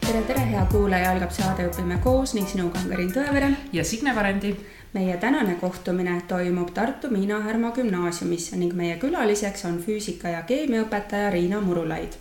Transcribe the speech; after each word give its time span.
tere, 0.00 0.22
tere, 0.26 0.44
hea 0.50 0.66
kuulaja, 0.72 1.10
algab 1.12 1.32
saade 1.34 1.66
Õpime 1.68 1.98
koos 2.04 2.32
ning 2.36 2.48
sinuga 2.48 2.80
on 2.80 2.88
Karin 2.92 3.10
Tõevere. 3.12 3.50
ja 3.72 3.84
Signe 3.84 4.14
Varendi. 4.14 4.56
meie 4.92 5.16
tänane 5.16 5.54
kohtumine 5.60 6.22
toimub 6.28 6.70
Tartu 6.74 7.10
Miina 7.10 7.40
Härma 7.40 7.70
gümnaasiumis 7.76 8.52
ning 8.52 8.72
meie 8.72 8.96
külaliseks 8.96 9.64
on 9.64 9.78
füüsika 9.78 10.28
ja 10.28 10.42
keemiaõpetaja 10.42 11.30
Riina 11.30 11.60
Murulaid. 11.60 12.12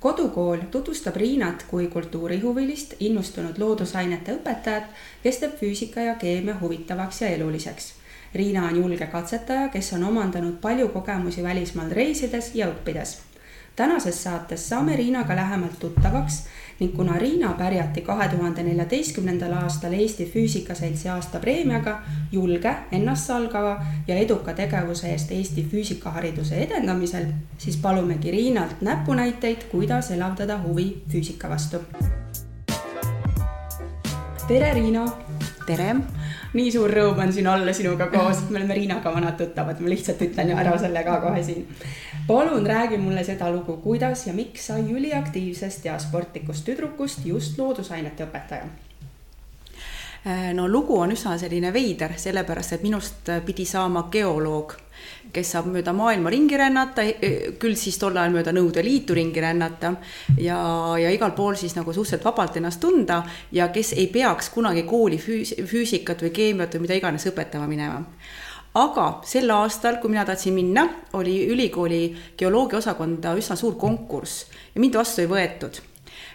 kodukool 0.00 0.58
tutvustab 0.70 1.16
Riinat 1.16 1.64
kui 1.70 1.86
kultuurihuvilist, 1.86 2.94
innustunud 3.00 3.58
loodusainete 3.58 4.32
õpetajat, 4.32 4.84
kes 5.22 5.38
teeb 5.38 5.56
füüsika 5.56 6.00
ja 6.00 6.14
keemia 6.14 6.56
huvitavaks 6.60 7.22
ja 7.22 7.28
eluliseks 7.28 8.01
Riina 8.34 8.64
on 8.64 8.76
julge 8.76 9.06
katsetaja, 9.06 9.68
kes 9.68 9.92
on 9.92 10.04
omandanud 10.04 10.54
palju 10.60 10.88
kogemusi 10.88 11.42
välismaal 11.42 11.90
reisides 11.90 12.54
ja 12.54 12.66
õppides. 12.66 13.18
tänases 13.76 14.22
saates 14.22 14.68
saame 14.68 14.96
Riinaga 14.96 15.36
lähemalt 15.36 15.78
tuttavaks 15.78 16.44
ning 16.80 16.96
kuna 16.96 17.18
Riina 17.18 17.52
pärjati 17.58 18.00
kahe 18.00 18.28
tuhande 18.28 18.62
neljateistkümnendal 18.62 19.52
aastal 19.52 19.92
Eesti 19.92 20.26
Füüsikaseltsi 20.34 21.08
aastapreemiaga 21.08 22.02
julge, 22.32 22.74
ennastsalgava 22.92 23.84
ja 24.08 24.14
eduka 24.14 24.52
tegevuse 24.52 25.12
eest 25.12 25.32
Eesti 25.32 25.68
füüsikahariduse 25.72 26.56
edendamisel, 26.56 27.26
siis 27.58 27.76
palumegi 27.76 28.30
Riinalt 28.30 28.80
näpunäiteid, 28.80 29.68
kuidas 29.70 30.10
elavdada 30.10 30.58
huvi 30.62 31.02
füüsika 31.12 31.48
vastu. 31.48 31.76
tere, 34.48 34.74
Riina. 34.74 35.06
tere 35.66 35.96
nii 36.52 36.72
suur 36.72 36.92
rõõm 36.92 37.20
on 37.24 37.32
siin 37.32 37.48
olla 37.48 37.72
sinuga 37.72 38.06
koos, 38.12 38.44
me 38.50 38.60
oleme 38.60 38.76
Riinaga 38.76 39.12
vanad 39.14 39.38
tuttavad, 39.40 39.80
ma 39.80 39.88
lihtsalt 39.92 40.20
ütlen 40.26 40.52
ära 40.56 40.76
selle 40.80 41.04
ka 41.06 41.18
kohe 41.24 41.42
siin. 41.42 41.66
palun 42.26 42.66
räägi 42.66 42.98
mulle 43.00 43.24
seda 43.24 43.50
lugu, 43.52 43.76
kuidas 43.84 44.26
ja 44.26 44.32
miks 44.36 44.66
sai 44.66 44.84
üliaktiivsest 44.92 45.84
ja 45.88 45.98
sportlikust 45.98 46.64
tüdrukust 46.68 47.26
just 47.26 47.58
loodusainete 47.58 48.26
õpetaja? 48.26 48.68
Äh, 50.26 50.52
no 50.54 50.68
lugu 50.68 51.00
on 51.00 51.12
üsna 51.16 51.38
selline 51.38 51.72
veider, 51.72 52.14
sellepärast 52.16 52.76
et 52.76 52.82
minust 52.82 53.32
pidi 53.46 53.64
saama 53.66 54.06
geoloog, 54.12 54.76
kes 55.32 55.54
saab 55.54 55.68
mööda 55.72 55.94
maailma 55.96 56.30
ringi 56.32 56.58
rännata, 56.60 57.04
e, 57.04 57.16
e, 57.20 57.50
küll 57.60 57.76
siis 57.78 57.98
tol 58.00 58.16
ajal 58.16 58.34
mööda 58.34 58.52
Nõukogude 58.54 58.84
Liitu 58.84 59.16
ringi 59.16 59.42
rännata 59.42 59.94
ja, 60.38 60.58
ja 61.00 61.10
igal 61.12 61.32
pool 61.36 61.56
siis 61.60 61.76
nagu 61.78 61.92
suhteliselt 61.92 62.26
vabalt 62.28 62.56
ennast 62.60 62.80
tunda 62.82 63.22
ja 63.52 63.70
kes 63.72 63.94
ei 63.96 64.08
peaks 64.12 64.52
kunagi 64.52 64.84
kooli 64.88 65.20
füüs-, 65.22 65.56
füüsikat 65.68 66.24
või 66.26 66.32
keemiat 66.36 66.76
või 66.76 66.86
mida 66.86 66.98
iganes 67.00 67.26
õpetama 67.32 67.68
minema. 67.70 68.02
Aga 68.78 69.06
sel 69.28 69.50
aastal, 69.52 69.98
kui 70.00 70.08
mina 70.12 70.24
tahtsin 70.24 70.54
minna, 70.56 70.86
oli 71.18 71.42
ülikooli 71.52 72.04
geoloogiaosakonda 72.40 73.34
üsna 73.36 73.56
suur 73.60 73.76
konkurss 73.80 74.46
ja 74.72 74.80
mind 74.80 74.96
vastu 74.96 75.24
ei 75.24 75.28
võetud. 75.28 75.82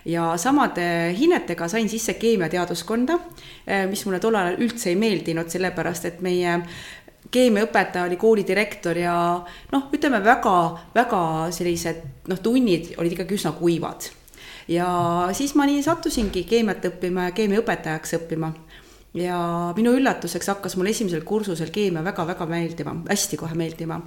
Ja 0.08 0.30
samade 0.40 1.16
hinnetega 1.18 1.68
sain 1.68 1.90
sisse 1.90 2.14
keemiateaduskonda, 2.16 3.18
eh, 3.66 3.88
mis 3.90 4.06
mulle 4.06 4.22
tol 4.24 4.38
ajal 4.38 4.62
üldse 4.64 4.92
ei 4.94 4.96
meeldinud, 4.96 5.50
sellepärast 5.50 6.06
et 6.06 6.22
meie 6.22 6.62
keemiaõpetaja 7.32 8.06
oli 8.08 8.18
koolidirektor 8.20 8.98
ja 8.98 9.16
noh, 9.72 9.90
ütleme 9.94 10.22
väga-väga 10.24 11.24
sellised 11.56 12.04
noh, 12.32 12.40
tunnid 12.44 12.94
olid 12.98 13.18
ikkagi 13.18 13.38
üsna 13.38 13.54
kuivad. 13.58 14.10
ja 14.68 14.88
siis 15.34 15.56
ma 15.56 15.66
nii 15.68 15.84
sattusingi 15.84 16.44
keemiat 16.48 16.86
õppima 16.90 17.30
ja 17.30 17.36
keemiaõpetajaks 17.36 18.18
õppima 18.20 18.52
ja 19.18 19.38
minu 19.78 19.94
üllatuseks 19.98 20.52
hakkas 20.52 20.76
mulle 20.78 20.92
esimesel 20.96 21.24
kursusel 21.28 21.72
keemia 21.74 22.04
väga-väga 22.06 22.46
meeldima, 22.50 22.96
hästi 23.10 23.40
kohe 23.40 23.56
meeldima. 23.56 24.02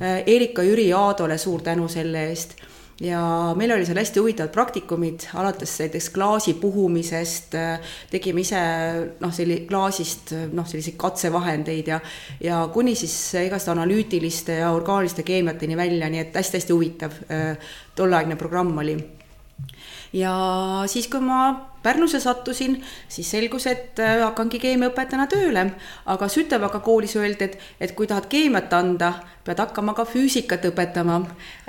Eh, 0.00 0.22
Erika 0.26 0.64
Jüri 0.66 0.88
Aadole 0.96 1.38
suur 1.38 1.62
tänu 1.62 1.88
selle 1.88 2.28
eest 2.30 2.56
ja 3.00 3.20
meil 3.56 3.72
oli 3.74 3.84
seal 3.86 3.98
hästi 4.00 4.20
huvitavad 4.22 4.52
praktikumid, 4.54 5.26
alates 5.36 5.74
näiteks 5.82 6.08
klaasi 6.14 6.54
puhumisest, 6.60 7.56
tegime 8.10 8.40
ise 8.40 8.62
noh, 9.20 9.34
selli-, 9.36 9.64
klaasist 9.68 10.32
noh, 10.56 10.68
selliseid 10.68 10.96
katsevahendeid 11.00 11.92
ja 11.92 12.00
ja 12.40 12.62
kuni 12.72 12.94
siis 12.96 13.16
igast 13.44 13.68
analüütiliste 13.68 14.60
ja 14.62 14.72
orgaaniliste 14.72 15.26
keemiateni 15.28 15.76
välja, 15.76 16.08
nii 16.12 16.24
et 16.24 16.40
hästi-hästi 16.40 16.72
huvitav 16.72 17.20
tolleaegne 17.96 18.36
programm 18.40 18.78
oli. 18.78 18.96
ja 20.12 20.36
siis, 20.88 21.08
kui 21.12 21.20
ma 21.20 21.75
Pärnusse 21.86 22.18
sattusin, 22.20 22.80
siis 23.08 23.30
selgus, 23.30 23.68
et 23.70 24.00
äh, 24.02 24.18
hakkangi 24.24 24.58
keemiaõpetajana 24.62 25.28
tööle, 25.30 25.62
aga 26.10 26.28
Sütevaka 26.32 26.82
koolis 26.82 27.14
öeldi, 27.18 27.46
et, 27.46 27.58
et 27.80 27.94
kui 27.94 28.08
tahad 28.10 28.26
keemiat 28.30 28.72
anda, 28.74 29.12
pead 29.46 29.60
hakkama 29.62 29.94
ka 29.94 30.02
füüsikat 30.08 30.64
õpetama. 30.72 31.20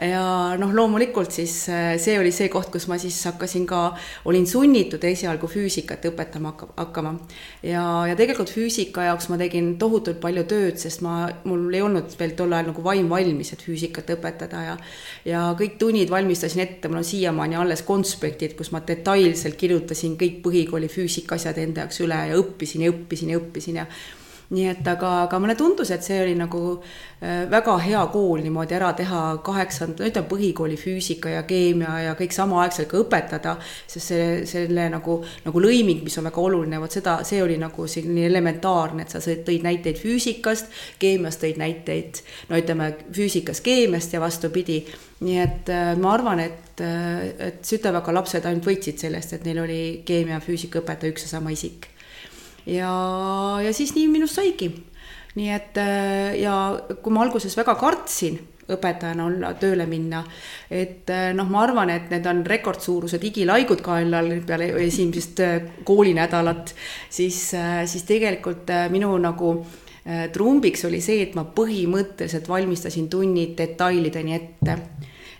ja 0.01 0.23
noh, 0.57 0.71
loomulikult 0.73 1.31
siis 1.35 1.53
äh, 1.69 1.91
see 2.01 2.17
oli 2.19 2.31
see 2.33 2.49
koht, 2.49 2.71
kus 2.73 2.87
ma 2.89 2.97
siis 3.01 3.17
hakkasin 3.29 3.67
ka, 3.69 3.81
olin 4.25 4.47
sunnitud 4.49 5.03
esialgu 5.05 5.49
füüsikat 5.51 6.05
õpetama 6.09 6.53
hakkama. 6.77 7.13
ja, 7.61 7.83
ja 8.09 8.15
tegelikult 8.17 8.49
füüsika 8.53 9.05
jaoks 9.11 9.29
ma 9.29 9.37
tegin 9.37 9.75
tohutult 9.77 10.19
palju 10.23 10.47
tööd, 10.49 10.81
sest 10.81 11.03
ma, 11.05 11.27
mul 11.45 11.69
ei 11.73 11.83
olnud 11.85 12.17
veel 12.19 12.33
tol 12.39 12.57
ajal 12.57 12.71
nagu 12.71 12.83
vaim 12.83 13.09
valmis, 13.09 13.53
et 13.53 13.61
füüsikat 13.61 14.09
õpetada 14.17 14.63
ja 14.71 14.77
ja 15.27 15.43
kõik 15.59 15.77
tunnid 15.81 16.09
valmistasin 16.09 16.63
ette, 16.63 16.89
mul 16.89 17.01
on 17.01 17.07
siiamaani 17.07 17.57
alles 17.59 17.83
konspektid, 17.85 18.55
kus 18.57 18.71
ma 18.73 18.81
detailselt 18.87 19.57
kirjutasin 19.59 20.06
võtsin 20.07 20.17
kõik 20.17 20.41
põhikooli 20.43 20.87
füüsika 20.87 21.35
asjad 21.35 21.57
enda 21.57 21.83
jaoks 21.83 21.99
üle 22.01 22.15
ja 22.29 22.37
õppisin 22.39 22.85
ja 22.85 22.91
õppisin 22.91 23.31
ja 23.33 23.39
õppisin 23.41 23.75
ja 23.81 23.85
nii 24.55 24.67
et 24.71 24.87
aga, 24.87 25.09
aga 25.25 25.39
mulle 25.43 25.57
tundus, 25.59 25.89
et 25.91 26.05
see 26.05 26.21
oli 26.23 26.35
nagu 26.39 26.61
äh, 26.77 27.43
väga 27.51 27.73
hea 27.83 28.03
kool 28.13 28.39
niimoodi 28.45 28.77
ära 28.77 28.93
teha 28.95 29.21
kaheksanda, 29.43 30.05
ütleme 30.07 30.29
põhikooli 30.29 30.77
füüsika 30.79 31.33
ja 31.33 31.41
keemia 31.47 31.97
ja 32.05 32.13
kõik 32.19 32.35
samaaegselt 32.35 32.87
ka 32.91 33.01
õpetada, 33.01 33.57
sest 33.89 34.13
see, 34.13 34.29
selle 34.47 34.87
nagu, 34.93 35.17
nagu 35.43 35.63
lõiming, 35.63 36.05
mis 36.05 36.15
on 36.21 36.29
väga 36.29 36.43
oluline, 36.43 36.79
vot 36.79 36.95
seda, 36.95 37.17
see 37.27 37.41
oli 37.43 37.57
nagu 37.59 37.89
selline 37.91 38.23
elementaarne, 38.29 39.03
et 39.03 39.17
sa 39.17 39.19
tõid 39.19 39.67
näiteid 39.67 39.99
füüsikast, 39.99 40.71
keemiast 41.01 41.43
tõid 41.43 41.59
näiteid, 41.59 42.23
no 42.47 42.61
ütleme, 42.61 42.93
füüsikas 43.15 43.61
keemiast 43.65 44.15
ja 44.15 44.23
vastupidi. 44.23 44.85
nii 45.17 45.37
et 45.41 45.69
äh, 45.73 45.91
ma 45.97 46.13
arvan, 46.13 46.39
et, 46.39 46.79
äh, 46.79 47.27
et 47.49 47.65
Sütevaka 47.65 48.13
lapsed 48.13 48.45
ainult 48.45 48.69
võitsid 48.69 49.01
sellest, 49.01 49.33
et 49.33 49.45
neil 49.49 49.59
oli 49.65 49.81
keemia 50.05 50.37
ja 50.37 50.43
füüsikaõpetaja 50.45 51.11
üks 51.11 51.25
ja 51.25 51.35
sama 51.35 51.51
isik 51.51 51.89
ja, 52.67 52.91
ja 53.63 53.73
siis 53.73 53.95
nii 53.95 54.07
minust 54.11 54.37
saigi. 54.37 54.69
nii 55.37 55.49
et 55.53 55.77
äh, 55.77 56.37
ja 56.41 56.53
kui 57.03 57.13
ma 57.13 57.21
alguses 57.25 57.53
väga 57.57 57.75
kartsin 57.77 58.39
õpetajana 58.67 59.25
olla, 59.29 59.51
tööle 59.59 59.85
minna. 59.87 60.23
et 60.69 61.09
äh, 61.13 61.31
noh, 61.37 61.49
ma 61.49 61.63
arvan, 61.63 61.91
et 61.93 62.09
need 62.11 62.25
on 62.27 62.43
rekordsuurused 62.45 63.23
igilaigud 63.23 63.83
kaelal 63.85 64.31
peale 64.47 64.71
esimesest 64.85 65.43
äh, 65.45 65.59
koolinädalat, 65.87 66.73
siis, 67.09 67.41
siis 67.85 68.07
tegelikult 68.07 68.73
minu 68.91 69.13
nagu 69.21 69.59
trumbiks 70.31 70.85
oli 70.87 71.01
see, 71.03 71.19
et 71.25 71.33
ma 71.35 71.43
põhimõtteliselt 71.43 72.47
valmistasin 72.47 73.09
tunnid 73.11 73.57
detailideni 73.59 74.35
ette 74.37 74.77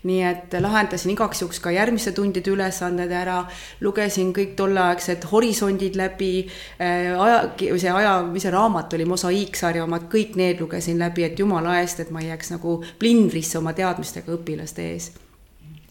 nii 0.08 0.24
et 0.24 0.56
lahendasin 0.62 1.12
igaks 1.14 1.42
juhuks 1.42 1.60
ka 1.64 1.72
järgmiste 1.76 2.14
tundide 2.16 2.52
ülesanded 2.54 3.12
ära, 3.12 3.42
lugesin 3.84 4.32
kõik 4.36 4.56
tolleaegsed 4.60 5.28
horisondid 5.32 5.98
läbi, 6.00 6.32
äh, 6.80 7.14
aja, 7.14 7.44
see 7.60 7.94
aja, 7.94 8.18
mis 8.32 8.46
see 8.48 8.54
raamat 8.54 8.98
oli, 8.98 9.08
mosaiiksarja 9.10 9.86
omad, 9.86 10.08
kõik 10.12 10.36
need 10.40 10.64
lugesin 10.64 11.00
läbi, 11.02 11.28
et 11.28 11.40
jumala 11.40 11.80
eest, 11.82 12.04
et 12.04 12.12
ma 12.14 12.24
ei 12.24 12.32
jääks 12.32 12.54
nagu 12.56 12.80
plindrisse 13.00 13.60
oma 13.60 13.74
teadmistega 13.78 14.36
õpilaste 14.38 14.92
ees. 14.92 15.12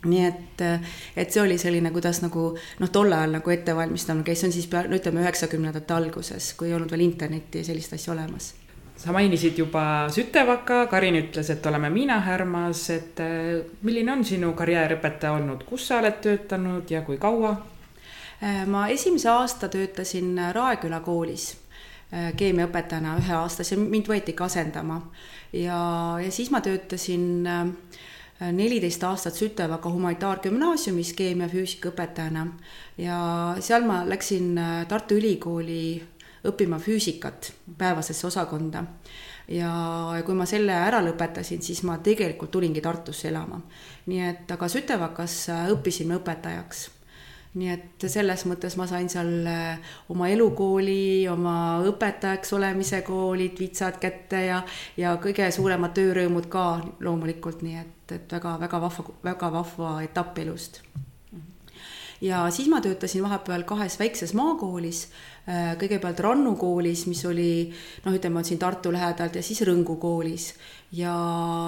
Nii 0.07 0.23
et, 0.23 0.63
et 1.19 1.33
see 1.33 1.41
oli 1.43 1.57
selline, 1.59 1.91
kuidas 1.91 2.21
nagu 2.23 2.53
noh, 2.55 2.91
tol 2.95 3.11
ajal 3.11 3.41
nagu 3.41 3.51
ettevalmistamine 3.51 4.27
käis, 4.29 4.43
see 4.43 4.53
on 4.53 4.55
siis 4.55 4.69
pea, 4.71 4.85
no 4.87 5.01
ütleme 5.01 5.25
üheksakümnendate 5.25 5.97
alguses, 5.97 6.53
kui 6.55 6.71
ei 6.71 6.77
olnud 6.79 6.95
veel 6.95 7.09
internetti 7.09 7.65
ja 7.65 7.73
sellist 7.73 7.97
asja 7.97 8.15
olemas 8.15 8.53
sa 8.97 9.13
mainisid 9.13 9.59
juba 9.59 10.09
Sütevaka, 10.13 10.87
Karin 10.91 11.19
ütles, 11.21 11.51
et 11.53 11.67
oleme 11.67 11.91
Miina 11.93 12.21
Härmas, 12.25 12.89
et 12.91 13.21
äh, 13.21 13.61
milline 13.85 14.13
on 14.13 14.25
sinu 14.25 14.53
karjäär 14.57 14.97
õpetaja 14.97 15.37
olnud, 15.37 15.67
kus 15.69 15.89
sa 15.91 16.01
oled 16.01 16.17
töötanud 16.25 16.91
ja 16.91 17.03
kui 17.05 17.21
kaua? 17.21 17.53
Äh, 18.41 18.65
ma 18.69 18.87
esimese 18.93 19.31
aasta 19.33 19.69
töötasin 19.73 20.33
Raeküla 20.57 21.03
koolis 21.05 21.53
äh, 22.13 22.33
keemiaõpetajana 22.41 23.19
ühe 23.21 23.37
aasta, 23.37 23.67
see 23.69 23.79
mind 23.81 24.09
võetigi 24.09 24.45
asendama 24.49 25.03
ja, 25.53 25.79
ja 26.23 26.33
siis 26.33 26.51
ma 26.51 26.65
töötasin 26.65 27.47
neliteist 28.37 29.05
aastat 29.09 29.37
Sütevaka 29.37 29.89
humanitaargümnaasiumis 29.89 31.15
keemia-füüsikaõpetajana 31.17 32.43
ja 33.01 33.21
seal 33.65 33.87
ma 33.89 34.03
läksin 34.09 34.59
Tartu 34.89 35.17
Ülikooli 35.17 36.03
õppima 36.51 36.79
füüsikat 36.83 37.53
päevasesse 37.79 38.27
osakonda. 38.27 38.85
ja 39.49 39.71
kui 40.27 40.35
ma 40.35 40.47
selle 40.47 40.75
ära 40.75 40.99
lõpetasin, 41.07 41.63
siis 41.63 41.85
ma 41.87 41.99
tegelikult 42.03 42.51
tulingi 42.51 42.81
Tartusse 42.81 43.29
elama. 43.29 43.61
nii 44.07 44.21
et 44.29 44.51
aga 44.51 44.69
Sütevakas 44.69 45.47
õppisin 45.71 46.15
õpetajaks 46.19 46.91
nii 47.57 47.71
et 47.73 48.07
selles 48.13 48.45
mõttes 48.49 48.77
ma 48.77 48.87
sain 48.89 49.09
seal 49.09 49.47
äh, 49.49 49.95
oma 50.13 50.29
elukooli, 50.33 51.27
oma 51.33 51.57
õpetajaks 51.89 52.53
olemise 52.57 53.01
koolid, 53.07 53.57
vitsad 53.61 53.97
kätte 54.03 54.45
ja, 54.51 54.61
ja 55.01 55.17
kõige 55.23 55.49
suuremad 55.55 55.97
töörõõmud 55.97 56.51
ka 56.53 56.67
loomulikult, 57.01 57.65
nii 57.65 57.81
et, 57.81 58.17
et 58.19 58.39
väga-väga 58.39 58.83
vahva, 58.85 59.19
väga 59.25 59.53
vahva 59.61 59.99
etapp 60.05 60.45
elust 60.45 60.83
ja 62.21 62.51
siis 62.51 62.69
ma 62.69 62.81
töötasin 62.81 63.23
vahepeal 63.23 63.63
kahes 63.69 63.99
väikses 63.99 64.35
maakoolis, 64.35 65.07
äh, 65.49 65.75
kõigepealt 65.81 66.21
Rannu 66.21 66.55
koolis, 66.57 67.07
mis 67.07 67.25
oli 67.29 67.51
noh, 68.05 68.15
ütleme, 68.15 68.41
on 68.41 68.45
siin 68.45 68.59
Tartu 68.59 68.93
lähedalt 68.93 69.37
ja 69.37 69.43
siis 69.43 69.63
Rõngu 69.67 69.99
koolis. 70.01 70.55
ja, 70.93 71.15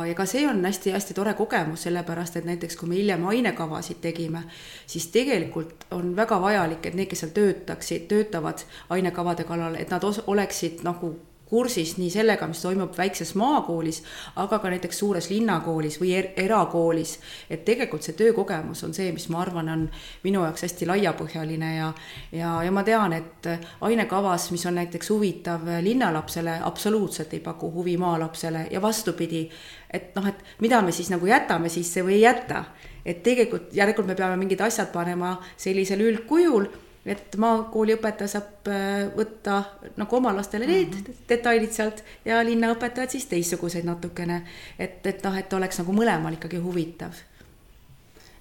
ja 0.06 0.14
ka 0.14 0.26
see 0.26 0.46
on 0.48 0.64
hästi-hästi 0.64 1.14
tore 1.14 1.34
kogemus, 1.34 1.82
sellepärast 1.86 2.36
et 2.36 2.46
näiteks 2.48 2.76
kui 2.76 2.88
me 2.88 2.96
hiljem 2.96 3.26
ainekavasid 3.26 4.00
tegime, 4.00 4.44
siis 4.86 5.08
tegelikult 5.12 5.88
on 5.90 6.14
väga 6.16 6.40
vajalik, 6.40 6.86
et 6.86 6.94
need, 6.94 7.10
kes 7.10 7.26
seal 7.26 7.34
töötaksid, 7.34 8.06
töötavad 8.08 8.62
ainekavade 8.94 9.44
kallal, 9.44 9.74
et 9.74 9.90
nad 9.90 10.04
oleksid 10.04 10.86
nagu 10.86 11.16
kursis 11.48 11.96
nii 11.96 12.10
sellega, 12.12 12.46
mis 12.48 12.60
toimub 12.62 12.96
väikses 12.96 13.32
maakoolis, 13.38 14.02
aga 14.36 14.58
ka 14.60 14.70
näiteks 14.72 14.98
suures 15.00 15.30
linnakoolis 15.32 15.98
või 16.00 16.12
er 16.18 16.30
erakoolis. 16.36 17.18
et 17.50 17.64
tegelikult 17.64 18.02
see 18.02 18.16
töökogemus 18.18 18.84
on 18.84 18.94
see, 18.94 19.12
mis 19.12 19.28
ma 19.28 19.40
arvan, 19.42 19.68
on 19.68 19.86
minu 20.24 20.42
jaoks 20.44 20.66
hästi 20.66 20.86
laiapõhjaline 20.86 21.74
ja 21.76 21.92
ja, 22.32 22.52
ja 22.64 22.72
ma 22.72 22.84
tean, 22.84 23.12
et 23.12 23.48
ainekavas, 23.80 24.50
mis 24.50 24.66
on 24.66 24.74
näiteks 24.74 25.10
huvitav 25.10 25.64
linnalapsele, 25.82 26.58
absoluutselt 26.64 27.32
ei 27.34 27.40
paku 27.40 27.72
huvi 27.72 27.96
maalapsele 27.96 28.66
ja 28.70 28.82
vastupidi, 28.82 29.48
et 29.90 30.14
noh, 30.16 30.26
et 30.28 30.44
mida 30.60 30.82
me 30.82 30.92
siis 30.92 31.10
nagu 31.10 31.26
jätame 31.26 31.68
sisse 31.72 32.04
või 32.04 32.18
ei 32.18 32.26
jäta. 32.26 32.64
et 33.08 33.22
tegelikult 33.22 33.72
järelikult 33.72 34.06
me 34.06 34.14
peame 34.14 34.36
mingid 34.36 34.60
asjad 34.60 34.90
panema 34.92 35.38
sellisel 35.56 36.00
üldkujul 36.04 36.66
et 37.14 37.36
maakooli 37.40 37.96
õpetaja 37.98 38.34
saab 38.34 38.68
äh, 38.72 39.06
võtta 39.16 39.62
nagu 39.96 40.16
oma 40.16 40.34
lastele 40.36 40.66
need 40.66 40.92
mm 40.92 41.00
-hmm. 41.00 41.24
detailid 41.28 41.72
sealt 41.72 42.04
ja 42.24 42.42
linnaõpetajad 42.44 43.10
siis 43.10 43.26
teistsuguseid 43.26 43.84
natukene. 43.84 44.42
et, 44.78 45.06
et 45.06 45.24
noh, 45.24 45.38
et 45.38 45.52
oleks 45.52 45.78
nagu 45.78 45.92
mõlemal 45.92 46.38
ikkagi 46.38 46.56
huvitav 46.56 47.12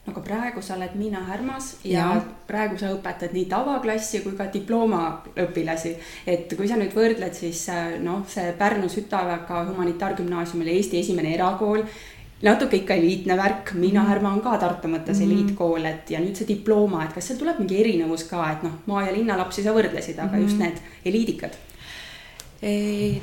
no 0.08 0.14
aga 0.14 0.22
praegu 0.24 0.62
sa 0.62 0.76
oled 0.76 0.96
Miina 0.96 1.20
Härmas 1.28 1.74
ja, 1.84 2.00
ja 2.00 2.22
praegu 2.48 2.78
sa 2.80 2.94
õpetad 2.96 3.34
nii 3.36 3.46
tavaklassi 3.52 4.22
kui 4.24 4.36
ka 4.40 4.48
diplomaõpilasi. 4.54 5.96
et 6.26 6.54
kui 6.58 6.68
sa 6.68 6.78
nüüd 6.80 6.96
võrdled, 6.96 7.34
siis 7.36 7.68
äh, 7.70 7.98
noh, 8.00 8.24
see 8.28 8.54
Pärnu 8.58 8.90
Sütavaka 8.90 9.66
humanitaargümnaasium 9.72 10.64
oli 10.64 10.78
Eesti 10.78 11.00
esimene 11.00 11.34
erakool 11.36 11.84
natuke 12.44 12.78
ikka 12.78 12.94
eliitne 12.94 13.38
värk, 13.38 13.74
Miina 13.74 14.02
mhm. 14.02 14.10
Härma 14.10 14.34
on 14.34 14.42
ka 14.42 14.58
Tartu 14.58 14.88
mõttes 14.88 15.18
mm 15.18 15.24
-hmm. 15.24 15.32
eliitkool, 15.32 15.86
et 15.86 16.12
ja 16.12 16.20
nüüd 16.20 16.36
see 16.36 16.48
diploma, 16.48 17.04
et 17.04 17.14
kas 17.14 17.28
seal 17.28 17.40
tuleb 17.40 17.60
mingi 17.60 17.80
erinevus 17.82 18.24
ka, 18.30 18.52
et 18.52 18.64
noh, 18.64 18.78
maa 18.86 19.06
ja 19.06 19.14
linnalapsi 19.14 19.64
sa 19.64 19.74
võrdlesid, 19.74 20.20
aga 20.20 20.28
mm 20.28 20.38
-hmm. 20.38 20.44
just 20.44 20.58
need 20.58 20.78
eliidikad? 21.06 21.58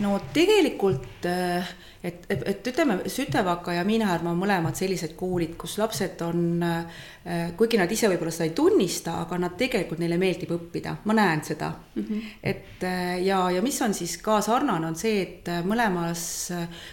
no 0.00 0.20
tegelikult 0.32 1.26
äh, 1.26 1.66
et, 2.04 2.26
et, 2.28 2.42
et 2.48 2.66
ütleme, 2.68 2.98
Sütevaka 3.08 3.72
ja 3.78 3.84
Miinahärma 3.86 4.32
on 4.34 4.40
mõlemad 4.42 4.76
sellised 4.76 5.14
koolid, 5.16 5.54
kus 5.60 5.78
lapsed 5.80 6.20
on, 6.26 6.62
äh, 6.64 7.52
kuigi 7.56 7.80
nad 7.80 7.90
ise 7.92 8.10
võib-olla 8.12 8.32
seda 8.34 8.48
ei 8.50 8.54
tunnista, 8.56 9.16
aga 9.24 9.38
nad 9.40 9.56
tegelikult, 9.58 10.02
neile 10.02 10.18
meeldib 10.20 10.52
õppida, 10.54 10.98
ma 11.08 11.16
näen 11.16 11.44
seda 11.46 11.70
mm. 11.72 12.02
-hmm. 12.02 12.34
et 12.42 12.84
äh, 12.84 13.14
ja, 13.24 13.40
ja 13.50 13.62
mis 13.64 13.80
on 13.82 13.94
siis 13.94 14.18
ka 14.22 14.40
sarnane, 14.44 14.86
on 14.86 14.96
see, 15.00 15.22
et 15.22 15.48
äh, 15.48 15.62
mõlemas 15.64 16.26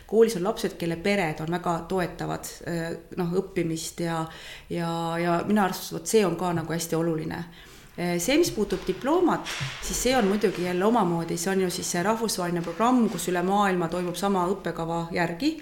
koolis 0.08 0.38
on 0.40 0.48
lapsed, 0.48 0.78
kelle 0.80 0.96
pered 0.96 1.44
on 1.44 1.52
väga 1.52 1.76
toetavad 1.90 2.48
noh, 3.18 3.34
õppimist 3.44 4.00
ja, 4.06 4.24
ja, 4.70 4.92
ja 5.20 5.42
minu 5.48 5.62
arust 5.64 5.92
vot 5.94 6.08
see 6.08 6.24
on 6.26 6.36
ka 6.40 6.54
nagu 6.54 6.74
hästi 6.74 6.96
oluline 6.96 7.44
see, 7.96 8.38
mis 8.40 8.52
puutub 8.56 8.86
diplomat, 8.88 9.48
siis 9.84 10.04
see 10.06 10.16
on 10.16 10.30
muidugi 10.32 10.64
jälle 10.64 10.86
omamoodi, 10.86 11.36
see 11.38 11.52
on 11.52 11.62
ju 11.66 11.70
siis 11.70 11.90
see 11.92 12.04
rahvusvaheline 12.04 12.64
programm, 12.64 13.04
kus 13.12 13.28
üle 13.28 13.44
maailma 13.44 13.90
toimub 13.92 14.16
sama 14.16 14.46
õppekava 14.52 15.08
järgi. 15.16 15.58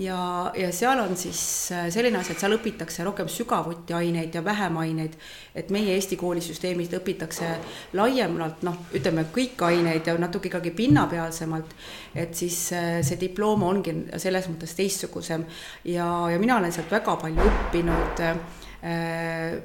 Ja, 0.00 0.52
ja 0.56 0.70
seal 0.72 1.02
on 1.02 1.16
siis 1.20 1.40
eh, 1.74 1.90
selline 1.92 2.16
asi, 2.22 2.32
et 2.32 2.40
seal 2.40 2.54
õpitakse 2.56 3.04
rohkem 3.04 3.28
sügavuti 3.28 3.92
aineid 3.92 4.32
ja 4.34 4.44
vähem 4.44 4.78
aineid. 4.80 5.18
et 5.54 5.68
meie 5.70 5.92
Eesti 5.92 6.16
koolisüsteemis 6.16 6.88
õpitakse 6.96 7.50
laiemalt, 7.92 8.62
noh, 8.64 8.78
ütleme 8.94 9.26
kõik 9.34 9.60
aineid 9.66 10.06
ja 10.08 10.14
natuke 10.16 10.48
ikkagi 10.48 10.70
pinnapealsemalt, 10.70 11.74
et 12.14 12.34
siis 12.34 12.56
eh, 12.72 13.02
see 13.04 13.20
diploma 13.20 13.68
ongi 13.68 13.92
selles 14.16 14.48
mõttes 14.48 14.72
teistsugusem. 14.78 15.44
Ja, 15.84 16.08
ja 16.30 16.40
mina 16.40 16.56
olen 16.56 16.72
sealt 16.72 16.90
väga 16.90 17.18
palju 17.20 17.52
õppinud 17.52 18.24
äh, 18.24 19.60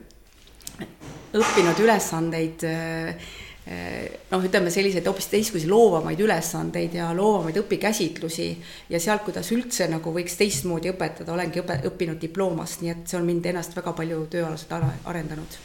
õppinud 1.38 1.83
ülesandeid 1.83 2.63
äh, 2.68 3.27
noh, 4.31 4.44
ütleme 4.47 4.71
selliseid 4.71 5.07
hoopis 5.09 5.27
teistsuguseid 5.31 5.69
loovamaid 5.71 6.21
ülesandeid 6.24 6.95
ja 6.97 7.09
loovamaid 7.15 7.59
õpikäsitlusi 7.62 8.50
ja 8.94 9.01
sealt, 9.03 9.25
kuidas 9.27 9.51
üldse 9.56 9.89
nagu 9.91 10.13
võiks 10.15 10.38
teistmoodi 10.39 10.91
õpetada, 10.94 11.33
olengi 11.35 11.62
õpe, 11.63 11.79
õppinud 11.91 12.21
diplomast, 12.21 12.83
nii 12.83 12.94
et 12.94 13.03
see 13.09 13.19
on 13.19 13.27
mind 13.27 13.50
ennast 13.51 13.75
väga 13.77 13.94
palju 13.97 14.24
tööalaselt 14.31 15.03
arendanud. 15.06 15.59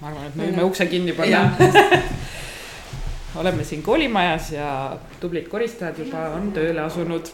ma 0.00 0.10
arvan, 0.10 0.28
et 0.28 0.36
me 0.36 0.50
võime 0.50 0.68
ukse 0.68 0.86
kinni 0.86 1.16
panna. 1.16 1.46
Oleme 3.38 3.64
siin 3.64 3.82
koolimajas 3.84 4.52
ja 4.52 4.68
tublid 5.20 5.48
koristajad 5.52 5.98
juba 6.00 6.30
on 6.36 6.48
tööle 6.56 6.80
asunud. 6.82 7.28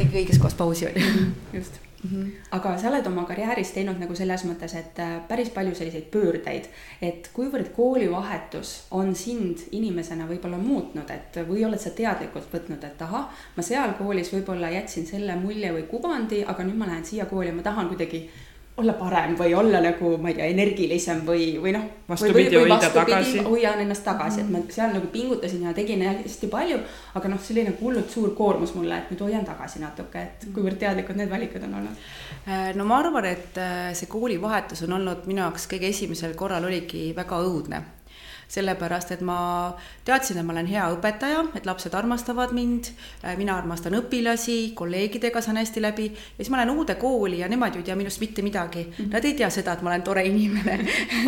Tegi 0.00 0.24
õiges 0.24 0.40
kohas 0.40 0.56
pausi, 0.56 0.88
on 0.88 0.96
ju. 0.96 1.30
just 1.60 1.89
Mm 2.02 2.10
-hmm. 2.10 2.30
aga 2.50 2.78
sa 2.78 2.88
oled 2.88 3.06
oma 3.06 3.24
karjääris 3.28 3.70
teinud 3.70 3.98
nagu 4.00 4.14
selles 4.14 4.44
mõttes, 4.44 4.74
et 4.78 4.98
äh, 4.98 5.20
päris 5.28 5.50
palju 5.50 5.74
selliseid 5.74 6.04
pöördeid, 6.10 6.68
et 7.02 7.30
kuivõrd 7.32 7.68
koolivahetus 7.76 8.86
on 8.90 9.14
sind 9.14 9.58
inimesena 9.70 10.26
võib-olla 10.28 10.58
muutnud, 10.58 11.10
et 11.10 11.36
või 11.48 11.64
oled 11.66 11.78
sa 11.78 11.90
teadlikult 11.90 12.48
võtnud, 12.54 12.84
et 12.84 13.02
ahah, 13.02 13.28
ma 13.56 13.62
seal 13.62 13.92
koolis 13.98 14.32
võib-olla 14.32 14.70
jätsin 14.70 15.06
selle 15.06 15.36
mulje 15.36 15.72
või 15.72 15.82
kuvandi, 15.82 16.44
aga 16.46 16.64
nüüd 16.64 16.76
ma 16.76 16.86
lähen 16.86 17.04
siia 17.04 17.26
kooli 17.26 17.48
ja 17.48 17.54
ma 17.54 17.62
tahan 17.62 17.88
kuidagi 17.88 18.30
olla 18.76 18.92
parem 18.96 19.34
või 19.36 19.54
olla 19.54 19.80
nagu, 19.84 20.14
ma 20.22 20.30
ei 20.30 20.36
tea, 20.38 20.46
energilisem 20.54 21.20
või, 21.26 21.46
või 21.60 21.74
noh. 21.74 21.84
vastupidi, 22.08 22.56
hoida 22.56 22.90
tagasi. 22.94 23.42
hoian 23.44 23.82
ennast 23.82 24.04
tagasi 24.04 24.42
mm, 24.42 24.48
-hmm. 24.48 24.56
et 24.56 24.70
ma 24.70 24.76
seal 24.76 24.94
nagu 24.94 25.10
pingutasin 25.12 25.66
ja 25.66 25.74
tegin 25.76 26.02
hästi 26.06 26.48
palju, 26.52 26.78
aga 27.14 27.28
noh, 27.28 27.42
see 27.42 27.54
oli 27.56 27.66
nagu 27.68 27.84
hullult 27.84 28.10
suur 28.10 28.34
koormus 28.38 28.74
mulle, 28.74 28.98
et 28.98 29.12
nüüd 29.12 29.24
hoian 29.26 29.44
tagasi 29.44 29.84
natuke, 29.84 30.22
et 30.22 30.46
mhm. 30.46 30.54
kuivõrd 30.56 30.80
teadlikud 30.80 31.20
need 31.20 31.30
valikud 31.30 31.68
on 31.68 31.78
olnud? 31.82 32.10
Äh, 32.48 32.74
no 32.74 32.88
ma 32.88 32.98
arvan, 33.04 33.28
et 33.34 33.58
äh, 33.60 33.92
see 33.92 34.08
koolivahetus 34.10 34.86
on 34.88 34.98
olnud 35.00 35.26
minu 35.30 35.44
jaoks 35.44 35.68
kõige 35.70 35.90
esimesel 35.90 36.34
korral 36.34 36.64
oligi 36.64 37.10
väga 37.16 37.42
õudne 37.44 37.84
sellepärast 38.50 39.12
et 39.14 39.20
ma 39.22 39.38
teadsin, 40.04 40.40
et 40.40 40.46
ma 40.46 40.54
olen 40.54 40.68
hea 40.70 40.86
õpetaja, 40.96 41.44
et 41.54 41.66
lapsed 41.68 41.94
armastavad 41.94 42.52
mind, 42.56 42.90
äh, 43.22 43.36
mina 43.38 43.54
armastan 43.58 43.94
õpilasi, 44.00 44.72
kolleegidega 44.78 45.42
saan 45.44 45.60
hästi 45.60 45.82
läbi 45.82 46.08
ja 46.10 46.40
siis 46.40 46.50
ma 46.50 46.58
lähen 46.58 46.74
uude 46.74 46.96
kooli 46.98 47.40
ja 47.40 47.48
nemad 47.50 47.76
ju 47.76 47.82
ei 47.82 47.86
tea 47.86 47.96
minust 47.98 48.20
mitte 48.20 48.42
midagi. 48.42 48.86
Mhm. 48.88 49.10
Nad 49.14 49.24
ei 49.24 49.36
tea 49.38 49.50
seda, 49.54 49.76
et 49.76 49.84
ma 49.86 49.92
olen 49.92 50.02
tore 50.02 50.24
inimene 50.26 50.78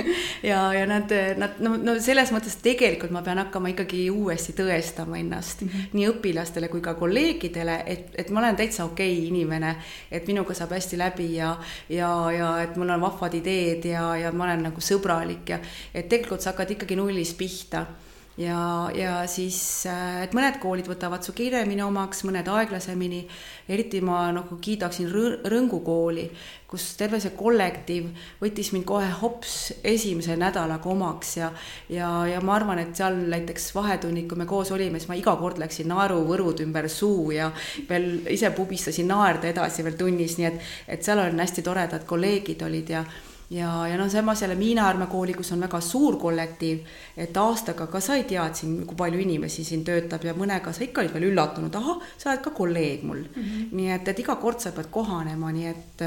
ja, 0.51 0.65
ja 0.75 0.87
nad, 0.87 1.15
nad 1.39 1.63
no, 1.63 1.77
no 1.77 1.95
selles 2.03 2.33
mõttes 2.35 2.59
tegelikult 2.63 3.15
ma 3.15 3.23
pean 3.23 3.39
hakkama 3.39 3.71
ikkagi 3.73 4.09
uuesti 4.11 4.57
tõestama 4.59 5.21
ennast 5.21 5.63
mm 5.63 5.69
-hmm. 5.69 5.95
nii 5.99 6.09
õpilastele 6.11 6.69
kui 6.73 6.81
ka 6.81 6.95
kolleegidele, 6.99 7.83
et, 7.87 8.11
et 8.19 8.31
ma 8.31 8.41
olen 8.41 8.57
täitsa 8.57 8.85
okei 8.85 9.15
okay 9.19 9.29
inimene, 9.29 9.77
et 10.11 10.27
minuga 10.27 10.55
saab 10.55 10.75
hästi 10.75 10.99
läbi 10.99 11.35
ja, 11.37 11.57
ja, 11.89 12.11
ja 12.33 12.51
et 12.63 12.77
mul 12.77 12.91
on 12.91 13.01
vahvad 13.01 13.35
ideed 13.35 13.85
ja, 13.85 14.17
ja 14.17 14.33
ma 14.33 14.45
olen 14.45 14.63
nagu 14.63 14.81
sõbralik 14.81 15.49
ja 15.49 15.61
et 15.95 16.09
tegelikult 16.09 16.41
sa 16.41 16.51
hakkad 16.51 16.71
ikkagi 16.71 16.97
nullist 16.97 17.12
nullist 17.13 17.37
pihta. 17.39 17.87
Ja, 18.41 18.89
ja 18.97 19.27
siis, 19.29 19.85
äh, 19.85 20.23
et 20.25 20.33
mõned 20.33 20.57
koolid 20.57 20.87
võtavad 20.89 21.21
su 21.21 21.35
kiiremini 21.37 21.83
omaks, 21.85 22.23
mõned 22.25 22.47
aeglasemini. 22.49 23.27
eriti 23.69 24.01
ma 24.01 24.33
nagu 24.33 24.57
kiidaksin 24.57 25.11
Rõngu 25.45 25.83
kooli, 25.85 26.25
kus 26.67 26.97
terve 26.97 27.21
see 27.21 27.31
kollektiiv 27.37 28.09
võttis 28.41 28.73
mind 28.73 28.85
kohe 28.89 29.11
hops 29.21 29.75
esimese 29.85 30.37
nädalaga 30.37 30.89
omaks. 30.89 31.37
Ja, 31.37 31.51
ja, 31.89 32.09
ja 32.27 32.41
ma 32.41 32.55
arvan, 32.57 32.79
et 32.79 32.97
seal 32.97 33.21
näiteks 33.29 33.75
vahetunnid, 33.75 34.27
kui 34.29 34.39
me 34.39 34.47
koos 34.47 34.73
olime, 34.73 34.99
siis 34.99 35.11
ma 35.13 35.19
iga 35.21 35.37
kord 35.37 35.61
läksin 35.61 35.93
naeruvõrud 35.93 36.65
ümber 36.65 36.89
suu 36.89 37.31
ja 37.37 37.51
veel 37.89 38.27
ise 38.33 38.51
pubistasin 38.57 39.13
naerda 39.13 39.53
edasi 39.53 39.85
veel 39.85 40.01
tunnis, 40.01 40.39
nii 40.41 40.49
et, 40.49 40.73
et 40.89 41.05
seal 41.05 41.21
on 41.21 41.45
hästi 41.45 41.69
toredad 41.69 42.09
kolleegid 42.09 42.65
olid 42.65 42.97
ja 42.97 43.05
ja, 43.53 43.71
ja 43.89 43.99
noh, 44.01 44.11
samas 44.11 44.43
jälle 44.43 44.57
Miina 44.59 44.87
Härma 44.89 45.07
kooli, 45.07 45.35
kus 45.37 45.53
on 45.53 45.63
väga 45.65 45.81
suur 45.85 46.17
kollektiiv, 46.21 46.83
et 47.17 47.37
aastaga 47.37 47.87
ka 47.93 48.01
sa 48.01 48.17
ei 48.19 48.25
tea, 48.29 48.47
et 48.49 48.59
siin, 48.59 48.77
kui 48.89 48.99
palju 48.99 49.21
inimesi 49.23 49.65
siin 49.65 49.85
töötab 49.85 50.25
ja 50.27 50.35
mõnega 50.39 50.73
sa 50.73 50.85
ikka 50.87 51.05
olid 51.05 51.17
veel 51.17 51.31
üllatunud, 51.31 51.81
ahah, 51.81 52.05
sa 52.19 52.33
oled 52.33 52.45
ka 52.45 52.55
kolleeg 52.57 53.05
mul 53.09 53.25
mm. 53.25 53.43
-hmm. 53.43 53.73
nii 53.79 53.91
et, 53.97 54.09
et 54.09 54.23
iga 54.25 54.37
kord 54.37 54.61
sa 54.61 54.73
pead 54.73 54.91
kohanema, 54.91 55.53
nii 55.53 55.67
et 55.67 56.07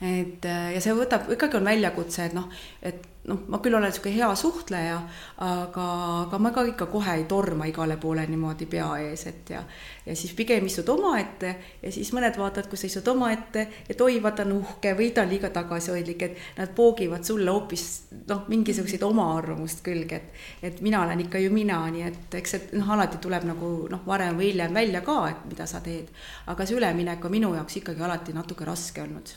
et 0.00 0.44
ja 0.74 0.80
see 0.80 0.94
võtab, 0.96 1.28
ikkagi 1.32 1.56
on 1.56 1.64
väljakutse, 1.64 2.24
et 2.24 2.34
noh, 2.34 2.48
et 2.82 3.09
noh, 3.28 3.40
ma 3.52 3.58
küll 3.60 3.74
olen 3.76 3.90
niisugune 3.90 4.14
hea 4.16 4.28
suhtleja, 4.38 4.96
aga, 5.44 5.86
aga 6.24 6.38
ma 6.40 6.52
ka 6.54 6.64
ikka 6.68 6.86
kohe 6.90 7.16
ei 7.18 7.26
torma 7.28 7.66
igale 7.68 7.98
poole 8.00 8.24
niimoodi 8.26 8.66
pea 8.70 8.88
ees, 9.04 9.26
et 9.28 9.50
ja 9.52 9.62
ja 10.06 10.16
siis 10.16 10.32
pigem 10.34 10.64
istud 10.66 10.88
omaette 10.88 11.50
ja 11.82 11.92
siis 11.92 12.12
mõned 12.16 12.38
vaatavad, 12.40 12.70
kus 12.70 12.84
sa 12.84 12.88
istud 12.88 13.10
omaette, 13.12 13.66
et 13.92 14.00
oi, 14.00 14.16
vaata 14.22 14.46
on 14.48 14.56
uhke 14.56 14.94
või 14.96 15.10
ta 15.14 15.26
on 15.26 15.32
liiga 15.34 15.50
tagasihoidlik, 15.54 16.24
et 16.26 16.40
nad 16.56 16.72
poogivad 16.76 17.26
sulle 17.28 17.52
hoopis 17.52 17.86
noh, 18.30 18.46
mingisuguseid 18.48 19.04
oma 19.06 19.28
arvamust 19.36 19.84
külge, 19.84 20.22
et 20.22 20.70
et 20.70 20.80
mina 20.80 21.04
olen 21.04 21.26
ikka 21.26 21.44
ju 21.44 21.52
mina, 21.52 21.82
nii 21.92 22.08
et 22.08 22.40
eks 22.40 22.56
see 22.56 22.80
noh, 22.80 22.88
alati 22.96 23.20
tuleb 23.20 23.44
nagu 23.52 23.70
noh, 23.92 24.04
varem 24.06 24.40
või 24.40 24.52
hiljem 24.54 24.74
välja 24.74 25.04
ka, 25.04 25.20
et 25.28 25.46
mida 25.50 25.68
sa 25.68 25.84
teed. 25.84 26.08
aga 26.46 26.66
see 26.66 26.80
üleminek 26.80 27.24
on 27.24 27.36
minu 27.36 27.54
jaoks 27.54 27.76
ikkagi 27.82 28.08
alati 28.08 28.32
natuke 28.32 28.64
raske 28.64 29.02
olnud 29.02 29.36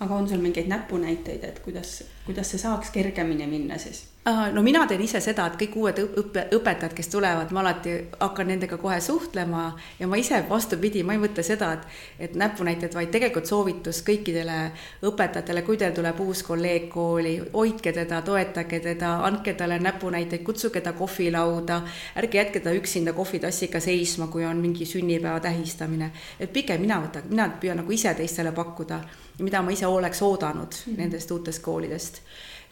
aga 0.00 0.14
on 0.14 0.28
sul 0.28 0.42
mingeid 0.42 0.68
näpunäiteid, 0.68 1.44
et 1.44 1.58
kuidas, 1.64 2.02
kuidas 2.26 2.50
see 2.50 2.58
saaks 2.58 2.90
kergemini 2.90 3.46
minna 3.46 3.78
siis? 3.78 4.06
no 4.52 4.62
mina 4.62 4.86
teen 4.86 5.02
ise 5.04 5.20
seda, 5.20 5.44
et 5.50 5.56
kõik 5.60 5.74
uued 5.76 5.98
õppe, 6.04 6.46
õpetajad, 6.56 6.94
kes 6.96 7.10
tulevad, 7.12 7.50
ma 7.52 7.60
alati 7.60 7.92
hakkan 8.16 8.48
nendega 8.48 8.78
kohe 8.80 8.96
suhtlema 9.04 9.66
ja 9.98 10.08
ma 10.08 10.16
ise 10.16 10.38
vastupidi, 10.48 11.02
ma 11.04 11.12
ei 11.12 11.20
mõtle 11.20 11.44
seda, 11.44 11.74
et, 11.76 11.98
et 12.28 12.38
näpunäited, 12.40 12.94
vaid 12.96 13.12
tegelikult 13.12 13.50
soovitus 13.50 14.00
kõikidele 14.06 14.56
õpetajatele, 15.04 15.64
kui 15.66 15.76
teil 15.80 15.92
tuleb 15.96 16.22
uus 16.24 16.40
kolleeg 16.46 16.88
kooli, 16.92 17.34
hoidke 17.52 17.92
teda, 17.92 18.22
toetage 18.24 18.80
teda, 18.86 19.18
andke 19.28 19.52
talle 19.58 19.76
näpunäiteid, 19.84 20.40
kutsuge 20.46 20.80
ta 20.80 20.94
kohvilauda, 20.96 21.82
ärge 22.16 22.40
jätke 22.40 22.64
ta 22.64 22.72
üksinda 22.72 23.12
kohvitassiga 23.12 23.80
seisma, 23.84 24.30
kui 24.32 24.48
on 24.48 24.56
mingi 24.64 24.88
sünnipäeva 24.88 25.40
tähistamine. 25.44 26.10
et 26.40 26.52
pigem 26.52 26.80
mina 26.80 27.02
võtan, 27.04 27.28
mina 27.28 27.50
püüan 27.60 27.76
nagu 27.82 27.92
ise 27.92 28.14
teistele 28.14 28.52
pakkuda, 28.56 29.02
mida 29.38 29.62
ma 29.62 29.70
ise 29.70 29.86
oleks 29.86 30.22
oodanud 30.22 30.72
-hmm. 30.72 30.96
nendest 30.96 31.30
uutest 31.30 31.62
koolidest 31.62 32.13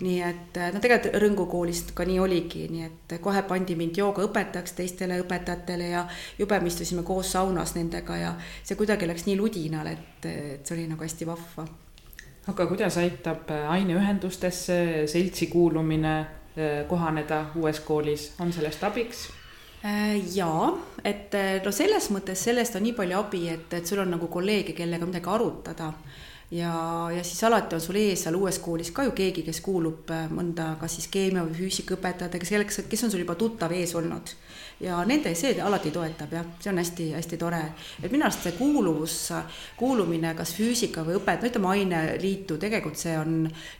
nii 0.03 0.21
et 0.25 0.59
no 0.75 0.81
tegelikult 0.83 1.17
Rõngu 1.23 1.47
koolist 1.51 1.93
ka 1.97 2.07
nii 2.09 2.19
oligi, 2.23 2.65
nii 2.73 2.85
et 2.87 3.15
kohe 3.23 3.43
pandi 3.49 3.77
mind 3.79 3.99
joogaõpetajaks 4.01 4.75
teistele 4.79 5.21
õpetajatele 5.23 5.91
ja 5.93 6.07
jube 6.39 6.59
me 6.61 6.71
istusime 6.71 7.05
koos 7.07 7.33
saunas 7.37 7.77
nendega 7.77 8.17
ja 8.19 8.33
see 8.63 8.79
kuidagi 8.79 9.09
läks 9.09 9.27
nii 9.29 9.37
ludinal, 9.39 9.91
et, 9.93 10.27
et 10.27 10.67
see 10.67 10.79
oli 10.79 10.89
nagu 10.91 11.07
hästi 11.07 11.29
vahva. 11.29 11.67
aga 12.49 12.67
kuidas 12.67 12.97
aitab 12.99 13.53
aineühendustesse 13.77 15.07
seltsi 15.07 15.47
kuulumine 15.53 16.17
eh, 16.57 16.83
kohaneda 16.89 17.45
uues 17.61 17.81
koolis, 17.81 18.33
on 18.41 18.53
sellest 18.53 18.83
abiks? 18.85 19.29
Äh, 19.85 20.19
jaa, 20.35 20.73
et 21.05 21.35
no 21.65 21.71
selles 21.75 22.11
mõttes 22.15 22.43
sellest 22.49 22.77
on 22.79 22.85
nii 22.87 22.99
palju 22.99 23.19
abi, 23.19 23.47
et, 23.51 23.71
et 23.75 23.87
sul 23.87 24.03
on 24.03 24.13
nagu 24.15 24.29
kolleege, 24.31 24.75
kellega 24.79 25.07
midagi 25.07 25.31
arutada 25.31 25.93
ja, 26.53 26.73
ja 27.17 27.25
siis 27.25 27.45
alati 27.45 27.77
on 27.77 27.81
sul 27.81 27.99
ees 28.01 28.25
seal 28.27 28.37
uues 28.37 28.59
koolis 28.63 28.93
ka 28.95 29.07
ju 29.09 29.15
keegi, 29.17 29.45
kes 29.47 29.61
kuulub 29.65 30.11
äh, 30.13 30.29
mõnda, 30.31 30.75
kas 30.81 30.99
siis 30.99 31.09
keemia 31.13 31.45
või 31.47 31.57
füüsikaõpetajatega, 31.63 32.49
kelleks, 32.49 32.83
kes 32.89 33.07
on 33.07 33.15
sul 33.15 33.25
juba 33.25 33.37
tuttav 33.41 33.73
ees 33.77 33.95
olnud 33.99 34.35
ja 34.83 34.99
nende 35.07 35.31
see 35.39 35.55
alati 35.63 35.91
toetab 35.95 36.33
jah, 36.35 36.47
see 36.61 36.71
on 36.73 36.81
hästi-hästi 36.81 37.39
tore. 37.39 37.61
et 38.03 38.11
minu 38.11 38.25
arust 38.27 38.43
see 38.47 38.55
kuuluvus, 38.57 39.17
kuulumine 39.79 40.35
kas 40.39 40.55
füüsika 40.57 41.05
või 41.07 41.19
õpet-, 41.21 41.43
no 41.43 41.51
ütleme 41.51 41.71
aineliitu, 41.71 42.59
tegelikult 42.63 42.99
see 42.99 43.15
on 43.19 43.37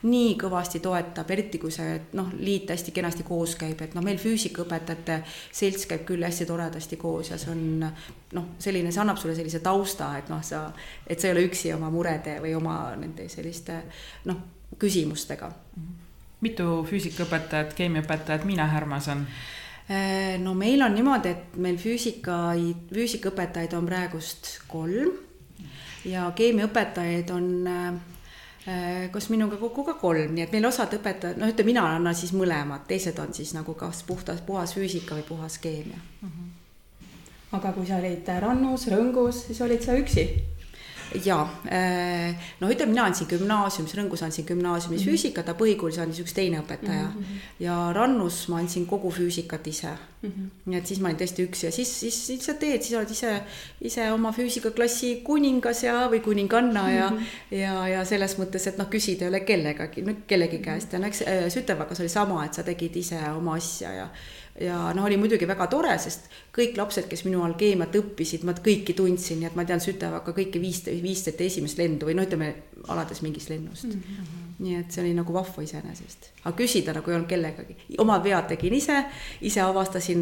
nii 0.07 0.35
kõvasti 0.39 0.79
toetab, 0.83 1.31
eriti 1.35 1.59
kui 1.59 1.71
see 1.75 1.97
noh, 2.17 2.31
liit 2.39 2.71
hästi 2.71 2.93
kenasti 2.95 3.25
koos 3.27 3.57
käib, 3.59 3.81
et 3.83 3.97
noh, 3.97 4.05
meil 4.05 4.21
füüsikaõpetajate 4.21 5.19
selts 5.51 5.87
käib 5.89 6.05
küll 6.07 6.23
hästi 6.23 6.47
toredasti 6.47 6.99
koos 7.01 7.33
ja 7.33 7.39
see 7.41 7.51
on 7.51 7.65
noh, 7.83 8.47
selline, 8.63 8.91
see 8.91 9.03
annab 9.03 9.19
sulle 9.19 9.35
sellise 9.35 9.59
tausta, 9.65 10.13
et 10.21 10.31
noh, 10.31 10.43
sa, 10.45 10.69
et 11.07 11.19
sa 11.19 11.29
ei 11.29 11.35
ole 11.35 11.47
üksi 11.49 11.73
oma 11.75 11.91
murede 11.93 12.37
või 12.43 12.55
oma 12.55 12.77
nende 12.99 13.27
selliste 13.31 13.81
noh, 14.29 14.39
küsimustega. 14.79 15.51
mitu 16.43 16.63
füüsikaõpetajat, 16.87 17.75
keemiaõpetajat 17.75 18.47
Miina 18.47 18.67
Härmas 18.71 19.11
on? 19.11 19.27
Äh, 19.89 20.39
no 20.39 20.53
meil 20.55 20.81
on 20.81 20.93
niimoodi, 20.95 21.33
et 21.33 21.55
meil 21.59 21.75
füüsika, 21.75 22.53
füüsikaõpetajaid 22.93 23.73
on 23.75 23.87
praegust 23.89 24.53
kolm 24.71 25.11
ja 26.07 26.29
keemiaõpetajaid 26.35 27.33
on 27.35 27.49
äh, 27.67 29.09
koos 29.11 29.27
minuga 29.33 29.59
kokku 29.59 29.83
ka 29.83 29.97
kolm, 29.99 30.31
nii 30.37 30.45
et 30.45 30.55
meil 30.55 30.69
osad 30.69 30.95
õpetajad, 30.95 31.35
noh, 31.39 31.51
ütleme, 31.51 31.73
mina 31.73 31.83
annan 31.97 32.15
siis 32.15 32.31
mõlemad, 32.31 32.85
teised 32.87 33.19
on 33.19 33.35
siis 33.35 33.51
nagu 33.57 33.75
kas 33.75 34.05
puhtas, 34.07 34.39
puhas 34.47 34.71
füüsika 34.77 35.19
või 35.19 35.27
puhas 35.27 35.59
keemia 35.59 35.99
mm. 35.99 36.29
-hmm. 36.29 37.11
aga 37.59 37.73
kui 37.75 37.87
sa 37.87 37.99
olid 37.99 38.31
Rannus, 38.39 38.87
Rõngus, 38.87 39.47
siis 39.49 39.61
olid 39.61 39.83
sa 39.83 39.99
üksi? 39.99 40.29
Jaa, 41.25 41.43
äh, 41.67 42.47
no 42.59 42.69
ütleme, 42.71 42.91
mina 42.93 43.05
andsin 43.09 43.27
gümnaasiumis, 43.29 43.93
Rõngus 43.97 44.23
andsin 44.25 44.45
gümnaasiumis 44.45 45.01
mm 45.01 45.05
-hmm. 45.05 45.11
füüsikat, 45.11 45.49
aga 45.49 45.59
põhikoolis 45.59 45.99
andis 46.01 46.19
üks 46.23 46.33
teine 46.33 46.61
õpetaja 46.61 47.09
mm. 47.09 47.19
-hmm. 47.19 47.45
ja 47.59 47.93
Rannus 47.93 48.47
ma 48.49 48.57
andsin 48.57 48.85
kogu 48.85 49.11
füüsikat 49.11 49.67
ise 49.67 49.93
mm. 50.23 50.31
-hmm. 50.31 50.77
et 50.77 50.87
siis 50.87 50.99
ma 50.99 51.09
olin 51.09 51.19
tõesti 51.19 51.47
üksi 51.47 51.65
ja 51.67 51.71
siis, 51.71 51.99
siis, 51.99 52.19
siis 52.27 52.45
sa 52.45 52.53
teed, 52.59 52.81
siis 52.81 52.97
oled 52.97 53.11
ise, 53.11 53.33
ise 53.81 54.11
oma 54.11 54.31
füüsikaklassi 54.31 55.15
kuningas 55.23 55.83
ja, 55.83 55.95
või 56.11 56.21
kuninganna 56.25 56.85
ja 56.91 57.09
mm, 57.09 57.17
-hmm. 57.17 57.57
ja, 57.59 57.87
ja 57.87 58.05
selles 58.05 58.37
mõttes, 58.39 58.67
et 58.67 58.77
noh, 58.77 58.89
küsida 58.89 59.25
ei 59.25 59.33
ole 59.33 59.43
kellegagi, 59.47 60.01
no 60.01 60.15
kellegi 60.27 60.59
käest 60.63 60.93
ja 60.93 60.99
no 60.99 61.07
eks 61.07 61.21
äh, 61.21 61.49
Sütevakas 61.49 61.99
oli 61.99 62.09
sama, 62.09 62.45
et 62.45 62.53
sa 62.53 62.63
tegid 62.63 62.95
ise 62.95 63.19
oma 63.37 63.55
asja 63.59 63.93
ja 63.93 64.09
ja 64.61 64.93
noh, 64.93 65.05
oli 65.05 65.17
muidugi 65.17 65.47
väga 65.49 65.65
tore, 65.71 65.93
sest 66.01 66.29
kõik 66.53 66.77
lapsed, 66.77 67.07
kes 67.09 67.23
minu 67.25 67.41
all 67.45 67.55
keemiat 67.57 67.95
õppisid, 67.97 68.43
ma 68.45 68.53
kõiki 68.53 68.93
tundsin, 68.97 69.39
nii 69.41 69.49
et 69.49 69.57
ma 69.57 69.65
tean 69.65 69.81
Sütevaka 69.81 70.35
kõiki 70.35 70.61
viist, 70.61 70.89
viisteist 71.01 71.41
esimest 71.41 71.81
lendu 71.81 72.09
või 72.09 72.17
no 72.17 72.25
ütleme, 72.27 72.51
alates 72.93 73.23
mingist 73.25 73.49
lennust 73.49 73.87
mm. 73.89 74.03
-hmm. 74.03 74.43
nii 74.59 74.75
et 74.77 74.93
see 74.93 75.01
oli 75.01 75.13
nagu 75.17 75.33
vahva 75.33 75.63
iseenesest, 75.65 76.29
aga 76.43 76.55
küsida 76.57 76.93
nagu 76.93 77.09
ei 77.09 77.17
olnud 77.17 77.29
kellegagi, 77.29 77.77
omad 77.97 78.23
vead 78.23 78.47
tegin 78.53 78.77
ise, 78.77 78.99
ise 79.41 79.61
avastasin 79.61 80.12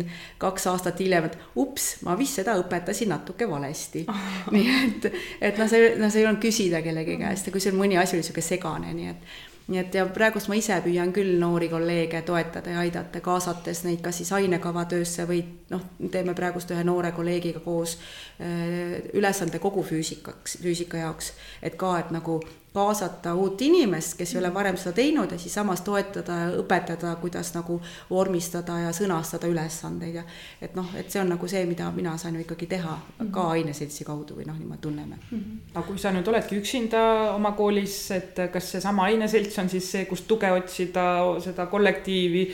kaks 0.41 0.67
aastat 0.71 0.99
hiljem, 1.03 1.29
et 1.29 1.37
ups, 1.61 1.91
ma 2.07 2.17
vist 2.19 2.39
seda 2.39 2.57
õpetasin 2.61 3.11
natuke 3.13 3.49
valesti. 3.49 4.05
Oh.. 4.09 4.25
nii 4.55 4.73
et, 4.79 5.07
et 5.51 5.61
noh, 5.61 5.69
see, 5.71 5.93
no 6.01 6.09
see 6.09 6.23
ei 6.23 6.27
olnud 6.29 6.43
küsida 6.43 6.83
kellegi 6.85 7.19
käest 7.21 7.47
ja 7.47 7.55
kui 7.55 7.63
seal 7.63 7.77
mõni 7.77 7.99
asi 8.01 8.17
oli 8.17 8.27
sihuke 8.27 8.43
segane, 8.45 8.93
nii 8.97 9.13
et 9.13 9.31
nii 9.71 9.79
et 9.79 9.95
ja 9.95 10.05
praegust 10.11 10.49
ma 10.51 10.57
ise 10.59 10.75
püüan 10.83 11.13
küll 11.15 11.37
noori 11.39 11.69
kolleege 11.71 12.21
toetada 12.27 12.73
ja 12.73 12.81
aidata, 12.83 13.21
kaasates 13.23 13.83
neid 13.85 14.01
kas 14.03 14.19
siis 14.19 14.31
ainekava 14.35 14.83
töösse 14.89 15.25
või 15.29 15.41
noh, 15.71 15.83
teeme 16.11 16.35
praegust 16.37 16.73
ühe 16.73 16.83
noore 16.87 17.13
kolleegiga 17.15 17.61
koos 17.63 17.97
äh, 18.41 18.97
ülesande 19.13 19.61
kogu 19.63 19.83
füüsikaks, 19.87 20.57
füüsika 20.63 21.05
jaoks, 21.05 21.31
et 21.63 21.77
ka, 21.79 21.93
et 22.01 22.11
nagu 22.11 22.39
kaasata 22.73 23.33
uut 23.35 23.61
inimest, 23.61 24.15
kes 24.17 24.33
ei 24.35 24.39
ole 24.39 24.53
varem 24.53 24.77
seda 24.79 24.93
teinud 24.95 25.31
ja 25.31 25.37
siis 25.39 25.53
samas 25.53 25.81
toetada 25.83 26.37
ja 26.39 26.51
õpetada, 26.61 27.15
kuidas 27.19 27.51
nagu 27.55 27.81
vormistada 28.09 28.77
ja 28.85 28.93
sõnastada 28.95 29.49
ülesandeid 29.51 30.15
ja 30.21 30.23
et 30.61 30.75
noh, 30.75 30.87
et 30.95 31.11
see 31.11 31.19
on 31.21 31.33
nagu 31.33 31.49
see, 31.51 31.65
mida 31.67 31.89
mina 31.95 32.15
saan 32.21 32.37
ju 32.39 32.45
ikkagi 32.45 32.69
teha 32.71 32.93
ka 33.19 33.25
mhm. 33.25 33.49
aineseltsi 33.57 34.07
kaudu 34.07 34.39
või 34.39 34.47
noh, 34.47 34.59
niimoodi 34.59 34.81
tunneme 34.81 35.17
mm. 35.17 35.39
-hmm. 35.39 35.57
aga 35.73 35.87
kui 35.87 35.99
sa 35.99 36.13
nüüd 36.15 36.27
oledki 36.27 36.61
üksinda 36.61 37.01
oma 37.35 37.51
koolis, 37.57 37.97
et 38.15 38.39
kas 38.53 38.71
seesama 38.71 39.09
aineselts 39.11 39.59
on 39.59 39.69
siis 39.69 39.91
see, 39.91 40.05
kust 40.05 40.27
tuge 40.27 40.51
otsida, 40.51 41.03
seda 41.43 41.65
kollektiivi 41.65 42.47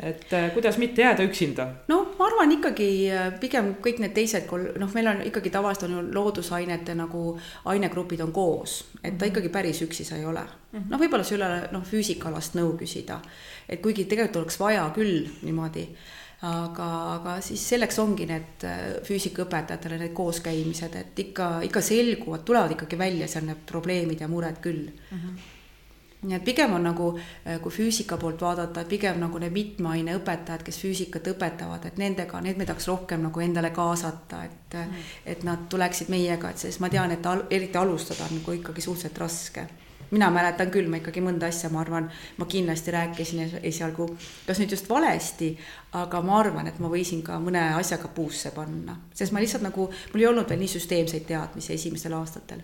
et 0.00 0.32
äh, 0.32 0.50
kuidas 0.54 0.78
mitte 0.78 1.02
jääda 1.02 1.24
üksinda? 1.24 1.66
no 1.88 2.02
ma 2.18 2.26
arvan 2.26 2.52
ikkagi 2.52 2.88
äh, 3.12 3.30
pigem 3.40 3.74
kõik 3.84 4.02
need 4.02 4.12
teised, 4.16 4.50
noh, 4.80 4.92
meil 4.94 5.08
on 5.12 5.22
ikkagi 5.24 5.52
tavaliselt 5.54 5.88
on 5.88 5.96
ju 5.96 6.02
loodusainete 6.18 6.94
nagu 6.98 7.22
ainegrupid 7.72 8.20
on 8.26 8.32
koos, 8.32 8.82
et 9.02 9.16
ta 9.16 9.24
mhm. 9.24 9.32
ikkagi 9.32 9.52
päris 9.54 9.80
üksi 9.86 10.04
sa 10.04 10.20
ei 10.20 10.26
ole 10.26 10.44
-hmm.. 10.44 10.90
noh, 10.90 11.00
võib-olla 11.00 11.24
sa 11.24 11.34
ei 11.34 11.40
ole 11.40 11.50
noh, 11.72 11.84
füüsikalast 11.84 12.58
nõu 12.60 12.76
küsida, 12.76 13.20
et 13.68 13.80
kuigi 13.80 14.04
tegelikult 14.04 14.44
oleks 14.44 14.60
vaja 14.60 14.90
küll 14.94 15.26
niimoodi 15.42 15.88
aga, 16.44 16.86
aga 17.16 17.40
siis 17.40 17.62
selleks 17.68 17.98
ongi 18.02 18.28
need 18.28 18.64
äh, 18.68 18.86
füüsikaõpetajatele 19.06 20.00
need 20.02 20.14
kooskäimised, 20.16 20.96
et 21.00 21.26
ikka, 21.26 21.50
ikka 21.64 21.80
selguvad, 21.80 22.44
tulevad 22.44 22.76
ikkagi 22.76 22.98
välja 22.98 23.28
seal 23.30 23.48
need 23.48 23.64
probleemid 23.68 24.20
ja 24.20 24.28
mured 24.28 24.60
küll 24.60 24.90
mm. 24.90 25.20
-hmm 25.20 25.52
nii 26.22 26.36
et 26.36 26.44
pigem 26.44 26.72
on 26.74 26.84
nagu, 26.86 27.10
äh, 27.46 27.60
kui 27.62 27.72
füüsika 27.72 28.16
poolt 28.16 28.40
vaadata, 28.42 28.84
pigem 28.88 29.20
nagu 29.20 29.38
need 29.38 29.52
mitmeaine 29.52 30.16
õpetajad, 30.18 30.64
kes 30.66 30.78
füüsikat 30.82 31.32
õpetavad, 31.34 31.86
et 31.86 31.98
nendega, 32.00 32.40
need 32.44 32.58
me 32.58 32.66
tahaks 32.68 32.88
rohkem 32.88 33.26
nagu 33.28 33.40
endale 33.44 33.70
kaasata, 33.76 34.44
et 34.44 34.76
mm. 34.76 35.08
et 35.26 35.42
nad 35.44 35.66
tuleksid 35.70 36.12
meiega, 36.12 36.50
et 36.50 36.58
sest 36.58 36.80
ma 36.80 36.90
tean, 36.92 37.12
et 37.12 37.26
al, 37.26 37.44
eriti 37.50 37.78
alustada 37.78 38.28
on 38.28 38.40
nagu 38.40 38.56
ikkagi 38.56 38.84
suhteliselt 38.84 39.18
raske. 39.24 39.66
Mina 40.10 40.28
mäletan 40.30 40.70
küll, 40.70 40.86
ma 40.86 41.00
ikkagi 41.00 41.18
mõnda 41.18 41.48
asja, 41.50 41.66
ma 41.74 41.80
arvan, 41.82 42.06
ma 42.38 42.46
kindlasti 42.46 42.94
rääkisin 42.94 43.58
esialgu, 43.66 44.06
kas 44.46 44.60
nüüd 44.62 44.70
just 44.70 44.86
valesti, 44.88 45.50
aga 45.98 46.22
ma 46.22 46.38
arvan, 46.38 46.70
et 46.70 46.78
ma 46.78 46.90
võisin 46.92 47.24
ka 47.26 47.40
mõne 47.42 47.72
asjaga 47.74 48.12
puusse 48.14 48.54
panna, 48.54 49.00
sest 49.14 49.34
ma 49.34 49.42
lihtsalt 49.42 49.66
nagu, 49.66 49.90
mul 50.12 50.22
ei 50.22 50.30
olnud 50.30 50.48
veel 50.48 50.62
nii 50.62 50.74
süsteemseid 50.78 51.26
teadmisi 51.26 51.74
esimestel 51.74 52.14
aastatel 52.20 52.62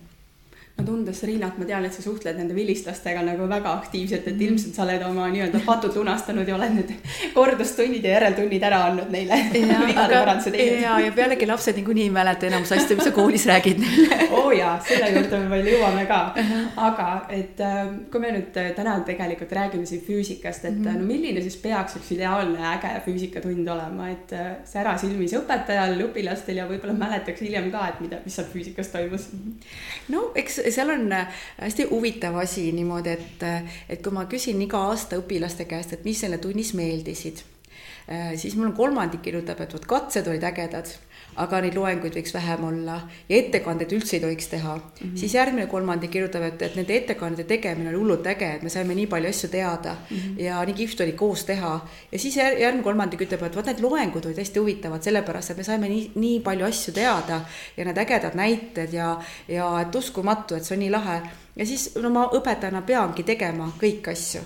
no 0.82 0.86
tundes 0.86 1.22
Riinat, 1.22 1.58
ma 1.58 1.66
tean, 1.68 1.84
et 1.86 1.94
sa 1.94 2.02
suhtled 2.02 2.38
nende 2.38 2.54
vilistlastega 2.56 3.22
nagu 3.24 3.46
väga 3.50 3.72
aktiivselt, 3.78 4.26
et 4.28 4.40
ilmselt 4.46 4.76
sa 4.76 4.84
oled 4.84 5.02
oma 5.06 5.28
nii-öelda 5.32 5.62
patud 5.66 5.94
lunastanud 5.98 6.48
ja 6.48 6.56
oled 6.56 6.74
need 6.76 6.92
kordustunnid 7.34 8.04
ja 8.04 8.16
järeltunnid 8.16 8.66
ära 8.66 8.82
andnud 8.88 9.12
neile. 9.14 9.38
ja, 10.82 10.98
ja 11.06 11.12
pealegi 11.14 11.48
lapsed 11.48 11.78
niikuinii 11.78 12.08
ei 12.08 12.14
mäleta 12.14 12.48
enamus 12.48 12.74
asju, 12.76 12.98
mis 12.98 13.08
sa 13.08 13.14
koolis 13.14 13.46
räägid 13.50 13.82
neile 13.82 14.18
oo 14.32 14.48
oh 14.48 14.56
jaa, 14.56 14.74
selle 14.88 15.10
juurde 15.14 15.42
me 15.44 15.50
veel 15.54 15.70
jõuame 15.74 16.06
ka. 16.10 16.20
aga 16.88 17.08
et 17.32 17.60
äh, 17.62 17.82
kui 18.12 18.24
me 18.24 18.34
nüüd 18.36 18.58
äh, 18.60 18.72
täna 18.76 18.98
tegelikult 19.06 19.52
räägime 19.58 19.86
siin 19.88 20.02
füüsikast, 20.06 20.64
et 20.64 20.78
mm 20.78 20.86
-hmm. 20.86 21.00
no 21.00 21.10
milline 21.12 21.44
siis 21.44 21.56
peaks 21.62 21.96
üks 22.00 22.12
ideaalne 22.16 22.58
äge 22.74 22.92
füüsikatund 23.06 23.68
olema, 23.68 24.10
et 24.10 24.34
sära 24.68 24.96
silmis 24.98 25.34
õpetajal, 25.38 25.96
õpilastel 26.08 26.58
ja 26.62 26.68
võib-olla 26.68 26.96
mäletaks 26.98 27.40
hiljem 27.40 27.70
ka, 27.70 27.86
et 27.88 28.00
mida, 28.00 28.20
mis 28.24 28.36
seal 28.36 28.48
füüsikas 28.52 28.92
toimus. 28.92 29.28
no 30.08 30.30
eks 30.34 30.60
seal 30.72 30.90
on 30.94 31.12
äh, 31.12 31.42
hästi 31.60 31.88
huvitav 31.90 32.36
asi 32.42 32.70
niimoodi, 32.72 33.16
et, 33.16 33.46
äh, 33.46 33.80
et 33.88 34.02
kui 34.02 34.14
ma 34.14 34.26
küsin 34.30 34.60
iga 34.64 34.80
aasta 34.90 35.20
õpilaste 35.20 35.66
käest, 35.70 35.92
et 35.96 36.04
mis 36.08 36.22
neile 36.24 36.38
tunnis 36.42 36.74
meeldisid, 36.78 37.42
siis 38.36 38.56
mul 38.56 38.66
on 38.70 38.76
kolmandik 38.76 39.22
kirjutab, 39.22 39.60
et 39.60 39.72
vot 39.72 39.86
katsed 39.86 40.28
olid 40.28 40.44
ägedad 40.44 40.90
aga 41.40 41.62
neid 41.64 41.76
loenguid 41.76 42.16
võiks 42.18 42.34
vähem 42.34 42.64
olla 42.68 42.98
ja 43.28 43.38
ettekandeid 43.38 43.92
üldse 43.96 44.18
ei 44.18 44.22
tohiks 44.24 44.50
teha 44.52 44.74
mm. 44.76 44.82
-hmm. 45.00 45.16
siis 45.16 45.34
järgmine 45.34 45.66
kolmandik 45.66 46.10
kirjutab, 46.10 46.42
et, 46.42 46.62
et 46.62 46.76
nende 46.76 46.96
ettekannete 46.96 47.44
tegemine 47.48 47.88
oli 47.88 48.00
hullult 48.02 48.26
äge, 48.26 48.50
et 48.56 48.62
me 48.62 48.68
saime 48.72 48.94
nii 48.94 49.06
palju 49.06 49.28
asju 49.28 49.48
teada 49.48 49.94
mm 49.94 50.16
-hmm. 50.16 50.40
ja 50.42 50.64
nii 50.64 50.74
kihvt 50.74 51.00
oli 51.00 51.12
koos 51.12 51.44
teha. 51.44 51.88
ja 52.12 52.18
siis 52.18 52.36
järgmine 52.36 52.82
kolmandik 52.82 53.20
ütleb, 53.20 53.42
et 53.42 53.56
vot 53.56 53.66
need 53.66 53.80
loengud 53.80 54.26
olid 54.26 54.38
hästi 54.38 54.60
huvitavad, 54.60 55.02
sellepärast 55.02 55.50
et 55.50 55.56
me 55.56 55.64
saime 55.64 55.88
nii, 55.88 56.10
nii 56.14 56.40
palju 56.40 56.64
asju 56.64 56.94
teada 56.94 57.40
ja 57.76 57.84
need 57.84 57.98
ägedad 57.98 58.34
näited 58.34 58.92
ja, 58.92 59.18
ja 59.48 59.80
et 59.80 59.94
uskumatu, 59.94 60.54
et 60.54 60.64
see 60.64 60.76
on 60.76 60.80
nii 60.80 60.90
lahe. 60.90 61.20
ja 61.56 61.66
siis 61.66 61.94
no 61.96 62.10
ma 62.10 62.28
õpetajana 62.32 62.82
peangi 62.82 63.22
tegema 63.22 63.72
kõiki 63.80 64.10
asju 64.12 64.40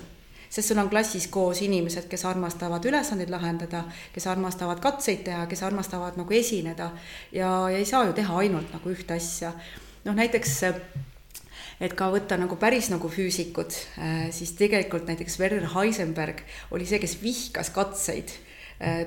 sest 0.50 0.68
sul 0.68 0.78
on 0.82 0.90
klassis 0.90 1.26
koos 1.32 1.62
inimesed, 1.62 2.08
kes 2.10 2.24
armastavad 2.28 2.84
ülesandeid 2.84 3.32
lahendada, 3.32 3.84
kes 4.14 4.26
armastavad 4.30 4.80
katseid 4.84 5.24
teha, 5.26 5.46
kes 5.50 5.62
armastavad 5.66 6.18
nagu 6.20 6.38
esineda 6.38 6.90
ja, 7.32 7.50
ja 7.70 7.76
ei 7.76 7.84
saa 7.88 8.06
ju 8.06 8.16
teha 8.16 8.38
ainult 8.44 8.72
nagu 8.74 8.94
ühte 8.94 9.18
asja. 9.18 9.52
noh, 10.04 10.14
näiteks 10.14 10.62
et 11.80 11.92
ka 11.96 12.08
võtta 12.12 12.38
nagu 12.40 12.56
päris 12.60 12.88
nagu 12.92 13.08
füüsikud, 13.12 13.74
äh, 14.00 14.26
siis 14.32 14.54
tegelikult 14.56 15.08
näiteks 15.10 15.38
Werner 15.40 15.68
Heisenberg 15.74 16.42
oli 16.70 16.88
see, 16.88 17.00
kes 17.02 17.18
vihkas 17.22 17.70
katseid 17.74 18.32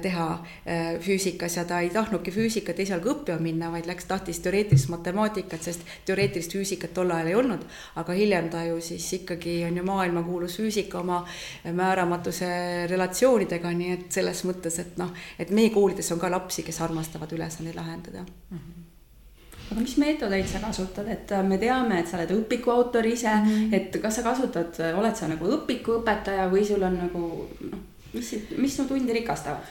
teha 0.02 0.28
äh, 0.34 0.98
füüsikas 1.00 1.58
ja 1.58 1.66
ta 1.66 1.80
ei 1.84 1.92
tahtnudki 1.94 2.32
füüsikat 2.34 2.80
esialgu 2.82 3.14
õppima 3.14 3.38
minna, 3.44 3.70
vaid 3.74 3.86
läks, 3.90 4.08
tahtis 4.10 4.42
teoreetilist 4.42 4.90
matemaatikat, 4.90 5.62
sest 5.62 5.86
teoreetilist 6.08 6.56
füüsikat 6.58 6.96
tol 6.98 7.14
ajal 7.14 7.30
ei 7.30 7.38
olnud, 7.38 7.66
aga 8.02 8.18
hiljem 8.18 8.50
ta 8.50 8.64
ju 8.66 8.82
siis 8.82 9.06
ikkagi 9.20 9.60
on 9.68 9.78
ju 9.78 9.86
maailmakuulus 9.86 10.58
füüsika 10.58 11.04
oma 11.04 11.22
määramatuse 11.64 12.50
relatsioonidega, 12.90 13.74
nii 13.78 13.96
et 13.98 14.20
selles 14.20 14.44
mõttes, 14.50 14.82
et 14.82 14.98
noh, 14.98 15.14
et 15.40 15.54
meie 15.54 15.70
koolides 15.74 16.12
on 16.16 16.22
ka 16.22 16.32
lapsi, 16.34 16.66
kes 16.66 16.82
armastavad 16.82 17.38
ülesandeid 17.38 17.78
lahendada 17.78 18.26
mm. 18.26 18.58
-hmm 18.58 18.86
aga 19.70 19.82
mis 19.82 19.98
meetodeid 20.02 20.48
sa 20.50 20.60
kasutad, 20.64 21.08
et 21.08 21.32
äh, 21.32 21.44
me 21.46 21.58
teame, 21.62 22.00
et 22.00 22.08
sa 22.08 22.18
oled 22.18 22.32
õpiku 22.34 22.72
autor 22.74 23.06
ise 23.06 23.30
mm, 23.30 23.46
-hmm. 23.46 23.74
et 23.76 24.02
kas 24.02 24.16
sa 24.16 24.24
kasutad, 24.24 24.80
oled 24.98 25.16
sa 25.16 25.28
nagu 25.28 25.46
õpikuõpetaja 25.46 26.50
või 26.50 26.66
sul 26.66 26.84
on 26.84 26.98
nagu 26.98 27.22
noh, 27.70 27.84
mis, 28.14 28.34
mis 28.58 28.76
su 28.76 28.86
tundi 28.90 29.14
rikastavad? 29.14 29.66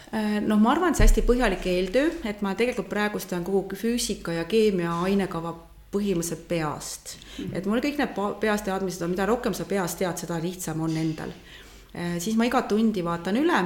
Noh, 0.46 0.60
ma 0.62 0.72
arvan, 0.74 0.92
et 0.92 1.00
see 1.00 1.08
hästi 1.08 1.24
põhjalik 1.26 1.66
eeltöö, 1.66 2.10
et 2.30 2.42
ma 2.42 2.54
tegelikult 2.58 2.88
praegust 2.88 3.32
olen 3.32 3.46
kogu 3.46 3.78
füüsika 3.78 4.36
ja 4.36 4.44
keemia 4.50 5.00
ainekava 5.06 5.56
põhimõtteliselt 5.92 6.48
peast 6.48 7.16
mm. 7.16 7.44
-hmm. 7.44 7.56
et 7.56 7.66
mul 7.66 7.80
kõik 7.84 8.00
need 8.00 8.18
peast 8.40 8.66
teadmised 8.68 9.04
on, 9.04 9.14
mida 9.14 9.26
rohkem 9.26 9.54
sa 9.56 9.64
peast 9.64 9.98
tead, 9.98 10.20
seda 10.20 10.36
lihtsam 10.42 10.80
on 10.84 10.96
endal 10.96 11.32
äh, 11.32 12.18
siis 12.18 12.36
ma 12.36 12.44
igat 12.44 12.68
tundi 12.68 13.04
vaatan 13.04 13.38
üle, 13.40 13.60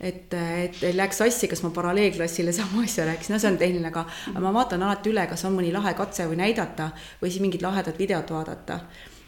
et, 0.00 0.34
et 0.34 0.82
ei 0.82 0.96
läheks 0.96 1.22
sassi, 1.22 1.48
kas 1.48 1.62
ma 1.64 1.70
paralleelklassile 1.70 2.52
sama 2.52 2.84
asja 2.84 3.06
rääkisin, 3.08 3.36
no 3.36 3.40
see 3.40 3.50
on 3.50 3.58
tehniline, 3.58 3.88
aga 3.88 4.04
-hmm. 4.04 4.40
ma 4.40 4.52
vaatan 4.52 4.82
alati 4.82 5.10
üle, 5.10 5.26
kas 5.26 5.44
on 5.48 5.56
mõni 5.56 5.72
lahe 5.72 5.94
katse 5.94 6.28
või 6.28 6.42
näidata 6.44 6.90
või 7.22 7.30
siis 7.30 7.40
mingit 7.40 7.62
lahedat 7.62 7.98
videot 7.98 8.30
vaadata 8.30 8.80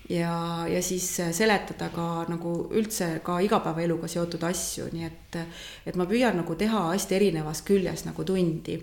ja, 0.08 0.66
ja 0.68 0.82
siis 0.82 1.06
seletada 1.32 1.88
ka 1.94 2.26
nagu 2.28 2.54
üldse 2.76 3.18
ka 3.24 3.38
igapäevaeluga 3.44 4.08
seotud 4.10 4.44
asju, 4.44 4.90
nii 4.92 5.08
et, 5.08 5.40
et 5.86 5.96
ma 5.96 6.06
püüan 6.10 6.36
nagu 6.42 6.56
teha 6.60 6.90
hästi 6.92 7.18
erinevas 7.20 7.64
küljes 7.66 8.04
nagu 8.08 8.24
tundi. 8.24 8.78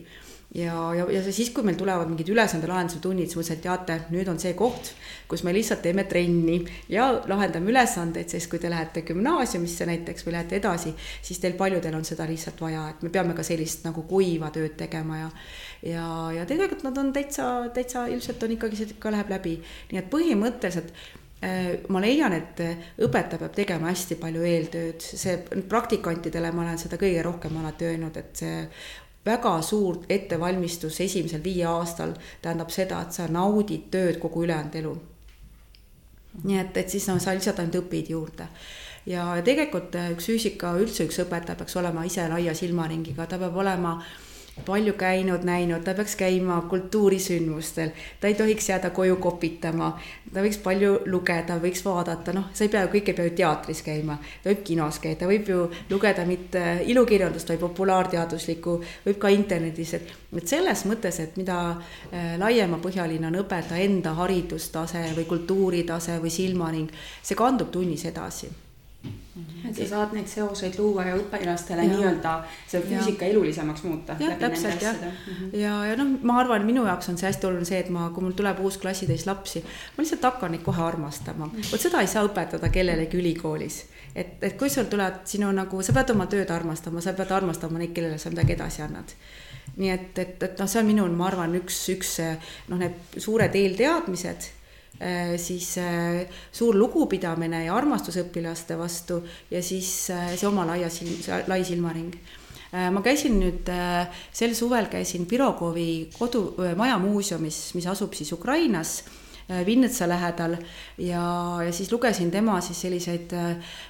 ja, 0.56 0.76
ja, 0.98 1.06
ja 1.12 1.22
siis, 1.32 1.50
kui 1.56 1.64
meil 1.64 1.78
tulevad 1.80 2.10
mingid 2.10 2.28
ülesandelahenduse 2.34 3.00
tunnid, 3.00 3.30
siis 3.30 3.38
ma 3.38 3.44
ütlesin, 3.44 3.60
et 3.60 3.64
teate, 3.64 4.00
nüüd 4.12 4.28
on 4.28 4.40
see 4.42 4.52
koht, 4.58 4.90
kus 5.32 5.46
me 5.48 5.54
lihtsalt 5.56 5.80
teeme 5.86 6.04
trenni 6.10 6.58
ja 6.92 7.06
lahendame 7.30 7.72
ülesandeid, 7.72 8.28
sest 8.28 8.50
kui 8.52 8.60
te 8.60 8.70
lähete 8.70 9.06
gümnaasiumisse 9.08 9.88
näiteks 9.88 10.28
või 10.28 10.36
lähete 10.36 10.58
edasi, 10.60 10.92
siis 11.24 11.40
teil 11.40 11.56
paljudel 11.56 11.96
on 11.96 12.04
seda 12.08 12.28
lihtsalt 12.28 12.60
vaja, 12.66 12.90
et 12.90 13.06
me 13.06 13.14
peame 13.14 13.38
ka 13.38 13.46
sellist 13.48 13.86
nagu 13.88 14.04
kuiva 14.10 14.52
tööd 14.52 14.76
tegema 14.82 15.22
ja 15.22 15.30
ja, 15.84 16.32
ja 16.36 16.46
tegelikult 16.46 16.84
nad 16.84 16.98
on 16.98 17.14
täitsa, 17.14 17.48
täitsa 17.74 18.06
ilmselt 18.08 18.44
on 18.44 18.56
ikkagi 18.58 18.80
see 18.80 19.00
ka 19.02 19.12
läheb 19.14 19.34
läbi, 19.34 19.56
nii 19.92 20.00
et 20.02 20.10
põhimõtteliselt 20.14 20.92
äh, 21.46 21.70
ma 21.90 22.02
leian, 22.04 22.36
et 22.38 22.62
õpetaja 23.02 23.42
peab 23.42 23.56
tegema 23.58 23.90
hästi 23.90 24.18
palju 24.22 24.44
eeltööd, 24.46 25.02
see 25.02 25.38
praktikantidele 25.70 26.52
ma 26.54 26.66
olen 26.68 26.82
seda 26.82 27.02
kõige 27.02 27.24
rohkem 27.26 27.58
alati 27.62 27.90
öelnud, 27.90 28.20
et 28.22 28.44
see 28.44 28.68
väga 29.26 29.56
suur 29.66 30.02
ettevalmistus 30.10 31.02
esimesel 31.06 31.44
viie 31.44 31.66
aastal 31.70 32.16
tähendab 32.42 32.72
seda, 32.74 33.02
et 33.06 33.18
sa 33.18 33.28
naudid 33.30 33.90
tööd 33.94 34.22
kogu 34.22 34.46
ülejäänud 34.46 34.78
elu. 34.82 34.96
nii 36.44 36.58
et, 36.58 36.78
et 36.78 36.90
siis 36.90 37.06
no 37.10 37.20
sa 37.20 37.34
lihtsalt 37.36 37.60
ainult 37.60 37.82
õpid 37.84 38.10
juurde. 38.14 38.48
Ja 39.06 39.26
tegelikult 39.44 39.96
üks 40.14 40.30
füüsika, 40.30 40.76
üldse 40.80 41.08
üks 41.10 41.18
õpetaja 41.26 41.58
peaks 41.58 41.76
olema 41.76 42.06
ise 42.06 42.28
laia 42.30 42.54
silmaringiga, 42.56 43.26
ta 43.26 43.40
peab 43.42 43.58
olema 43.58 43.96
äh, 43.98 44.31
palju 44.66 44.94
käinud, 45.00 45.44
näinud, 45.48 45.84
ta 45.84 45.94
peaks 45.98 46.16
käima 46.20 46.62
kultuurisündmustel, 46.70 47.92
ta 48.20 48.30
ei 48.30 48.36
tohiks 48.40 48.70
jääda 48.70 48.90
koju 48.96 49.18
kopitama, 49.22 49.92
ta 50.34 50.44
võiks 50.44 50.60
palju 50.64 50.94
lugeda, 51.12 51.58
võiks 51.62 51.84
vaadata, 51.86 52.34
noh, 52.36 52.50
sa 52.54 52.66
ei 52.66 52.72
pea 52.74 52.86
ju, 52.86 52.92
kõik 52.96 53.12
ei 53.12 53.18
pea 53.18 53.28
ju 53.28 53.36
teatris 53.42 53.84
käima, 53.86 54.18
ta 54.44 54.52
võib 54.52 54.64
kinos 54.72 55.02
käia, 55.04 55.20
ta 55.20 55.30
võib 55.30 55.52
ju 55.52 55.68
lugeda 55.90 56.26
mitte 56.30 56.66
ilukirjandust, 56.94 57.54
vaid 57.54 57.62
populaarteaduslikku, 57.66 58.78
võib 59.06 59.22
ka 59.22 59.34
internetis, 59.34 59.96
et, 60.00 60.16
et 60.38 60.56
selles 60.56 60.86
mõttes, 60.90 61.22
et 61.24 61.38
mida 61.42 61.60
äh, 61.76 62.34
laiemapõhjaline 62.42 63.32
on 63.32 63.40
õpetaja 63.44 63.86
enda 63.86 64.16
haridustase 64.22 65.08
või 65.18 65.30
kultuuritase 65.30 66.20
või 66.22 66.34
silmaring, 66.34 67.00
see 67.22 67.40
kandub 67.40 67.72
tunnis 67.74 68.06
edasi. 68.10 68.52
Et 69.40 69.78
sa 69.78 69.86
saad 69.88 70.14
neid 70.16 70.28
seoseid 70.28 70.76
luua 70.80 71.06
ja 71.08 71.14
õpilastele 71.16 71.86
nii-öelda 71.88 72.34
see 72.68 72.82
füüsika 72.84 73.24
ja. 73.24 73.32
elulisemaks 73.32 73.86
muuta. 73.88 74.18
jah, 74.20 74.36
täpselt 74.40 74.84
jah 74.84 74.98
mm. 74.98 75.14
-hmm. 75.28 75.54
ja, 75.60 75.76
ja 75.88 75.96
noh, 75.96 76.18
ma 76.28 76.40
arvan, 76.42 76.66
minu 76.68 76.84
jaoks 76.86 77.10
on 77.10 77.18
see 77.18 77.30
hästi 77.30 77.48
oluline 77.48 77.70
see, 77.70 77.80
et 77.80 77.90
ma, 77.90 78.10
kui 78.12 78.26
mul 78.26 78.36
tuleb 78.36 78.60
uus 78.60 78.78
klassitäis 78.82 79.26
lapsi, 79.30 79.64
ma 79.64 80.04
lihtsalt 80.04 80.28
hakkan 80.28 80.52
neid 80.52 80.66
kohe 80.68 80.84
armastama 80.84 81.46
mm. 81.46 81.52
-hmm. 81.52 81.72
vot 81.72 81.88
seda 81.88 82.02
ei 82.04 82.12
saa 82.12 82.26
õpetada 82.28 82.70
kellelegi 82.70 83.18
ülikoolis. 83.18 83.86
et, 84.16 84.44
et 84.44 84.58
kui 84.60 84.70
sul 84.70 84.92
tulevad 84.92 85.24
sinu 85.26 85.52
nagu, 85.52 85.82
sa 85.82 85.94
pead 85.94 86.10
oma 86.10 86.28
tööd 86.28 86.52
armastama, 86.52 87.02
sa 87.02 87.14
pead 87.14 87.32
armastama 87.32 87.80
neid, 87.80 87.94
kellele 87.96 88.18
sa 88.18 88.30
midagi 88.30 88.54
edasi 88.60 88.82
annad 88.82 89.16
nii 89.78 89.90
et, 89.90 90.18
et, 90.20 90.44
et 90.44 90.60
noh, 90.60 90.68
see 90.68 90.80
on 90.82 90.86
minul, 90.86 91.12
ma 91.16 91.28
arvan, 91.32 91.56
üks, 91.56 91.86
üks 91.94 92.18
noh, 92.68 92.78
need 92.78 93.16
suured 93.18 93.56
eelteadmised 93.56 94.52
siis 95.38 95.78
äh, 95.82 96.28
suur 96.54 96.78
lugupidamine 96.78 97.66
ja 97.66 97.76
armastus 97.76 98.20
õpilaste 98.22 98.78
vastu 98.78 99.22
ja 99.52 99.62
siis 99.66 100.10
äh, 100.14 100.36
see 100.36 100.50
oma 100.50 100.66
laia 100.70 100.92
silm, 100.94 101.18
lai 101.48 101.64
silmaring. 101.68 102.14
Ma 102.72 103.02
käisin 103.04 103.34
nüüd 103.36 103.68
sel 104.32 104.54
suvel 104.56 104.86
käisin 104.88 105.26
Pirogovi 105.28 106.06
kodu, 106.16 106.54
maja 106.80 106.96
muuseumis, 107.04 107.58
mis 107.76 107.88
asub 107.92 108.16
siis 108.16 108.32
Ukrainas 108.32 109.02
Vinnetsa 109.68 110.08
lähedal 110.08 110.56
ja, 110.96 111.26
ja 111.66 111.74
siis 111.76 111.92
lugesin 111.92 112.32
tema 112.32 112.62
siis 112.64 112.80
selliseid 112.86 113.36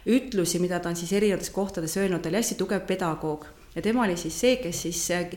ütlusi, 0.09 0.57
mida 0.57 0.81
ta 0.81 0.89
on 0.89 0.97
siis 0.97 1.13
erinevates 1.13 1.53
kohtades 1.53 1.93
öelnud, 2.01 2.23
ta 2.25 2.33
oli 2.33 2.41
hästi 2.41 2.57
tugev 2.57 2.87
pedagoog 2.89 3.45
ja 3.75 3.81
tema 3.81 4.03
oli 4.03 4.17
siis 4.19 4.39
see, 4.39 4.55
kes 4.59 4.81
siis 4.85 5.01
äh, 5.15 5.29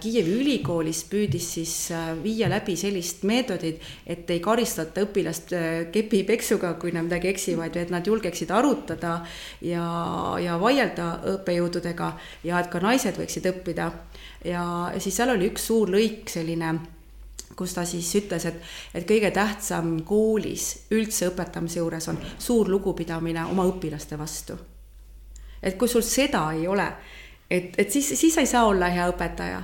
Kiievi 0.00 0.38
ülikoolis 0.40 1.02
püüdis 1.10 1.50
siis 1.58 1.74
äh, 1.92 2.14
viia 2.22 2.48
läbi 2.48 2.76
sellist 2.76 3.24
meetodit, 3.28 3.82
et 4.06 4.30
ei 4.30 4.40
karistata 4.44 5.04
õpilast 5.04 5.52
äh, 5.56 5.68
kepipeksuga, 5.92 6.74
kui 6.80 6.94
nad 6.94 7.04
midagi 7.08 7.28
eksivad, 7.34 7.76
et 7.76 7.92
nad 7.92 8.06
julgeksid 8.06 8.50
arutada 8.54 9.18
ja, 9.60 9.84
ja 10.40 10.56
vaielda 10.60 11.10
õppejõududega 11.34 12.10
ja 12.48 12.62
et 12.62 12.72
ka 12.72 12.80
naised 12.84 13.20
võiksid 13.20 13.52
õppida. 13.52 13.92
ja 14.44 14.64
siis 14.98 15.16
seal 15.16 15.36
oli 15.36 15.52
üks 15.52 15.68
suur 15.68 15.92
lõik 15.92 16.32
selline 16.32 16.74
kus 17.56 17.74
ta 17.74 17.84
siis 17.86 18.08
ütles, 18.18 18.46
et, 18.48 18.62
et 18.94 19.04
kõige 19.08 19.30
tähtsam 19.34 19.98
koolis 20.06 20.86
üldse 20.94 21.28
õpetamise 21.30 21.78
juures 21.78 22.08
on 22.10 22.18
suur 22.38 22.70
lugupidamine 22.72 23.44
oma 23.50 23.66
õpilaste 23.68 24.18
vastu. 24.18 24.56
et 25.62 25.76
kui 25.78 25.88
sul 25.88 26.02
seda 26.02 26.50
ei 26.52 26.66
ole, 26.68 26.88
et, 27.50 27.74
et 27.78 27.90
siis, 27.90 28.08
siis 28.20 28.34
sa 28.34 28.40
ei 28.40 28.46
saa 28.46 28.64
olla 28.66 28.88
hea 28.88 29.08
õpetaja. 29.10 29.62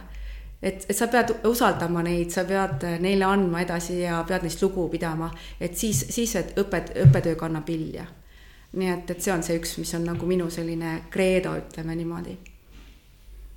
et, 0.62 0.86
et 0.88 0.96
sa 0.96 1.08
pead 1.08 1.34
usaldama 1.48 2.02
neid, 2.02 2.30
sa 2.30 2.44
pead 2.44 2.84
neile 3.00 3.24
andma 3.24 3.62
edasi 3.64 4.00
ja 4.02 4.24
pead 4.28 4.42
neist 4.42 4.62
lugu 4.62 4.88
pidama, 4.88 5.30
et 5.60 5.76
siis, 5.76 6.04
siis 6.10 6.36
et 6.36 6.56
õpet, 6.58 6.94
õppetöö 7.06 7.34
kannab 7.36 7.66
vilja. 7.68 8.06
nii 8.72 8.88
et, 8.88 9.10
et 9.10 9.20
see 9.22 9.32
on 9.32 9.42
see 9.42 9.58
üks, 9.58 9.78
mis 9.78 9.94
on 9.94 10.04
nagu 10.12 10.26
minu 10.26 10.50
selline 10.50 11.00
kreedo, 11.10 11.56
ütleme 11.58 11.96
niimoodi 11.96 12.38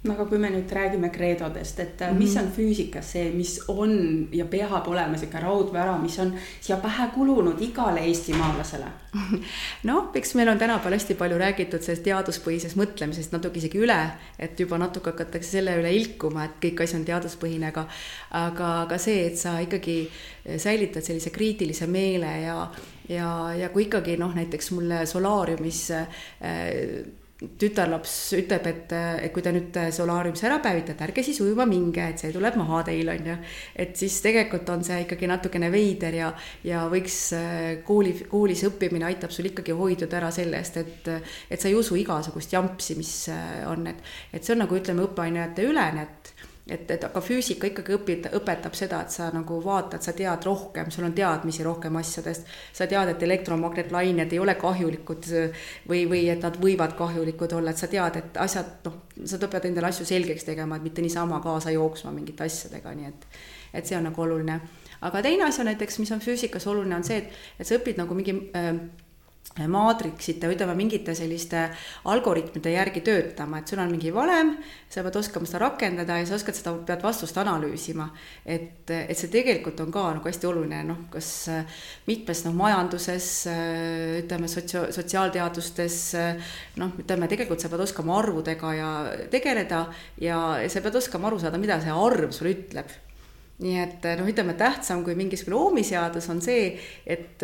no 0.04 0.14
aga 0.14 0.26
kui 0.28 0.40
me 0.42 0.50
nüüd 0.52 0.72
räägime 0.76 1.10
kreedodest, 1.14 1.80
et 1.80 2.00
mm 2.00 2.08
-hmm. 2.08 2.20
mis 2.20 2.36
on 2.38 2.52
füüsikas 2.58 3.12
see, 3.12 3.32
mis 3.32 3.62
on 3.68 4.28
ja 4.32 4.46
peab 4.46 4.88
olema 4.88 5.18
sihuke 5.18 5.40
raudvära, 5.40 5.98
mis 5.98 6.20
on 6.20 6.34
siia 6.62 6.78
pähe 6.78 7.08
kulunud 7.16 7.62
igale 7.62 8.00
eestimaalasele? 8.00 8.86
noh, 9.90 10.12
eks 10.14 10.36
meil 10.36 10.48
on 10.48 10.60
tänapäeval 10.60 10.94
hästi 10.94 11.16
palju 11.16 11.38
räägitud 11.38 11.82
sellest 11.82 12.04
teaduspõhisest 12.04 12.76
mõtlemisest 12.76 13.32
natuke 13.32 13.60
isegi 13.60 13.80
üle, 13.80 14.00
et 14.40 14.60
juba 14.60 14.78
natuke 14.78 15.12
hakatakse 15.12 15.52
selle 15.52 15.78
üle 15.80 15.94
ilkuma, 15.94 16.46
et 16.46 16.60
kõik 16.66 16.84
asi 16.84 16.96
on 16.96 17.06
teaduspõhine, 17.06 17.68
aga 17.68 17.88
aga, 18.32 18.82
aga 18.82 18.98
see, 18.98 19.28
et 19.28 19.38
sa 19.38 19.60
ikkagi 19.60 20.10
säilitad 20.58 21.02
sellise 21.02 21.30
kriitilise 21.30 21.88
meele 21.88 22.42
ja 22.42 22.70
ja, 23.10 23.54
ja 23.56 23.70
kui 23.70 23.84
ikkagi 23.88 24.18
noh, 24.18 24.36
näiteks 24.36 24.72
mulle 24.72 25.06
solaariumis 25.06 25.92
äh, 25.92 26.08
tütarlaps 27.60 28.14
ütleb, 28.38 28.68
et, 28.70 28.94
et 28.96 29.34
kui 29.34 29.44
te 29.46 29.54
nüüd 29.56 29.78
solaariumis 29.96 30.44
ära 30.48 30.60
päevitate, 30.64 31.08
ärge 31.08 31.24
siis 31.26 31.42
ujuma 31.44 31.66
minge, 31.70 32.06
et 32.14 32.22
see 32.22 32.34
tuleb 32.34 32.58
maha 32.60 32.84
teil 32.88 33.10
on 33.14 33.30
ju. 33.32 33.38
et 33.86 33.96
siis 34.00 34.20
tegelikult 34.24 34.70
on 34.74 34.84
see 34.86 35.02
ikkagi 35.06 35.30
natukene 35.30 35.72
veider 35.74 36.20
ja, 36.20 36.32
ja 36.68 36.86
võiks 36.92 37.18
kooli, 37.88 38.16
koolis 38.32 38.66
õppimine 38.70 39.08
aitab 39.10 39.34
sul 39.36 39.52
ikkagi 39.52 39.76
hoiduda 39.78 40.20
ära 40.22 40.32
sellest, 40.34 40.80
et, 40.84 41.12
et 41.50 41.60
sa 41.60 41.72
ei 41.72 41.78
usu 41.78 41.98
igasugust 42.00 42.54
jampsi, 42.54 42.98
mis 43.00 43.14
on, 43.70 43.88
et, 43.92 44.04
et 44.34 44.44
see 44.44 44.56
on 44.56 44.64
nagu 44.66 44.80
ütleme, 44.80 45.08
õppeainete 45.08 45.68
ülene, 45.68 46.08
et 46.08 46.33
et, 46.68 46.92
et 46.92 47.04
aga 47.04 47.22
füüsika 47.22 47.68
ikkagi 47.68 47.96
õpib, 47.98 48.28
õpetab 48.40 48.76
seda, 48.78 49.02
et 49.04 49.12
sa 49.12 49.28
nagu 49.36 49.58
vaatad, 49.64 50.04
sa 50.04 50.14
tead 50.16 50.46
rohkem, 50.48 50.92
sul 50.94 51.08
on 51.08 51.16
teadmisi 51.16 51.66
rohkem 51.66 51.96
asjadest. 52.00 52.48
sa 52.74 52.88
tead, 52.88 53.12
et 53.12 53.24
elektromagnetlained 53.28 54.32
ei 54.34 54.40
ole 54.40 54.56
kahjulikud 54.60 55.28
või, 55.90 56.06
või 56.10 56.24
et 56.32 56.44
nad 56.44 56.58
võivad 56.62 56.96
kahjulikud 57.00 57.58
olla, 57.60 57.72
et 57.74 57.84
sa 57.84 57.92
tead, 57.92 58.22
et 58.22 58.40
asjad, 58.40 58.78
noh, 58.88 59.02
sa 59.26 59.42
pead 59.44 59.68
endale 59.68 59.92
asju 59.92 60.08
selgeks 60.08 60.48
tegema, 60.48 60.80
et 60.80 60.88
mitte 60.88 61.04
niisama 61.04 61.42
kaasa 61.44 61.76
jooksma 61.76 62.16
mingite 62.16 62.48
asjadega, 62.48 62.96
nii 62.96 63.12
et, 63.12 63.28
et 63.74 63.86
see 63.86 64.00
on 64.00 64.08
nagu 64.08 64.24
oluline. 64.24 64.60
aga 65.02 65.22
teine 65.22 65.44
asi 65.44 65.62
on 65.62 65.68
näiteks, 65.68 66.00
mis 66.00 66.12
on 66.16 66.24
füüsikas 66.24 66.68
oluline, 66.72 66.96
on 66.96 67.04
see, 67.04 67.18
et, 67.26 67.42
et 67.60 67.68
sa 67.68 67.76
õpid 67.76 68.00
nagu 68.00 68.16
mingi 68.16 68.40
äh, 68.56 68.72
maatriksite, 69.70 70.50
ütleme 70.50 70.74
mingite 70.78 71.14
selliste 71.16 71.68
algoritmide 72.10 72.74
järgi 72.74 73.04
töötama, 73.06 73.60
et 73.60 73.70
sul 73.70 73.82
on 73.84 73.92
mingi 73.94 74.10
valem, 74.14 74.56
sa 74.90 75.04
pead 75.06 75.20
oskama 75.20 75.50
seda 75.50 75.62
rakendada 75.68 76.18
ja 76.18 76.26
sa 76.26 76.40
oskad 76.40 76.58
seda, 76.58 76.74
pead 76.88 77.06
vastust 77.06 77.38
analüüsima. 77.38 78.10
et, 78.46 78.90
et 78.90 79.18
see 79.18 79.30
tegelikult 79.30 79.80
on 79.86 79.94
ka 79.94 80.08
nagu 80.18 80.30
hästi 80.30 80.50
oluline, 80.50 80.82
noh, 80.88 81.06
kas 81.14 81.30
mitmes 82.10 82.44
noh, 82.48 82.58
majanduses, 82.58 83.30
ütleme 84.24 84.50
sotsio-, 84.50 84.90
sotsiaalteadustes, 84.96 86.02
noh, 86.82 86.98
ütleme 87.06 87.30
tegelikult 87.30 87.62
sa 87.62 87.70
pead 87.70 87.86
oskama 87.86 88.18
arvudega 88.24 88.74
ja 88.74 88.92
tegeleda 89.32 89.86
ja 90.22 90.44
sa 90.68 90.82
pead 90.82 91.02
oskama 91.04 91.30
aru 91.30 91.42
saada, 91.44 91.62
mida 91.62 91.78
see 91.84 91.94
arv 91.94 92.34
sulle 92.34 92.58
ütleb 92.58 93.02
nii 93.62 93.76
et 93.78 94.06
noh, 94.18 94.28
ütleme 94.28 94.56
tähtsam 94.58 95.04
kui 95.06 95.14
mingisugune 95.16 95.56
oomiseadus 95.56 96.26
on 96.34 96.40
see, 96.42 96.72
et, 97.06 97.44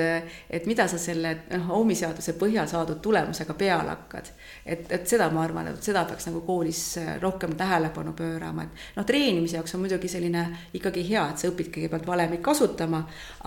et 0.49 0.65
mida 0.65 0.87
sa 0.89 0.97
selle 0.97 1.35
noh, 1.51 1.67
oomiseaduse 1.77 2.33
põhjal 2.39 2.67
saadud 2.69 2.97
tulemusega 3.03 3.53
peale 3.53 3.93
hakkad. 3.93 4.31
et, 4.65 4.89
et 4.91 5.07
seda 5.07 5.29
ma 5.33 5.43
arvan, 5.45 5.69
et 5.69 5.85
seda 5.85 6.03
peaks 6.09 6.25
nagu 6.27 6.41
koolis 6.47 6.81
rohkem 7.21 7.53
tähelepanu 7.59 8.13
pöörama, 8.17 8.65
et 8.65 8.97
noh, 8.97 9.05
treenimise 9.05 9.59
jaoks 9.59 9.75
on 9.77 9.85
muidugi 9.85 10.09
selline 10.09 10.45
ikkagi 10.73 11.05
hea, 11.11 11.27
et 11.29 11.37
sa 11.37 11.51
õpid 11.51 11.69
kõigepealt 11.77 12.09
valemit 12.09 12.41
kasutama, 12.41 13.03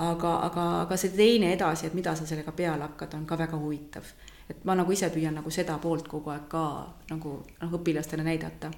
aga, 0.06 0.36
aga, 0.46 0.68
aga 0.84 1.00
see 1.00 1.10
teine 1.16 1.50
edasi, 1.56 1.88
et 1.88 1.98
mida 1.98 2.14
sa 2.14 2.28
sellega 2.28 2.54
peale 2.54 2.86
hakkad, 2.86 3.18
on 3.18 3.26
ka 3.26 3.38
väga 3.42 3.58
huvitav. 3.58 4.06
et 4.50 4.64
ma 4.64 4.74
nagu 4.78 4.92
ise 4.92 5.10
püüan 5.10 5.34
nagu 5.34 5.50
seda 5.50 5.78
poolt 5.82 6.08
kogu 6.08 6.30
aeg 6.30 6.48
ka 6.48 6.64
nagu 7.10 7.36
noh, 7.42 7.76
õpilastele 7.80 8.22
näidata 8.22 8.70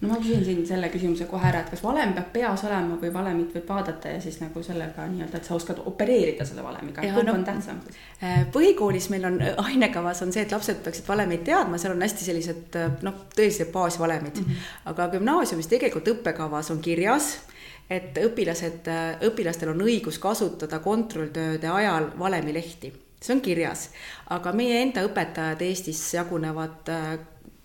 no 0.00 0.08
ma 0.08 0.18
küsin 0.20 0.44
siin 0.44 0.60
selle 0.66 0.88
küsimuse 0.92 1.26
kohe 1.28 1.44
ära, 1.48 1.60
et 1.60 1.72
kas 1.72 1.82
valem 1.84 2.14
peab 2.16 2.30
peas 2.32 2.62
olema 2.64 2.96
või 3.00 3.12
valemit 3.12 3.52
võib 3.56 3.68
vaadata 3.68 4.14
ja 4.14 4.20
siis 4.22 4.38
nagu 4.40 4.62
sellega 4.64 5.04
nii-öelda, 5.10 5.40
et 5.40 5.48
sa 5.48 5.56
oskad 5.56 5.82
opereerida 5.90 6.46
selle 6.48 6.64
valemiga, 6.64 7.04
kumb 7.04 7.28
no, 7.28 7.34
on 7.36 7.44
tähtsam? 7.44 7.82
Äh, 8.22 8.46
põhikoolis 8.54 9.10
meil 9.12 9.28
on 9.28 9.36
äh, 9.44 9.60
ainekavas 9.60 10.22
on 10.24 10.32
see, 10.32 10.46
et 10.46 10.54
lapsed 10.56 10.80
peaksid 10.84 11.08
valemeid 11.08 11.44
teadma, 11.48 11.80
seal 11.80 11.94
on 11.96 12.06
hästi 12.06 12.28
sellised 12.30 12.80
äh, 12.80 12.88
noh, 13.06 13.26
tõelised 13.36 13.72
baasvalemid 13.74 14.40
mm. 14.40 14.48
-hmm. 14.48 14.72
aga 14.94 15.10
gümnaasiumis 15.16 15.68
tegelikult 15.68 16.08
õppekavas 16.14 16.72
on 16.72 16.80
kirjas, 16.80 17.34
et 17.90 18.16
õpilased, 18.24 18.88
õpilastel 19.28 19.74
on 19.74 19.84
õigus 19.84 20.18
kasutada 20.22 20.78
kontrolltööde 20.78 21.68
ajal 21.68 22.12
valemilehti 22.18 22.92
see 23.20 23.34
on 23.34 23.40
kirjas, 23.44 23.90
aga 24.32 24.52
meie 24.56 24.80
enda 24.80 25.02
õpetajad 25.04 25.60
Eestis 25.60 26.00
jagunevad 26.14 26.88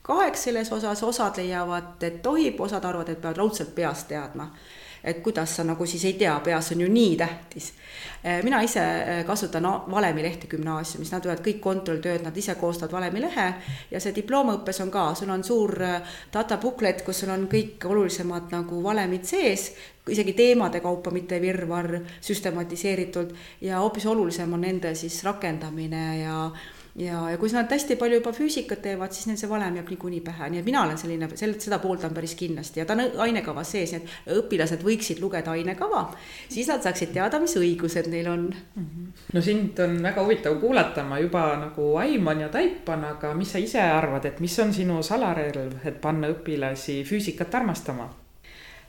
kaheks 0.05 0.43
selles 0.43 0.71
osas, 0.71 1.03
osad 1.03 1.37
leiavad, 1.41 2.03
et 2.03 2.21
tohib, 2.21 2.59
osad 2.61 2.83
arvavad, 2.85 3.09
et 3.09 3.21
peavad 3.21 3.41
raudselt 3.41 3.75
peast 3.75 4.07
teadma. 4.13 4.51
et 5.05 5.19
kuidas 5.21 5.51
sa 5.55 5.63
nagu 5.63 5.85
siis 5.85 6.01
ei 6.05 6.13
tea, 6.17 6.31
peas 6.41 6.71
on 6.73 6.79
ju 6.81 6.87
nii 6.89 7.17
tähtis. 7.17 7.67
Eh, 8.23 8.39
mina 8.43 8.61
ise 8.65 8.81
eh, 8.81 9.19
kasutan 9.25 9.67
valemilehti 9.91 10.47
gümnaasiumis, 10.49 11.11
nad 11.13 11.27
võivad 11.27 11.43
kõik 11.45 11.59
kontrolltööd, 11.61 12.23
nad 12.25 12.37
ise 12.37 12.55
koostavad 12.57 12.95
valemilehe 12.95 13.45
ja 13.91 14.01
see 14.01 14.15
diploomõppes 14.15 14.81
on 14.81 14.89
ka, 14.89 15.03
sul 15.13 15.29
on 15.29 15.43
suur 15.45 15.75
eh, 15.85 16.15
data 16.33 16.57
booklet, 16.57 17.03
kus 17.05 17.21
sul 17.21 17.29
on 17.35 17.45
kõik 17.51 17.85
olulisemad 17.85 18.49
nagu 18.55 18.81
valemid 18.81 19.29
sees, 19.29 19.67
isegi 20.09 20.33
teemade 20.33 20.81
kaupa, 20.81 21.13
mitte 21.13 21.37
virvarr, 21.41 21.99
süstematiseeritult 22.25 23.37
ja 23.61 23.83
hoopis 23.85 24.09
olulisem 24.09 24.57
on 24.57 24.65
nende 24.65 24.95
siis 24.97 25.21
rakendamine 25.23 26.05
ja 26.23 26.49
ja, 26.95 27.19
ja 27.31 27.37
kui 27.37 27.51
nad 27.51 27.71
hästi 27.71 27.97
palju 27.99 28.19
juba 28.19 28.31
füüsikat 28.35 28.81
teevad, 28.85 29.13
siis 29.15 29.27
neil 29.27 29.39
see 29.39 29.49
valem 29.51 29.79
jääb 29.79 29.89
niikuinii 29.91 30.21
pähe, 30.23 30.49
nii 30.51 30.61
et 30.61 30.67
mina 30.67 30.83
olen 30.85 30.97
selline, 30.99 31.27
sel-, 31.39 31.57
seda 31.61 31.79
pooldan 31.83 32.13
päris 32.15 32.35
kindlasti 32.39 32.81
ja 32.81 32.85
ta 32.87 32.95
on 32.95 33.03
ainekavas 33.25 33.73
sees, 33.75 33.93
nii 33.93 34.01
et 34.01 34.35
õpilased 34.39 34.83
võiksid 34.85 35.21
lugeda 35.23 35.55
ainekava, 35.55 36.05
siis 36.49 36.69
nad 36.71 36.83
saaksid 36.85 37.11
teada, 37.15 37.39
mis 37.43 37.55
õigused 37.59 38.09
neil 38.11 38.29
on. 38.31 38.45
-hmm. 38.55 39.07
no 39.33 39.41
sind 39.41 39.79
on 39.83 39.97
väga 40.03 40.23
huvitav 40.23 40.59
kuulata, 40.61 41.03
ma 41.03 41.19
juba 41.19 41.47
nagu 41.59 41.95
aiman 42.01 42.45
ja 42.45 42.49
taipan, 42.49 43.03
aga 43.15 43.33
mis 43.33 43.51
sa 43.51 43.59
ise 43.59 43.81
arvad, 43.81 44.25
et 44.25 44.39
mis 44.39 44.59
on 44.59 44.73
sinu 44.73 45.01
salarelv, 45.03 45.81
et 45.83 46.01
panna 46.01 46.31
õpilasi 46.31 47.03
füüsikat 47.03 47.55
armastama? 47.55 48.09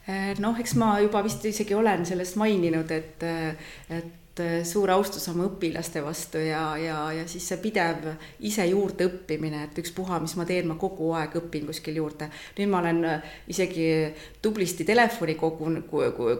Eh, 0.06 0.38
noh, 0.38 0.54
eks 0.60 0.76
ma 0.78 1.00
juba 1.02 1.22
vist 1.26 1.44
isegi 1.44 1.74
olen 1.74 2.06
sellest 2.06 2.36
maininud, 2.36 2.90
et, 2.90 3.22
et 3.90 4.25
suur 4.68 4.90
austus 4.92 5.24
oma 5.32 5.46
õpilaste 5.48 6.02
vastu 6.04 6.40
ja, 6.42 6.76
ja, 6.80 6.98
ja 7.12 7.24
siis 7.28 7.46
see 7.48 7.58
pidev 7.62 8.04
ise 8.44 8.66
juurde 8.68 9.06
õppimine, 9.08 9.62
et 9.66 9.78
ükspuha, 9.80 10.18
mis 10.22 10.34
ma 10.36 10.44
teen, 10.48 10.66
ma 10.68 10.76
kogu 10.80 11.10
aeg 11.16 11.36
õpin 11.40 11.66
kuskil 11.68 11.96
juurde. 12.00 12.28
nüüd 12.58 12.70
ma 12.70 12.80
olen 12.82 13.02
eh, 13.04 13.30
isegi 13.52 13.86
tublisti 14.42 14.84
telefoni 14.84 15.36
kogun-, 15.40 15.82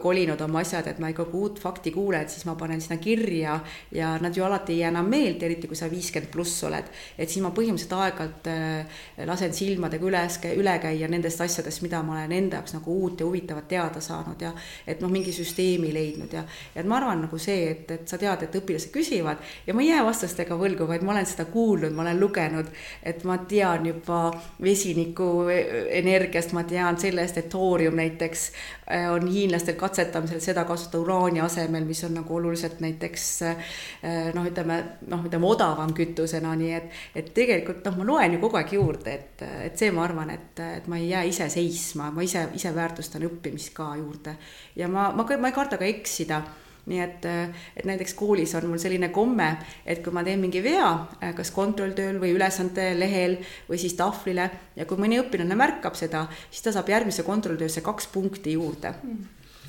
kolinud 0.01 0.41
oma 0.45 0.61
asjad, 0.61 0.87
et 0.91 0.99
ma 0.99 1.11
ikka 1.13 1.25
kui 1.31 1.47
uut 1.47 1.61
fakti 1.61 1.91
kuulen, 1.95 2.27
siis 2.29 2.45
ma 2.45 2.55
panen 2.59 2.81
sinna 2.81 2.99
kirja 3.01 3.59
ja 3.91 4.13
nad 4.21 4.35
ju 4.35 4.45
alati 4.45 4.75
ei 4.75 4.83
jää 4.83 4.91
enam 4.93 5.09
meelde, 5.09 5.45
eriti 5.45 5.67
kui 5.67 5.79
sa 5.79 5.89
viiskümmend 5.91 6.31
pluss 6.33 6.63
oled. 6.67 6.91
et 7.17 7.29
siis 7.29 7.43
ma 7.43 7.51
põhimõtteliselt 7.55 7.97
aeg-ajalt 7.97 8.51
eh, 8.53 9.01
lasen 9.25 9.53
silmadega 9.53 10.05
üles, 10.05 10.39
üle 10.53 10.77
käia 10.83 11.09
nendest 11.09 11.41
asjadest, 11.41 11.81
mida 11.85 12.03
ma 12.03 12.17
olen 12.17 12.37
enda 12.37 12.61
jaoks 12.61 12.77
nagu 12.77 12.99
uut 13.01 13.19
ja 13.19 13.25
huvitavat 13.25 13.67
teada 13.67 14.01
saanud 14.01 14.41
ja 14.41 14.53
et 14.87 15.01
noh, 15.01 15.11
mingi 15.11 15.33
süsteemi 15.33 15.91
leidnud 15.93 16.33
ja, 16.33 16.45
ja 16.75 16.81
et 16.81 16.87
ma 16.87 17.01
arvan 17.01 17.25
nagu 17.25 17.39
see, 17.41 17.71
et 17.71 17.86
et, 17.87 18.01
et 18.01 18.07
sa 18.07 18.17
tead, 18.19 18.43
et 18.43 18.55
õpilased 18.59 18.91
küsivad. 18.93 19.41
Ja 19.67 19.73
ma 19.75 19.83
ei 19.83 19.91
jää 19.91 20.03
vastustega 20.05 20.57
võlgu, 20.59 20.87
vaid 20.87 21.03
ma 21.05 21.13
olen 21.15 21.27
seda 21.27 21.45
kuulnud, 21.51 21.93
ma 21.95 22.03
olen 22.05 22.19
lugenud, 22.19 22.69
et 23.03 23.23
ma 23.27 23.37
tean 23.49 23.85
juba 23.87 24.21
vesiniku 24.63 25.47
energiast, 25.49 26.53
ma 26.57 26.63
tean 26.67 26.99
sellest, 26.99 27.37
et 27.37 27.49
toorium 27.51 27.97
näiteks 27.97 28.45
äh, 28.91 29.07
on 29.13 29.27
hiinlastel 29.31 29.77
katsetamisel 29.79 30.41
seda 30.43 30.65
kasutada 30.67 31.03
uraani 31.03 31.41
asemel, 31.43 31.85
mis 31.87 32.03
on 32.07 32.17
nagu 32.19 32.35
oluliselt 32.35 32.81
näiteks 32.83 33.27
äh, 33.47 33.73
noh, 34.35 34.47
ütleme 34.47 34.81
noh, 35.07 35.25
ütleme 35.27 35.49
odavam 35.49 35.93
kütusena, 35.97 36.55
nii 36.59 36.73
et, 36.77 37.01
et 37.15 37.33
tegelikult 37.35 37.85
noh, 37.87 37.99
ma 38.01 38.09
loen 38.11 38.37
ju 38.37 38.43
kogu 38.43 38.61
aeg 38.61 38.77
juurde, 38.77 39.17
et, 39.17 39.45
et 39.69 39.79
see, 39.79 39.91
ma 39.95 40.05
arvan, 40.07 40.31
et, 40.33 40.63
et 40.79 40.87
ma 40.91 40.99
ei 40.99 41.11
jää 41.11 41.25
ise 41.31 41.49
seisma, 41.53 42.11
ma 42.13 42.25
ise, 42.25 42.47
ise 42.57 42.73
väärtustan 42.75 43.25
õppimist 43.27 43.73
ka 43.77 43.93
juurde. 43.99 44.37
Ja 44.77 44.89
ma, 44.91 45.09
ma, 45.15 45.25
ma 45.37 45.51
ei 45.51 45.55
karda 45.55 45.79
ka 45.79 45.87
eksida 45.87 46.41
nii 46.87 46.99
et, 47.03 47.25
et 47.75 47.87
näiteks 47.87 48.13
koolis 48.17 48.55
on 48.55 48.69
mul 48.71 48.81
selline 48.81 49.09
komme, 49.15 49.49
et 49.85 50.03
kui 50.03 50.15
ma 50.15 50.23
teen 50.23 50.39
mingi 50.39 50.61
vea, 50.63 50.91
kas 51.35 51.51
kontrolltööl 51.55 52.19
või 52.21 52.33
ülesande 52.35 52.93
lehel 52.97 53.37
või 53.69 53.79
siis 53.81 53.97
tahvlile 53.99 54.49
ja 54.75 54.87
kui 54.87 54.99
mõni 54.99 55.19
õpilane 55.21 55.57
märkab 55.59 55.99
seda, 55.99 56.25
siis 56.49 56.63
ta 56.63 56.75
saab 56.75 56.89
järgmisse 56.91 57.27
kontrolltöösse 57.27 57.83
kaks 57.85 58.07
punkti 58.13 58.55
juurde. 58.55 58.93
Mm. 59.03 59.25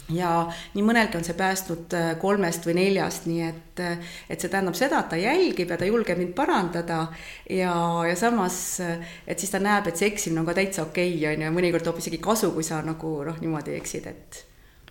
Ja 0.09 0.31
nii 0.73 0.85
mõnelgi 0.87 1.19
on 1.19 1.25
see 1.27 1.37
päästnud 1.37 1.93
äh, 1.97 2.07
kolmest 2.21 2.65
või 2.65 2.79
neljast, 2.79 3.27
nii 3.29 3.43
et, 3.45 3.83
äh, 3.85 4.15
et 4.33 4.41
see 4.41 4.49
tähendab 4.49 4.77
seda, 4.79 5.03
et 5.03 5.11
ta 5.13 5.19
jälgib 5.21 5.69
ja 5.69 5.77
ta 5.77 5.89
julgeb 5.89 6.21
mind 6.21 6.33
parandada. 6.37 7.03
Ja, 7.45 7.75
ja 8.09 8.17
samas, 8.17 8.81
äh, 8.85 9.05
et 9.29 9.41
siis 9.41 9.53
ta 9.53 9.61
näeb, 9.61 9.91
et 9.91 10.01
see 10.01 10.09
eksimine 10.09 10.41
on 10.41 10.49
ka 10.49 10.57
täitsa 10.57 10.87
okei 10.87 11.13
okay,, 11.13 11.35
on 11.35 11.45
ju, 11.45 11.51
ja 11.51 11.55
mõnikord 11.55 11.85
toob 11.85 12.01
isegi 12.01 12.23
kasu, 12.25 12.55
kui 12.57 12.65
sa 12.65 12.81
nagu 12.87 13.19
noh, 13.29 13.43
niimoodi 13.43 13.77
eksid, 13.77 14.09
et 14.09 14.45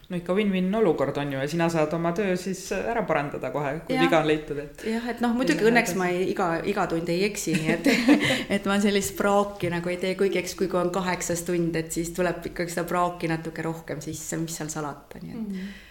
no 0.09 0.17
ikka 0.17 0.35
win-win 0.37 0.75
olukord 0.79 1.17
on 1.17 1.33
ju 1.33 1.39
ja 1.39 1.47
sina 1.51 1.67
saad 1.69 1.93
oma 1.93 2.13
töö 2.15 2.35
siis 2.39 2.61
ära 2.77 3.03
parandada 3.07 3.51
kohe, 3.51 3.73
kui 3.87 3.95
ja. 3.95 4.05
viga 4.05 4.21
on 4.21 4.29
leitud, 4.29 4.61
et. 4.63 4.85
jah, 4.87 5.09
et 5.11 5.23
noh, 5.23 5.33
muidugi 5.35 5.67
õnneks 5.67 5.97
ma 5.99 6.07
ei, 6.13 6.29
iga, 6.31 6.51
iga 6.63 6.85
tund 6.91 7.09
ei 7.11 7.25
eksi, 7.27 7.57
nii 7.57 7.73
et, 7.75 7.89
et 8.57 8.69
ma 8.69 8.77
sellist 8.83 9.17
praaki 9.19 9.71
nagu 9.73 9.91
ei 9.91 9.99
tee, 10.01 10.13
kuigi 10.19 10.39
eks, 10.39 10.55
kui 10.59 10.71
on 10.79 10.93
kaheksas 10.95 11.43
tund, 11.47 11.75
et 11.75 11.91
siis 11.91 12.13
tuleb 12.15 12.51
ikkagi 12.53 12.77
seda 12.77 12.87
praaki 12.87 13.31
natuke 13.31 13.65
rohkem 13.67 13.99
sisse, 14.03 14.39
mis 14.39 14.55
seal 14.55 14.71
salata, 14.71 15.19
nii 15.23 15.35
et 15.35 15.43
mm. 15.43 15.51
-hmm 15.59 15.83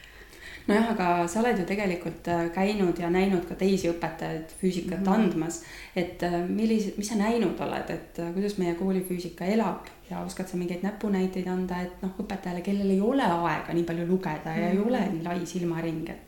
nojah, 0.67 0.89
aga 0.93 1.09
sa 1.31 1.41
oled 1.43 1.61
ju 1.61 1.67
tegelikult 1.67 2.29
äh, 2.29 2.49
käinud 2.55 2.99
ja 2.99 3.11
näinud 3.13 3.45
ka 3.49 3.55
teisi 3.59 3.87
õpetajaid 3.91 4.55
füüsikat 4.61 4.99
mm 4.99 5.07
-hmm. 5.07 5.15
andmas. 5.15 5.63
et 5.95 6.23
äh, 6.23 6.49
millised, 6.49 6.97
mis 6.99 7.09
sa 7.09 7.15
näinud 7.15 7.61
oled, 7.61 7.91
et 7.91 8.19
äh, 8.19 8.33
kuidas 8.35 8.59
meie 8.59 8.75
koolifüüsika 8.75 9.45
elab 9.45 9.87
ja 10.11 10.21
oskad 10.21 10.49
sa 10.49 10.57
mingeid 10.57 10.85
näpunäiteid 10.87 11.49
anda, 11.51 11.81
et 11.83 12.03
noh, 12.03 12.15
õpetajale, 12.23 12.63
kellel 12.63 12.91
ei 12.95 13.01
ole 13.01 13.27
aega 13.27 13.75
nii 13.75 13.85
palju 13.89 14.07
lugeda 14.07 14.55
ja 14.55 14.69
mm 14.69 14.73
-hmm. 14.73 14.79
ei 14.79 14.87
ole 14.89 15.01
nii 15.13 15.25
lai 15.25 15.47
silmaring, 15.47 16.09
et. 16.09 16.23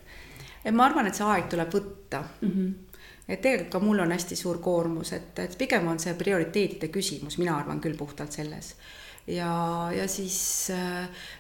et 0.65 0.75
ma 0.75 0.85
arvan, 0.85 1.07
et 1.07 1.15
see 1.15 1.27
aeg 1.27 1.49
tuleb 1.49 1.75
võtta 1.75 2.25
mm. 2.41 2.53
-hmm 2.53 2.77
et 3.29 3.41
tegelikult 3.45 3.73
ka 3.73 3.81
mul 3.81 3.99
on 4.01 4.13
hästi 4.13 4.37
suur 4.37 4.59
koormus, 4.59 5.13
et, 5.13 5.39
et 5.39 5.59
pigem 5.59 5.89
on 5.89 5.99
see 5.99 6.15
prioriteetide 6.15 6.89
küsimus, 6.89 7.39
mina 7.39 7.59
arvan 7.59 7.81
küll 7.81 7.97
puhtalt 7.97 8.33
selles. 8.33 8.75
ja, 9.27 9.91
ja 9.97 10.09
siis, 10.09 10.71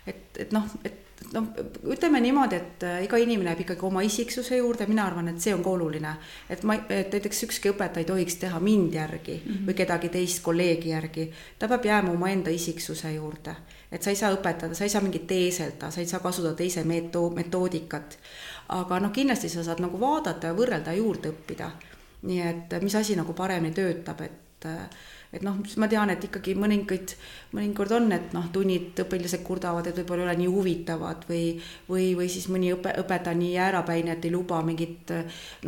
et, 0.07 0.38
et 0.38 0.53
noh, 0.53 0.66
et 0.85 1.08
noh, 1.33 1.48
ütleme 1.92 2.20
niimoodi, 2.20 2.57
et 2.57 2.85
äh, 2.87 2.98
iga 3.04 3.18
inimene 3.20 3.50
jääb 3.52 3.62
ikkagi 3.64 3.87
oma 3.87 4.02
isiksuse 4.07 4.59
juurde, 4.59 4.87
mina 4.88 5.07
arvan, 5.07 5.28
et 5.33 5.40
see 5.42 5.54
on 5.54 5.62
ka 5.64 5.70
oluline. 5.70 6.14
et 6.50 6.62
ma, 6.62 6.78
et 6.88 7.12
näiteks 7.12 7.42
ükski 7.48 7.72
õpetaja 7.72 8.04
ei 8.04 8.09
tohiks 8.09 8.38
teha 8.42 8.61
mind 8.61 8.94
järgi 8.94 9.37
mm 9.37 9.52
-hmm. 9.52 9.66
või 9.68 9.74
kedagi 9.74 10.09
teist 10.09 10.42
kolleegi 10.42 10.88
järgi. 10.88 11.31
ta 11.59 11.68
peab 11.68 11.85
jääma 11.85 12.12
omaenda 12.12 12.50
isiksuse 12.50 13.12
juurde. 13.12 13.57
et 13.92 14.02
sa 14.02 14.11
ei 14.11 14.16
saa 14.16 14.33
õpetada, 14.35 14.74
sa 14.74 14.85
ei 14.85 14.90
saa 14.90 15.02
mingit 15.02 15.26
teeselda, 15.26 15.90
sa 15.90 16.00
ei 16.00 16.07
saa 16.07 16.20
kasutada 16.20 16.54
teise 16.54 16.85
meto-, 16.85 17.31
metoodikat. 17.31 18.18
aga 18.68 19.00
noh, 19.00 19.12
kindlasti 19.12 19.48
sa 19.48 19.64
saad 19.64 19.81
nagu 19.81 20.00
vaadata 20.00 20.46
ja 20.46 20.54
võrrelda 20.54 20.92
ja 20.92 20.96
juurde 20.96 21.28
õppida. 21.28 21.70
nii 22.22 22.40
et 22.40 22.83
mis 22.83 22.94
asi 22.94 23.16
nagu 23.16 23.33
paremini 23.33 23.74
töötab, 23.74 24.20
et 24.20 24.66
äh, 24.66 24.88
et 25.33 25.43
noh, 25.45 25.59
ma 25.77 25.88
tean, 25.91 26.09
et 26.12 26.23
ikkagi 26.25 26.55
mõningaid, 26.57 27.12
mõnikord 27.53 27.93
on, 27.99 28.07
et 28.17 28.33
noh, 28.33 28.47
tunnid 28.53 28.97
õpilased 29.05 29.43
kurdavad, 29.45 29.91
et 29.91 29.99
võib-olla 30.01 30.25
ei 30.25 30.29
ole 30.29 30.37
nii 30.41 30.51
huvitavad 30.53 31.27
või, 31.29 31.43
või, 31.88 32.07
või 32.17 32.29
siis 32.33 32.49
mõni 32.53 32.73
õpe, 32.73 32.95
õpetaja 33.03 33.37
nii 33.37 33.53
jäärapäine, 33.53 34.14
et 34.17 34.25
ei 34.25 34.33
luba 34.33 34.62
mingit 34.64 35.12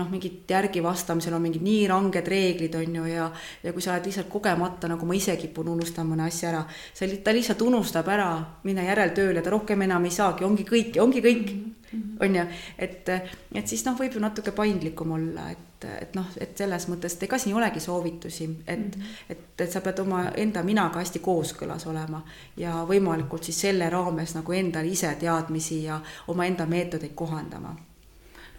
noh, 0.01 0.09
mingit 0.09 0.49
järgi 0.51 0.83
vastamisel 0.85 1.37
on 1.37 1.45
mingid 1.45 1.65
nii 1.67 1.85
ranged 1.91 2.33
reeglid, 2.33 2.79
on 2.81 3.01
ju, 3.01 3.07
ja 3.13 3.31
ja 3.63 3.73
kui 3.77 3.85
sa 3.85 3.95
oled 3.95 4.09
lihtsalt 4.09 4.31
kogemata, 4.33 4.89
nagu 4.89 5.07
ma 5.07 5.17
ise 5.17 5.37
kipun 5.41 5.69
unustama 5.75 6.15
mõne 6.15 6.29
asja 6.31 6.51
ära, 6.55 6.65
see, 6.97 7.21
ta 7.25 7.35
lihtsalt 7.37 7.61
unustab 7.67 8.09
ära 8.09 8.31
minna 8.65 8.85
järeltööle, 8.89 9.45
ta 9.45 9.53
rohkem 9.53 9.85
enam 9.87 10.09
ei 10.09 10.15
saagi, 10.15 10.47
ongi 10.49 10.65
kõik, 10.69 10.97
ongi 11.03 11.23
kõik 11.25 11.51
mm, 11.53 11.73
-hmm. 11.93 12.21
on 12.25 12.39
ju, 12.41 12.47
et, 12.79 13.11
et 13.55 13.67
siis 13.69 13.85
noh, 13.85 13.99
võib 13.99 14.17
ju 14.17 14.23
natuke 14.25 14.57
paindlikum 14.57 15.13
olla, 15.19 15.51
et 15.53 15.70
et, 15.85 16.03
et 16.03 16.15
noh, 16.15 16.27
et 16.41 16.57
selles 16.59 16.89
mõttes, 16.89 17.17
et 17.17 17.27
ega 17.27 17.39
siin 17.39 17.55
ei 17.55 17.59
olegi 17.63 17.81
soovitusi, 17.81 18.49
et 18.67 18.79
mm, 18.79 18.91
-hmm. 18.91 19.21
et, 19.31 19.61
et 19.61 19.71
sa 19.73 19.81
pead 19.81 19.99
omaenda 19.99 20.63
minaga 20.63 20.99
hästi 20.99 21.19
kooskõlas 21.19 21.87
olema 21.87 22.23
ja 22.57 22.85
võimalikult 22.89 23.45
siis 23.45 23.61
selle 23.61 23.91
raames 23.91 24.35
nagu 24.35 24.53
endal 24.53 24.87
ise 24.87 25.15
teadmisi 25.21 25.85
ja 25.85 26.01
omaenda 26.29 26.67
meetodeid 26.67 27.15
kohandama 27.15 27.77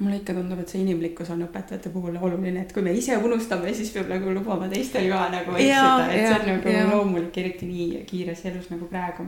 mulle 0.02 0.16
ikka 0.16 0.34
tundub, 0.34 0.60
et 0.60 0.70
see 0.70 0.82
inimlikkus 0.82 1.30
on 1.30 1.44
õpetajate 1.46 1.90
puhul 1.94 2.16
oluline, 2.18 2.62
et 2.62 2.72
kui 2.74 2.82
me 2.82 2.94
ise 2.98 3.18
unustame, 3.18 3.74
siis 3.74 3.92
peab 3.94 4.10
nagu 4.10 4.34
lubama 4.34 4.70
teistel 4.72 5.10
ka 5.12 5.28
nagu 5.30 5.54
eksida, 5.56 6.08
et 6.10 6.26
see 6.26 6.40
on 6.40 6.48
nagu 6.50 6.74
ja. 6.74 6.88
loomulik, 6.90 7.38
eriti 7.38 7.70
nii 7.70 8.02
kiires 8.10 8.46
elus 8.50 8.72
nagu 8.74 8.90
praegu. 8.90 9.28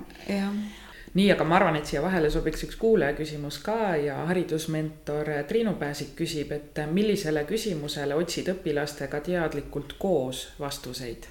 Nii, 1.14 1.30
aga 1.32 1.46
ma 1.46 1.58
arvan, 1.60 1.78
et 1.78 1.90
siia 1.90 2.02
vahele 2.02 2.30
sobiks 2.34 2.66
üks 2.68 2.78
kuulaja 2.82 3.14
küsimus 3.18 3.60
ka 3.64 3.94
ja 4.02 4.18
haridusmentor 4.30 5.30
Triinu 5.50 5.76
Pääsik 5.80 6.16
küsib, 6.18 6.52
et 6.56 6.82
millisele 6.90 7.46
küsimusele 7.50 8.18
otsid 8.18 8.50
õpilastega 8.56 9.22
teadlikult 9.26 9.98
koos 10.02 10.48
vastuseid? 10.60 11.30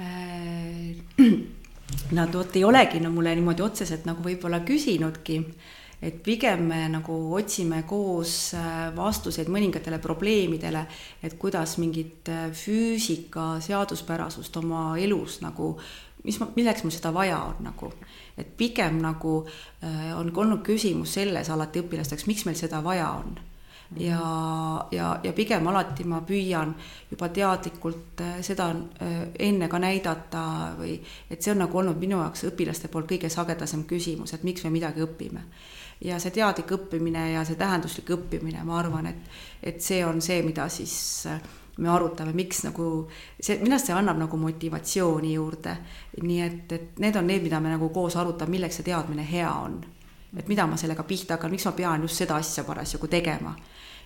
Äh, 0.00 0.96
nad 2.18 2.32
vot 2.32 2.56
ei 2.56 2.64
olegi 2.64 3.02
no 3.04 3.12
mulle 3.12 3.34
niimoodi 3.36 3.66
otseselt 3.66 4.08
nagu 4.08 4.24
võib-olla 4.24 4.62
küsinudki, 4.64 5.42
et 6.00 6.22
pigem 6.24 6.62
me 6.70 6.86
nagu 6.88 7.16
otsime 7.36 7.82
koos 7.88 8.54
äh, 8.56 8.86
vastuseid 8.96 9.52
mõningatele 9.52 10.00
probleemidele, 10.00 10.86
et 11.20 11.36
kuidas 11.36 11.76
mingit 11.82 12.30
äh, 12.32 12.46
füüsika 12.56 13.58
seaduspärasust 13.60 14.56
oma 14.62 14.94
elus 14.96 15.42
nagu 15.44 15.74
mis 16.24 16.40
milleks 16.56 16.84
mul 16.84 16.92
seda 16.94 17.12
vaja 17.14 17.38
on 17.50 17.62
nagu, 17.64 17.90
et 18.40 18.56
pigem 18.56 18.98
nagu 19.02 19.36
äh, 19.44 20.10
on 20.16 20.32
olnud 20.34 20.64
küsimus 20.66 21.14
selles 21.18 21.50
alati 21.50 21.84
õpilasteks, 21.84 22.26
miks 22.30 22.46
meil 22.48 22.58
seda 22.58 22.82
vaja 22.84 23.10
on. 23.20 23.38
ja, 23.98 24.18
ja, 24.94 25.06
ja 25.24 25.32
pigem 25.34 25.66
alati 25.66 26.04
ma 26.06 26.20
püüan 26.22 26.76
juba 27.10 27.28
teadlikult 27.34 28.22
äh, 28.22 28.38
seda 28.46 28.70
äh, 29.02 29.16
enne 29.48 29.68
ka 29.68 29.80
näidata 29.82 30.44
või 30.78 30.94
et 31.30 31.42
see 31.42 31.54
on 31.54 31.64
nagu 31.64 31.78
olnud 31.78 31.98
minu 31.98 32.20
jaoks 32.22 32.46
õpilaste 32.52 32.88
poolt 32.88 33.10
kõige 33.10 33.30
sagedasem 33.30 33.84
küsimus, 33.90 34.34
et 34.34 34.46
miks 34.46 34.64
me 34.64 34.70
midagi 34.70 35.02
õpime 35.02 35.42
ja 36.00 36.18
see 36.22 36.32
teadlik 36.32 36.70
õppimine 36.78 37.26
ja 37.34 37.44
see 37.44 37.58
tähenduslik 37.60 38.14
õppimine, 38.14 38.62
ma 38.64 38.78
arvan, 38.80 39.10
et, 39.10 39.40
et 39.62 39.82
see 39.84 40.04
on 40.06 40.22
see, 40.24 40.40
mida 40.46 40.68
siis 40.72 40.94
äh, 41.28 41.42
me 41.80 41.88
arutame, 41.88 42.32
miks 42.36 42.64
nagu 42.66 42.86
see, 43.40 43.56
minu 43.62 43.74
arust 43.74 43.88
see 43.88 43.96
annab 43.96 44.18
nagu 44.20 44.40
motivatsiooni 44.40 45.32
juurde. 45.34 45.76
nii 46.22 46.40
et, 46.44 46.72
et 46.76 47.00
need 47.00 47.16
on 47.16 47.26
need, 47.26 47.42
mida 47.46 47.60
me 47.60 47.72
nagu 47.72 47.88
koos 47.94 48.16
arutame, 48.20 48.56
milleks 48.56 48.80
see 48.80 48.88
teadmine 48.90 49.24
hea 49.26 49.50
on. 49.50 49.80
et 50.36 50.48
mida 50.48 50.66
ma 50.66 50.76
sellega 50.76 51.04
pihta 51.08 51.36
hakkan, 51.36 51.50
miks 51.50 51.66
ma 51.66 51.72
pean 51.72 52.04
just 52.06 52.20
seda 52.20 52.36
asja 52.36 52.64
parasjagu 52.64 53.08
tegema. 53.08 53.54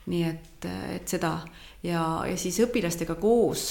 nii 0.07 0.23
et, 0.29 0.71
et 0.99 1.09
seda 1.09 1.39
ja, 1.83 2.05
ja 2.29 2.37
siis 2.37 2.61
õpilastega 2.61 3.17
koos 3.19 3.67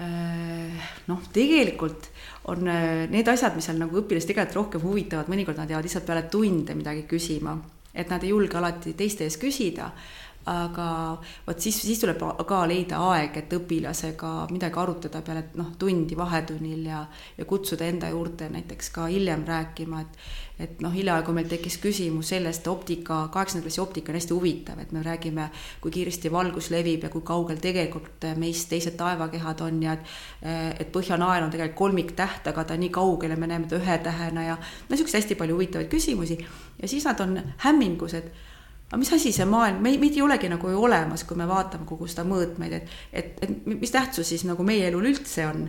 äh, 0.00 0.92
noh, 1.06 1.24
tegelikult 1.32 2.10
on 2.50 2.68
äh, 2.68 3.06
need 3.12 3.28
asjad, 3.28 3.54
mis 3.56 3.68
seal 3.68 3.78
nagu 3.78 4.02
õpilasi 4.02 4.32
tegelikult 4.32 4.62
rohkem 4.62 4.86
huvitavad, 4.86 5.30
mõnikord 5.30 5.60
nad 5.60 5.70
jäävad 5.70 5.86
lihtsalt 5.86 6.08
peale 6.08 6.26
tunde 6.32 6.74
midagi 6.74 7.04
küsima, 7.06 7.58
et 7.94 8.10
nad 8.10 8.24
ei 8.24 8.32
julge 8.32 8.58
alati 8.58 8.96
teiste 8.98 9.28
ees 9.28 9.38
küsida 9.38 9.92
aga 10.48 10.88
vot 11.46 11.60
siis, 11.60 11.78
siis 11.84 12.00
tuleb 12.02 12.22
ka 12.48 12.64
leida 12.68 13.00
aeg, 13.10 13.36
et 13.40 13.54
õpilasega 13.58 14.32
midagi 14.52 14.80
arutada 14.80 15.22
peale 15.24 15.48
noh, 15.58 15.72
tundi 15.78 16.16
vahetunnil 16.18 16.86
ja, 16.88 17.04
ja 17.38 17.46
kutsuda 17.48 17.88
enda 17.88 18.10
juurde 18.12 18.48
näiteks 18.52 18.92
ka 18.94 19.08
hiljem 19.12 19.46
rääkima, 19.48 20.04
et 20.04 20.20
et 20.58 20.80
noh, 20.82 20.90
hiljaaegu 20.90 21.30
meil 21.30 21.46
tekkis 21.46 21.76
küsimus 21.78 22.32
sellest, 22.32 22.66
optika, 22.66 23.20
kaheksanda 23.30 23.62
klassi 23.62 23.78
optika 23.78 24.10
on 24.10 24.16
hästi 24.18 24.34
huvitav, 24.34 24.80
et 24.82 24.90
me 24.90 25.04
räägime, 25.06 25.44
kui 25.78 25.92
kiiresti 25.94 26.32
valgus 26.34 26.72
levib 26.74 27.06
ja 27.06 27.10
kui 27.12 27.22
kaugel 27.22 27.60
tegelikult 27.62 28.26
meist 28.42 28.66
teised 28.72 28.96
taevakehad 28.98 29.62
on 29.68 29.78
ja 29.86 29.94
et 29.94 30.10
et 30.82 30.90
Põhjanael 30.90 31.46
on 31.46 31.54
tegelikult 31.54 31.78
kolmiktäht, 31.78 32.50
aga 32.50 32.64
ta 32.64 32.76
nii 32.76 32.90
kaugel 32.90 33.30
ja 33.30 33.38
me 33.38 33.46
näeme 33.46 33.70
ta 33.70 33.78
ühe 33.78 33.98
tähena 34.02 34.48
ja 34.48 34.58
no 34.58 34.90
niisuguseid 34.90 35.22
hästi 35.22 35.38
palju 35.38 35.54
huvitavaid 35.54 35.90
küsimusi. 35.92 36.38
Ja 36.82 36.88
siis 36.88 37.06
nad 37.06 37.20
on 37.20 37.38
hämmingus, 37.62 38.14
et 38.18 38.32
aga 38.88 38.96
mis 38.96 39.12
asi 39.12 39.32
see 39.36 39.44
maailm, 39.48 39.82
meid, 39.84 40.00
meid 40.00 40.16
ei 40.16 40.24
olegi 40.24 40.48
nagu 40.48 40.72
ju 40.72 40.80
olemas, 40.88 41.24
kui 41.28 41.36
me 41.36 41.46
vaatame 41.48 41.84
kogu 41.88 42.08
seda 42.08 42.24
mõõtmeid, 42.28 42.72
et, 42.78 42.98
et, 43.12 43.38
et 43.44 43.66
mis 43.68 43.92
tähtsus 43.92 44.30
siis 44.32 44.46
nagu 44.48 44.64
meie 44.64 44.88
elul 44.88 45.10
üldse 45.10 45.46
on. 45.48 45.68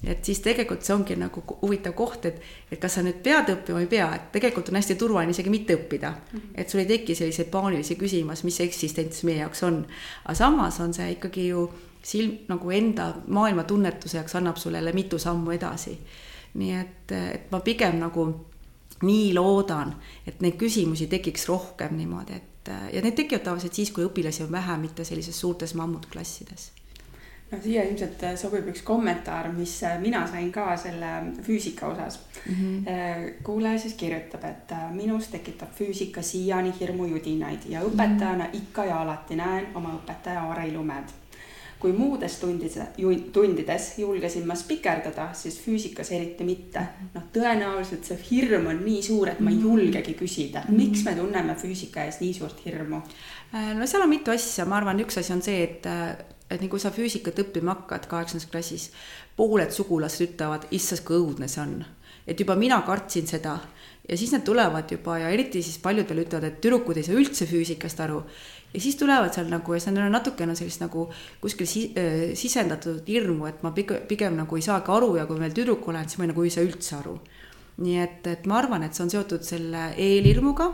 et 0.00 0.24
siis 0.24 0.38
tegelikult 0.40 0.80
see 0.80 0.94
ongi 0.94 1.12
nagu 1.20 1.42
huvitav 1.60 1.92
koht, 1.92 2.24
et, 2.24 2.38
et 2.72 2.80
kas 2.80 2.94
sa 2.96 3.02
nüüd 3.04 3.18
pead 3.20 3.50
õppima 3.52 3.76
või 3.76 3.84
ei 3.84 3.90
pea, 3.90 4.06
et 4.16 4.30
tegelikult 4.32 4.70
on 4.70 4.78
hästi 4.78 4.94
turvaline 4.96 5.34
isegi 5.34 5.50
mitte 5.52 5.76
õppida. 5.76 6.14
-hmm. 6.14 6.54
et 6.54 6.70
sul 6.70 6.80
ei 6.80 6.86
teki 6.88 7.14
selliseid 7.14 7.50
paanilisi 7.52 7.98
küsimusi, 8.00 8.46
mis 8.48 8.56
see 8.56 8.66
eksistents 8.70 9.24
meie 9.28 9.42
jaoks 9.42 9.62
on. 9.62 9.84
aga 10.24 10.34
samas 10.34 10.80
on 10.80 10.94
see 10.94 11.10
ikkagi 11.18 11.48
ju 11.48 11.68
silm 12.02 12.38
nagu 12.48 12.70
enda 12.70 13.14
maailmatunnetuse 13.26 14.16
jaoks 14.16 14.36
annab 14.36 14.56
sulle 14.56 14.78
jälle 14.78 14.92
mitu 14.92 15.18
sammu 15.18 15.50
edasi. 15.50 15.98
nii 16.54 16.72
et, 16.74 17.12
et 17.12 17.50
ma 17.50 17.60
pigem 17.60 17.98
nagu 17.98 18.24
nii 19.02 19.34
loodan, 19.34 19.94
et 20.26 20.40
neid 20.40 20.56
küsimusi 20.60 21.06
tekiks 21.06 21.48
rohkem 21.48 21.96
niimoodi, 21.96 22.36
et 22.36 22.49
et 22.60 22.68
äh, 22.68 22.94
ja 22.94 23.02
need 23.02 23.16
tekivad 23.16 23.44
tavaliselt 23.44 23.74
siis, 23.74 23.90
kui 23.90 24.04
õpilasi 24.04 24.44
on 24.44 24.52
vähe, 24.52 24.76
mitte 24.80 25.04
sellises 25.04 25.40
suurtes 25.40 25.74
mammutklassides 25.74 26.70
no 27.50 27.58
siia 27.62 27.84
ilmselt 27.88 28.22
äh, 28.28 28.34
sobib 28.38 28.68
üks 28.70 28.82
kommentaar, 28.86 29.48
mis 29.54 29.78
äh, 29.86 29.96
mina 30.02 30.26
sain 30.30 30.52
ka 30.52 30.76
selle 30.76 31.12
füüsika 31.42 31.88
osas 31.90 32.20
mm. 32.46 32.54
-hmm. 32.54 33.42
kuulaja 33.42 33.78
siis 33.78 33.94
kirjutab, 33.94 34.44
et 34.44 34.74
minus 34.92 35.28
tekitab 35.28 35.72
füüsika 35.78 36.22
siiani 36.22 36.74
hirmujudinaid 36.80 37.66
ja 37.68 37.80
õpetajana 37.80 38.44
-hmm. 38.44 38.62
ikka 38.62 38.84
ja 38.84 39.00
alati 39.00 39.36
näen 39.36 39.66
oma 39.74 39.96
õpetaja 40.02 40.44
Aari 40.48 40.72
Lumed. 40.72 41.19
Kui 41.80 41.92
muudes 41.96 42.36
tundides, 42.40 42.76
tundides 43.32 43.86
julgesin 43.98 44.46
ma 44.48 44.56
spikerdada, 44.58 45.30
siis 45.36 45.56
füüsikas 45.64 46.12
eriti 46.12 46.44
mitte. 46.44 46.82
noh, 47.14 47.28
tõenäoliselt 47.34 48.04
see 48.06 48.18
hirm 48.30 48.68
on 48.72 48.82
nii 48.84 49.00
suur, 49.04 49.32
et 49.32 49.40
ma 49.40 49.50
ei 49.50 49.56
mhm. 49.56 49.68
julgegi 49.68 50.16
küsida, 50.18 50.66
miks 50.68 51.04
me 51.06 51.16
tunneme 51.16 51.56
füüsika 51.60 52.04
ees 52.04 52.20
nii 52.20 52.34
suurt 52.36 52.60
hirmu? 52.66 53.00
Äh, 53.54 53.72
no 53.78 53.88
seal 53.88 54.04
on 54.04 54.12
mitu 54.12 54.34
asja, 54.34 54.68
ma 54.68 54.80
arvan, 54.80 55.00
üks 55.04 55.18
asi 55.22 55.34
on 55.36 55.42
see, 55.44 55.64
et 55.64 55.88
et 56.50 56.58
nii 56.58 56.70
kui 56.70 56.82
sa 56.82 56.90
füüsikat 56.90 57.38
õppima 57.44 57.76
hakkad 57.76 58.08
kaheksandas 58.10 58.48
klassis, 58.50 58.88
pooled 59.38 59.70
sugulased 59.70 60.24
ütlevad, 60.26 60.66
issand, 60.74 61.04
kui 61.06 61.20
õudne 61.20 61.48
see 61.48 61.62
on. 61.62 61.80
et 62.26 62.38
juba 62.38 62.54
mina 62.58 62.82
kartsin 62.86 63.26
seda 63.26 63.56
ja 64.10 64.16
siis 64.16 64.32
nad 64.32 64.42
tulevad 64.42 64.90
juba 64.90 65.18
ja 65.18 65.28
eriti 65.30 65.62
siis 65.62 65.78
paljudel 65.78 66.24
ütlevad, 66.24 66.48
et 66.48 66.60
tüdrukud 66.60 66.98
ei 66.98 67.06
saa 67.06 67.18
üldse 67.18 67.46
füüsikast 67.46 68.00
aru. 68.02 68.24
Ja 68.74 68.80
siis 68.80 68.96
tulevad 68.96 69.34
seal 69.34 69.50
nagu 69.50 69.74
ja 69.74 69.80
siis 69.80 69.94
neil 69.94 70.06
on 70.06 70.14
natukene 70.14 70.54
sellist 70.58 70.82
nagu 70.84 71.08
kuskil 71.42 71.68
si 71.70 71.86
äh, 71.98 72.30
sisendatud 72.38 73.08
hirmu, 73.08 73.48
et 73.50 73.64
ma 73.66 73.74
pigem, 73.76 74.04
pigem 74.08 74.36
nagu 74.38 74.58
ei 74.58 74.66
saagi 74.66 74.92
aru 74.94 75.16
ja 75.18 75.26
kui 75.26 75.40
veel 75.40 75.56
tüdruk 75.56 75.88
olen, 75.90 76.08
siis 76.08 76.20
ma 76.20 76.30
nagu 76.30 76.44
ei 76.46 76.54
saa 76.54 76.66
üldse 76.66 76.96
aru. 77.00 77.18
nii 77.80 77.98
et, 77.98 78.26
et 78.28 78.46
ma 78.46 78.58
arvan, 78.60 78.82
et 78.84 78.94
see 78.94 79.06
on 79.06 79.10
seotud 79.10 79.44
selle 79.46 79.90
eelhirmuga 79.96 80.68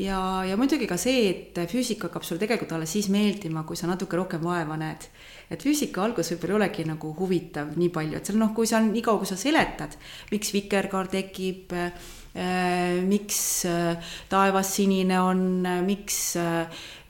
ja, 0.00 0.18
ja 0.48 0.56
muidugi 0.56 0.88
ka 0.88 0.96
see, 1.00 1.26
et 1.30 1.60
füüsika 1.68 2.08
hakkab 2.08 2.24
sulle 2.24 2.40
tegelikult 2.40 2.72
alles 2.72 2.94
siis 2.94 3.10
meeldima, 3.12 3.66
kui 3.68 3.76
sa 3.76 3.90
natuke 3.90 4.16
rohkem 4.16 4.42
vaeva 4.44 4.78
näed. 4.80 5.08
et 5.52 5.62
füüsika 5.62 6.02
algus 6.02 6.32
võib-olla 6.32 6.54
ei 6.54 6.58
olegi 6.60 6.86
nagu 6.88 7.12
huvitav 7.18 7.76
nii 7.76 7.90
palju, 7.92 8.16
et 8.16 8.26
seal 8.26 8.40
noh, 8.40 8.54
kui 8.56 8.66
sa 8.66 8.80
nii 8.80 9.04
kaua, 9.04 9.20
kui 9.20 9.28
sa 9.28 9.36
seletad, 9.36 9.98
miks 10.32 10.52
vikerkaar 10.54 11.12
tekib 11.12 11.74
äh,, 11.76 11.92
miks 13.04 13.64
äh, 13.68 13.96
taevas 14.28 14.76
sinine 14.76 15.20
on, 15.20 15.66
äh, 15.66 15.82
miks 15.84 16.36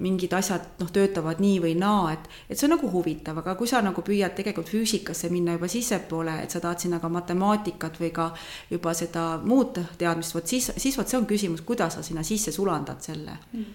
mingid 0.03 0.33
asjad 0.35 0.81
noh, 0.81 0.89
töötavad 0.91 1.39
nii 1.39 1.61
või 1.63 1.77
naa, 1.79 2.11
et, 2.17 2.25
et 2.51 2.59
see 2.59 2.67
on 2.67 2.75
nagu 2.75 2.89
huvitav, 2.91 3.39
aga 3.39 3.55
kui 3.59 3.71
sa 3.71 3.79
nagu 3.87 4.03
püüad 4.03 4.35
tegelikult 4.35 4.73
füüsikasse 4.73 5.31
minna 5.31 5.55
juba 5.55 5.69
sissepoole, 5.71 6.41
et 6.43 6.51
sa 6.51 6.59
tahad 6.65 6.83
sinna 6.83 6.99
ka 6.99 7.11
matemaatikat 7.13 8.01
või 8.03 8.11
ka 8.15 8.33
juba 8.73 8.95
seda 8.99 9.27
muud 9.45 9.79
teadmist, 10.01 10.35
vot 10.35 10.51
siis, 10.51 10.73
siis 10.75 10.99
vot 10.99 11.07
see 11.07 11.21
on 11.21 11.29
küsimus, 11.31 11.63
kuidas 11.67 11.95
sa 11.99 12.03
sinna 12.03 12.27
sisse 12.27 12.51
sulandad 12.51 12.99
selle. 13.07 13.39
Mm. 13.53 13.69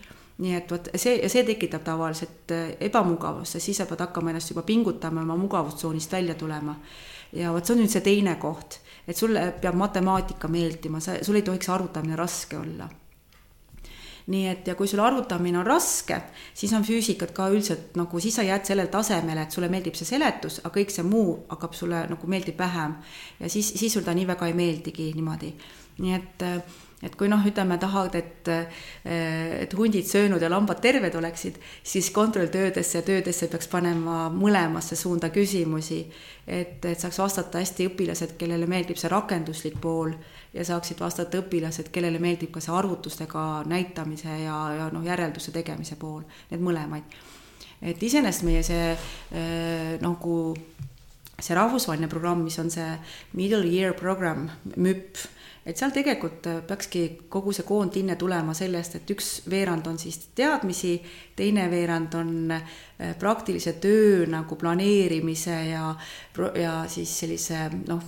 Nii 0.43 0.53
et 0.53 0.71
vot 0.71 0.91
see, 0.99 1.21
see 1.31 1.45
tekitab 1.47 1.85
tavaliselt 1.87 2.51
ebamugavust, 2.83 3.55
sest 3.55 3.71
siis 3.71 3.79
sa 3.79 3.87
pead 3.89 4.03
hakkama 4.03 4.33
ennast 4.33 4.51
juba 4.51 4.67
pingutama, 4.67 5.23
oma 5.23 5.39
mugavustsoonist 5.39 6.11
välja 6.11 6.35
tulema. 6.35 6.75
ja 7.31 7.55
vot 7.55 7.65
see 7.65 7.73
on 7.75 7.81
nüüd 7.81 7.91
see 7.91 8.03
teine 8.03 8.35
koht 8.39 8.81
et 9.07 9.17
sulle 9.17 9.51
peab 9.61 9.75
matemaatika 9.79 10.49
meeldima, 10.51 10.99
sa, 11.03 11.17
sul 11.23 11.39
ei 11.39 11.45
tohiks 11.47 11.69
arvutamine 11.69 12.15
raske 12.19 12.57
olla. 12.57 12.89
nii 14.27 14.47
et 14.51 14.65
ja 14.67 14.73
kui 14.75 14.89
sul 14.91 14.99
arvutamine 14.99 15.55
on 15.61 15.65
raske, 15.65 16.17
siis 16.53 16.73
on 16.75 16.83
füüsikat 16.83 17.31
ka 17.31 17.45
üldiselt 17.47 17.95
nagu, 17.95 18.19
siis 18.19 18.35
sa 18.35 18.43
jääd 18.43 18.65
sellele 18.67 18.91
tasemele, 18.91 19.45
et 19.45 19.55
sulle 19.55 19.69
meeldib 19.71 19.95
see 19.95 20.09
seletus, 20.09 20.57
aga 20.65 20.73
kõik 20.75 20.91
see 20.91 21.05
muu 21.07 21.37
hakkab 21.47 21.77
sulle 21.77 22.01
nagu 22.11 22.27
meeldib 22.27 22.59
vähem. 22.59 22.97
ja 23.39 23.49
siis, 23.49 23.71
siis 23.79 23.93
sul 23.93 24.03
ta 24.03 24.13
nii 24.13 24.27
väga 24.27 24.49
ei 24.51 24.53
meeldigi 24.53 25.13
niimoodi. 25.15 25.53
nii 26.03 26.13
et 26.13 26.43
äh, 26.43 26.59
et 27.03 27.13
kui 27.13 27.29
noh, 27.29 27.43
ütleme, 27.45 27.77
tahad, 27.77 28.15
et, 28.17 28.49
et 29.05 29.73
hundid 29.77 30.07
söönud 30.09 30.41
ja 30.41 30.49
lambad 30.49 30.79
terved 30.81 31.13
oleksid, 31.19 31.59
siis 31.85 32.09
kontrolltöödesse 32.15 32.97
ja 32.97 33.05
töödesse 33.05 33.49
peaks 33.51 33.69
panema 33.69 34.25
mõlemasse 34.33 34.97
suunda 34.97 35.29
küsimusi. 35.29 36.07
et, 36.47 36.85
et 36.85 36.99
saaks 36.99 37.19
vastata 37.19 37.59
hästi 37.59 37.89
õpilased, 37.91 38.33
kellele 38.39 38.65
meeldib 38.71 38.97
see 38.97 39.11
rakenduslik 39.11 39.77
pool 39.81 40.13
ja 40.53 40.63
saaksid 40.65 40.99
vastata 40.99 41.41
õpilased, 41.43 41.91
kellele 41.91 42.19
meeldib 42.23 42.53
ka 42.55 42.63
see 42.63 42.73
arvutustega 42.73 43.45
näitamise 43.67 44.39
ja, 44.45 44.57
ja 44.79 44.89
noh, 44.93 45.05
järelduse 45.05 45.51
tegemise 45.51 45.99
pool, 45.99 46.23
need 46.49 46.63
mõlemaid. 46.63 47.17
et 47.81 48.03
iseenesest 48.03 48.43
meie 48.47 48.63
see 48.63 48.89
äh, 48.95 49.99
nagu 50.01 50.55
see 51.37 51.53
rahvusvaheline 51.53 52.09
programm, 52.09 52.41
mis 52.41 52.57
on 52.57 52.71
see 52.73 52.89
middle 53.37 53.65
year 53.69 53.93
program, 53.93 54.47
MÜP 54.75 55.19
et 55.67 55.77
seal 55.77 55.91
tegelikult 55.91 56.47
äh, 56.47 56.59
peakski 56.67 57.03
kogu 57.29 57.51
see 57.55 57.65
koondhinne 57.67 58.15
tulema 58.19 58.55
sellest, 58.57 58.95
et 58.99 59.11
üks 59.11 59.31
veerand 59.51 59.87
on 59.91 59.99
siis 59.99 60.29
teadmisi, 60.35 60.95
teine 61.35 61.67
veerand 61.71 62.15
on 62.15 62.31
äh, 62.55 62.77
praktilise 63.19 63.75
töö 63.83 64.25
nagu 64.31 64.55
planeerimise 64.55 65.57
ja, 65.71 65.89
ja 66.55 66.77
siis 66.91 67.19
sellise 67.19 67.67
noh, 67.87 68.03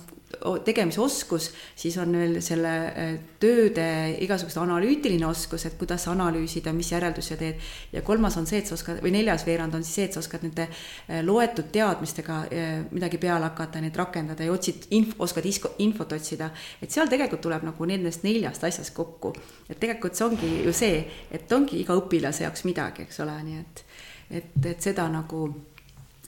tegemisoskus, 0.64 1.50
siis 1.76 1.96
on 1.98 2.12
veel 2.14 2.36
selle 2.44 2.72
äh, 2.88 3.14
tööde 3.42 3.86
igasuguse 4.22 4.60
analüütiline 4.62 5.26
oskus, 5.26 5.64
et 5.66 5.76
kuidas 5.78 6.06
analüüsida, 6.08 6.72
mis 6.76 6.92
järeldusi 6.92 7.36
teed. 7.40 7.70
ja 7.92 8.02
kolmas 8.06 8.36
on 8.38 8.46
see, 8.46 8.60
et 8.62 8.70
sa 8.70 8.76
oskad 8.76 9.00
või 9.02 9.12
neljas 9.16 9.44
veerand 9.46 9.74
on 9.74 9.84
siis 9.84 9.98
see, 9.98 10.04
et 10.08 10.14
sa 10.14 10.22
oskad 10.22 10.44
nende 10.46 10.68
äh, 10.68 11.20
loetud 11.26 11.72
teadmistega 11.74 12.38
äh, 12.46 12.68
midagi 12.90 13.18
peale 13.18 13.50
hakata, 13.50 13.82
neid 13.82 13.96
rakendada 13.98 14.46
ja 14.46 14.54
otsid 14.54 14.86
inf-, 14.96 15.16
oskad 15.18 15.46
isko, 15.50 15.74
infot 15.82 16.12
otsida. 16.14 16.50
et 16.80 16.90
seal 16.90 17.10
tegelikult 17.10 17.42
tuleb 17.48 17.66
nagu 17.66 17.90
nendest 17.90 18.22
neljast 18.22 18.64
asjast 18.64 18.94
kokku. 18.94 19.34
et 19.68 19.80
tegelikult 19.80 20.14
see 20.14 20.26
ongi 20.26 20.52
ju 20.64 20.72
see, 20.72 21.02
et 21.30 21.52
ongi 21.52 21.82
iga 21.82 21.98
õpilase 21.98 22.46
jaoks 22.46 22.64
midagi, 22.70 23.08
eks 23.08 23.20
ole, 23.26 23.34
nii 23.48 23.60
et, 23.64 23.84
et, 24.30 24.66
et 24.74 24.88
seda 24.90 25.08
nagu 25.10 25.48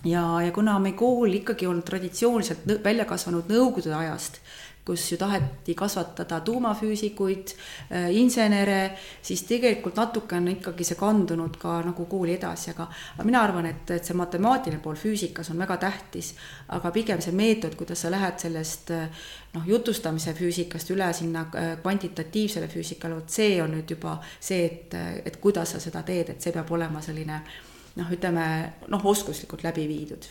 ja, 0.05 0.43
ja 0.43 0.53
kuna 0.53 0.79
meie 0.83 0.97
kool 0.99 1.41
ikkagi 1.41 1.67
on 1.67 1.83
traditsiooniliselt 1.83 2.67
välja 2.85 3.07
kasvanud 3.09 3.51
nõukogude 3.51 3.95
ajast, 3.97 4.41
kus 4.83 5.05
ju 5.13 5.17
taheti 5.19 5.77
kasvatada 5.79 6.41
tuumafüüsikuid, 6.43 7.53
äh, 7.93 8.09
insenere, 8.19 8.97
siis 9.23 9.45
tegelikult 9.47 9.97
natuke 9.97 10.35
on 10.37 10.49
ikkagi 10.57 10.85
see 10.85 10.99
kandunud 10.99 11.55
ka 11.63 11.77
nagu 11.87 12.07
kooli 12.11 12.35
edasi, 12.35 12.73
aga 12.75 12.89
aga 13.15 13.29
mina 13.29 13.45
arvan, 13.47 13.71
et, 13.71 13.95
et 13.95 14.05
see 14.05 14.19
matemaatiline 14.19 14.83
pool 14.83 14.99
füüsikas 14.99 15.53
on 15.55 15.63
väga 15.63 15.79
tähtis, 15.87 16.35
aga 16.75 16.91
pigem 16.91 17.23
see 17.23 17.35
meetod, 17.39 17.79
kuidas 17.79 18.03
sa 18.03 18.11
lähed 18.11 18.43
sellest 18.43 18.91
noh, 18.91 19.67
jutustamise 19.67 20.35
füüsikast 20.35 20.91
üle 20.91 21.13
sinna 21.15 21.47
äh, 21.55 21.75
kvantitatiivsele 21.83 22.67
füüsikale, 22.73 23.21
vot 23.23 23.31
see 23.31 23.61
on 23.63 23.77
nüüd 23.79 23.95
juba 23.95 24.19
see, 24.41 24.65
et, 24.67 24.99
et 25.23 25.39
kuidas 25.39 25.77
sa 25.77 25.85
seda 25.85 26.03
teed, 26.03 26.35
et 26.35 26.43
see 26.43 26.51
peab 26.51 26.75
olema 26.75 27.05
selline 27.07 27.39
äh, 27.39 27.61
noh, 27.97 28.13
ütleme 28.13 28.47
noh, 28.89 29.05
oskuslikult 29.15 29.65
läbi 29.67 29.89
viidud 29.89 30.31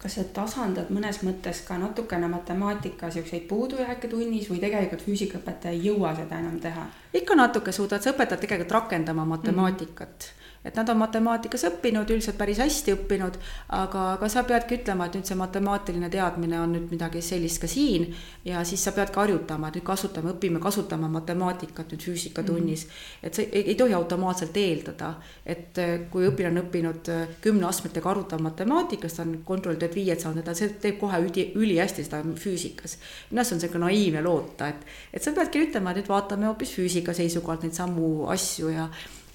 kas 0.00 0.14
sa 0.16 0.24
tasandad 0.32 0.88
mõnes 0.96 1.18
mõttes 1.26 1.60
ka 1.66 1.76
natukene 1.76 2.28
matemaatika 2.32 3.10
siukseid 3.12 3.44
puudujääke 3.50 4.08
tunnis 4.08 4.48
või 4.48 4.62
tegelikult 4.62 5.04
füüsikaõpetaja 5.04 5.76
ei 5.76 5.82
jõua 5.90 6.14
seda 6.16 6.38
enam 6.40 6.56
teha? 6.60 6.86
ikka 7.12 7.36
natuke 7.36 7.72
suudad, 7.72 8.00
sa 8.00 8.14
õpetad 8.14 8.40
tegelikult 8.40 8.76
rakendama 8.78 9.24
matemaatikat 9.36 10.08
mm. 10.08 10.28
-hmm 10.28 10.39
et 10.64 10.76
nad 10.76 10.88
on 10.92 10.98
matemaatikas 11.00 11.64
õppinud, 11.70 12.10
üldiselt 12.12 12.36
päris 12.36 12.58
hästi 12.60 12.92
õppinud, 12.92 13.36
aga, 13.76 14.02
aga 14.16 14.28
sa 14.28 14.42
peadki 14.44 14.76
ütlema, 14.80 15.06
et 15.08 15.16
nüüd 15.16 15.28
see 15.28 15.38
matemaatiline 15.40 16.10
teadmine 16.12 16.58
on 16.60 16.74
nüüd 16.76 16.90
midagi 16.92 17.22
sellist 17.24 17.62
ka 17.62 17.68
siin 17.70 18.10
ja 18.44 18.60
siis 18.68 18.84
sa 18.84 18.92
peadki 18.96 19.16
harjutama, 19.22 19.70
et 19.70 19.78
nüüd 19.78 19.86
kasutame, 19.86 20.34
õpime 20.34 20.60
kasutama 20.60 21.08
matemaatikat 21.14 21.94
nüüd 21.94 22.04
füüsikatunnis 22.04 22.84
mm. 22.84 22.90
-hmm. 22.90 23.26
et 23.26 23.34
sa 23.34 23.42
ei, 23.42 23.62
ei 23.72 23.74
tohi 23.74 23.94
automaatselt 23.96 24.56
eeldada, 24.56 25.14
et 25.46 25.78
äh, 25.78 25.94
kui 26.10 26.28
õpilane 26.28 26.60
on 26.60 26.66
õppinud 26.66 27.08
äh, 27.08 27.36
kümne 27.40 27.66
astmetega 27.66 28.10
arvutama 28.10 28.50
matemaatikas, 28.50 29.16
ta 29.16 29.22
on 29.22 29.38
kontrolltööd 29.44 29.94
viied 29.94 30.20
saanud, 30.20 30.44
ta 30.44 30.52
teeb 30.54 30.98
kohe 31.00 31.22
üli, 31.24 31.52
ülihästi 31.54 32.04
seda 32.04 32.20
füüsikas. 32.36 32.98
minu 33.30 33.40
arust 33.40 33.52
on 33.56 33.60
see 33.60 33.72
ka 33.72 33.78
naiivne 33.78 34.22
loota, 34.22 34.68
et, 34.68 34.84
et 35.12 35.22
sa 35.22 35.32
peadki 35.32 35.64
ütlema, 35.68 35.90
et 35.90 36.02
nüüd 36.02 36.12
vaatame 36.12 36.46
hoopis 36.46 36.76
füüsika 36.76 37.14
seisukohalt 37.16 37.62
neid 37.62 37.72
samu 37.72 38.28
asju 38.28 38.68
ja 38.68 38.88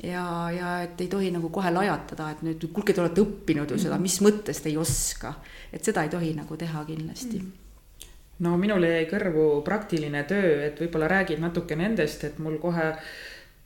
ja, 0.05 0.25
ja 0.53 0.71
et 0.85 1.01
ei 1.01 1.09
tohi 1.11 1.31
nagu 1.33 1.49
kohe 1.53 1.71
lajatada, 1.73 2.29
et 2.31 2.41
nüüd 2.45 2.65
kuulge, 2.71 2.93
te 2.93 3.03
olete 3.03 3.23
õppinud 3.23 3.71
ju 3.73 3.79
seda, 3.81 3.99
mis 4.01 4.17
mõttes 4.25 4.61
te 4.61 4.71
ei 4.71 4.79
oska. 4.81 5.35
et 5.73 5.83
seda 5.83 6.05
ei 6.05 6.11
tohi 6.13 6.33
nagu 6.37 6.57
teha 6.57 6.83
kindlasti 6.87 7.39
mm. 7.39 8.09
no 8.45 8.55
minule 8.61 8.91
jäi 8.93 9.05
kõrvu 9.11 9.47
praktiline 9.65 10.23
töö, 10.29 10.57
et 10.67 10.81
võib-olla 10.81 11.09
räägid 11.11 11.41
natuke 11.43 11.77
nendest, 11.79 12.23
et 12.23 12.39
mul 12.39 12.59
kohe 12.61 12.93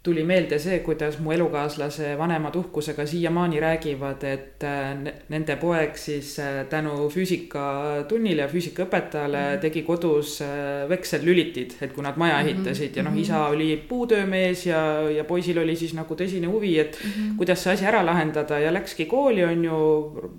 tuli 0.03 0.23
meelde 0.23 0.55
see, 0.63 0.77
kuidas 0.79 1.17
mu 1.19 1.33
elukaaslase 1.35 2.13
vanemad 2.17 2.55
uhkusega 2.55 3.03
siiamaani 3.05 3.59
räägivad, 3.59 4.21
et 4.23 4.63
äh, 4.63 4.93
nende 5.29 5.57
poeg 5.59 5.97
siis 5.99 6.37
äh, 6.39 6.61
tänu 6.71 7.09
füüsikatunnile 7.11 8.45
ja 8.45 8.47
füüsikaõpetajale 8.47 9.41
mm 9.41 9.55
-hmm. 9.55 9.61
tegi 9.65 9.83
kodus 9.83 10.37
äh, 10.41 10.87
veksellülitid, 10.89 11.75
et 11.81 11.91
kui 11.93 12.03
nad 12.03 12.17
maja 12.17 12.37
mhm. 12.37 12.47
ehitasid 12.47 12.95
ja 12.95 13.03
noh, 13.03 13.11
mhm. 13.11 13.21
isa 13.21 13.45
oli 13.47 13.77
puutöömees 13.89 14.65
ja, 14.65 15.09
ja 15.09 15.23
poisil 15.23 15.59
oli 15.59 15.75
siis 15.75 15.93
nagu 15.93 16.15
tõsine 16.15 16.47
huvi, 16.47 16.79
et 16.79 16.97
mm 17.03 17.09
-hmm. 17.09 17.37
kuidas 17.37 17.63
see 17.63 17.73
asi 17.73 17.85
ära 17.85 18.05
lahendada 18.05 18.59
ja 18.59 18.73
läkski 18.73 19.05
kooli, 19.05 19.43
on 19.43 19.65
ju, 19.65 19.77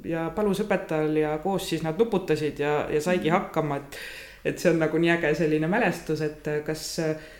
ja 0.05 0.31
palus 0.35 0.61
õpetajal 0.61 1.16
ja 1.16 1.38
koos 1.38 1.68
siis 1.68 1.83
nad 1.83 1.99
nuputasid 1.99 2.59
ja, 2.59 2.88
ja 2.90 3.01
saigi 3.01 3.31
mm 3.31 3.37
-hmm. 3.37 3.38
hakkama, 3.38 3.77
et 3.77 3.96
et 4.44 4.61
see 4.61 4.70
on 4.72 4.81
nagu 4.81 5.00
nii 5.00 5.12
äge 5.16 5.33
selline 5.38 5.68
mälestus, 5.70 6.22
et 6.24 6.46
kas, 6.66 6.85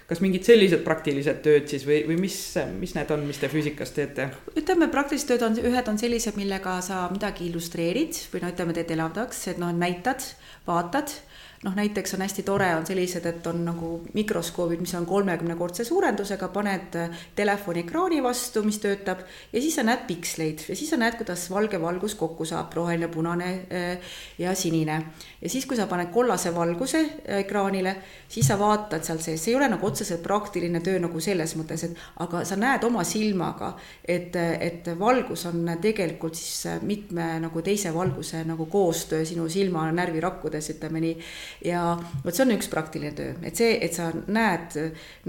kas 0.08 0.20
mingid 0.24 0.44
sellised 0.46 0.84
praktilised 0.84 1.40
tööd 1.44 1.70
siis 1.70 1.86
või, 1.88 2.02
või 2.08 2.18
mis, 2.20 2.36
mis 2.76 2.94
need 2.96 3.14
on, 3.14 3.24
mis 3.28 3.40
te 3.40 3.48
füüsikas 3.52 3.94
teete? 3.96 4.28
ütleme, 4.56 4.90
praktilised 4.92 5.32
tööd 5.32 5.46
on, 5.48 5.58
ühed 5.70 5.90
on 5.92 6.00
sellised, 6.00 6.36
millega 6.40 6.78
sa 6.84 7.06
midagi 7.12 7.48
illustreerid 7.48 8.20
või 8.34 8.44
no 8.44 8.52
ütleme, 8.52 8.76
teed 8.76 8.92
elavdaks, 8.98 9.46
et 9.54 9.62
noh, 9.62 9.72
näitad, 9.76 10.24
vaatad 10.68 11.16
noh, 11.64 11.74
näiteks 11.76 12.14
on 12.14 12.22
hästi 12.24 12.42
tore, 12.42 12.70
on 12.76 12.86
sellised, 12.88 13.26
et 13.28 13.46
on 13.46 13.58
nagu 13.66 13.90
mikroskoobid, 14.16 14.80
mis 14.80 14.94
on 14.96 15.04
kolmekümnekordse 15.06 15.84
suurendusega, 15.84 16.48
paned 16.54 16.96
telefoni 17.36 17.82
ekraani 17.84 18.22
vastu, 18.24 18.62
mis 18.64 18.78
töötab 18.80 19.20
ja 19.52 19.60
siis 19.60 19.76
sa 19.76 19.84
näed 19.84 20.06
piksleid 20.08 20.64
ja 20.70 20.76
siis 20.76 20.88
sa 20.90 20.96
näed, 21.00 21.18
kuidas 21.18 21.44
valge 21.52 21.80
valgus 21.80 22.14
kokku 22.16 22.46
saab, 22.48 22.72
roheline, 22.72 23.10
punane 23.12 23.50
ja 24.38 24.54
sinine. 24.56 24.96
ja 25.40 25.50
siis, 25.52 25.66
kui 25.66 25.76
sa 25.76 25.86
paned 25.90 26.08
kollase 26.14 26.54
valguse 26.54 27.02
ekraanile, 27.42 27.94
siis 28.28 28.48
sa 28.48 28.56
vaatad 28.58 29.04
seal 29.04 29.20
sees, 29.20 29.44
see 29.44 29.52
ei 29.52 29.58
ole 29.60 29.68
nagu 29.68 29.86
otseselt 29.86 30.24
praktiline 30.24 30.80
töö 30.80 30.96
nagu 31.02 31.20
selles 31.20 31.54
mõttes, 31.60 31.84
et 31.84 32.24
aga 32.24 32.40
sa 32.48 32.56
näed 32.56 32.88
oma 32.88 33.04
silmaga, 33.04 33.74
et, 34.04 34.36
et 34.36 34.88
valgus 34.98 35.44
on 35.52 35.74
tegelikult 35.82 36.40
siis 36.40 36.80
mitme 36.88 37.34
nagu 37.44 37.62
teise 37.62 37.92
valguse 37.94 38.46
nagu 38.48 38.64
koostöö 38.72 39.28
sinu 39.28 39.44
silma 39.52 39.84
närvirakkudes, 39.92 40.72
ütleme 40.72 41.04
nii. 41.04 41.16
Ja 41.64 41.84
vot 42.24 42.34
see 42.34 42.46
on 42.46 42.57
üks 42.57 42.70
praktiline 42.72 43.12
töö, 43.16 43.34
et 43.42 43.57
see, 43.57 43.76
et 43.84 43.96
sa 43.96 44.11
näed 44.26 44.76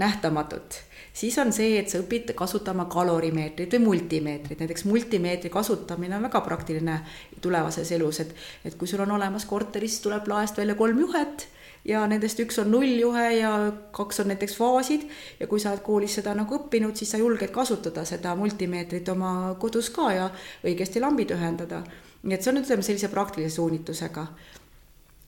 nähtamatut 0.00 0.82
siis 1.12 1.38
on 1.38 1.52
see, 1.52 1.76
et 1.78 1.92
sa 1.92 2.00
õpid 2.00 2.32
kasutama 2.36 2.86
kalorimeetrit 2.92 3.76
või 3.76 3.86
multimeetrit, 3.86 4.60
näiteks 4.62 4.86
multimeetri 4.88 5.50
kasutamine 5.52 6.16
on 6.16 6.28
väga 6.28 6.40
praktiline 6.44 7.00
tulevases 7.44 7.92
elus, 7.92 8.22
et, 8.24 8.34
et 8.64 8.76
kui 8.78 8.88
sul 8.88 9.04
on 9.04 9.16
olemas 9.18 9.44
korteris, 9.48 10.00
tuleb 10.04 10.28
laest 10.32 10.58
välja 10.58 10.76
kolm 10.78 11.02
juhet 11.04 11.48
ja 11.84 12.04
nendest 12.06 12.38
üks 12.42 12.60
on 12.62 12.70
nulljuhe 12.70 13.24
ja 13.40 13.50
kaks 13.94 14.22
on 14.22 14.30
näiteks 14.30 14.54
faasid. 14.56 15.08
Ja 15.40 15.48
kui 15.50 15.60
sa 15.60 15.72
oled 15.72 15.82
koolis 15.82 16.14
seda 16.18 16.34
nagu 16.38 16.56
õppinud, 16.60 16.94
siis 16.98 17.10
sa 17.10 17.20
julged 17.20 17.50
kasutada 17.54 18.04
seda 18.08 18.36
multimeetrit 18.38 19.08
oma 19.12 19.56
kodus 19.60 19.90
ka 19.94 20.12
ja 20.14 20.30
õigesti 20.62 21.02
lambid 21.02 21.34
ühendada. 21.34 21.82
nii 22.22 22.36
et 22.36 22.44
see 22.44 22.52
on, 22.52 22.60
ütleme 22.62 22.84
sellise 22.86 23.08
praktilise 23.10 23.56
suunitlusega 23.56 24.26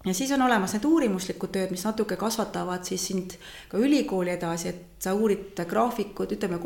ja 0.04 0.14
siis 0.14 0.32
on 0.32 0.42
olemas 0.42 0.74
need 0.76 0.84
uurimuslikud 0.84 1.52
tööd, 1.54 1.70
mis 1.72 1.84
natuke 1.86 2.16
kasvatavad 2.20 2.84
siis 2.84 3.06
sind 3.08 3.36
ka 3.70 3.80
ülikooli 3.80 4.34
edasi, 4.34 4.68
et 4.68 4.94
sa 5.04 5.12
uurid 5.16 5.58
graafikud, 5.68 6.32
ütleme, 6.36 6.58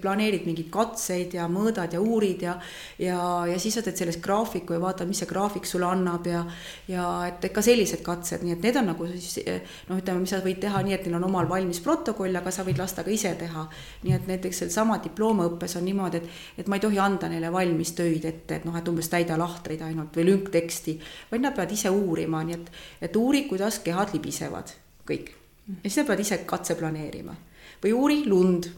planeerid 0.00 0.46
mingeid 0.48 0.68
katseid 0.72 1.34
ja 1.36 1.46
mõõdad 1.50 1.92
ja 1.92 2.00
uurid 2.00 2.44
ja 2.44 2.54
ja, 2.98 3.18
ja 3.48 3.58
siis 3.60 3.76
sa 3.76 3.82
teed 3.84 3.98
sellest 3.98 4.22
graafiku 4.24 4.76
ja 4.76 4.80
vaatad, 4.82 5.08
mis 5.08 5.22
see 5.22 5.28
graafik 5.28 5.68
sulle 5.68 5.88
annab 5.88 6.26
ja 6.28 6.44
ja 6.88 7.08
et 7.28 7.48
ka 7.52 7.64
sellised 7.64 8.04
katsed, 8.04 8.44
nii 8.44 8.56
et 8.56 8.66
need 8.66 8.78
on 8.80 8.88
nagu 8.92 9.08
siis 9.12 9.40
noh, 9.88 9.98
ütleme, 9.98 10.22
mis 10.22 10.32
sa 10.32 10.40
võid 10.44 10.60
teha 10.62 10.82
nii, 10.84 10.96
et 10.96 11.08
neil 11.08 11.18
on 11.20 11.28
omal 11.28 11.48
valmis 11.50 11.80
protokoll, 11.84 12.36
aga 12.40 12.52
sa 12.54 12.64
võid 12.66 12.80
lasta 12.80 13.04
ka 13.04 13.12
ise 13.12 13.34
teha. 13.40 13.66
nii 14.04 14.16
et 14.16 14.28
näiteks 14.30 14.64
sellesama 14.64 14.98
diplomaõppes 15.04 15.76
on 15.80 15.86
niimoodi, 15.88 16.22
et, 16.22 16.40
et 16.62 16.68
ma 16.68 16.78
ei 16.78 16.84
tohi 16.84 17.00
anda 17.02 17.28
neile 17.32 17.52
valmis 17.52 17.92
töid 17.98 18.24
ette, 18.28 18.60
et 18.60 18.68
noh, 18.68 18.76
et 18.78 18.88
umbes 18.88 19.08
täida 19.12 19.36
lahtreid 19.40 19.82
ainult 19.84 20.16
või 20.16 20.28
lünkteksti, 20.30 20.98
vaid 21.32 21.44
nad 21.44 21.56
peavad 21.56 21.76
ise 21.76 21.92
uurima, 21.92 22.42
nii 22.46 22.56
et 22.56 22.72
et 23.00 23.16
uuri, 23.16 23.44
kuidas 23.50 23.78
kehad 23.84 24.14
libisevad, 24.14 24.74
kõik. 25.08 25.32
ja 25.68 25.88
siis 25.88 26.00
sa 26.00 26.04
pead 26.04 26.20
ise 26.20 26.38
katse 26.46 26.74
planeerima 26.78 27.36
või 27.82 27.92
uuri 27.92 28.22
lund. 28.26 28.70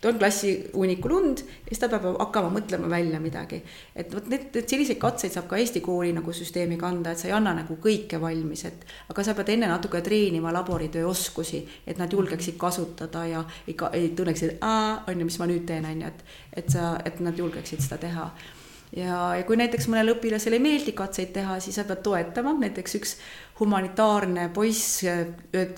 toon 0.00 0.18
klassi 0.20 0.50
hunniku 0.74 1.08
lund 1.08 1.40
ja 1.40 1.70
siis 1.70 1.78
ta 1.80 1.88
peab 1.88 2.04
hakkama 2.20 2.50
mõtlema 2.52 2.88
välja 2.90 3.20
midagi. 3.20 3.62
et 3.96 4.14
vot 4.14 4.28
need, 4.28 4.50
need 4.54 4.68
selliseid 4.68 4.98
katseid 4.98 5.32
saab 5.32 5.48
ka 5.48 5.56
Eesti 5.56 5.80
kooli 5.80 6.12
nagu 6.12 6.32
süsteemi 6.32 6.76
kanda, 6.76 7.10
et 7.10 7.18
sa 7.18 7.28
ei 7.28 7.32
anna 7.32 7.54
nagu 7.54 7.76
kõike 7.82 8.20
valmis, 8.20 8.64
et 8.64 8.84
aga 9.08 9.24
sa 9.24 9.34
pead 9.34 9.48
enne 9.56 9.66
natuke 9.66 10.00
treenima 10.00 10.52
laboritöö 10.52 11.06
oskusi, 11.08 11.66
et 11.86 11.98
nad 11.98 12.12
julgeksid 12.12 12.56
kasutada 12.56 13.26
ja 13.26 13.44
ei, 13.66 13.76
ei 13.92 14.08
tunneks, 14.08 14.42
et 14.42 14.58
aa, 14.60 15.04
on 15.08 15.20
ju, 15.20 15.24
mis 15.24 15.38
ma 15.38 15.46
nüüd 15.46 15.66
teen, 15.66 15.84
on 15.84 16.04
ju, 16.04 16.12
et, 16.12 16.24
et 16.52 16.70
sa, 16.70 16.98
et 17.04 17.20
nad 17.20 17.38
julgeksid 17.38 17.80
seda 17.80 17.98
teha 17.98 18.30
ja, 18.94 19.16
ja 19.38 19.42
kui 19.46 19.58
näiteks 19.58 19.88
mõnele 19.90 20.14
õpilasele 20.16 20.58
ei 20.58 20.62
meeldi 20.62 20.94
katseid 20.96 21.32
teha, 21.34 21.58
siis 21.62 21.78
sa 21.78 21.86
pead 21.88 22.04
toetama, 22.06 22.54
näiteks 22.60 22.98
üks 23.00 23.16
humanitaarne 23.60 24.50
poiss 24.54 25.02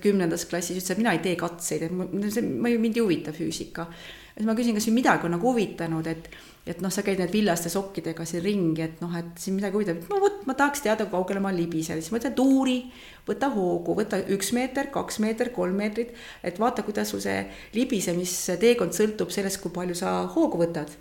kümnendas 0.02 0.48
klassis 0.50 0.80
ütles, 0.80 0.92
et 0.92 1.00
mina 1.00 1.14
ei 1.16 1.24
tee 1.24 1.38
katseid, 1.38 1.88
et 1.88 1.94
ma, 1.94 2.08
mind 2.08 2.98
ei 2.98 3.04
huvita 3.04 3.34
füüsika. 3.34 3.88
siis 4.34 4.46
ma 4.46 4.54
küsin, 4.58 4.76
kas 4.76 4.86
sind 4.86 4.98
midagi 4.98 5.26
on 5.26 5.34
nagu 5.34 5.50
huvitanud, 5.50 6.06
et, 6.10 6.28
et 6.68 6.82
noh, 6.84 6.92
sa 6.94 7.02
käid 7.06 7.18
need 7.22 7.32
villaste 7.32 7.70
sokkidega 7.72 8.26
siin 8.28 8.44
ringi, 8.44 8.82
et 8.84 9.00
noh, 9.02 9.14
et 9.18 9.30
sind 9.40 9.58
midagi 9.58 9.78
huvitab, 9.78 10.02
no 10.10 10.20
vot, 10.22 10.42
ma 10.46 10.54
tahaks 10.58 10.84
teada, 10.84 11.06
kui 11.06 11.16
kaugele 11.16 11.42
ma 11.42 11.54
libisen, 11.54 12.02
siis 12.02 12.12
ma 12.14 12.20
ütlen, 12.20 12.34
et 12.36 12.42
uuri, 12.44 12.78
võta 13.26 13.50
hoogu, 13.54 13.96
võta 13.98 14.20
üks 14.34 14.52
meeter, 14.54 14.92
kaks 14.94 15.18
meetrit, 15.24 15.54
kolm 15.56 15.78
meetrit, 15.80 16.14
et 16.42 16.58
vaata, 16.60 16.86
kuidas 16.86 17.14
sul 17.14 17.22
see 17.24 17.40
libisemisteekond 17.74 18.94
sõltub 18.94 19.34
sellest, 19.34 19.62
kui 19.62 19.74
palju 19.74 19.98
sa 19.98 20.20
hoogu 20.34 20.60
võtad 20.66 20.94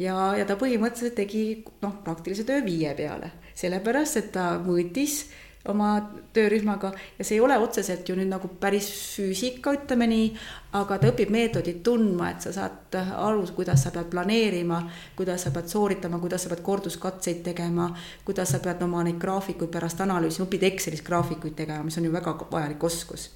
ja, 0.00 0.16
ja 0.38 0.48
ta 0.48 0.56
põhimõtteliselt 0.60 1.18
tegi 1.18 1.44
noh, 1.84 2.00
praktilise 2.04 2.46
töö 2.48 2.64
viie 2.64 2.94
peale, 2.98 3.34
sellepärast 3.58 4.20
et 4.22 4.34
ta 4.34 4.54
mõõtis 4.64 5.24
oma 5.68 5.90
töörühmaga 6.32 6.92
ja 7.18 7.24
see 7.24 7.36
ei 7.36 7.42
ole 7.44 7.58
otseselt 7.60 8.08
ju 8.08 8.14
nüüd 8.16 8.30
nagu 8.30 8.48
päris 8.62 8.86
füüsika, 9.12 9.74
ütleme 9.76 10.06
nii, 10.08 10.30
aga 10.78 10.96
ta 11.02 11.10
õpib 11.10 11.32
meetodit 11.34 11.82
tundma, 11.84 12.30
et 12.32 12.46
sa 12.46 12.52
saad 12.54 12.96
aru, 12.96 13.44
kuidas 13.56 13.84
sa 13.84 13.92
pead 13.92 14.08
planeerima, 14.12 14.80
kuidas 15.18 15.44
sa 15.44 15.52
pead 15.52 15.68
sooritama, 15.68 16.20
kuidas 16.22 16.46
sa 16.46 16.52
pead 16.52 16.64
korduskatseid 16.64 17.42
tegema, 17.50 17.90
kuidas 18.24 18.54
sa 18.54 18.62
pead 18.64 18.80
oma 18.86 19.04
neid 19.04 19.20
graafikuid 19.20 19.72
pärast 19.74 20.00
analüüsima, 20.00 20.48
õpid 20.48 20.64
Excelis 20.70 21.04
graafikuid 21.04 21.58
tegema, 21.60 21.84
mis 21.84 22.00
on 22.00 22.08
ju 22.08 22.14
väga 22.16 22.38
vajalik 22.48 22.88
oskus. 22.88 23.28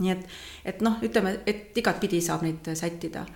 nii 0.00 0.08
et, 0.08 0.24
et 0.64 0.80
noh, 0.80 0.96
ütleme, 1.04 1.34
et 1.46 1.76
igatpidi 1.76 2.22
saab 2.24 2.46
neid 2.46 2.72
sättida 2.80 3.26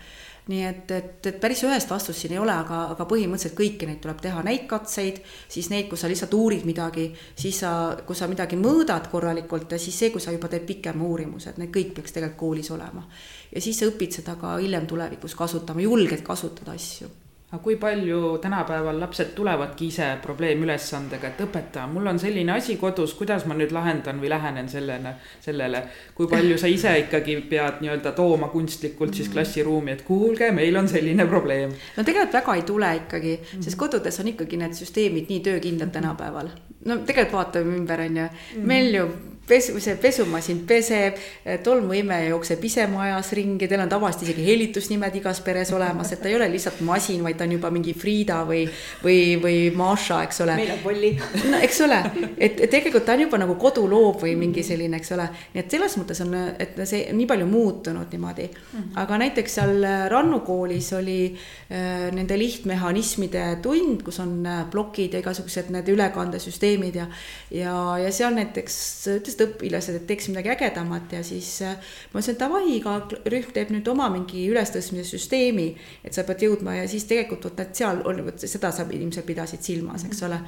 nii 0.47 0.63
et, 0.63 0.91
et, 0.95 1.27
et 1.27 1.39
päris 1.43 1.65
ühest 1.67 1.91
vastust 1.91 2.23
siin 2.23 2.37
ei 2.37 2.39
ole, 2.39 2.55
aga, 2.55 2.85
aga 2.95 3.07
põhimõtteliselt 3.11 3.57
kõiki 3.59 3.89
neid 3.89 3.99
tuleb 4.05 4.21
teha, 4.23 4.45
neid 4.47 4.69
katseid, 4.71 5.19
siis 5.51 5.71
neid, 5.73 5.89
kus 5.91 6.05
sa 6.05 6.11
lihtsalt 6.11 6.37
uurid 6.39 6.67
midagi, 6.69 7.09
siis 7.35 7.59
sa, 7.65 7.73
kui 8.07 8.19
sa 8.19 8.31
midagi 8.31 8.59
mõõdad 8.61 9.11
korralikult 9.11 9.75
ja 9.75 9.81
siis 9.83 9.99
see, 9.99 10.15
kui 10.15 10.23
sa 10.23 10.35
juba 10.35 10.51
teed 10.53 10.67
pikema 10.69 11.03
uurimuse, 11.07 11.51
et 11.51 11.61
need 11.63 11.75
kõik 11.75 11.97
peaks 11.99 12.15
tegelikult 12.15 12.41
koolis 12.47 12.71
olema. 12.71 13.03
ja 13.51 13.61
siis 13.61 13.79
sa 13.81 13.91
õpid 13.91 14.21
seda 14.21 14.37
ka 14.39 14.57
hiljem 14.63 14.87
tulevikus 14.87 15.35
kasutama, 15.35 15.83
julged 15.83 16.23
kasutada 16.27 16.79
asju 16.79 17.11
aga 17.47 17.63
kui 17.63 17.77
palju 17.79 18.39
tänapäeval 18.43 18.97
lapsed 19.01 19.29
tulevadki 19.37 19.87
ise 19.93 20.07
probleemülesandega, 20.23 21.29
et 21.29 21.43
õpetaja, 21.45 21.87
mul 21.87 22.11
on 22.11 22.19
selline 22.19 22.57
asi 22.57 22.75
kodus, 22.81 23.15
kuidas 23.15 23.47
ma 23.47 23.55
nüüd 23.55 23.71
lahendan 23.75 24.19
või 24.19 24.33
lähenen 24.33 24.67
sellele, 24.69 25.13
sellele. 25.45 25.83
kui 26.15 26.27
palju 26.27 26.57
sa 26.59 26.67
ise 26.67 26.97
ikkagi 27.05 27.37
pead 27.47 27.79
nii-öelda 27.85 28.13
tooma 28.19 28.49
kunstlikult 28.51 29.15
siis 29.15 29.31
klassiruumi, 29.31 29.95
et 29.95 30.03
kuulge, 30.09 30.51
meil 30.53 30.77
on 30.77 30.91
selline 30.91 31.29
probleem. 31.31 31.71
no 31.97 32.03
tegelikult 32.03 32.35
väga 32.41 32.59
ei 32.59 32.67
tule 32.73 32.91
ikkagi, 33.05 33.39
sest 33.61 33.79
kodudes 33.79 34.21
on 34.21 34.35
ikkagi 34.35 34.59
need 34.65 34.75
süsteemid 34.75 35.31
nii 35.31 35.41
töökindlad 35.47 35.95
tänapäeval. 35.95 36.51
no 36.85 36.99
tegelikult 37.07 37.39
vaatame 37.39 37.79
ümber, 37.79 38.03
on 38.09 38.23
ju, 38.25 38.29
meil 38.67 38.95
ju 38.95 39.09
pesu, 39.49 39.79
see 39.81 39.97
pesumasin 40.01 40.63
peseb, 40.67 41.19
tolmuimeja 41.65 42.31
jookseb 42.33 42.65
ise 42.67 42.87
majas 42.91 43.33
ringi, 43.37 43.69
teil 43.69 43.83
on 43.85 43.91
tavaliselt 43.91 44.27
isegi 44.27 44.47
hellitusnimed 44.47 45.19
igas 45.21 45.41
peres 45.47 45.71
olemas, 45.77 46.13
et 46.13 46.23
ta 46.23 46.31
ei 46.31 46.37
ole 46.39 46.49
lihtsalt 46.53 46.81
masin, 46.87 47.23
vaid 47.25 47.39
ta 47.39 47.47
on 47.47 47.55
juba 47.57 47.71
mingi 47.75 47.95
Frida 47.97 48.41
või, 48.49 48.65
või, 49.05 49.19
või 49.43 49.59
Maša, 49.77 50.23
eks 50.27 50.43
ole. 50.45 50.57
meil 50.59 50.73
on 50.75 50.83
Polli. 50.83 51.13
no 51.53 51.61
eks 51.63 51.81
ole, 51.87 52.01
et 52.39 52.59
tegelikult 52.73 53.07
ta 53.07 53.15
on 53.17 53.27
juba 53.27 53.41
nagu 53.43 53.57
koduloov 53.61 54.23
või 54.25 54.35
mingi 54.39 54.65
selline, 54.67 54.99
eks 55.01 55.15
ole, 55.17 55.29
nii 55.55 55.63
et 55.63 55.77
selles 55.77 55.97
mõttes 56.01 56.23
on, 56.25 56.35
et 56.59 56.79
see 56.85 57.05
nii 57.17 57.29
palju 57.31 57.47
muutunud 57.51 58.13
niimoodi. 58.13 58.49
-hmm. 58.51 58.91
aga 59.03 59.21
näiteks 59.23 59.59
seal 59.61 59.87
Rannu 60.11 60.41
koolis 60.47 60.93
oli 60.97 61.21
äh, 61.31 62.11
nende 62.13 62.39
lihtmehhanismide 62.39 63.47
tund, 63.63 64.03
kus 64.03 64.21
on 64.21 64.47
äh, 64.47 64.65
plokid 64.71 65.15
ja 65.15 65.23
igasugused 65.23 65.71
need 65.71 65.89
ülekandesüsteemid 65.89 66.95
ja, 66.95 67.07
ja, 67.51 67.75
ja 68.03 68.13
seal 68.13 68.35
näiteks 68.35 68.77
ütles 69.17 69.36
sellised 69.37 69.57
õpilased, 69.57 69.97
et 69.97 70.07
teeks 70.07 70.29
midagi 70.31 70.51
ägedamat 70.51 71.13
ja 71.13 71.23
siis 71.25 71.63
äh, 71.63 71.77
ma 72.13 72.21
ütlesin, 72.21 72.37
et 72.37 72.41
davai, 72.41 72.65
iga 72.77 72.97
rühm 73.27 73.53
teeb 73.53 73.73
nüüd 73.75 73.89
oma 73.89 74.09
mingi 74.13 74.47
ülestõstmise 74.51 75.17
süsteemi, 75.17 75.75
et 76.05 76.15
sa 76.15 76.25
pead 76.25 76.43
jõudma 76.47 76.77
ja 76.77 76.89
siis 76.89 77.07
tegelikult 77.09 77.45
vot 77.45 77.59
need 77.59 77.75
seal 77.77 78.03
oli, 78.05 78.25
vot 78.27 78.47
seda 78.47 78.73
sa 78.73 78.87
ilmselt 78.91 79.27
pidasid 79.27 79.63
silmas, 79.63 80.07
eks 80.07 80.23
ole. 80.27 80.41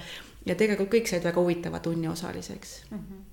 ja 0.47 0.55
tegelikult 0.55 0.91
kõik 0.93 1.09
said 1.09 1.24
väga 1.24 1.41
huvitava 1.41 1.80
tunni 1.80 2.09
osaliseks 2.09 2.84
mm. 2.91 2.99
-hmm 2.99 3.26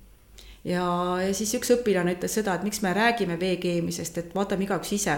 ja, 0.66 0.84
ja 1.22 1.34
siis 1.34 1.54
üks 1.54 1.70
õpilane 1.70 2.16
ütles 2.16 2.34
seda, 2.34 2.54
et 2.54 2.64
miks 2.66 2.82
me 2.82 2.92
räägime 2.92 3.38
vee 3.40 3.56
keemisest, 3.56 4.18
et 4.18 4.34
vaatame 4.34 4.64
igaüks 4.64 4.92
ise 4.92 5.14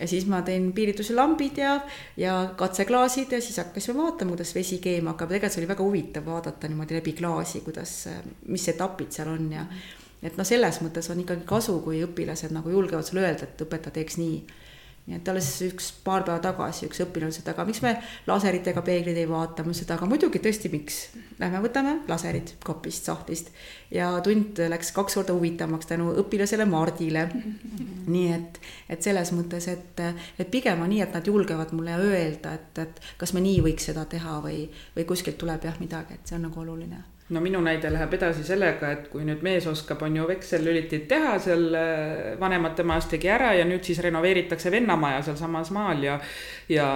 ja 0.00 0.08
siis 0.08 0.26
ma 0.28 0.42
tõin 0.46 0.70
piiritluse 0.76 1.14
ja, 1.60 1.76
ja 2.16 2.34
katseklaasid 2.56 3.32
ja 3.32 3.40
siis 3.40 3.58
hakkasime 3.62 4.02
vaatama, 4.02 4.34
kuidas 4.34 4.54
vesi 4.54 4.78
keema 4.82 5.14
hakkab, 5.14 5.30
tegelikult 5.32 5.54
see 5.54 5.62
oli 5.62 5.70
väga 5.72 5.86
huvitav 5.86 6.26
vaadata 6.26 6.68
niimoodi 6.68 6.98
läbi 6.98 7.14
klaasi, 7.16 7.60
kuidas, 7.64 7.94
mis 8.46 8.68
etapid 8.68 9.12
seal 9.12 9.32
on 9.32 9.50
ja 9.52 9.66
et 10.22 10.36
noh, 10.36 10.46
selles 10.48 10.80
mõttes 10.84 11.10
on 11.12 11.20
ikkagi 11.22 11.46
kasu, 11.48 11.80
kui 11.84 12.02
õpilased 12.04 12.54
nagu 12.54 12.72
julgevad 12.72 13.06
sulle 13.06 13.24
öelda, 13.24 13.48
et 13.48 13.66
õpetaja 13.66 13.98
teeks 13.98 14.18
nii 14.20 14.38
nii 15.06 15.16
et 15.20 15.28
alles 15.30 15.48
üks 15.62 15.92
paar 16.02 16.24
päeva 16.26 16.40
tagasi 16.42 16.88
üks 16.88 16.98
õpilane 17.04 17.30
ütles, 17.30 17.38
et 17.44 17.50
aga 17.52 17.64
miks 17.68 17.78
me 17.84 17.92
laseritega 18.26 18.82
peegleid 18.86 19.20
ei 19.20 19.28
vaata, 19.30 19.62
ma 19.62 19.70
ütlesin, 19.70 19.86
et 19.86 19.94
aga 19.94 20.08
muidugi 20.10 20.42
tõesti, 20.42 20.70
miks. 20.72 20.98
Lähme 21.38 21.60
võtame 21.62 21.92
laserid 22.08 22.54
kapist, 22.64 23.06
sahtlist 23.06 23.50
ja 23.92 24.08
tund 24.24 24.58
läks 24.72 24.90
kaks 24.96 25.18
korda 25.18 25.36
huvitavamaks 25.36 25.90
tänu 25.90 26.10
õpilasele 26.24 26.66
Mardile. 26.66 27.26
nii 28.14 28.28
et, 28.34 28.60
et 28.90 29.02
selles 29.02 29.30
mõttes, 29.36 29.70
et, 29.70 30.06
et 30.38 30.50
pigem 30.50 30.82
on 30.82 30.90
nii, 30.90 31.02
et 31.06 31.14
nad 31.14 31.26
julgevad 31.26 31.74
mulle 31.76 31.98
öelda, 32.02 32.56
et, 32.58 32.82
et 32.82 33.02
kas 33.20 33.34
me 33.36 33.44
nii 33.46 33.60
võiks 33.66 33.90
seda 33.92 34.06
teha 34.10 34.40
või, 34.42 34.64
või 34.96 35.06
kuskilt 35.06 35.38
tuleb 35.38 35.68
jah 35.70 35.78
midagi, 35.82 36.18
et 36.18 36.26
see 36.26 36.38
on 36.38 36.48
nagu 36.48 36.66
oluline 36.66 37.04
no 37.28 37.40
minu 37.42 37.58
näide 37.58 37.90
läheb 37.90 38.12
edasi 38.14 38.44
sellega, 38.46 38.92
et 38.94 39.06
kui 39.10 39.24
nüüd 39.26 39.40
mees 39.42 39.64
oskab, 39.66 40.04
on 40.06 40.14
ju 40.14 40.26
veksellülitit 40.28 41.08
teha 41.10 41.32
seal 41.42 41.64
äh, 41.74 42.36
vanemate 42.38 42.84
majas 42.86 43.08
tegi 43.10 43.30
ära 43.34 43.50
ja 43.56 43.64
nüüd 43.66 43.82
siis 43.86 43.98
renoveeritakse 44.04 44.70
vennamaja 44.70 45.24
sealsamas 45.26 45.72
maal 45.74 46.04
ja 46.06 46.20
ja 46.70 46.86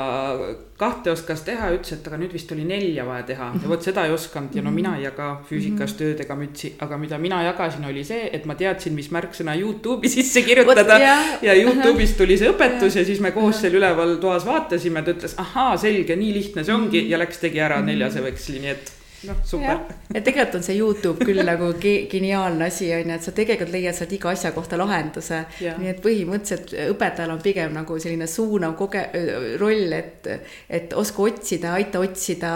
kahte 0.78 1.10
oskas 1.12 1.42
teha, 1.46 1.72
ütles, 1.74 1.96
et 1.98 2.06
aga 2.06 2.18
nüüd 2.18 2.32
vist 2.34 2.50
oli 2.54 2.62
nelja 2.66 3.04
vaja 3.06 3.24
teha. 3.26 3.48
Ja 3.62 3.70
vot 3.70 3.82
seda 3.86 4.06
ei 4.06 4.14
osanud 4.14 4.54
ja 4.54 4.62
no 4.66 4.70
mina 4.74 4.96
ei 4.98 5.04
jaga 5.04 5.28
füüsikas 5.48 5.96
tööd 5.98 6.22
ega 6.22 6.38
mütsi, 6.38 6.72
aga 6.82 6.98
mida 6.98 7.18
mina 7.22 7.42
jagasin, 7.48 7.88
oli 7.90 8.06
see, 8.06 8.30
et 8.32 8.46
ma 8.50 8.54
teadsin, 8.58 8.94
mis 8.94 9.10
märksõna 9.14 9.56
Youtube'i 9.58 10.10
sisse 10.16 10.44
kirjutada. 10.46 10.98
Yeah. 10.98 11.34
ja 11.50 11.58
Youtube'ist 11.58 12.18
tuli 12.18 12.38
see 12.38 12.50
õpetus 12.50 12.94
ja, 12.94 13.02
ja 13.02 13.10
siis 13.10 13.22
me 13.22 13.34
koos 13.34 13.62
seal 13.62 13.74
üleval 13.78 14.16
toas 14.22 14.46
vaatasime, 14.46 15.02
ta 15.02 15.14
ütles, 15.14 15.34
ahaa, 15.42 15.74
selge, 15.78 16.14
nii 16.18 16.32
lihtne 16.38 16.66
see 16.66 16.74
ongi. 16.74 17.04
Ja 17.10 17.18
läks, 17.18 17.42
tegi 17.42 17.62
ära 17.62 17.82
neljase 17.84 18.22
veksli, 18.24 18.62
nii 18.62 18.74
et 18.74 18.96
noh, 19.28 19.40
super. 19.44 19.80
ja 20.14 20.22
tegelikult 20.24 20.56
on 20.58 20.64
see 20.64 20.76
Youtube 20.78 21.24
küll 21.24 21.42
nagu 21.50 21.70
geniaalne 21.80 22.68
asi 22.70 22.90
on 22.94 23.10
ju, 23.10 23.16
et 23.16 23.26
sa 23.26 23.34
tegelikult 23.36 23.72
leiad 23.74 23.96
sealt 23.96 24.12
iga 24.16 24.32
asja 24.32 24.52
kohta 24.56 24.78
lahenduse. 24.80 25.42
nii 25.60 25.90
et 25.92 26.02
põhimõtteliselt 26.04 26.74
õpetajal 26.94 27.34
on 27.34 27.42
pigem 27.44 27.74
nagu 27.76 27.98
selline 28.00 28.28
suunav 28.30 28.76
koge-, 28.78 29.06
roll, 29.60 29.92
et, 29.96 30.28
et 30.68 30.94
oska 30.96 31.26
otsida, 31.28 31.74
aita 31.78 32.02
otsida, 32.02 32.52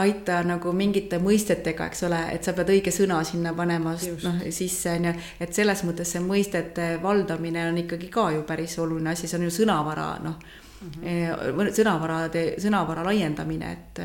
aita 0.00 0.40
nagu 0.46 0.72
mingite 0.76 1.20
mõistetega, 1.22 1.90
eks 1.90 2.06
ole, 2.08 2.20
et 2.34 2.44
sa 2.46 2.56
pead 2.56 2.74
õige 2.76 2.94
sõna 2.94 3.22
sinna 3.26 3.54
panema 3.56 3.94
noh 3.94 4.42
sisse 4.54 4.96
on 4.98 5.10
ju. 5.10 5.14
et 5.40 5.54
selles 5.54 5.84
mõttes 5.86 6.14
see 6.14 6.22
mõistete 6.24 6.94
valdamine 7.02 7.68
on 7.70 7.80
ikkagi 7.84 8.10
ka 8.12 8.30
ju 8.34 8.44
päris 8.46 8.78
oluline 8.78 9.14
asi, 9.14 9.28
see 9.28 9.40
on 9.40 9.48
ju 9.48 9.56
sõnavara 9.62 10.12
noh 10.24 10.38
-hmm. 10.92 11.72
sõnavarade, 11.78 12.44
sõnavara 12.62 13.04
laiendamine, 13.04 13.72
et, 13.72 14.02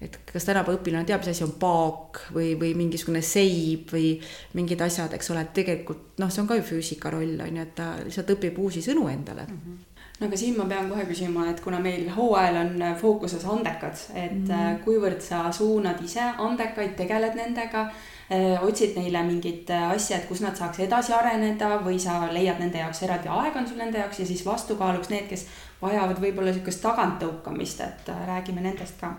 et 0.00 0.18
kas 0.32 0.44
tänapäeva 0.48 0.78
õpilane 0.78 1.06
teab, 1.06 1.20
mis 1.20 1.28
asi 1.34 1.44
on 1.44 1.54
paak 1.60 2.26
või, 2.34 2.54
või 2.58 2.74
mingisugune 2.74 3.22
seib 3.22 3.92
või 3.92 4.20
mingid 4.54 4.80
asjad, 4.80 5.12
eks 5.12 5.30
ole, 5.30 5.40
et 5.40 5.54
tegelikult 5.54 6.18
noh, 6.18 6.30
see 6.30 6.42
on 6.42 6.48
ka 6.48 6.56
ju 6.56 6.62
füüsika 6.62 7.10
roll 7.10 7.40
on 7.40 7.56
ju, 7.56 7.62
et 7.62 7.74
ta 7.74 7.94
lihtsalt 8.02 8.36
õpib 8.36 8.58
uusi 8.58 8.82
sõnu 8.82 9.08
endale 9.08 9.46
mm. 9.48 9.58
-hmm 9.64 9.91
no 10.22 10.28
aga 10.30 10.38
siin 10.38 10.54
ma 10.54 10.68
pean 10.70 10.88
kohe 10.90 11.04
küsima, 11.08 11.48
et 11.50 11.60
kuna 11.60 11.80
meil 11.82 12.06
hooajal 12.14 12.60
on 12.62 12.86
fookuses 13.00 13.44
andekad, 13.44 13.98
et 14.14 14.38
mm 14.38 14.80
kuivõrd 14.84 15.20
sa 15.22 15.44
suunad 15.52 16.00
ise 16.02 16.24
andekaid, 16.42 16.94
tegeled 16.96 17.34
nendega 17.38 17.88
Äh, 18.32 18.64
otsid 18.64 18.94
neile 18.96 19.20
mingit 19.26 19.70
äh, 19.70 19.90
asja, 19.92 20.16
et 20.16 20.28
kus 20.28 20.40
nad 20.40 20.56
saaks 20.56 20.78
edasi 20.80 21.12
areneda 21.12 21.74
või 21.84 21.98
sa 22.00 22.14
leiad 22.32 22.62
nende 22.62 22.78
jaoks 22.80 23.02
eraldi 23.04 23.28
aega 23.28 23.60
on 23.60 23.66
sul 23.68 23.80
nende 23.82 23.98
jaoks 24.00 24.22
ja 24.22 24.26
siis 24.28 24.44
vastukaaluks 24.46 25.10
need, 25.12 25.26
kes 25.28 25.42
vajavad 25.82 26.22
võib-olla 26.22 26.48
niisugust 26.48 26.80
taganttõukamist, 26.86 27.82
et 27.84 28.08
äh, 28.08 28.22
räägime 28.30 28.64
nendest 28.64 28.96
ka. 29.02 29.10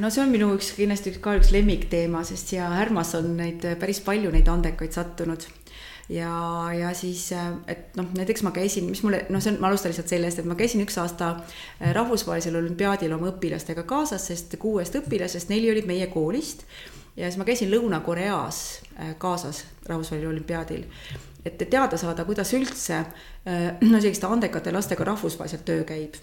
No 0.00 0.08
see 0.08 0.22
on 0.24 0.32
minu 0.32 0.48
üks 0.56 0.72
kindlasti 0.74 1.12
ka 1.22 1.36
üks 1.36 1.52
lemmikteema, 1.52 2.24
sest 2.24 2.50
siia 2.50 2.70
Härmas 2.72 3.12
on 3.20 3.34
neid 3.36 3.62
päris 3.78 4.00
palju 4.02 4.32
neid 4.32 4.48
andekaid 4.48 4.96
sattunud 4.96 5.44
ja, 6.08 6.72
ja 6.78 6.94
siis, 6.94 7.28
et 7.68 7.96
noh, 7.96 8.08
näiteks 8.16 8.42
ma 8.44 8.52
käisin, 8.54 8.88
mis 8.90 9.02
mulle, 9.02 9.24
noh, 9.32 9.42
see 9.42 9.54
on, 9.54 9.60
ma 9.62 9.70
alustan 9.70 9.92
lihtsalt 9.92 10.12
sellest, 10.12 10.40
et 10.40 10.48
ma 10.48 10.56
käisin 10.58 10.82
üks 10.84 10.98
aasta 11.00 11.34
rahvusvahelisel 11.96 12.58
olümpiaadil 12.60 13.14
oma 13.16 13.30
õpilastega 13.32 13.86
kaasas, 13.88 14.26
sest 14.30 14.58
kuuest 14.60 14.98
õpilasest 15.00 15.52
neli 15.52 15.70
olid 15.72 15.88
meie 15.88 16.10
koolist. 16.12 16.66
Ja 17.16 17.28
siis 17.28 17.38
ma 17.38 17.46
käisin 17.46 17.70
Lõuna-Koreas 17.70 18.60
äh, 18.98 19.14
kaasas 19.22 19.62
rahvusvahelisel 19.86 20.32
olümpiaadil, 20.32 20.84
et 21.46 21.60
teada 21.70 21.96
saada, 22.00 22.26
kuidas 22.26 22.50
üldse 22.58 23.00
äh, 23.00 23.66
no 23.80 24.00
selliste 24.00 24.26
andekate 24.26 24.74
lastega 24.74 25.06
rahvusvaheliselt 25.12 25.68
töö 25.68 25.84
käib 25.88 26.18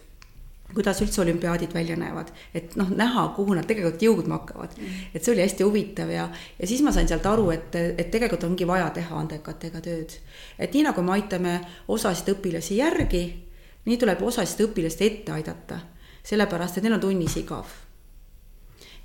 kuidas 0.74 1.02
üldse 1.02 1.22
olümpiaadid 1.22 1.74
välja 1.74 1.96
näevad, 2.00 2.32
et 2.54 2.76
noh, 2.80 2.90
näha, 2.96 3.28
kuhu 3.36 3.56
nad 3.58 3.68
tegelikult 3.68 4.02
jõudma 4.02 4.40
hakkavad. 4.40 4.76
Mm. 4.78 5.06
et 5.14 5.24
see 5.24 5.34
oli 5.34 5.46
hästi 5.46 5.68
huvitav 5.68 6.10
ja, 6.14 6.30
ja 6.60 6.68
siis 6.68 6.82
ma 6.86 6.94
sain 6.96 7.10
sealt 7.10 7.26
aru, 7.26 7.50
et, 7.52 7.76
et 7.76 8.12
tegelikult 8.12 8.48
ongi 8.48 8.68
vaja 8.68 8.90
teha 8.96 9.20
andekatega 9.20 9.82
tööd. 9.82 10.18
et 10.60 10.74
nii 10.74 10.88
nagu 10.88 11.06
me 11.06 11.16
aitame 11.18 11.60
osasid 11.88 12.34
õpilasi 12.36 12.82
järgi, 12.82 13.24
nii 13.86 13.98
tuleb 13.98 14.22
osasid 14.24 14.68
õpilasi 14.68 15.08
ette 15.08 15.36
aidata, 15.36 15.80
sellepärast 16.24 16.78
et 16.78 16.86
neil 16.86 17.00
on 17.00 17.08
tunnis 17.08 17.38
igav 17.42 17.81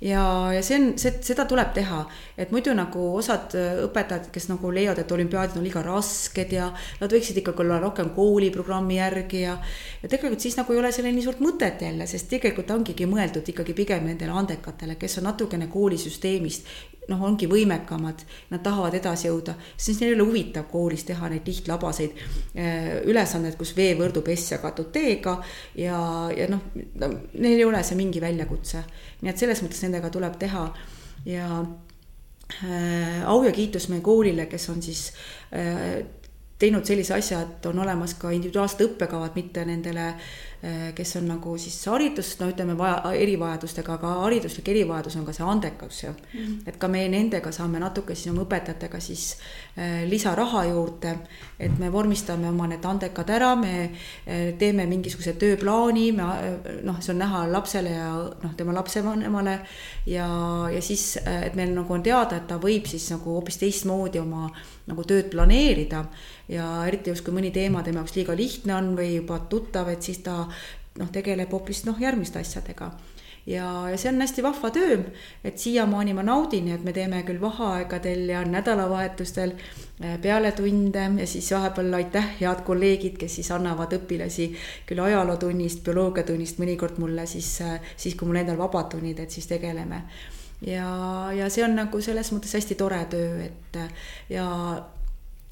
ja, 0.01 0.53
ja 0.53 0.61
see 0.65 0.77
on, 0.77 0.87
see, 1.01 1.13
seda 1.25 1.45
tuleb 1.49 1.71
teha, 1.75 2.01
et 2.37 2.51
muidu 2.53 2.73
nagu 2.77 3.07
osad 3.17 3.55
äh, 3.57 3.79
õpetajad, 3.87 4.29
kes 4.33 4.49
nagu 4.51 4.71
leiavad, 4.73 5.01
et 5.01 5.13
olümpiaadid 5.13 5.57
on 5.57 5.65
liiga 5.65 5.81
rasked 5.85 6.53
ja 6.53 6.69
nad 7.01 7.13
võiksid 7.13 7.41
ikkagi 7.41 7.63
olla 7.65 7.79
rohkem 7.81 8.11
kooliprogrammi 8.15 8.99
järgi 8.99 9.45
ja. 9.45 9.57
ja 10.03 10.11
tegelikult 10.11 10.43
siis 10.43 10.57
nagu 10.59 10.73
ei 10.73 10.81
ole 10.81 10.91
sellel 10.95 11.15
nii 11.17 11.25
suurt 11.25 11.41
mõtet 11.43 11.81
jälle, 11.87 12.09
sest 12.09 12.29
tegelikult 12.33 12.71
ongigi 12.75 13.09
mõeldud 13.09 13.49
ikkagi 13.53 13.77
pigem 13.77 14.05
nendele 14.11 14.37
andekatele, 14.37 14.99
kes 15.01 15.19
on 15.21 15.29
natukene 15.31 15.69
koolisüsteemist 15.71 16.69
noh, 17.11 17.23
ongi 17.23 17.47
võimekamad, 17.49 18.23
nad 18.51 18.63
tahavad 18.63 18.97
edasi 18.97 19.29
jõuda, 19.29 19.55
siis 19.77 19.99
neil 20.01 20.13
ei 20.13 20.17
ole 20.17 20.27
huvitav 20.29 20.67
koolis 20.71 21.05
teha 21.07 21.29
neid 21.31 21.47
lihtlabaseid 21.47 22.19
äh, 22.19 22.89
ülesandeid, 23.07 23.57
kus 23.59 23.73
vee 23.77 23.95
võrdub 23.99 24.27
S 24.33 24.51
jagatud 24.55 24.91
T-ga 24.95 25.37
ja, 25.79 25.99
ja 26.35 26.49
noh, 26.51 26.69
neil 26.75 27.55
ei 27.55 27.65
ole 27.65 27.83
see 27.83 27.99
mingi 27.99 28.23
väljakutse. 28.23 28.83
nii 29.21 29.31
et 29.31 29.43
selles 29.43 29.63
mõttes 29.63 29.83
nendega 29.85 30.11
tuleb 30.13 30.37
teha 30.41 30.67
ja 31.25 31.47
äh, 31.61 33.23
au 33.25 33.41
ja 33.45 33.55
kiitus 33.55 33.89
meie 33.93 34.03
koolile, 34.05 34.49
kes 34.51 34.69
on 34.73 34.83
siis 34.83 35.11
äh, 35.55 36.03
teinud 36.57 36.85
sellise 36.89 37.13
asja, 37.13 37.43
et 37.45 37.65
on 37.69 37.79
olemas 37.79 38.17
ka 38.17 38.31
individuaalsed 38.33 38.81
õppekavad, 38.87 39.35
mitte 39.37 39.65
nendele 39.65 40.11
Äh, 40.11 40.46
kes 40.95 41.15
on 41.19 41.27
nagu 41.29 41.51
siis 41.61 41.75
haridus, 41.85 42.31
no 42.39 42.47
ütleme, 42.49 42.73
vaja, 42.77 43.11
erivajadustega, 43.13 43.93
aga 43.99 44.13
hariduslik 44.23 44.71
erivajadus 44.73 45.17
on 45.19 45.25
ka 45.27 45.35
see 45.35 45.45
andekus 45.45 46.03
ju 46.03 46.09
mm. 46.09 46.39
-hmm. 46.39 46.55
et 46.65 46.77
ka 46.77 46.87
meie 46.87 47.09
nendega 47.09 47.51
saame 47.51 47.79
natuke 47.79 48.15
siis 48.15 48.31
oma 48.31 48.41
õpetajatega 48.41 48.99
siis 48.99 49.37
äh, 49.77 50.09
lisaraha 50.09 50.63
juurde, 50.65 51.17
et 51.59 51.79
me 51.79 51.91
vormistame 51.91 52.49
oma 52.49 52.67
need 52.67 52.85
andekad 52.85 53.29
ära, 53.29 53.55
me 53.55 53.83
äh, 53.83 54.57
teeme 54.57 54.85
mingisuguse 54.85 55.33
tööplaani, 55.33 56.11
me 56.11 56.23
äh, 56.23 56.83
noh, 56.83 57.01
see 57.01 57.13
on 57.13 57.19
näha 57.19 57.45
lapsele 57.51 57.89
ja 57.89 58.09
noh, 58.43 58.55
tema 58.57 58.73
lapsevanemale 58.73 59.59
ja, 60.05 60.27
ja 60.73 60.81
siis, 60.81 61.17
äh, 61.17 61.43
et 61.47 61.55
meil 61.55 61.73
nagu 61.75 61.93
on 61.93 62.03
teada, 62.03 62.37
et 62.37 62.47
ta 62.47 62.57
võib 62.57 62.87
siis 62.89 63.11
nagu 63.11 63.37
hoopis 63.37 63.57
teistmoodi 63.57 64.19
oma 64.19 64.49
nagu 64.87 65.03
tööd 65.07 65.29
planeerida. 65.33 66.05
Ja 66.51 66.67
eriti 66.87 67.11
just, 67.11 67.25
kui 67.25 67.35
mõni 67.35 67.51
teema 67.55 67.83
tema 67.83 68.03
jaoks 68.03 68.15
liiga 68.17 68.35
lihtne 68.37 68.75
on 68.77 68.93
või 68.97 69.17
juba 69.17 69.41
tuttav, 69.51 69.91
et 69.91 70.03
siis 70.03 70.23
ta 70.25 70.45
noh, 70.97 71.11
tegeleb 71.13 71.51
hoopis 71.53 71.85
noh, 71.87 71.99
järgmiste 72.01 72.41
asjadega. 72.41 72.91
Ja, 73.47 73.67
ja 73.87 73.95
see 73.95 74.09
on 74.11 74.19
hästi 74.19 74.43
vahva 74.43 74.69
töö, 74.75 74.97
et 75.47 75.59
siiamaani 75.61 76.11
ma 76.17 76.23
naudin, 76.27 76.65
et 76.75 76.81
me 76.83 76.91
teeme 76.91 77.21
küll 77.23 77.39
vaheaegadel 77.39 78.25
ja 78.33 78.41
nädalavahetustel 78.43 79.53
äh, 79.53 80.17
pealetunde 80.19 81.05
ja 81.21 81.27
siis 81.27 81.47
vahepeal 81.55 81.95
aitäh, 81.95 82.27
head 82.41 82.65
kolleegid, 82.67 83.15
kes 83.21 83.37
siis 83.39 83.51
annavad 83.55 83.95
õpilasi 83.95 84.49
küll 84.89 84.99
ajalootunnist, 85.05 85.79
bioloogiatunnist 85.87 86.59
mõnikord 86.59 86.99
mulle 86.99 87.23
siis, 87.23 87.53
äh, 87.63 87.79
siis 87.95 88.19
kui 88.19 88.27
mul 88.27 88.41
endal 88.43 88.59
vabad 88.59 88.91
tunnid, 88.97 89.23
et 89.23 89.31
siis 89.31 89.47
tegeleme 89.47 90.03
ja, 90.61 90.89
ja 91.37 91.49
see 91.53 91.65
on 91.65 91.75
nagu 91.77 92.01
selles 92.01 92.31
mõttes 92.33 92.55
hästi 92.57 92.77
tore 92.79 93.03
töö, 93.11 93.45
et 93.45 93.79
ja 94.33 94.47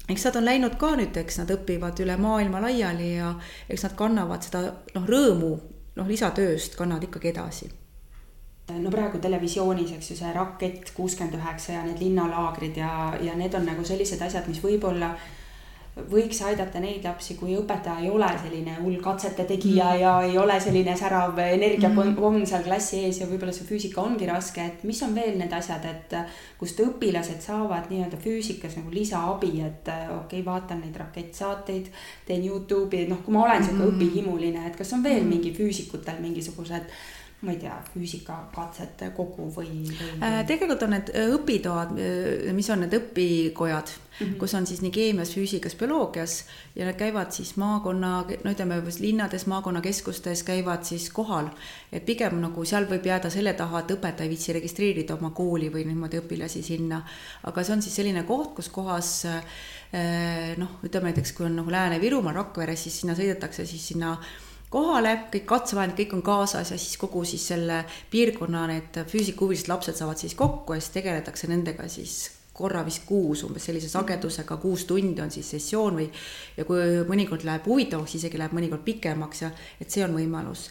eks 0.08 0.28
nad 0.28 0.36
on 0.40 0.46
läinud 0.46 0.76
ka 0.80 0.92
nüüd, 0.98 1.16
eks 1.18 1.40
nad 1.42 1.50
õpivad 1.54 1.98
üle 2.04 2.16
maailma 2.20 2.60
laiali 2.66 3.14
ja 3.16 3.32
eks 3.68 3.86
nad 3.88 3.96
kannavad 3.98 4.46
seda 4.46 4.62
noh, 4.94 5.08
rõõmu 5.08 5.50
noh, 5.96 6.06
lisatööst 6.06 6.78
kannavad 6.78 7.08
ikkagi 7.08 7.32
edasi. 7.32 7.72
No 8.66 8.90
praegu 8.90 9.20
televisioonis, 9.22 9.92
eks 9.94 10.10
ju, 10.10 10.16
see 10.18 10.30
Rakett 10.34 10.90
kuuskümmend 10.96 11.36
üheksa 11.38 11.76
ja 11.76 11.84
need 11.86 12.00
linnalaagrid 12.02 12.78
ja, 12.80 13.12
ja 13.22 13.36
need 13.38 13.54
on 13.54 13.66
nagu 13.68 13.84
sellised 13.86 14.22
asjad, 14.26 14.48
mis 14.50 14.58
võib-olla 14.62 15.12
võiks 15.96 16.42
aidata 16.44 16.80
neid 16.80 17.06
lapsi, 17.08 17.38
kui 17.40 17.54
õpetaja 17.56 18.02
ei 18.04 18.10
ole 18.12 18.28
selline 18.36 18.74
hull 18.82 18.98
katsete 19.00 19.46
tegija 19.48 19.86
mm. 19.94 20.00
ja 20.02 20.10
ei 20.26 20.36
ole 20.36 20.58
selline 20.60 20.92
särav 20.98 21.38
energiapomm 21.40 22.12
mm. 22.42 22.44
seal 22.50 22.66
klassi 22.66 23.00
ees 23.06 23.22
ja 23.22 23.28
võib-olla 23.30 23.54
see 23.56 23.64
füüsika 23.64 24.02
ongi 24.04 24.28
raske, 24.28 24.60
et 24.60 24.84
mis 24.84 25.00
on 25.06 25.16
veel 25.16 25.38
need 25.40 25.54
asjad, 25.56 25.88
et 25.88 26.12
kust 26.60 26.82
õpilased 26.84 27.40
saavad 27.40 27.88
nii-öelda 27.88 28.20
füüsikas 28.20 28.76
nagu 28.76 28.92
lisaabi, 28.92 29.54
et 29.64 29.88
okei 29.88 30.18
okay,, 30.18 30.44
vaatan 30.44 30.84
neid 30.84 31.00
rakettsaateid, 31.00 31.88
teen 32.28 32.44
Youtube'i, 32.44 33.06
noh, 33.08 33.24
kui 33.24 33.32
ma 33.32 33.46
olen 33.46 33.64
sihuke 33.64 33.86
mm. 33.86 33.94
õpihimuline, 33.96 34.66
et 34.68 34.76
kas 34.76 34.92
on 34.92 35.04
veel 35.06 35.22
mm. 35.22 35.32
mingi 35.32 35.54
füüsikutel 35.56 36.20
mingisugused 36.20 36.92
ma 37.46 37.52
ei 37.54 37.60
tea, 37.62 37.76
füüsikakatsete 37.92 39.12
kogu 39.14 39.46
või, 39.54 39.70
või...? 39.86 40.08
Äh, 40.24 40.40
tegelikult 40.48 40.82
on 40.86 40.92
need 40.96 41.12
äh, 41.14 41.28
õpitoad, 41.36 41.92
äh, 41.94 42.48
mis 42.56 42.68
on 42.74 42.82
need 42.82 42.94
õpikojad 42.96 43.92
mm, 43.92 44.16
-hmm. 44.18 44.38
kus 44.40 44.54
on 44.58 44.66
siis 44.66 44.80
nii 44.82 44.90
keemias, 44.94 45.30
füüsikas, 45.36 45.76
bioloogias 45.78 46.34
ja 46.74 46.88
nad 46.88 46.98
käivad 46.98 47.30
siis 47.36 47.54
maakonna, 47.60 48.10
no 48.44 48.54
ütleme, 48.54 48.80
linnades, 49.00 49.46
maakonnakeskustes 49.46 50.42
käivad 50.48 50.82
siis 50.84 51.10
kohal. 51.10 51.52
et 51.92 52.04
pigem 52.06 52.40
nagu 52.42 52.64
seal 52.64 52.88
võib 52.90 53.06
jääda 53.06 53.30
selle 53.30 53.54
taha, 53.54 53.84
et 53.84 53.94
õpetaja 53.94 54.26
ei 54.26 54.34
viitsi 54.34 54.56
registreerida 54.56 55.14
oma 55.14 55.30
kooli 55.30 55.70
või 55.70 55.86
niimoodi 55.86 56.18
õpilasi 56.24 56.62
sinna. 56.62 57.02
aga 57.44 57.62
see 57.62 57.76
on 57.76 57.82
siis 57.82 57.94
selline 57.94 58.22
koht, 58.22 58.54
kus 58.54 58.68
kohas 58.68 59.26
noh, 60.56 60.70
ütleme 60.82 61.12
näiteks, 61.12 61.32
kui 61.32 61.46
on 61.46 61.56
nagu 61.56 61.70
Lääne-Virumaal 61.70 62.34
Rakveres, 62.34 62.82
siis 62.82 63.00
sinna 63.00 63.14
sõidetakse 63.14 63.66
siis 63.66 63.88
sinna 63.88 64.16
kohale, 64.76 65.12
kõik 65.32 65.46
katsevahendid, 65.48 65.98
kõik 66.02 66.16
on 66.18 66.24
kaasas 66.26 66.72
ja 66.74 66.78
siis 66.80 66.96
kogu 67.00 67.24
siis 67.24 67.44
selle 67.52 67.82
piirkonna 68.12 68.66
need 68.70 69.02
füüsikahuvilised 69.08 69.72
lapsed 69.72 69.96
saavad 69.96 70.20
siis 70.20 70.36
kokku 70.36 70.76
ja 70.76 70.82
siis 70.82 70.98
tegeletakse 70.98 71.48
nendega 71.50 71.88
siis 71.92 72.18
korra 72.56 72.82
vist 72.86 73.04
kuus 73.08 73.44
umbes 73.44 73.66
sellise 73.68 73.88
sagedusega, 73.92 74.56
kuus 74.60 74.86
tundi 74.88 75.20
on 75.22 75.32
siis 75.32 75.48
sessioon 75.56 75.98
või 76.00 76.06
ja 76.56 76.64
kui 76.68 76.84
mõnikord 77.08 77.44
läheb 77.44 77.66
huvitavaks, 77.68 78.16
isegi 78.18 78.40
läheb 78.40 78.54
mõnikord 78.56 78.84
pikemaks 78.86 79.42
ja 79.44 79.50
et 79.80 79.92
see 79.92 80.04
on 80.04 80.16
võimalus. 80.16 80.70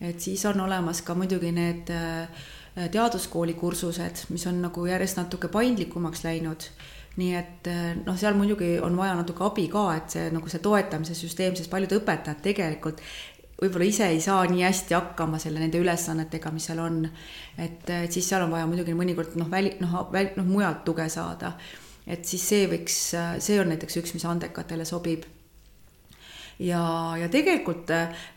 et 0.00 0.20
siis 0.20 0.44
on 0.48 0.60
olemas 0.60 1.02
ka 1.06 1.14
muidugi 1.14 1.52
need 1.52 1.90
äh, 1.94 2.46
teaduskooli 2.90 3.54
kursused, 3.54 4.26
mis 4.30 4.46
on 4.46 4.62
nagu 4.62 4.86
järjest 4.86 5.20
natuke 5.20 5.50
paindlikumaks 5.52 6.24
läinud 6.24 6.70
nii 7.18 7.34
et 7.34 7.68
äh, 7.68 7.94
noh, 7.98 8.16
seal 8.18 8.36
muidugi 8.38 8.76
on 8.82 8.96
vaja 8.98 9.16
natuke 9.18 9.44
abi 9.44 9.66
ka, 9.70 9.84
et 9.98 10.14
see 10.14 10.28
nagu 10.34 10.50
see 10.50 10.62
toetamise 10.62 11.16
süsteem, 11.18 11.56
sest 11.58 11.70
paljud 11.72 11.96
õpetajad 11.98 12.42
tegelikult 12.44 13.02
võib-olla 13.60 13.88
ise 13.88 14.08
ei 14.08 14.20
saa 14.24 14.44
nii 14.48 14.62
hästi 14.64 14.96
hakkama 14.96 15.40
selle 15.42 15.60
nende 15.62 15.80
ülesannetega, 15.80 16.52
mis 16.54 16.68
seal 16.70 16.80
on. 16.82 17.02
et, 17.58 17.84
et 17.90 18.12
siis 18.12 18.28
seal 18.28 18.46
on 18.46 18.54
vaja 18.54 18.68
muidugi 18.70 18.94
mõnikord 18.96 19.36
noh, 19.40 19.50
väli, 19.50 19.74
noh, 19.82 20.06
väl-, 20.12 20.32
noh 20.38 20.48
mujalt 20.48 20.84
tuge 20.84 21.08
saada. 21.12 21.54
et 22.06 22.24
siis 22.24 22.46
see 22.52 22.70
võiks, 22.70 23.02
see 23.38 23.60
on 23.60 23.70
näiteks 23.72 24.00
üks, 24.00 24.14
mis 24.16 24.24
andekatele 24.24 24.86
sobib. 24.88 25.26
ja, 26.58 26.82
ja 27.20 27.28
tegelikult 27.32 27.92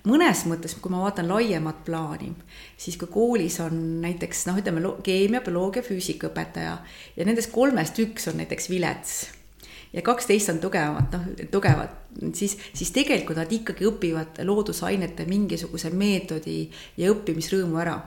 mõnes 0.10 0.44
mõttes, 0.50 0.76
kui 0.80 0.92
ma 0.92 1.06
vaatan 1.06 1.32
laiemat 1.32 1.86
plaani, 1.88 2.34
siis 2.78 2.98
kui 3.00 3.08
koolis 3.12 3.60
on 3.64 4.02
näiteks 4.04 4.48
noh, 4.50 4.60
ütleme 4.60 4.98
keemia, 5.04 5.42
bioloogia, 5.46 5.86
füüsikaõpetaja 5.88 6.76
ja 7.16 7.30
nendest 7.30 7.52
kolmest 7.56 8.00
üks 8.04 8.28
on 8.32 8.44
näiteks 8.44 8.70
vilets 8.70 9.24
ja 9.94 10.02
kaksteist 10.02 10.50
on 10.50 10.60
tugevamat, 10.60 11.12
noh, 11.16 11.48
tugevad, 11.52 12.03
siis, 12.34 12.58
siis 12.74 12.92
tegelikult 12.96 13.38
nad 13.42 13.52
ikkagi 13.52 13.88
õpivad 13.90 14.42
loodusainete 14.46 15.26
mingisuguse 15.30 15.94
meetodi 15.94 16.68
ja 16.98 17.14
õppimisrõõmu 17.14 17.82
ära 17.82 17.98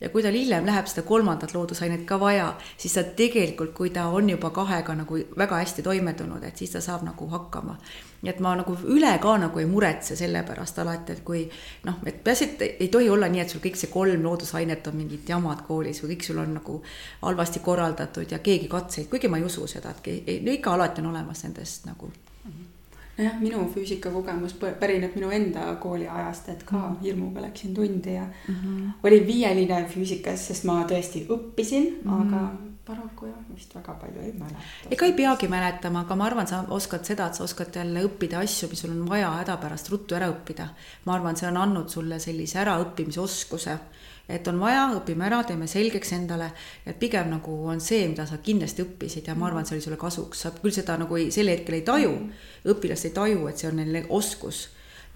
ja 0.00 0.08
kui 0.08 0.22
tal 0.22 0.36
hiljem 0.36 0.66
läheb 0.66 0.88
seda 0.90 1.06
kolmandat 1.08 1.54
loodusainet 1.54 2.04
ka 2.08 2.18
vaja, 2.20 2.50
siis 2.76 2.94
ta 2.96 3.04
tegelikult, 3.16 3.72
kui 3.76 3.90
ta 3.90 4.06
on 4.12 4.28
juba 4.30 4.50
kahega 4.54 4.94
nagu 4.94 5.20
väga 5.38 5.60
hästi 5.62 5.84
toime 5.86 6.12
tulnud, 6.14 6.44
et 6.44 6.56
siis 6.56 6.74
ta 6.74 6.80
saab 6.84 7.06
nagu 7.06 7.28
hakkama. 7.32 7.78
nii 8.22 8.30
et 8.32 8.38
ma 8.40 8.54
nagu 8.56 8.72
üle 8.90 9.10
ka 9.22 9.36
nagu 9.38 9.60
ei 9.60 9.66
muretse 9.68 10.16
selle 10.16 10.42
pärast 10.42 10.78
alati, 10.82 11.12
et 11.12 11.24
kui 11.24 11.42
noh, 11.84 12.00
et 12.06 12.22
peaasi, 12.24 12.44
et 12.44 12.62
ei 12.80 12.88
tohi 12.88 13.10
olla 13.12 13.28
nii, 13.28 13.40
et 13.40 13.52
sul 13.52 13.60
kõik 13.60 13.76
see 13.76 13.92
kolm 13.92 14.24
loodusainet 14.24 14.86
on 14.88 14.96
mingid 14.96 15.28
jamad 15.28 15.62
koolis 15.68 16.02
või 16.02 16.14
kõik 16.14 16.28
sul 16.28 16.40
on 16.42 16.54
nagu 16.58 16.82
halvasti 17.22 17.60
korraldatud 17.60 18.32
ja 18.32 18.38
keegi 18.38 18.68
katseid, 18.72 19.08
kuigi 19.12 19.28
ma 19.28 19.38
ei 19.38 19.44
usu 19.44 19.66
seda, 19.70 19.92
et 19.92 20.40
no 20.42 20.52
ikka 20.52 20.74
alati 20.74 21.04
on 21.04 21.12
olemas 21.12 21.44
nendest 21.44 21.86
nagu 21.86 22.10
nojah, 23.18 23.40
minu 23.40 23.64
füüsikakogemus 23.74 24.56
pärineb 24.80 25.16
minu 25.16 25.30
enda 25.32 25.66
kooliajast, 25.80 26.48
et 26.52 26.62
ka 26.68 26.82
hirmuga 27.02 27.42
läksin 27.46 27.74
tundi 27.74 28.14
ja 28.14 28.24
mm 28.24 28.54
-hmm. 28.54 28.90
olin 29.02 29.26
viieline 29.26 29.84
füüsikas, 29.94 30.46
sest 30.48 30.64
ma 30.64 30.82
tõesti 30.84 31.26
õppisin 31.28 31.92
mm, 32.04 32.10
-hmm. 32.10 32.26
aga 32.26 32.66
paraku 32.86 33.26
jah, 33.26 33.38
vist 33.54 33.74
väga 33.74 33.94
palju 34.00 34.20
ei 34.22 34.32
mäleta. 34.32 34.90
ega 34.90 35.06
ei 35.06 35.12
peagi 35.12 35.48
mäletama, 35.48 36.00
aga 36.00 36.16
ma 36.16 36.24
arvan, 36.24 36.46
sa 36.46 36.64
oskad 36.68 37.04
seda, 37.04 37.26
et 37.26 37.34
sa 37.34 37.44
oskad 37.44 37.74
jälle 37.74 38.04
õppida 38.06 38.38
asju, 38.38 38.68
mis 38.68 38.80
sul 38.80 38.90
on 38.90 39.08
vaja 39.08 39.30
hädapärast 39.30 39.90
ruttu 39.90 40.14
ära 40.14 40.28
õppida. 40.30 40.68
ma 41.04 41.14
arvan, 41.14 41.36
see 41.36 41.48
on 41.48 41.56
andnud 41.56 41.88
sulle 41.88 42.18
sellise 42.18 42.58
äraõppimise 42.58 43.20
oskuse 43.20 43.78
et 44.28 44.48
on 44.48 44.58
vaja, 44.60 44.86
õpime 44.98 45.26
ära, 45.28 45.42
teeme 45.46 45.68
selgeks 45.70 46.12
endale, 46.16 46.50
et 46.86 46.98
pigem 46.98 47.30
nagu 47.30 47.58
on 47.70 47.80
see, 47.80 48.08
mida 48.10 48.26
sa 48.26 48.40
kindlasti 48.42 48.82
õppisid 48.82 49.28
ja 49.30 49.36
ma 49.38 49.50
arvan, 49.50 49.62
et 49.62 49.70
see 49.70 49.78
oli 49.78 49.84
sulle 49.84 50.00
kasuks, 50.00 50.46
sa 50.46 50.54
küll 50.56 50.74
seda 50.74 50.98
nagu 50.98 51.18
ei, 51.18 51.30
sel 51.34 51.50
hetkel 51.52 51.78
ei 51.78 51.84
taju, 51.86 52.16
õpilased 52.66 53.10
ei 53.10 53.14
taju, 53.20 53.46
et 53.50 53.62
see 53.62 53.70
on 53.70 53.78
neil 53.82 54.10
oskus 54.10 54.66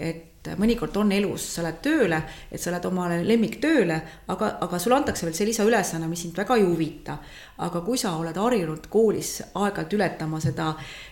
et 0.01 0.49
mõnikord 0.57 0.97
on 0.97 1.11
elus, 1.13 1.45
sa 1.55 1.63
lähed 1.65 1.81
tööle, 1.85 2.17
et 2.49 2.61
sa 2.61 2.73
lähed 2.73 2.87
omale 2.89 3.19
lemmiktööle, 3.27 3.97
aga, 4.33 4.49
aga 4.65 4.79
sulle 4.81 4.97
antakse 4.97 5.27
veel 5.27 5.37
see 5.37 5.49
lisaülesanne, 5.51 6.09
mis 6.09 6.23
sind 6.25 6.39
väga 6.39 6.57
ei 6.57 6.65
huvita. 6.65 7.19
aga 7.61 7.81
kui 7.85 7.99
sa 8.01 8.15
oled 8.17 8.37
harjunud 8.37 8.87
koolis 8.89 9.43
aeg-ajalt 9.53 9.93
ületama 9.93 10.41
seda 10.41 10.71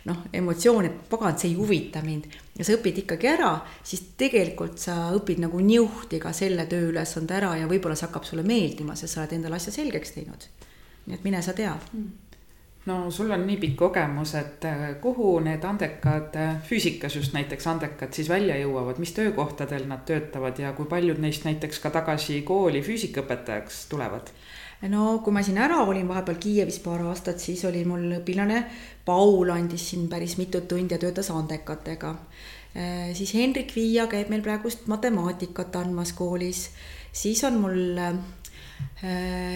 noh, 0.08 0.22
emotsiooni, 0.32 0.88
et 0.88 1.10
pagan, 1.10 1.36
see 1.38 1.50
ei 1.50 1.58
huvita 1.58 2.00
mind 2.02 2.24
ja 2.56 2.64
sa 2.64 2.72
õpid 2.72 3.02
ikkagi 3.04 3.28
ära, 3.28 3.50
siis 3.84 4.14
tegelikult 4.16 4.78
sa 4.80 5.10
õpid 5.16 5.42
nagu 5.44 5.60
niuhti 5.60 6.18
ka 6.22 6.32
selle 6.32 6.64
tööülesande 6.70 7.36
ära 7.36 7.52
ja 7.60 7.68
võib-olla 7.68 7.98
see 7.98 8.08
hakkab 8.08 8.24
sulle 8.24 8.46
meeldima, 8.48 8.96
sest 8.96 9.14
sa 9.14 9.20
oled 9.20 9.36
endale 9.36 9.60
asja 9.60 9.76
selgeks 9.76 10.16
teinud. 10.16 10.48
nii 11.06 11.20
et 11.20 11.28
mine 11.28 11.42
sa 11.42 11.52
tea 11.52 11.76
mm 11.76 12.27
no 12.88 13.10
sul 13.10 13.30
on 13.34 13.44
nii 13.46 13.58
pikk 13.60 13.76
kogemus, 13.82 14.34
et 14.38 14.64
äh, 14.68 14.84
kuhu 15.02 15.38
need 15.44 15.64
andekad, 15.64 16.36
äh, 16.36 16.56
füüsikas 16.64 17.16
just 17.18 17.34
näiteks 17.36 17.66
andekad 17.70 18.14
siis 18.16 18.28
välja 18.30 18.56
jõuavad, 18.62 19.00
mis 19.02 19.12
töökohtadel 19.16 19.88
nad 19.90 20.06
töötavad 20.08 20.58
ja 20.60 20.72
kui 20.76 20.88
paljud 20.90 21.20
neist 21.22 21.44
näiteks 21.48 21.82
ka 21.84 21.92
tagasi 21.94 22.40
kooli 22.48 22.82
füüsikaõpetajaks 22.86 23.86
tulevad? 23.92 24.32
no 24.88 25.18
kui 25.24 25.34
ma 25.34 25.42
siin 25.42 25.58
ära 25.58 25.80
olin 25.82 26.08
vahepeal 26.08 26.38
Kiievis 26.40 26.78
paar 26.84 27.02
aastat, 27.10 27.42
siis 27.42 27.64
oli 27.66 27.82
mul 27.88 28.20
õpilane 28.20 28.62
Paul 29.04 29.50
andis 29.50 29.90
siin 29.90 30.06
päris 30.08 30.38
mitut 30.38 30.68
tundi 30.70 30.94
ja 30.94 31.00
töötas 31.02 31.32
andekatega. 31.34 32.14
Äh, 32.76 33.10
siis 33.18 33.34
Hendrik 33.34 33.74
Viia 33.76 34.06
käib 34.06 34.30
meil 34.32 34.44
praegust 34.46 34.86
matemaatikat 34.86 35.76
andmas 35.82 36.14
koolis, 36.16 36.68
siis 37.12 37.42
on 37.44 37.60
mul 37.64 37.98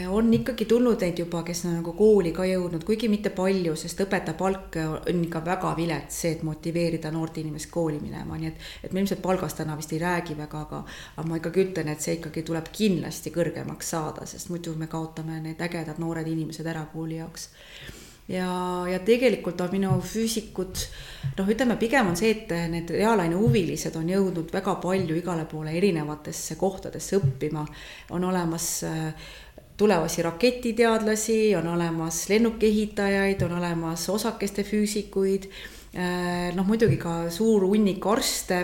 on 0.08 0.34
ikkagi 0.34 0.64
tulnud 0.70 1.00
neid 1.02 1.18
juba, 1.18 1.42
kes 1.46 1.64
on 1.66 1.76
nagu 1.80 1.94
kooli 1.98 2.32
ka 2.34 2.46
jõudnud, 2.46 2.84
kuigi 2.86 3.08
mitte 3.10 3.32
palju, 3.34 3.74
sest 3.78 4.04
õpetaja 4.04 4.36
palk 4.38 4.78
on 4.82 5.24
ikka 5.26 5.42
väga 5.46 5.72
vilets, 5.78 6.20
see, 6.22 6.36
et 6.36 6.44
motiveerida 6.46 7.10
noort 7.14 7.40
inimest 7.42 7.70
kooli 7.72 7.98
minema, 8.02 8.38
nii 8.38 8.52
et, 8.52 8.68
et 8.86 8.92
me 8.94 9.02
ilmselt 9.02 9.22
palgast 9.24 9.58
täna 9.62 9.76
vist 9.78 9.92
ei 9.94 10.02
räägi 10.02 10.38
väga, 10.38 10.66
aga, 10.66 10.84
aga 11.16 11.26
ma 11.28 11.40
ikkagi 11.40 11.66
ütlen, 11.66 11.90
et 11.92 12.04
see 12.04 12.18
ikkagi 12.20 12.46
tuleb 12.46 12.70
kindlasti 12.74 13.34
kõrgemaks 13.34 13.90
saada, 13.96 14.28
sest 14.30 14.52
muidu 14.54 14.76
me 14.78 14.90
kaotame 14.90 15.40
need 15.42 15.60
ägedad 15.62 15.98
noored 16.02 16.28
inimesed 16.28 16.66
ära 16.66 16.86
kooli 16.94 17.18
jaoks 17.22 17.50
ja, 18.28 18.48
ja 18.88 18.98
tegelikult 19.04 19.60
on 19.60 19.72
minu 19.72 19.92
füüsikud, 20.04 20.84
noh, 21.38 21.52
ütleme 21.54 21.76
pigem 21.80 22.12
on 22.12 22.18
see, 22.18 22.32
et 22.36 22.52
need 22.72 22.90
reaalaine 22.94 23.38
huvilised 23.38 23.96
on 23.98 24.10
jõudnud 24.12 24.52
väga 24.54 24.76
palju 24.82 25.18
igale 25.18 25.46
poole 25.50 25.74
erinevatesse 25.78 26.56
kohtadesse 26.60 27.18
õppima. 27.18 27.66
on 28.10 28.24
olemas 28.24 28.68
äh, 28.84 29.30
tulevasi 29.76 30.22
raketiteadlasi, 30.22 31.56
on 31.56 31.66
olemas 31.74 32.28
lennukiehitajaid, 32.28 33.42
on 33.42 33.58
olemas 33.58 34.08
osakeste 34.08 34.62
füüsikuid 34.64 35.48
noh, 35.92 36.64
muidugi 36.64 36.96
ka 36.96 37.28
suur 37.28 37.66
hunnik 37.68 38.06
arste, 38.08 38.62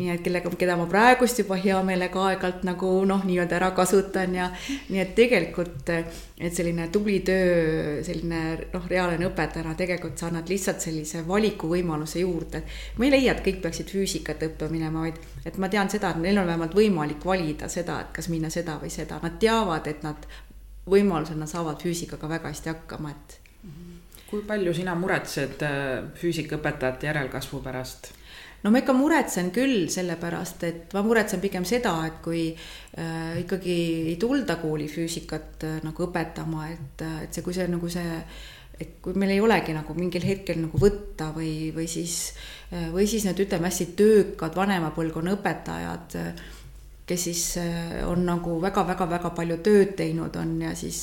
nii 0.00 0.14
et 0.14 0.22
kellega, 0.24 0.48
keda 0.56 0.78
ma 0.80 0.86
praegust 0.88 1.42
juba 1.42 1.58
hea 1.60 1.76
meelega 1.84 2.22
aeg-ajalt 2.30 2.62
nagu 2.64 2.92
noh, 3.08 3.20
nii-öelda 3.28 3.58
ära 3.58 3.68
kasutan 3.76 4.32
ja 4.38 4.46
nii 4.88 5.02
et 5.02 5.12
tegelikult, 5.18 5.90
et 5.92 6.56
selline 6.56 6.88
tubli 6.92 7.18
töö, 7.26 8.00
selline 8.06 8.40
noh, 8.72 8.86
reaalne 8.88 9.28
õpetajana 9.28 9.74
tegelikult 9.76 10.16
sa 10.16 10.30
annad 10.30 10.48
lihtsalt 10.48 10.80
sellise 10.80 11.20
valikuvõimaluse 11.28 12.24
juurde. 12.24 12.62
ma 12.96 13.04
ei 13.04 13.12
leia, 13.12 13.36
et 13.36 13.44
kõik 13.44 13.60
peaksid 13.66 13.92
füüsikat 13.92 14.48
õppima 14.48 14.72
minema, 14.78 15.04
vaid 15.04 15.20
et 15.44 15.60
ma 15.60 15.68
tean 15.68 15.92
seda, 15.92 16.14
et 16.14 16.24
neil 16.24 16.40
on 16.40 16.48
vähemalt 16.48 16.74
võimalik 16.76 17.24
valida 17.24 17.68
seda, 17.68 18.00
et 18.00 18.16
kas 18.16 18.32
minna 18.32 18.48
seda 18.48 18.80
või 18.80 18.88
seda, 18.88 19.20
nad 19.22 19.36
teavad, 19.42 19.86
et 19.86 20.00
nad 20.06 20.26
võimalusel 20.88 21.36
nad 21.36 21.50
saavad 21.50 21.82
füüsikaga 21.84 22.28
väga 22.38 22.54
hästi 22.54 22.72
hakkama, 22.72 23.12
et 23.12 23.38
kui 24.30 24.44
palju 24.46 24.74
sina 24.76 24.94
muretsed 24.98 25.62
äh, 25.66 26.08
füüsikaõpetajate 26.20 27.10
järelkasvu 27.10 27.62
pärast? 27.64 28.12
no 28.62 28.70
ma 28.70 28.82
ikka 28.82 28.94
muretsen 28.94 29.50
küll, 29.54 29.88
sellepärast 29.92 30.64
et 30.68 30.94
ma 30.94 31.02
muretsen 31.06 31.40
pigem 31.42 31.64
seda, 31.68 31.94
et 32.06 32.20
kui 32.24 32.46
äh, 32.52 33.40
ikkagi 33.42 33.76
ei 34.12 34.16
tulda 34.20 34.60
kooli 34.60 34.88
füüsikat 34.90 35.66
äh, 35.66 35.76
nagu 35.86 36.06
õpetama, 36.06 36.70
et, 36.72 37.04
äh, 37.06 37.20
et 37.26 37.34
see, 37.34 37.44
kui 37.46 37.56
see 37.56 37.68
nagu 37.70 37.90
see 37.90 38.22
et 38.80 38.96
kui 39.04 39.16
meil 39.20 39.34
ei 39.34 39.42
olegi 39.44 39.74
nagu 39.76 39.94
mingil 39.96 40.24
hetkel 40.24 40.62
nagu 40.62 40.80
võtta 40.80 41.30
või, 41.36 41.68
või 41.76 41.86
siis, 41.90 42.32
äh, 42.72 42.88
või 42.94 43.06
siis 43.10 43.26
need 43.28 43.42
ütleme 43.44 43.68
hästi 43.68 43.90
töökad 43.98 44.56
vanema 44.56 44.92
põlvkonna 44.96 45.36
õpetajad 45.36 46.16
äh, 46.20 46.48
kes 47.10 47.24
siis 47.26 47.42
äh, 47.58 48.00
on 48.06 48.22
nagu 48.26 48.56
väga-väga-väga 48.62 49.32
palju 49.34 49.58
tööd 49.66 49.94
teinud 49.98 50.36
on 50.38 50.54
ja 50.62 50.74
siis, 50.78 51.00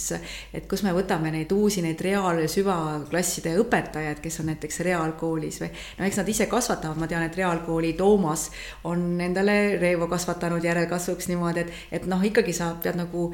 et 0.56 0.68
kus 0.70 0.84
me 0.86 0.94
võtame 0.96 1.32
neid 1.34 1.52
uusi, 1.52 1.84
neid 1.84 2.02
reaal- 2.04 2.42
ja 2.44 2.48
süvaklasside 2.52 3.58
õpetajaid, 3.64 4.22
kes 4.24 4.42
on 4.42 4.52
näiteks 4.54 4.82
reaalkoolis 4.88 5.62
või 5.64 5.72
no 6.00 6.08
eks 6.08 6.22
nad 6.22 6.32
ise 6.32 6.48
kasvatavad, 6.52 7.00
ma 7.02 7.10
tean, 7.12 7.28
et 7.28 7.36
reaalkooli 7.38 7.94
Toomas 8.00 8.50
on 8.88 9.20
endale 9.22 9.78
Reevo 9.82 10.08
kasvatanud 10.12 10.64
järelkasvuks 10.64 11.28
niimoodi, 11.32 11.66
et, 11.66 11.82
et 12.00 12.08
noh, 12.10 12.24
ikkagi 12.24 12.56
sa 12.56 12.72
pead 12.84 13.00
nagu 13.00 13.32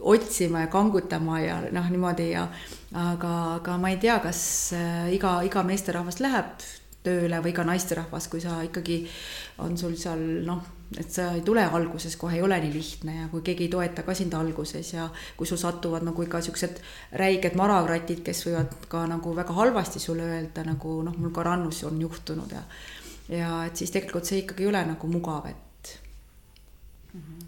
otsima 0.00 0.66
ja 0.66 0.72
kangutama 0.72 1.40
ja 1.40 1.60
noh, 1.72 1.88
niimoodi 1.90 2.30
ja 2.32 2.46
aga, 2.92 3.32
aga 3.56 3.78
ma 3.80 3.90
ei 3.92 3.98
tea, 4.02 4.18
kas 4.22 4.42
äh, 4.76 5.08
iga, 5.16 5.40
iga 5.46 5.64
meesterahvas 5.66 6.20
läheb 6.20 6.68
tööle 7.04 7.40
või 7.40 7.54
ka 7.56 7.64
naisterahvas, 7.64 8.28
kui 8.28 8.42
sa 8.44 8.58
ikkagi 8.66 9.00
on 9.64 9.76
sul 9.80 9.96
seal 9.96 10.20
noh, 10.44 10.60
et 10.98 11.08
sa 11.12 11.30
ei 11.36 11.42
tule 11.46 11.62
alguses 11.64 12.16
kohe, 12.20 12.36
ei 12.36 12.44
ole 12.44 12.58
nii 12.60 12.72
lihtne 12.74 13.16
ja 13.22 13.28
kui 13.32 13.44
keegi 13.46 13.68
ei 13.68 13.72
toeta 13.72 14.04
ka 14.04 14.14
sind 14.14 14.34
alguses 14.36 14.92
ja 14.92 15.08
kui 15.36 15.48
sul 15.48 15.60
satuvad 15.60 16.04
nagu 16.04 16.26
ikka 16.26 16.42
siuksed 16.44 16.80
räiged 17.20 17.56
marakratid, 17.56 18.24
kes 18.26 18.44
võivad 18.48 18.74
ka 18.90 19.06
nagu 19.08 19.34
väga 19.36 19.56
halvasti 19.56 20.02
sulle 20.02 20.28
öelda, 20.28 20.66
nagu 20.66 21.00
noh, 21.06 21.16
mul 21.16 21.32
ka 21.34 21.46
rannus 21.46 21.84
on 21.88 22.00
juhtunud 22.00 22.56
ja 22.56 22.64
ja 23.30 23.64
et 23.66 23.78
siis 23.78 23.92
tegelikult 23.94 24.26
see 24.26 24.42
ikkagi 24.42 24.66
ei 24.66 24.72
ole 24.72 24.84
nagu 24.92 25.10
mugav, 25.10 25.46
et. 25.50 25.69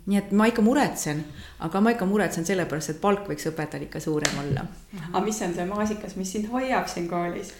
Nii 0.06 0.18
et 0.18 0.32
ma 0.34 0.48
ikka 0.50 0.62
muretsen, 0.66 1.20
aga 1.62 1.80
ma 1.84 1.92
ikka 1.94 2.06
muretsen 2.10 2.46
sellepärast, 2.46 2.90
et 2.90 2.98
palk 3.02 3.28
võiks 3.30 3.46
õpetajal 3.52 3.84
ikka 3.86 4.00
suurem 4.02 4.40
olla 4.40 4.64
mm. 4.64 4.72
-hmm. 4.98 5.12
aga 5.12 5.22
mis 5.26 5.38
on 5.46 5.54
see 5.54 5.66
maasikas, 5.68 6.16
mis 6.16 6.32
sind 6.32 6.48
hoiab 6.50 6.88
siin 6.90 7.06
koolis? 7.08 7.52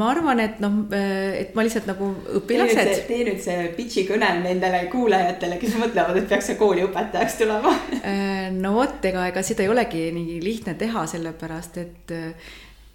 ma 0.00 0.10
arvan, 0.10 0.40
et 0.40 0.60
noh, 0.62 0.78
et 0.94 1.54
ma 1.54 1.66
lihtsalt 1.66 1.90
nagu 1.90 2.12
õpilased. 2.40 2.92
tee 3.08 3.24
nüüd 3.26 3.42
see 3.42 3.66
pitch'i 3.76 4.06
kõne 4.10 4.30
nendele 4.44 4.84
kuulajatele, 4.92 5.58
kes 5.58 5.74
mõtlevad, 5.82 6.22
et 6.22 6.28
peaks 6.28 6.52
kooli 6.58 6.86
õpetajaks 6.86 7.38
tulema 7.42 7.74
äh, 7.98 8.48
no 8.54 8.74
vot, 8.78 9.04
ega, 9.04 9.26
ega 9.32 9.42
seda 9.42 9.66
ei 9.66 9.74
olegi 9.74 10.08
nii 10.14 10.40
lihtne 10.44 10.78
teha, 10.78 11.06
sellepärast 11.06 11.82
et, 11.82 12.16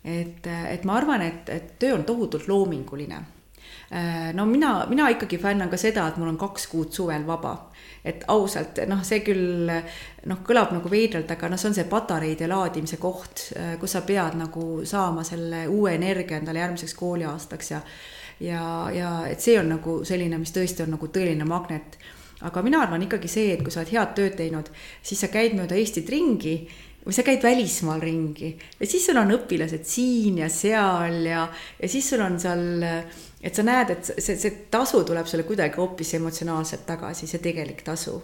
et, 0.04 0.47
et 0.47 0.84
ma 0.88 0.99
arvan, 1.01 1.28
et, 1.28 1.49
et 1.49 1.80
töö 1.80 1.97
on 1.99 2.08
tohutult 2.08 2.47
loominguline 2.47 3.24
Äh, 3.93 4.34
no 4.34 4.45
mina, 4.45 4.86
mina 4.89 5.10
ikkagi 5.10 5.38
fännan 5.38 5.70
ka 5.70 5.78
seda, 5.78 6.08
et 6.08 6.18
mul 6.18 6.32
on 6.32 6.38
kaks 6.38 6.68
kuud 6.72 6.91
suvel 6.91 7.28
vaba. 7.28 7.70
Et 8.04 8.26
ausalt, 8.28 8.82
noh, 8.88 9.04
see 9.08 9.22
küll 9.24 9.70
noh, 9.70 10.41
kõlab 10.43 10.74
nagu 10.76 10.89
veidralt, 10.91 11.30
aga 11.32 11.49
noh, 11.51 11.60
see 11.60 11.70
on 11.70 11.78
see 11.78 11.88
patareide 11.88 12.49
laadimise 12.51 12.99
koht, 12.99 13.45
kus 13.80 13.95
sa 13.95 14.04
pead 14.04 14.36
nagu 14.39 14.66
saama 14.88 15.24
selle 15.28 15.66
uue 15.72 15.95
energia 15.95 16.41
endale 16.41 16.60
järgmiseks 16.60 16.97
kooliaastaks 16.99 17.72
ja 17.72 17.82
ja, 18.39 18.91
ja 18.93 19.12
et 19.30 19.41
see 19.41 19.58
on 19.60 19.72
nagu 19.76 19.99
selline, 20.08 20.39
mis 20.41 20.54
tõesti 20.54 20.86
on 20.86 20.95
nagu 20.95 21.10
tõeline 21.14 21.47
magnet. 21.47 21.97
aga 22.43 22.62
mina 22.62 22.82
arvan 22.84 23.06
ikkagi 23.06 23.30
see, 23.32 23.54
et 23.54 23.62
kui 23.64 23.72
sa 23.72 23.80
oled 23.82 23.93
head 23.93 24.16
tööd 24.18 24.34
teinud, 24.36 24.72
siis 25.01 25.22
sa 25.24 25.30
käid 25.32 25.54
mööda 25.56 25.78
Eestit 25.80 26.10
ringi 26.12 26.58
või 27.04 27.16
sa 27.16 27.24
käid 27.24 27.43
välismaal 27.43 28.01
ringi 28.04 28.49
ja 28.80 28.88
siis 28.88 29.06
sul 29.08 29.20
on 29.20 29.32
õpilased 29.36 29.86
siin 29.88 30.41
ja 30.41 30.49
seal 30.51 31.22
ja, 31.28 31.45
ja 31.80 31.91
siis 31.91 32.10
sul 32.10 32.24
on 32.24 32.39
seal 32.39 32.84
et 33.44 33.56
sa 33.56 33.64
näed, 33.64 33.89
et 33.91 34.10
see, 34.18 34.38
see 34.39 34.52
tasu 34.72 35.04
tuleb 35.04 35.28
sulle 35.28 35.44
kuidagi 35.44 35.76
hoopis 35.78 36.14
emotsionaalselt 36.20 36.86
tagasi, 36.88 37.28
see 37.28 37.44
tegelik 37.44 37.84
tasu. 37.84 38.22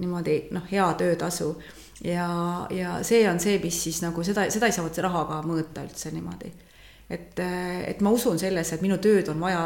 niimoodi 0.00 0.36
noh, 0.54 0.62
hea 0.70 0.86
töötasu 0.96 1.50
ja, 2.04 2.66
ja 2.70 3.02
see 3.04 3.24
on 3.28 3.40
see, 3.40 3.58
mis 3.62 3.82
siis 3.82 3.98
nagu 4.02 4.22
seda, 4.24 4.46
seda 4.50 4.70
ei 4.70 4.72
saa 4.72 4.84
vot 4.86 5.00
rahaga 5.02 5.42
mõõta 5.44 5.84
üldse 5.84 6.12
niimoodi. 6.14 6.52
et, 7.10 7.42
et 7.86 8.00
ma 8.00 8.10
usun 8.10 8.38
sellesse, 8.38 8.76
et 8.76 8.82
minu 8.86 8.98
tööd 8.98 9.28
on 9.28 9.40
vaja 9.40 9.64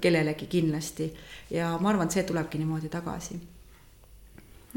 kellelegi 0.00 0.46
kindlasti 0.46 1.12
ja 1.50 1.76
ma 1.80 1.90
arvan, 1.90 2.06
et 2.06 2.16
see 2.16 2.22
tulebki 2.22 2.62
niimoodi 2.62 2.88
tagasi 2.88 3.40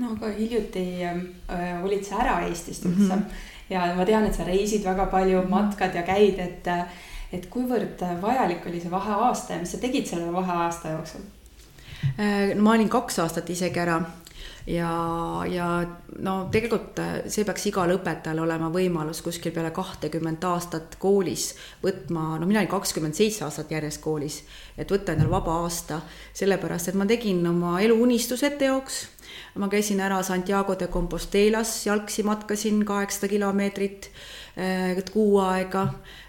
no 0.01 0.11
aga 0.15 0.33
hiljuti 0.37 0.83
äh, 1.05 1.83
olid 1.83 2.03
sa 2.07 2.21
ära 2.23 2.39
Eestist 2.47 2.85
üldse 2.85 3.15
mm 3.15 3.21
-hmm. 3.21 3.69
ja 3.69 3.93
ma 3.95 4.05
tean, 4.05 4.25
et 4.25 4.35
sa 4.35 4.43
reisid 4.43 4.83
väga 4.83 5.05
palju, 5.05 5.43
matkad 5.49 5.95
ja 5.95 6.03
käid, 6.03 6.39
et 6.39 6.67
äh, 6.67 6.85
et 7.31 7.45
kuivõrd 7.51 8.01
vajalik 8.21 8.65
oli 8.67 8.81
see 8.81 8.91
vaheaasta 8.91 9.53
ja 9.53 9.61
mis 9.63 9.71
sa 9.75 9.81
tegid 9.81 10.09
selle 10.09 10.31
vaheaasta 10.33 10.95
jooksul? 10.95 11.27
Äh, 12.17 12.55
no 12.55 12.65
ma 12.65 12.75
olin 12.75 12.89
kaks 12.89 13.19
aastat 13.23 13.49
isegi 13.53 13.79
ära 13.79 14.01
ja, 14.67 14.91
ja 15.49 15.67
no 16.19 16.35
tegelikult 16.53 16.99
äh, 17.01 17.13
see 17.31 17.45
peaks 17.47 17.65
igal 17.69 17.93
õpetajal 17.95 18.43
olema 18.43 18.71
võimalus 18.73 19.21
kuskil 19.25 19.53
peale 19.55 19.71
kahtekümmet 19.75 20.43
aastat 20.49 20.97
koolis 21.01 21.51
võtma, 21.83 22.39
no 22.39 22.49
mina 22.49 22.61
olin 22.61 22.71
kakskümmend 22.71 23.17
seitse 23.17 23.45
aastat 23.47 23.71
järjest 23.73 24.01
koolis, 24.03 24.41
et 24.77 24.91
võtta 24.91 25.15
endale 25.15 25.31
vaba 25.31 25.61
aasta, 25.63 26.01
sellepärast 26.37 26.91
et 26.91 26.99
ma 26.99 27.07
tegin 27.09 27.45
oma 27.47 27.79
eluunistused 27.81 28.59
teoks 28.61 29.05
ma 29.55 29.69
käisin 29.69 29.99
ära 29.99 30.21
Santiago 30.23 30.75
de 30.79 30.87
Compostelas, 30.87 31.85
jalgsi 31.85 32.23
matkasin 32.23 32.85
kaheksasada 32.85 33.31
kilomeetrit 33.31 34.11
Äh, 34.57 35.01
kuu 35.13 35.39
aega, 35.39 35.85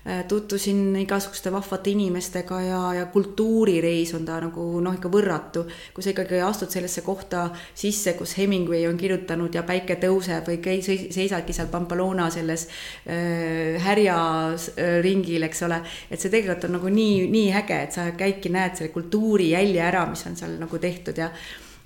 äh, 0.06 0.24
tutvusin 0.28 0.94
igasuguste 0.96 1.50
vahvate 1.50 1.90
inimestega 1.90 2.60
ja, 2.62 2.82
ja 2.94 3.06
kultuurireis 3.10 4.12
on 4.14 4.22
ta 4.24 4.36
nagu 4.38 4.78
noh, 4.78 4.94
ikka 4.94 5.10
võrratu. 5.10 5.64
kui 5.94 6.04
sa 6.06 6.12
ikkagi 6.12 6.38
astud 6.38 6.70
sellesse 6.70 7.02
kohta 7.02 7.48
sisse, 7.74 8.12
kus 8.14 8.36
Hemingway 8.38 8.86
on 8.86 8.96
kirjutanud 8.96 9.50
ja 9.54 9.64
päike 9.66 9.96
tõuseb 9.98 10.46
või 10.46 10.60
käi-, 10.62 10.84
seisadki 10.86 11.52
seal 11.52 11.66
Pampalona 11.72 12.28
selles 12.30 12.68
äh, 13.10 13.82
härjaringil, 13.82 15.42
eks 15.48 15.66
ole. 15.66 15.80
et 16.08 16.20
see 16.22 16.30
tegelikult 16.30 16.70
on 16.70 16.78
nagu 16.78 16.94
nii, 16.94 17.26
nii 17.26 17.50
äge, 17.58 17.80
et 17.88 17.98
sa 17.98 18.06
käidki, 18.14 18.54
näed 18.54 18.78
selle 18.78 18.94
kultuuri 18.94 19.50
jälje 19.50 19.82
ära, 19.82 20.06
mis 20.06 20.22
on 20.30 20.38
seal 20.38 20.54
nagu 20.62 20.78
tehtud 20.78 21.18
ja 21.18 21.32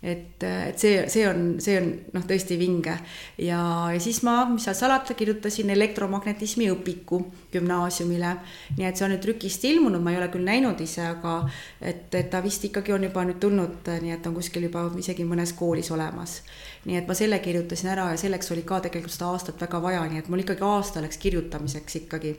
et, 0.02 0.42
et 0.42 0.78
see, 0.78 1.04
see 1.08 1.24
on, 1.28 1.56
see 1.62 1.76
on 1.80 1.88
noh, 2.14 2.24
tõesti 2.28 2.58
vinge 2.60 2.94
ja, 3.40 3.60
ja 3.92 4.00
siis 4.02 4.20
ma, 4.26 4.38
mis 4.50 4.66
seal 4.66 4.76
salata, 4.78 5.16
kirjutasin 5.16 5.70
elektromagnetismi 5.72 6.68
õpiku 6.74 7.20
gümnaasiumile. 7.54 8.34
nii 8.76 8.88
et 8.88 8.98
see 8.98 9.06
on 9.06 9.14
nüüd 9.14 9.24
trükist 9.24 9.64
ilmunud, 9.68 10.02
ma 10.02 10.12
ei 10.12 10.20
ole 10.20 10.28
küll 10.32 10.46
näinud 10.46 10.80
ise, 10.84 11.06
aga 11.16 11.38
et, 11.80 12.08
et 12.14 12.30
ta 12.32 12.42
vist 12.44 12.64
ikkagi 12.68 12.94
on 12.96 13.08
juba 13.08 13.24
nüüd 13.26 13.40
tulnud, 13.42 13.92
nii 14.02 14.16
et 14.16 14.26
on 14.28 14.36
kuskil 14.36 14.68
juba 14.68 14.86
isegi 14.98 15.26
mõnes 15.28 15.54
koolis 15.56 15.90
olemas. 15.94 16.40
nii 16.86 17.00
et 17.00 17.08
ma 17.08 17.16
selle 17.18 17.40
kirjutasin 17.44 17.94
ära 17.94 18.10
ja 18.12 18.20
selleks 18.20 18.52
oli 18.54 18.66
ka 18.66 18.82
tegelikult 18.84 19.14
seda 19.14 19.32
aastat 19.32 19.60
väga 19.60 19.82
vaja, 19.82 20.04
nii 20.10 20.22
et 20.22 20.28
mul 20.28 20.44
ikkagi 20.44 20.64
aasta 20.66 21.02
läks 21.04 21.18
kirjutamiseks 21.22 22.02
ikkagi 22.04 22.36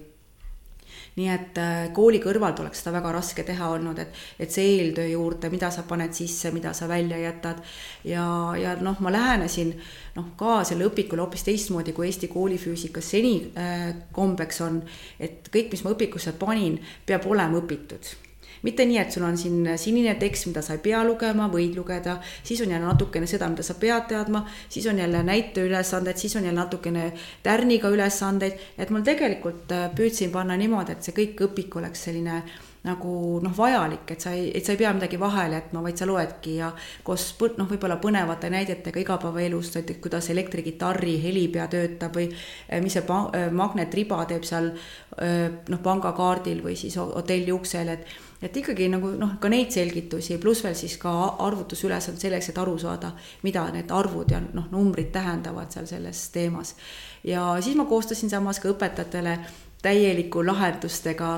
nii 1.18 1.30
et 1.34 1.58
äh, 1.62 1.88
kooli 1.96 2.20
kõrvalt 2.22 2.60
oleks 2.62 2.84
seda 2.84 2.94
väga 2.98 3.12
raske 3.16 3.46
teha 3.48 3.72
olnud, 3.74 3.98
et, 4.04 4.20
et 4.40 4.54
see 4.54 4.76
eeltöö 4.76 5.08
juurde, 5.12 5.50
mida 5.54 5.72
sa 5.74 5.86
paned 5.90 6.14
sisse, 6.18 6.52
mida 6.54 6.74
sa 6.78 6.90
välja 6.90 7.18
jätad. 7.22 7.64
ja, 8.06 8.28
ja 8.58 8.76
noh, 8.82 9.00
ma 9.02 9.14
lähenesin 9.14 9.74
noh, 10.16 10.30
ka 10.38 10.62
selle 10.68 10.86
õpikule 10.92 11.26
hoopis 11.26 11.48
teistmoodi, 11.48 11.96
kui 11.98 12.08
Eesti 12.12 12.30
koolifüüsikas 12.32 13.12
seni 13.16 13.34
äh, 13.58 13.90
kombeks 14.14 14.62
on. 14.68 14.80
et 15.20 15.50
kõik, 15.54 15.74
mis 15.74 15.84
ma 15.84 15.98
õpikusse 15.98 16.38
panin, 16.38 16.80
peab 17.06 17.26
olema 17.30 17.62
õpitud 17.64 18.27
mitte 18.64 18.86
nii, 18.86 18.98
et 19.02 19.12
sul 19.12 19.26
on 19.28 19.38
siin 19.38 19.74
sinine 19.78 20.16
tekst, 20.20 20.48
mida 20.50 20.64
sa 20.66 20.78
ei 20.78 20.84
pea 20.84 21.04
lugema, 21.06 21.50
võid 21.52 21.76
lugeda, 21.78 22.18
siis 22.44 22.62
on 22.66 22.72
jälle 22.74 22.86
natukene 22.88 23.28
seda, 23.30 23.50
mida 23.52 23.66
sa 23.66 23.78
pead 23.80 24.08
teadma, 24.10 24.46
siis 24.70 24.88
on 24.88 25.00
jälle 25.00 25.24
näiteülesanded, 25.24 26.18
siis 26.18 26.36
on 26.36 26.48
jälle 26.48 26.60
natukene 26.60 27.12
tärniga 27.44 27.90
ülesandeid, 27.94 28.58
et 28.78 28.90
mul 28.90 29.06
tegelikult 29.06 29.72
äh, 29.72 29.90
püüdsin 29.96 30.32
panna 30.34 30.58
niimoodi, 30.58 30.96
et 30.96 31.06
see 31.06 31.16
kõik 31.18 31.46
õpik 31.50 31.78
oleks 31.80 32.08
selline 32.08 32.42
nagu 32.88 33.40
noh, 33.44 33.52
vajalik, 33.58 34.06
et 34.14 34.24
sa 34.24 34.32
ei, 34.38 34.46
et 34.56 34.64
sa 34.64 34.72
ei 34.72 34.80
pea 34.80 34.94
midagi 34.96 35.18
vahele 35.20 35.58
jätma, 35.58 35.82
vaid 35.84 36.00
sa 36.00 36.06
loedki 36.08 36.54
ja 36.62 36.70
koos 37.04 37.26
noh, 37.58 37.68
võib-olla 37.68 37.98
põnevate 38.00 38.52
näidetega 38.54 39.02
igapäevaelust, 39.02 39.80
näiteks 39.80 40.00
kuidas 40.04 40.30
elektrikitarri 40.32 41.18
helipea 41.24 41.68
töötab 41.74 42.16
või 42.16 42.30
äh, 42.32 42.80
mis 42.84 42.96
see 42.96 43.04
äh, 43.04 43.50
magnetriba 43.52 44.24
teeb 44.30 44.48
seal 44.48 44.72
noh, 45.18 45.80
pangakaardil 45.82 46.60
või 46.62 46.76
siis 46.78 46.94
hotelli 47.02 47.50
uksel, 47.50 47.90
et 47.90 48.04
et 48.42 48.58
ikkagi 48.58 48.90
nagu 48.92 49.12
noh, 49.18 49.36
ka 49.42 49.50
neid 49.50 49.72
selgitusi, 49.74 50.38
pluss 50.42 50.64
veel 50.66 50.76
siis 50.78 50.98
ka 51.02 51.14
arvutusülesanded 51.48 52.22
selleks, 52.22 52.52
et 52.52 52.58
aru 52.62 52.78
saada, 52.82 53.12
mida 53.44 53.66
need 53.74 53.92
arvud 53.92 54.32
ja 54.32 54.42
noh, 54.42 54.70
numbrid 54.72 55.12
tähendavad 55.14 55.74
seal 55.74 55.88
selles 55.90 56.28
teemas. 56.34 56.76
ja 57.24 57.56
siis 57.62 57.76
ma 57.76 57.86
koostasin 57.86 58.30
samas 58.30 58.60
ka 58.60 58.70
õpetajatele 58.74 59.38
täieliku 59.82 60.46
lahendustega 60.46 61.32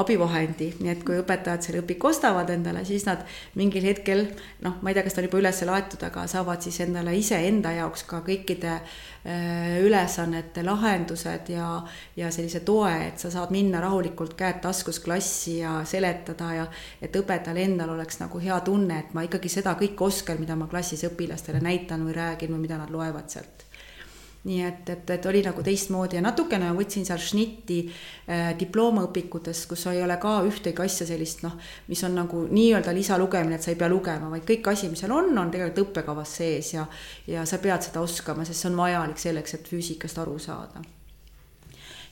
abivahendi, 0.00 0.70
nii 0.80 0.88
et 0.88 1.02
kui 1.04 1.18
õpetajad 1.20 1.66
selle 1.66 1.82
õpiku 1.82 2.08
ostavad 2.08 2.48
endale, 2.54 2.80
siis 2.88 3.04
nad 3.04 3.26
mingil 3.60 3.84
hetkel 3.84 4.22
noh, 4.64 4.78
ma 4.80 4.88
ei 4.88 4.96
tea, 4.96 5.04
kas 5.04 5.16
ta 5.16 5.20
on 5.20 5.26
juba 5.26 5.40
üles 5.42 5.58
laetud, 5.68 6.04
aga 6.08 6.24
saavad 6.32 6.64
siis 6.64 6.78
endale 6.80 7.12
iseenda 7.18 7.74
jaoks 7.76 8.06
ka 8.08 8.22
kõikide 8.24 8.70
äh, 8.72 9.82
ülesannete 9.84 10.64
lahendused 10.64 11.50
ja, 11.52 11.66
ja 12.16 12.30
sellise 12.32 12.62
toe, 12.64 12.92
et 13.10 13.20
sa 13.20 13.28
saad 13.34 13.52
minna 13.52 13.82
rahulikult 13.84 14.32
käed 14.38 14.62
taskus 14.64 15.02
klassi 15.04 15.58
ja 15.58 15.82
seletada 15.88 16.54
ja 16.56 16.64
et 17.02 17.20
õpetajal 17.20 17.60
endal 17.60 17.92
oleks 17.92 18.22
nagu 18.22 18.40
hea 18.40 18.56
tunne, 18.64 19.02
et 19.02 19.12
ma 19.12 19.26
ikkagi 19.28 19.52
seda 19.52 19.76
kõike 19.76 20.08
oskan, 20.08 20.40
mida 20.40 20.56
ma 20.56 20.70
klassis 20.72 21.04
õpilastele 21.10 21.60
näitan 21.60 22.08
või 22.08 22.16
räägin 22.16 22.56
või 22.56 22.64
mida 22.64 22.80
nad 22.80 22.92
loevad 22.92 23.28
sealt 23.28 23.68
nii 24.44 24.62
et, 24.66 24.88
et, 24.90 25.10
et 25.14 25.26
oli 25.30 25.42
nagu 25.44 25.62
teistmoodi 25.62 26.18
ja 26.18 26.22
natukene 26.24 26.70
ma 26.70 26.74
võtsin 26.74 27.06
seal 27.06 27.20
šnitti 27.22 27.78
äh, 27.86 28.48
diplomaõpikutest, 28.58 29.68
kus 29.70 29.86
ei 29.92 30.02
ole 30.02 30.16
ka 30.22 30.40
ühtegi 30.48 30.82
asja 30.82 31.06
sellist 31.06 31.44
noh, 31.46 31.54
mis 31.90 32.02
on 32.08 32.16
nagu 32.18 32.46
nii-öelda 32.50 32.94
lisalugemine, 32.96 33.58
et 33.58 33.66
sa 33.66 33.70
ei 33.70 33.78
pea 33.78 33.90
lugema, 33.92 34.30
vaid 34.32 34.46
kõik 34.48 34.72
asi, 34.74 34.90
mis 34.90 35.04
seal 35.04 35.14
on, 35.14 35.30
on 35.38 35.52
tegelikult 35.52 35.86
õppekavas 35.86 36.38
sees 36.40 36.72
ja 36.74 36.88
ja 37.30 37.46
sa 37.46 37.60
pead 37.62 37.86
seda 37.86 38.02
oskama, 38.02 38.46
sest 38.48 38.64
see 38.64 38.72
on 38.72 38.82
vajalik 38.82 39.22
selleks, 39.22 39.54
et 39.58 39.70
füüsikast 39.70 40.18
aru 40.22 40.38
saada 40.42 40.82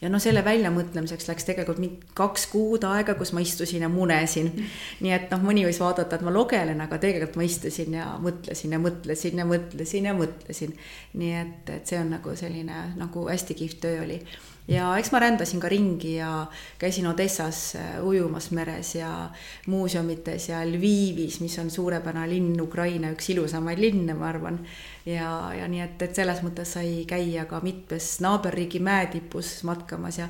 ja 0.01 0.11
noh, 0.11 0.23
selle 0.23 0.43
väljamõtlemiseks 0.45 1.29
läks 1.29 1.47
tegelikult 1.49 1.81
kaks 2.17 2.47
kuud 2.53 2.85
aega, 2.89 3.15
kus 3.19 3.35
ma 3.37 3.43
istusin 3.45 3.85
ja 3.85 3.91
munesin. 3.93 4.53
nii 5.01 5.13
et 5.17 5.33
noh, 5.33 5.43
mõni 5.45 5.67
võis 5.67 5.81
vaadata, 5.83 6.17
et 6.17 6.27
ma 6.27 6.33
logelen, 6.35 6.81
aga 6.81 6.99
tegelikult 7.03 7.41
ma 7.41 7.49
istusin 7.49 7.99
ja 7.99 8.07
mõtlesin 8.23 8.77
ja 8.77 8.81
mõtlesin 8.83 9.43
ja 9.43 9.49
mõtlesin 9.49 10.09
ja 10.11 10.15
mõtlesin. 10.17 10.77
nii 11.21 11.35
et, 11.43 11.75
et 11.77 11.93
see 11.93 12.01
on 12.01 12.15
nagu 12.17 12.37
selline 12.37 12.87
nagu 12.97 13.29
hästi 13.29 13.59
kihvt 13.63 13.85
töö 13.85 14.03
oli 14.05 14.23
ja 14.71 14.91
eks 14.99 15.11
ma 15.13 15.21
rändasin 15.23 15.61
ka 15.61 15.69
ringi 15.71 16.15
ja 16.17 16.47
käisin 16.79 17.09
Odessas 17.11 17.75
äh, 17.77 17.99
ujumas 18.07 18.51
meres 18.55 18.95
ja 18.95 19.31
muuseumites 19.67 20.49
ja 20.49 20.63
Lvivis, 20.67 21.41
mis 21.41 21.59
on 21.59 21.71
suurepärane 21.71 22.29
linn, 22.31 22.61
Ukraina 22.61 23.11
üks 23.15 23.33
ilusamaid 23.35 23.83
linne, 23.83 24.15
ma 24.15 24.29
arvan. 24.31 24.61
ja, 25.07 25.51
ja 25.57 25.69
nii 25.69 25.83
et, 25.85 26.03
et 26.03 26.15
selles 26.15 26.43
mõttes 26.47 26.77
sai 26.77 27.05
käia 27.09 27.47
ka 27.51 27.61
mitmes 27.65 28.19
naaberriigi 28.23 28.83
mäetipus 28.85 29.61
matkamas 29.67 30.21
ja 30.23 30.29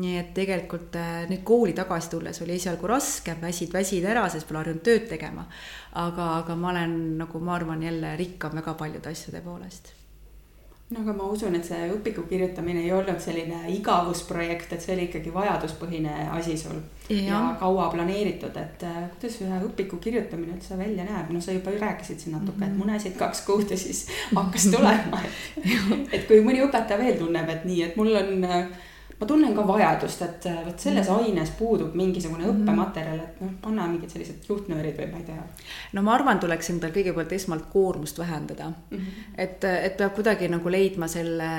nii 0.00 0.18
et 0.18 0.32
tegelikult 0.34 0.96
äh, 0.96 1.24
nüüd 1.28 1.42
kooli 1.44 1.76
tagasi 1.76 2.14
tulles 2.14 2.40
oli 2.44 2.56
esialgu 2.56 2.88
raske, 2.88 3.36
väsid, 3.40 3.72
väsid 3.76 4.06
ära, 4.08 4.24
sest 4.32 4.48
pole 4.48 4.62
harjunud 4.62 4.84
tööd 4.86 5.08
tegema. 5.10 5.44
aga, 5.92 6.36
aga 6.38 6.56
ma 6.56 6.70
olen 6.72 7.18
nagu 7.18 7.40
ma 7.44 7.58
arvan 7.58 7.82
jälle 7.84 8.16
rikkam 8.16 8.56
väga 8.56 8.74
paljude 8.80 9.12
asjade 9.12 9.44
poolest 9.44 9.92
no 10.92 11.00
aga 11.00 11.12
ma 11.16 11.28
usun, 11.32 11.54
et 11.56 11.66
see 11.66 11.86
õpiku 11.94 12.24
kirjutamine 12.28 12.82
ei 12.84 12.92
olnud 12.92 13.20
selline 13.22 13.62
igavusprojekt, 13.72 14.74
et 14.74 14.84
see 14.84 14.94
oli 14.96 15.06
ikkagi 15.08 15.32
vajaduspõhine 15.34 16.28
asi 16.34 16.56
sul. 16.60 16.80
Ja, 17.08 17.22
ja 17.26 17.40
kaua 17.60 17.88
planeeritud, 17.92 18.54
et 18.60 18.84
äh, 18.86 18.98
kuidas 19.14 19.40
ühe 19.44 19.58
õpiku 19.66 19.98
kirjutamine 20.02 20.54
üldse 20.56 20.78
välja 20.78 21.04
näeb, 21.08 21.32
no 21.34 21.40
sa 21.42 21.54
juba 21.56 21.74
rääkisid 21.74 22.22
siin 22.22 22.36
natuke, 22.36 22.62
et 22.62 22.70
mhm. 22.70 22.78
munesid 22.84 23.18
kaks 23.20 23.42
kuud 23.48 23.72
ja 23.72 23.78
siis 23.80 24.06
hakkas 24.30 24.68
tulema, 24.74 25.20
et 25.26 26.16
et 26.20 26.26
kui 26.28 26.40
mõni 26.44 26.62
õpetaja 26.64 27.00
veel 27.00 27.18
tunneb, 27.20 27.50
et 27.52 27.66
nii, 27.68 27.82
et 27.88 27.98
mul 28.00 28.14
on 28.16 28.48
äh, 28.48 28.64
ma 29.22 29.26
tunnen 29.28 29.54
ka 29.54 29.62
vajadust, 29.66 30.22
et 30.26 30.46
äh, 30.50 30.58
vot 30.66 30.82
selles 30.82 31.06
mm. 31.06 31.22
aines 31.22 31.52
puudub 31.54 31.94
mingisugune 31.98 32.42
mm. 32.42 32.56
õppematerjal, 32.56 33.20
et 33.22 33.42
noh, 33.44 33.52
panna 33.62 33.86
mingid 33.86 34.10
sellised 34.10 34.48
juhtnöörid 34.48 34.98
või 34.98 35.08
ma 35.12 35.20
ei 35.20 35.26
tea. 35.28 35.44
no 35.94 36.02
ma 36.02 36.16
arvan, 36.16 36.40
tuleks 36.42 36.72
endal 36.74 36.90
kõigepealt 36.94 37.34
esmalt 37.38 37.68
koormust 37.70 38.18
vähendada 38.18 38.72
mm. 38.72 38.98
-hmm. 38.98 39.34
et, 39.46 39.66
et 39.70 39.96
peab 40.00 40.16
kuidagi 40.18 40.50
nagu 40.50 40.72
leidma 40.74 41.08
selle 41.08 41.50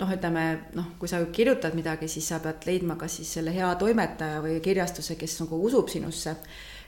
noh, 0.00 0.14
ütleme 0.16 0.46
noh, 0.74 0.90
kui 0.98 1.08
sa 1.08 1.20
kirjutad 1.32 1.78
midagi, 1.78 2.08
siis 2.10 2.26
sa 2.28 2.40
pead 2.42 2.66
leidma 2.66 2.98
kas 2.98 3.20
siis 3.20 3.36
selle 3.38 3.54
hea 3.54 3.70
toimetaja 3.78 4.42
või 4.42 4.58
kirjastuse, 4.64 5.14
kes 5.14 5.38
nagu 5.44 5.62
usub 5.70 5.88
sinusse 5.88 6.34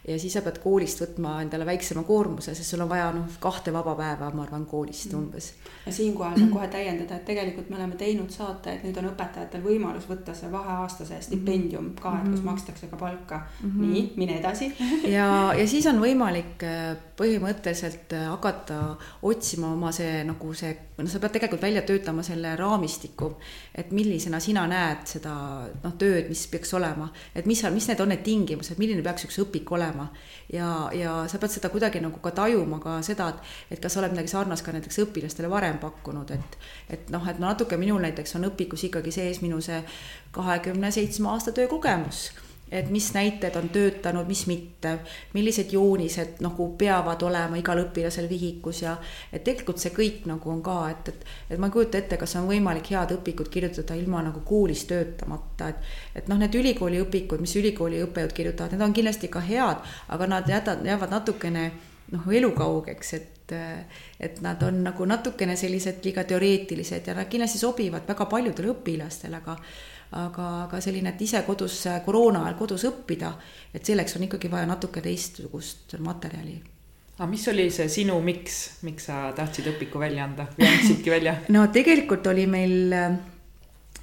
ja 0.08 0.18
siis 0.18 0.32
sa 0.32 0.40
pead 0.44 0.58
koolist 0.62 1.02
võtma 1.02 1.34
endale 1.44 1.66
väiksema 1.68 2.02
koormuse, 2.08 2.54
sest 2.56 2.72
sul 2.72 2.80
on 2.80 2.88
vaja 2.88 3.10
noh, 3.12 3.28
kahte 3.40 3.72
vaba 3.72 3.92
päeva, 3.98 4.30
ma 4.32 4.46
arvan, 4.46 4.64
koolist 4.66 5.12
mm. 5.12 5.18
umbes. 5.18 5.52
ja 5.86 5.92
siinkohal 5.92 6.38
saan 6.38 6.52
kohe 6.52 6.68
täiendada, 6.72 7.18
et 7.18 7.26
tegelikult 7.28 7.68
me 7.70 7.76
oleme 7.76 7.98
teinud 8.00 8.32
saate, 8.32 8.74
et 8.74 8.86
nüüd 8.86 8.96
on 9.00 9.10
õpetajatel 9.10 9.64
võimalus 9.64 10.08
võtta 10.08 10.34
see 10.36 10.48
vaheaastase 10.52 11.20
stipendium 11.26 11.92
ka, 12.00 12.14
et 12.16 12.30
kus 12.30 12.38
mm-hmm. 12.38 12.48
makstakse 12.48 12.88
ka 12.88 13.00
palka 13.00 13.42
mm. 13.60 13.70
-hmm. 13.70 13.92
nii, 13.92 14.04
mine 14.16 14.38
edasi 14.40 14.70
ja, 15.16 15.28
ja 15.58 15.66
siis 15.68 15.86
on 15.90 16.00
võimalik 16.00 16.64
äh, 16.64 16.96
põhimõtteliselt 17.20 18.16
äh, 18.16 18.24
hakata 18.32 18.96
otsima 19.22 19.74
oma 19.74 19.92
see 19.92 20.24
nagu 20.24 20.54
see, 20.56 20.72
noh, 20.96 21.10
sa 21.12 21.20
pead 21.20 21.36
tegelikult 21.36 21.62
välja 21.62 21.84
töötama 21.84 22.24
selle 22.24 22.56
raamistiku, 22.56 23.34
et 23.74 23.92
millisena 23.92 24.40
sina 24.40 24.64
näed 24.70 25.04
seda 25.04 25.36
noh, 25.84 25.94
tööd, 26.00 26.32
mis 26.32 26.46
peaks 26.48 26.72
olema, 26.74 27.12
et 27.34 27.44
mis, 27.46 27.62
mis 27.70 27.88
need 27.92 28.00
on 28.00 28.08
need 28.14 28.24
tingimused, 28.24 28.80
milline 28.80 29.04
peaks 29.04 29.28
üks 29.28 29.42
õpik 29.44 29.68
olema 29.76 29.89
olema. 29.90 30.08
ja, 30.52 30.90
ja 30.92 31.24
sa 31.28 31.38
pead 31.38 31.50
seda 31.50 31.68
kuidagi 31.68 32.00
nagu 32.00 32.18
ka 32.22 32.30
tajuma 32.30 32.80
ka 32.80 32.98
seda, 33.02 33.28
et, 33.28 33.54
et 33.70 33.80
kas 33.80 33.94
sa 33.94 34.00
oled 34.00 34.14
midagi 34.14 34.32
sarnast 34.32 34.64
ka 34.64 34.72
näiteks 34.72 35.02
õpilastele 35.04 35.50
varem 35.50 35.78
pakkunud, 35.78 36.30
et, 36.30 36.58
et 36.90 37.10
noh, 37.10 37.26
et 37.28 37.38
natuke 37.38 37.76
minul 37.76 38.00
näiteks 38.02 38.36
on 38.38 38.48
õpikus 38.50 38.86
ikkagi 38.88 39.12
sees 39.14 39.42
minu 39.42 39.60
see 39.60 39.82
kahekümne 40.34 40.90
seitsme 40.90 41.28
aasta 41.30 41.52
töökogemus 41.52 42.30
et 42.70 42.90
mis 42.90 43.08
näited 43.14 43.56
on 43.58 43.68
töötanud, 43.68 44.28
mis 44.30 44.44
mitte, 44.46 44.94
millised 45.34 45.72
joonised 45.74 46.38
nagu 46.44 46.68
peavad 46.78 47.22
olema 47.26 47.58
igal 47.58 47.82
õpilasel 47.84 48.28
vihikus 48.30 48.82
ja 48.84 48.94
et 49.32 49.44
tegelikult 49.44 49.82
see 49.82 49.94
kõik 49.96 50.28
nagu 50.30 50.52
on 50.52 50.62
ka, 50.62 50.76
et, 50.92 51.10
et, 51.12 51.26
et 51.50 51.58
ma 51.58 51.70
ei 51.70 51.74
kujuta 51.74 51.98
ette, 51.98 52.20
kas 52.20 52.36
on 52.38 52.46
võimalik 52.50 52.92
head 52.94 53.16
õpikut 53.18 53.50
kirjutada 53.52 53.98
ilma 53.98 54.22
nagu 54.28 54.44
koolis 54.46 54.86
töötamata, 54.90 55.72
et, 55.72 55.92
et 56.22 56.30
noh, 56.30 56.38
need 56.40 56.54
ülikooli 56.54 57.02
õpikud, 57.02 57.42
mis 57.42 57.56
ülikooli 57.58 58.02
õppejõud 58.06 58.36
kirjutavad, 58.36 58.76
need 58.76 58.86
on 58.86 58.96
kindlasti 58.96 59.32
ka 59.32 59.42
head, 59.44 59.84
aga 60.08 60.30
nad 60.30 60.48
jätavad, 60.48 60.86
jäävad 60.86 61.18
natukene 61.18 61.68
noh, 62.14 62.32
elukaugeks, 62.32 63.14
et 63.18 63.36
et 64.20 64.36
nad 64.44 64.60
on 64.62 64.76
nagu 64.84 65.02
natukene 65.10 65.56
sellised 65.58 66.04
liiga 66.04 66.22
teoreetilised 66.22 67.08
ja 67.10 67.16
nad 67.18 67.26
kindlasti 67.26 67.58
sobivad 67.58 68.04
väga 68.06 68.28
paljudele 68.30 68.70
õpilastele, 68.70 69.40
aga 69.40 69.56
aga, 70.10 70.48
aga 70.64 70.80
selline, 70.80 71.14
et 71.14 71.22
ise 71.22 71.42
kodus 71.46 71.84
koroona 72.04 72.44
ajal 72.44 72.58
kodus 72.58 72.84
õppida, 72.88 73.32
et 73.74 73.86
selleks 73.86 74.16
on 74.16 74.26
ikkagi 74.26 74.50
vaja 74.50 74.66
natuke 74.66 75.02
teistsugust 75.04 75.98
materjali 75.98 76.60
aga 77.20 77.28
mis 77.28 77.42
oli 77.52 77.66
see 77.68 77.88
sinu 77.92 78.14
miks, 78.24 78.54
miks 78.86 79.10
sa 79.10 79.26
tahtsid 79.36 79.66
õpiku 79.74 80.00
välja 80.00 80.24
anda 80.24 80.46
või 80.56 80.70
andsidki 80.70 81.12
välja? 81.12 81.34
no 81.54 81.66
tegelikult 81.72 82.24
oli 82.32 82.46
meil, 82.48 82.94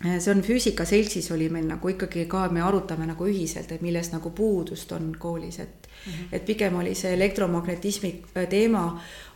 see 0.06 0.30
on 0.30 0.44
Füüsikaseltsis 0.46 1.32
oli 1.34 1.48
meil 1.50 1.66
nagu 1.66 1.90
ikkagi 1.90 2.28
ka, 2.30 2.46
me 2.54 2.62
arutame 2.62 3.08
nagu 3.10 3.26
ühiselt, 3.26 3.74
et 3.74 3.82
millest 3.82 4.14
nagu 4.14 4.30
puudust 4.38 4.94
on 4.94 5.10
koolis, 5.18 5.58
et 5.66 5.90
mm, 5.90 6.12
-hmm. 6.12 6.28
et 6.32 6.46
pigem 6.46 6.78
oli 6.78 6.94
see 6.96 7.16
elektromagnetismi 7.18 8.14
teema 8.50 8.86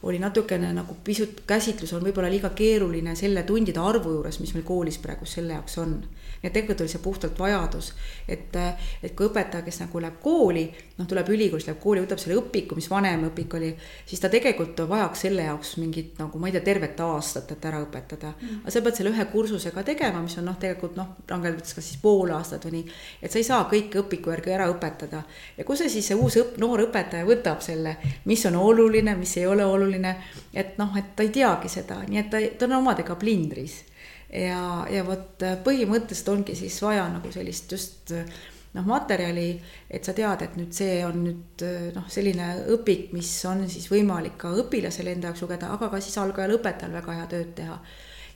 oli 0.04 0.20
natukene 0.22 0.74
nagu 0.78 0.98
pisut, 1.04 1.42
käsitlus 1.48 1.94
on 1.98 2.06
võib-olla 2.06 2.30
liiga 2.30 2.54
keeruline 2.54 3.16
selle 3.16 3.44
tundide 3.44 3.80
arvu 3.80 4.14
juures, 4.14 4.40
mis 4.40 4.54
meil 4.54 4.66
koolis 4.66 5.02
praegu 5.02 5.26
selle 5.26 5.58
jaoks 5.58 5.78
on 5.78 6.04
ja 6.44 6.50
tegelikult 6.50 6.82
oli 6.82 6.90
see 6.90 7.02
puhtalt 7.02 7.40
vajadus, 7.40 7.92
et, 8.28 8.56
et 9.04 9.14
kui 9.16 9.28
õpetaja, 9.30 9.64
kes 9.66 9.82
nagu 9.84 10.02
läheb 10.02 10.18
kooli, 10.24 10.64
noh, 10.98 11.08
tuleb 11.10 11.30
ülikoolist, 11.36 11.70
läheb 11.70 11.82
kooli, 11.82 12.02
võtab 12.06 12.22
selle 12.22 12.38
õpiku, 12.40 12.78
mis 12.78 12.90
vanem 12.90 13.28
õpik 13.30 13.56
oli, 13.60 13.70
siis 14.10 14.22
ta 14.24 14.30
tegelikult 14.32 14.82
vajaks 14.90 15.26
selle 15.28 15.46
jaoks 15.46 15.76
mingit 15.82 16.18
nagu 16.22 16.42
ma 16.42 16.50
ei 16.50 16.56
tea, 16.56 16.64
tervet 16.66 17.04
aastat, 17.06 17.52
et 17.54 17.68
ära 17.70 17.82
õpetada. 17.84 18.34
Mm.. 18.40 18.64
aga 18.64 18.74
sa 18.74 18.84
pead 18.86 18.98
selle 18.98 19.14
ühe 19.14 19.28
kursusega 19.34 19.86
tegema, 19.92 20.24
mis 20.26 20.38
on 20.42 20.50
noh, 20.50 20.58
tegelikult 20.62 20.98
noh, 20.98 21.14
rangelt 21.30 21.62
võttes 21.62 21.78
kas 21.78 21.92
siis 21.92 22.02
pool 22.02 22.34
aastat 22.34 22.66
või 22.68 22.80
nii, 22.80 22.98
et 23.22 23.34
sa 23.34 23.42
ei 23.42 23.48
saa 23.48 23.68
kõike 23.70 24.02
õpiku 24.02 24.34
järgi 24.34 24.56
ära 24.58 24.70
õpetada. 24.74 25.22
ja 25.58 25.68
kus 25.68 25.84
see 25.84 25.94
siis 25.94 26.10
see 26.12 26.18
uus 26.18 26.40
õpp, 26.42 26.58
noor 26.62 26.88
õpetaja 26.88 27.28
võtab 27.28 27.62
selle, 27.62 27.98
mis 28.26 28.46
on 28.50 28.58
oluline, 28.58 29.16
mis 29.20 29.38
ei 29.38 29.46
ole 29.48 29.66
oluline, 29.66 30.16
et 30.54 30.78
noh, 30.82 30.98
et 30.98 31.14
ta 31.16 31.26
ei 31.26 31.30
teagi 31.34 31.70
seda, 31.70 32.02
nii 32.08 32.26
et 32.26 32.30
ta, 32.34 32.42
ta 32.58 32.70
on 32.70 32.80
omadega 32.82 33.16
plindris 33.20 33.84
ja, 34.32 34.64
ja 34.92 35.04
vot 35.08 35.44
äh, 35.44 35.60
põhimõtteliselt 35.66 36.32
ongi 36.34 36.56
siis 36.58 36.80
vaja 36.84 37.08
nagu 37.12 37.32
sellist 37.34 37.72
just 37.72 38.14
äh, 38.16 38.28
noh, 38.76 38.88
materjali, 38.88 39.50
et 39.92 40.08
sa 40.08 40.16
tead, 40.18 40.46
et 40.46 40.56
nüüd 40.60 40.72
see 40.76 41.02
on 41.08 41.20
nüüd 41.26 41.66
äh, 41.68 41.90
noh, 41.96 42.08
selline 42.12 42.54
õpik, 42.78 43.12
mis 43.16 43.34
on 43.50 43.66
siis 43.72 43.90
võimalik 43.92 44.40
ka 44.42 44.54
õpilasel 44.64 45.12
enda 45.12 45.32
jaoks 45.32 45.44
lugeda, 45.46 45.74
aga 45.76 45.92
ka 45.92 46.02
siis 46.04 46.18
algajal 46.22 46.58
õpetajal 46.60 46.96
väga 47.02 47.20
hea 47.20 47.28
tööd 47.36 47.54
teha. 47.60 47.78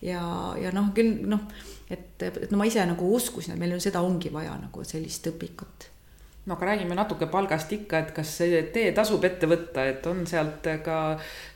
ja, 0.05 0.21
ja 0.61 0.75
noh, 0.75 0.91
küll 0.95 1.25
noh, 1.31 1.47
et, 1.89 2.21
et 2.21 2.51
no 2.51 2.59
ma 2.59 2.67
ise 2.67 2.83
nagu 2.85 3.11
uskusin, 3.15 3.55
et 3.55 3.61
meil 3.61 3.77
ju 3.77 3.83
seda 3.87 4.03
ongi 4.03 4.33
vaja 4.33 4.57
nagu 4.59 4.83
sellist 4.83 5.31
õpikut 5.31 5.94
no 6.45 6.55
aga 6.55 6.65
räägime 6.71 6.95
natuke 6.95 7.27
palgast 7.31 7.71
ikka, 7.73 7.99
et 7.99 8.11
kas 8.15 8.35
see 8.41 8.61
tee 8.73 8.91
tasub 8.93 9.23
ette 9.25 9.49
võtta, 9.49 9.87
et 9.89 10.05
on 10.07 10.25
sealt 10.29 10.67
ka 10.85 10.99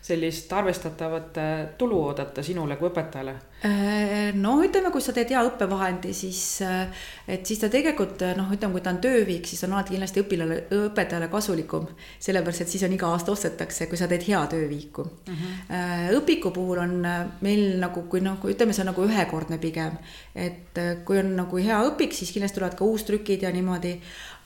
sellist 0.01 0.51
arvestatavat 0.53 1.37
tulu 1.77 2.01
oodata 2.07 2.43
sinule 2.43 2.79
kui 2.79 2.89
õpetajale? 2.89 3.35
Äh, 3.59 4.31
no 4.39 4.53
ütleme, 4.63 4.87
kui 4.87 5.03
sa 5.03 5.11
teed 5.11 5.33
hea 5.33 5.41
õppevahendi, 5.43 6.13
siis, 6.15 6.61
äh, 6.63 7.01
et 7.27 7.43
siis 7.43 7.59
ta 7.59 7.67
tegelikult 7.67 8.23
noh, 8.37 8.47
ütleme, 8.55 8.71
kui 8.77 8.83
ta 8.85 8.93
on 8.93 9.01
tööviik, 9.03 9.49
siis 9.49 9.65
on 9.67 9.75
alati 9.75 9.97
kindlasti 9.97 10.23
õpilale, 10.23 10.61
õpetajale 10.77 11.27
kasulikum. 11.31 11.89
sellepärast, 12.19 12.61
et 12.61 12.71
siis 12.71 12.85
on 12.87 12.95
iga 12.95 13.09
aasta 13.11 13.33
ostetakse, 13.33 13.89
kui 13.91 13.99
sa 13.99 14.07
teed 14.07 14.23
hea 14.23 14.39
tööviiku. 14.47 15.03
Mhm. 15.27 15.35
-huh. 15.69 16.15
õpiku 16.21 16.53
puhul 16.55 16.77
on 16.77 17.03
meil 17.41 17.79
nagu, 17.79 18.01
kui 18.09 18.21
noh, 18.21 18.39
kui 18.39 18.53
ütleme, 18.53 18.73
see 18.73 18.81
on 18.81 18.93
nagu 18.93 19.03
ühekordne 19.03 19.57
pigem. 19.57 19.97
et 20.35 20.79
kui 21.05 21.19
on 21.19 21.35
nagu 21.35 21.57
hea 21.57 21.83
õpik, 21.83 22.13
siis 22.13 22.31
kindlasti 22.31 22.59
tulevad 22.59 22.77
ka 22.77 22.85
uustrükid 22.85 23.41
ja 23.41 23.51
niimoodi 23.51 23.99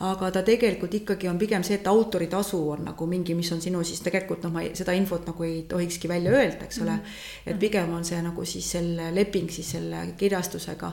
aga 0.04 0.30
ta 0.36 0.42
tegelikult 0.46 0.94
ikkagi 1.00 1.30
on 1.32 1.38
pigem 1.40 1.64
see, 1.64 1.78
et 1.80 1.88
autoritasu 1.88 2.60
on 2.76 2.84
nagu 2.90 3.08
mingi, 3.10 3.36
mis 3.38 3.52
on 3.56 3.62
sinu 3.64 3.84
siis 3.88 4.02
tegelikult 4.04 4.44
noh, 4.44 4.54
ma 4.56 4.64
ei, 4.66 4.74
seda 4.78 4.96
infot 4.98 5.28
nagu 5.30 5.46
ei 5.48 5.62
tohikski 5.70 6.12
välja 6.12 6.34
öelda, 6.34 6.68
eks 6.68 6.82
ole 6.82 6.92
mm. 6.96 7.04
-hmm. 7.04 7.52
et 7.52 7.60
pigem 7.60 7.94
on 7.94 8.06
see 8.06 8.22
nagu 8.22 8.46
siis 8.46 8.72
selle 8.72 9.12
leping 9.16 9.50
siis 9.52 9.72
selle 9.72 10.04
kirjastusega. 10.18 10.92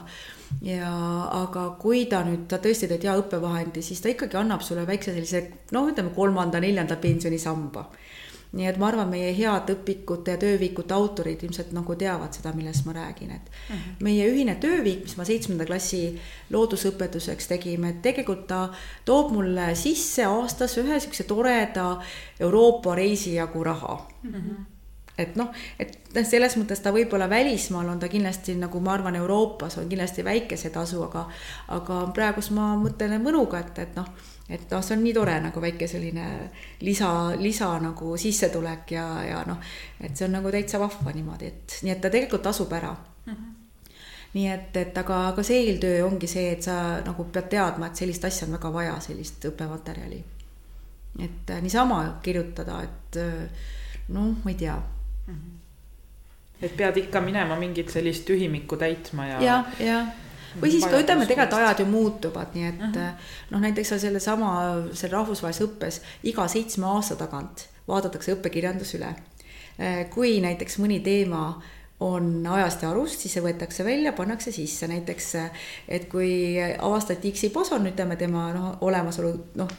ja 0.61 0.93
aga 1.41 1.69
kui 1.79 2.05
ta 2.05 2.23
nüüd, 2.27 2.47
ta 2.47 2.57
tõesti 2.57 2.87
teeb 2.87 3.03
hea 3.03 3.17
õppevahendi, 3.17 3.81
siis 3.81 4.01
ta 4.01 4.09
ikkagi 4.09 4.37
annab 4.37 4.61
sulle 4.61 4.87
väikse 4.87 5.13
sellise 5.13 5.47
noh, 5.71 5.87
ütleme 5.87 6.09
kolmanda-neljanda 6.15 6.95
pensionisamba 6.95 7.85
nii 8.51 8.67
et 8.67 8.77
ma 8.79 8.89
arvan, 8.89 9.07
meie 9.07 9.29
head 9.35 9.69
õpikute 9.71 10.33
ja 10.33 10.39
tööviikute 10.41 10.95
autorid 10.95 11.43
ilmselt 11.45 11.71
nagu 11.75 11.95
teavad 11.95 12.35
seda, 12.35 12.51
millest 12.55 12.83
ma 12.87 12.95
räägin, 12.97 13.31
et 13.31 13.47
mhm. 13.47 13.77
-huh. 13.77 14.03
meie 14.03 14.27
ühine 14.27 14.55
tööviik, 14.55 15.05
mis 15.05 15.15
ma 15.17 15.25
seitsmenda 15.25 15.65
klassi 15.65 16.19
loodusõpetuseks 16.49 17.47
tegime, 17.47 17.89
et 17.89 18.01
tegelikult 18.01 18.47
ta 18.47 18.69
toob 19.05 19.31
mulle 19.31 19.75
sisse 19.75 20.25
aastas 20.25 20.77
ühe 20.77 20.91
niisuguse 20.91 21.23
toreda 21.23 22.01
Euroopa 22.39 22.95
reisi 22.95 23.35
jagu 23.35 23.63
raha. 23.63 24.07
Mhm. 24.23 24.35
-huh 24.35 24.65
et 25.17 25.35
noh, 25.35 25.49
et 25.79 25.97
noh, 26.15 26.25
selles 26.25 26.55
mõttes 26.57 26.79
ta 26.81 26.91
võib-olla 26.91 27.29
välismaal 27.29 27.89
on 27.89 27.99
ta 27.99 28.07
kindlasti 28.07 28.55
nagu 28.55 28.79
ma 28.79 28.93
arvan, 28.93 29.15
Euroopas 29.15 29.77
on 29.77 29.89
kindlasti 29.89 30.23
väikese 30.25 30.69
tasu, 30.69 31.03
aga 31.03 31.27
aga 31.67 32.11
praegust 32.15 32.51
ma 32.51 32.75
mõtlen 32.79 33.21
mõnuga, 33.21 33.59
et, 33.59 33.79
et 33.79 33.95
noh 33.95 34.07
et 34.51 34.67
noh, 34.71 34.83
see 34.83 34.97
on 34.97 35.03
nii 35.05 35.13
tore 35.15 35.37
nagu 35.39 35.61
väike 35.63 35.87
selline 35.87 36.25
lisa, 36.83 37.11
lisa 37.39 37.71
nagu 37.79 38.17
sissetulek 38.19 38.91
ja, 38.97 39.05
ja 39.23 39.39
noh, 39.47 39.63
et 39.99 40.15
see 40.17 40.27
on 40.27 40.37
nagu 40.37 40.51
täitsa 40.51 40.79
vahva 40.81 41.15
niimoodi, 41.15 41.47
et 41.47 41.79
nii 41.85 41.95
et 41.95 42.03
ta 42.03 42.11
tegelikult 42.11 42.45
tasub 42.49 42.73
ära 42.77 42.91
mm. 42.91 43.33
-hmm 43.33 43.57
nii 44.33 44.47
et, 44.47 44.77
et 44.77 44.97
aga, 44.97 45.17
aga 45.33 45.43
see 45.43 45.65
eeltöö 45.65 46.05
ongi 46.05 46.27
see, 46.27 46.51
et 46.55 46.63
sa 46.63 46.75
nagu 47.03 47.25
pead 47.35 47.49
teadma, 47.51 47.89
et 47.89 47.99
sellist 47.99 48.25
asja 48.25 48.47
on 48.47 48.55
väga 48.55 48.73
vaja, 48.73 48.93
sellist 49.03 49.43
õppematerjali. 49.49 50.23
et 51.19 51.49
äh, 51.49 51.61
niisama 51.61 52.19
kirjutada, 52.23 52.81
et 52.83 53.17
äh, 53.19 53.65
noh, 54.07 54.35
ma 54.43 54.51
ei 54.51 54.55
tea 54.55 54.77
mm. 55.27 55.33
-hmm. 55.33 56.61
et 56.61 56.77
pead 56.77 56.97
ikka 56.97 57.21
minema 57.21 57.55
mingit 57.55 57.89
sellist 57.89 58.25
tühimikku 58.25 58.77
täitma 58.77 59.27
ja. 59.27 59.41
jah, 59.41 59.65
jah 59.79 60.07
või 60.61 60.71
siis 60.71 60.85
ka 60.85 60.99
ütleme, 60.99 61.25
tegelikult 61.29 61.59
ajad 61.59 61.83
ju 61.83 61.85
muutuvad, 61.89 62.55
nii 62.55 62.67
et 62.67 62.81
uh 62.81 62.95
-huh. 62.95 63.27
noh, 63.51 63.61
näiteks 63.61 63.93
sellesama, 64.01 64.53
seal 64.93 65.11
rahvusvahelises 65.11 65.67
õppes 65.67 66.01
iga 66.23 66.47
seitsme 66.47 66.85
aasta 66.85 67.15
tagant 67.15 67.67
vaadatakse 67.87 68.33
õppekirjandus 68.35 68.95
üle. 68.99 69.13
kui 70.13 70.41
näiteks 70.41 70.77
mõni 70.77 70.99
teema 71.01 71.61
on 71.99 72.47
ajast 72.47 72.81
ja 72.81 72.89
arust, 72.89 73.19
siis 73.19 73.33
see 73.33 73.43
võetakse 73.45 73.85
välja, 73.85 74.11
pannakse 74.13 74.51
sisse, 74.51 74.87
näiteks 74.87 75.29
et 75.87 76.09
kui 76.09 76.57
avastati 76.59 77.31
X-i 77.31 77.49
boson, 77.49 77.85
ütleme 77.87 78.17
tema 78.17 78.49
noh, 78.53 78.77
olemasolu 78.81 79.33
noh, 79.55 79.69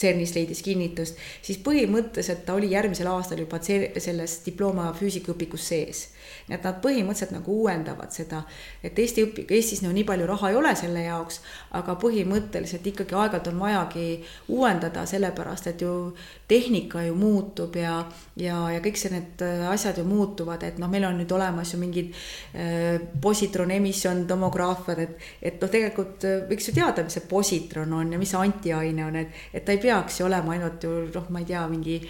CERN-is 0.00 0.32
leidis 0.34 0.62
kinnitust, 0.64 1.18
siis 1.42 1.58
põhimõtteliselt 1.64 2.46
ta 2.46 2.54
oli 2.56 2.70
järgmisel 2.72 3.10
aastal 3.10 3.42
juba 3.42 3.60
selles 3.60 4.38
diploma 4.46 4.92
füüsikaõpikus 4.96 5.66
sees 5.72 6.06
et 6.50 6.64
nad 6.66 6.80
põhimõtteliselt 6.82 7.34
nagu 7.34 7.54
uuendavad 7.62 8.12
seda, 8.14 8.42
et 8.82 8.98
Eesti 8.98 9.24
õpi-, 9.26 9.46
Eestis 9.56 9.82
no 9.84 9.92
nii 9.94 10.04
palju 10.08 10.26
raha 10.28 10.50
ei 10.50 10.58
ole 10.58 10.74
selle 10.78 11.04
jaoks, 11.04 11.40
aga 11.78 11.94
põhimõtteliselt 12.00 12.86
ikkagi 12.90 13.16
aeg-ajalt 13.16 13.50
on 13.52 13.60
vajagi 13.62 14.06
uuendada, 14.52 15.06
sellepärast 15.06 15.70
et 15.70 15.84
ju 15.84 15.94
tehnika 16.50 17.04
ju 17.06 17.14
muutub 17.18 17.76
ja, 17.78 18.00
ja, 18.40 18.58
ja 18.74 18.80
kõik 18.82 18.98
see, 18.98 19.12
need 19.14 19.44
äh, 19.46 19.66
asjad 19.70 20.00
ju 20.00 20.06
muutuvad, 20.08 20.64
et 20.66 20.80
noh, 20.82 20.90
meil 20.90 21.06
on 21.08 21.20
nüüd 21.20 21.34
olemas 21.36 21.74
ju 21.74 21.80
mingid 21.80 22.14
äh, 22.54 22.98
positron 23.22 23.70
emission 23.74 24.24
tomograafiad, 24.30 25.04
et, 25.06 25.28
et 25.42 25.62
noh, 25.62 25.70
tegelikult 25.70 26.26
äh, 26.28 26.40
võiks 26.50 26.70
ju 26.70 26.76
teada, 26.76 27.06
mis 27.06 27.18
see 27.18 27.28
positron 27.30 27.94
on 28.00 28.16
ja 28.16 28.20
mis 28.20 28.34
see 28.34 28.42
antiaine 28.42 29.06
on, 29.06 29.20
et, 29.22 29.38
et 29.54 29.64
ta 29.64 29.76
ei 29.76 29.82
peaks 29.82 30.20
ju 30.20 30.26
olema 30.26 30.56
ainult 30.56 30.84
ju 30.84 30.96
noh, 31.14 31.30
ma 31.30 31.44
ei 31.44 31.48
tea, 31.52 31.62
mingi 31.70 32.00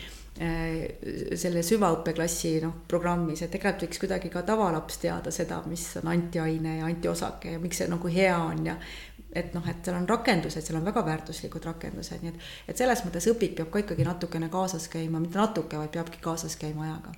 selle 0.41 1.61
süvaõppeklassi 1.67 2.55
noh, 2.65 2.79
programmis, 2.89 3.43
et 3.45 3.51
tegelikult 3.53 3.85
võiks 3.85 4.01
kuidagi 4.01 4.31
ka 4.33 4.41
tavalaps 4.49 4.97
teada 5.03 5.33
seda, 5.35 5.61
mis 5.69 5.85
on 6.01 6.09
antiaine 6.15 6.79
ja 6.79 6.89
antiosake 6.89 7.57
ja 7.57 7.61
miks 7.61 7.83
see 7.83 7.89
nagu 7.93 8.09
hea 8.09 8.37
on 8.41 8.65
ja 8.71 8.77
et 9.37 9.53
noh, 9.55 9.67
et 9.69 9.85
seal 9.85 9.99
on 10.01 10.09
rakendused, 10.09 10.65
seal 10.65 10.81
on 10.81 10.87
väga 10.89 11.05
väärtuslikud 11.07 11.69
rakendused, 11.69 12.25
nii 12.25 12.33
et, 12.33 12.47
et 12.73 12.81
selles 12.81 13.05
mõttes 13.05 13.29
õpik 13.31 13.59
peab 13.59 13.71
ka 13.75 13.85
ikkagi 13.85 14.07
natukene 14.09 14.49
kaasas 14.51 14.89
käima, 14.91 15.21
mitte 15.23 15.39
natuke, 15.39 15.77
vaid 15.79 15.93
peabki 15.95 16.25
kaasas 16.25 16.57
käima 16.61 16.89
ajaga 16.89 17.15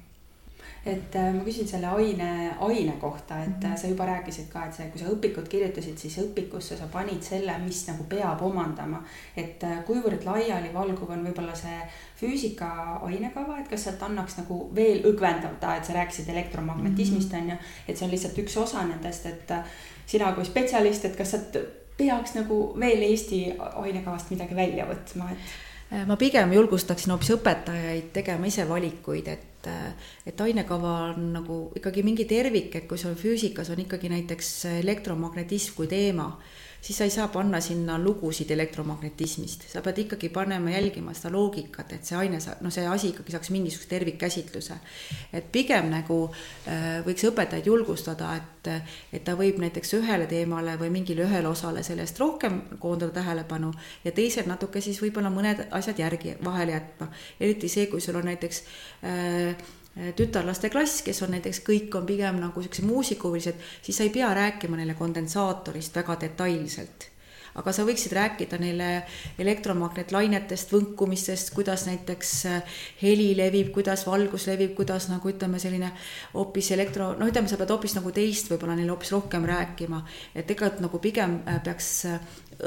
et 0.86 1.14
äh, 1.14 1.28
ma 1.30 1.44
küsin 1.46 1.68
selle 1.68 1.86
aine, 1.94 2.28
aine 2.60 2.92
kohta, 3.00 3.38
et 3.42 3.48
mm 3.48 3.54
-hmm. 3.62 3.76
sa 3.76 3.86
juba 3.86 4.06
rääkisid 4.06 4.48
ka, 4.52 4.64
et 4.66 4.74
see, 4.74 4.86
kui 4.90 5.00
sa 5.00 5.06
õpikut 5.06 5.48
kirjutasid, 5.48 5.98
siis 5.98 6.18
õpikusse 6.18 6.76
sa 6.78 6.86
panid 6.92 7.22
selle, 7.22 7.58
mis 7.58 7.86
nagu 7.88 8.04
peab 8.04 8.42
omandama. 8.42 9.02
et 9.36 9.64
äh, 9.64 9.84
kuivõrd 9.86 10.24
laialivalguv 10.24 11.10
on 11.10 11.24
võib-olla 11.26 11.54
see 11.54 11.78
füüsika 12.20 12.98
ainekava, 13.02 13.58
et 13.60 13.68
kas 13.68 13.84
sealt 13.84 14.02
annaks 14.02 14.36
nagu 14.38 14.70
veel 14.74 15.04
õgvendada, 15.04 15.76
et 15.76 15.84
sa 15.84 15.92
rääkisid 15.92 16.28
elektromagnetismist 16.28 17.32
mm, 17.32 17.38
on 17.38 17.46
-hmm. 17.46 17.50
ju, 17.50 17.56
et 17.88 17.96
see 17.96 18.06
on 18.06 18.10
lihtsalt 18.10 18.38
üks 18.38 18.56
osa 18.56 18.86
nendest, 18.86 19.26
et 19.26 19.52
sina 20.06 20.32
kui 20.32 20.44
spetsialist, 20.44 21.04
et 21.04 21.16
kas 21.16 21.30
sealt 21.30 21.56
peaks 21.96 22.34
nagu 22.34 22.74
veel 22.80 23.02
Eesti 23.02 23.52
ainekavast 23.58 24.30
midagi 24.30 24.56
välja 24.56 24.86
võtma, 24.86 25.30
et 25.32 25.38
ma 26.06 26.16
pigem 26.16 26.52
julgustaksin 26.56 27.12
hoopis 27.12 27.34
õpetajaid 27.34 28.12
tegema 28.16 28.48
ise 28.48 28.64
valikuid, 28.68 29.28
et 29.28 29.52
et, 29.62 29.96
et 30.26 30.40
ainekava 30.40 30.92
on 31.12 31.30
nagu 31.36 31.58
ikkagi 31.78 32.02
mingi 32.06 32.26
tervik, 32.28 32.74
et 32.76 32.88
kui 32.88 32.98
sul 32.98 33.14
füüsikas 33.18 33.70
on 33.72 33.82
ikkagi 33.84 34.10
näiteks 34.12 34.50
elektromagnetism 34.80 35.76
kui 35.76 35.90
teema 35.90 36.28
siis 36.82 36.98
sa 36.98 37.04
ei 37.04 37.10
saa 37.10 37.28
panna 37.28 37.60
sinna 37.60 37.98
lugusid 37.98 38.50
elektromagnetismist, 38.50 39.68
sa 39.70 39.80
pead 39.82 40.00
ikkagi 40.02 40.28
panema 40.34 40.70
jälgima 40.74 41.14
seda 41.14 41.30
loogikat, 41.36 41.92
et 41.94 42.08
see 42.08 42.16
aine 42.18 42.40
sa-, 42.42 42.56
no 42.60 42.70
see 42.74 42.86
asi 42.90 43.12
ikkagi 43.12 43.34
saaks 43.34 43.52
mingisuguse 43.54 43.88
tervikkäsitluse. 43.88 44.78
et 45.32 45.52
pigem 45.52 45.90
nagu 45.92 46.16
äh, 46.26 46.98
võiks 47.06 47.22
õpetajaid 47.30 47.68
julgustada, 47.70 48.32
et, 48.36 48.70
et 49.12 49.24
ta 49.24 49.36
võib 49.38 49.60
näiteks 49.62 49.94
ühele 50.00 50.26
teemale 50.26 50.74
või 50.80 50.90
mingile 50.90 51.22
ühele 51.28 51.48
osale 51.48 51.84
sellest 51.86 52.18
rohkem 52.18 52.62
koondada 52.78 53.14
tähelepanu 53.20 53.70
ja 54.04 54.12
teised 54.12 54.50
natuke 54.50 54.80
siis 54.80 54.98
võib-olla 55.02 55.30
mõned 55.30 55.68
asjad 55.70 56.02
järgi 56.02 56.34
vahele 56.44 56.74
jätma. 56.74 57.12
eriti 57.40 57.68
see, 57.68 57.86
kui 57.86 58.00
sul 58.00 58.18
on 58.18 58.26
näiteks 58.26 58.64
äh, 59.06 59.54
tütarlaste 60.16 60.70
klass, 60.72 61.02
kes 61.04 61.22
on 61.22 61.34
näiteks 61.36 61.60
kõik 61.66 61.94
on 61.98 62.06
pigem 62.08 62.40
nagu 62.40 62.62
siuksed 62.64 62.86
muusikuhuvilised, 62.88 63.58
siis 63.82 63.98
sa 63.98 64.06
ei 64.06 64.14
pea 64.14 64.34
rääkima 64.34 64.80
neile 64.80 64.94
kondensaatorist 64.98 65.96
väga 66.00 66.16
detailselt 66.26 67.12
aga 67.58 67.72
sa 67.74 67.84
võiksid 67.84 68.14
rääkida 68.16 68.58
neile 68.60 68.88
elektromagnetlainetest, 69.42 70.72
võnkumistest, 70.72 71.52
kuidas 71.56 71.84
näiteks 71.88 72.32
äh, 72.48 72.78
heli 73.02 73.32
levib, 73.36 73.72
kuidas 73.74 74.06
valgus 74.08 74.46
levib, 74.48 74.72
kuidas 74.78 75.10
nagu 75.12 75.32
ütleme, 75.32 75.60
selline 75.62 75.92
hoopis 76.32 76.72
elektro, 76.76 77.12
noh, 77.18 77.28
ütleme, 77.28 77.50
sa 77.50 77.60
pead 77.60 77.74
hoopis 77.74 77.96
nagu 77.98 78.12
teist 78.14 78.48
võib-olla 78.52 78.76
neile 78.78 78.94
hoopis 78.94 79.12
rohkem 79.12 79.44
rääkima. 79.48 80.02
et 80.34 80.46
tegelikult 80.48 80.86
nagu 80.86 81.02
pigem 81.02 81.40
äh, 81.44 81.60
peaks 81.64 81.92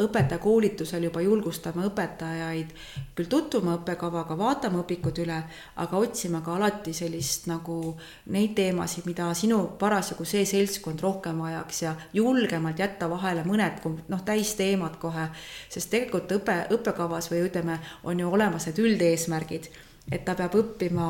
õpetajakoolitusel 0.02 1.08
juba 1.08 1.22
julgustama 1.24 1.86
õpetajaid 1.90 2.74
küll 3.16 3.30
tutvuma 3.32 3.78
õppekavaga, 3.80 4.38
vaatama 4.38 4.82
õpikud 4.84 5.22
üle, 5.24 5.38
aga 5.82 6.02
otsima 6.02 6.42
ka 6.46 6.56
alati 6.58 6.94
sellist 6.94 7.48
nagu 7.52 7.96
neid 8.36 8.56
teemasid, 8.58 9.08
mida 9.10 9.30
sinu 9.38 9.62
parasjagu 9.80 10.28
see 10.28 10.46
seltskond 10.50 11.04
rohkem 11.04 11.40
vajaks 11.46 11.82
ja 11.86 11.96
julgemalt 12.14 12.80
jätta 12.80 13.10
vahele 13.12 13.46
mõned 13.48 13.82
noh, 13.86 14.24
täisteemad 14.26 15.00
kohe, 15.02 15.30
sest 15.70 15.92
tegelikult 15.94 16.38
õpe, 16.40 16.60
õppekavas 16.76 17.32
või 17.32 17.46
ütleme, 17.48 17.80
on 18.04 18.20
ju 18.20 18.32
olemas 18.32 18.70
need 18.70 18.84
üldeesmärgid 18.84 19.72
et 20.12 20.22
ta 20.26 20.36
peab 20.38 20.54
õppima 20.60 21.08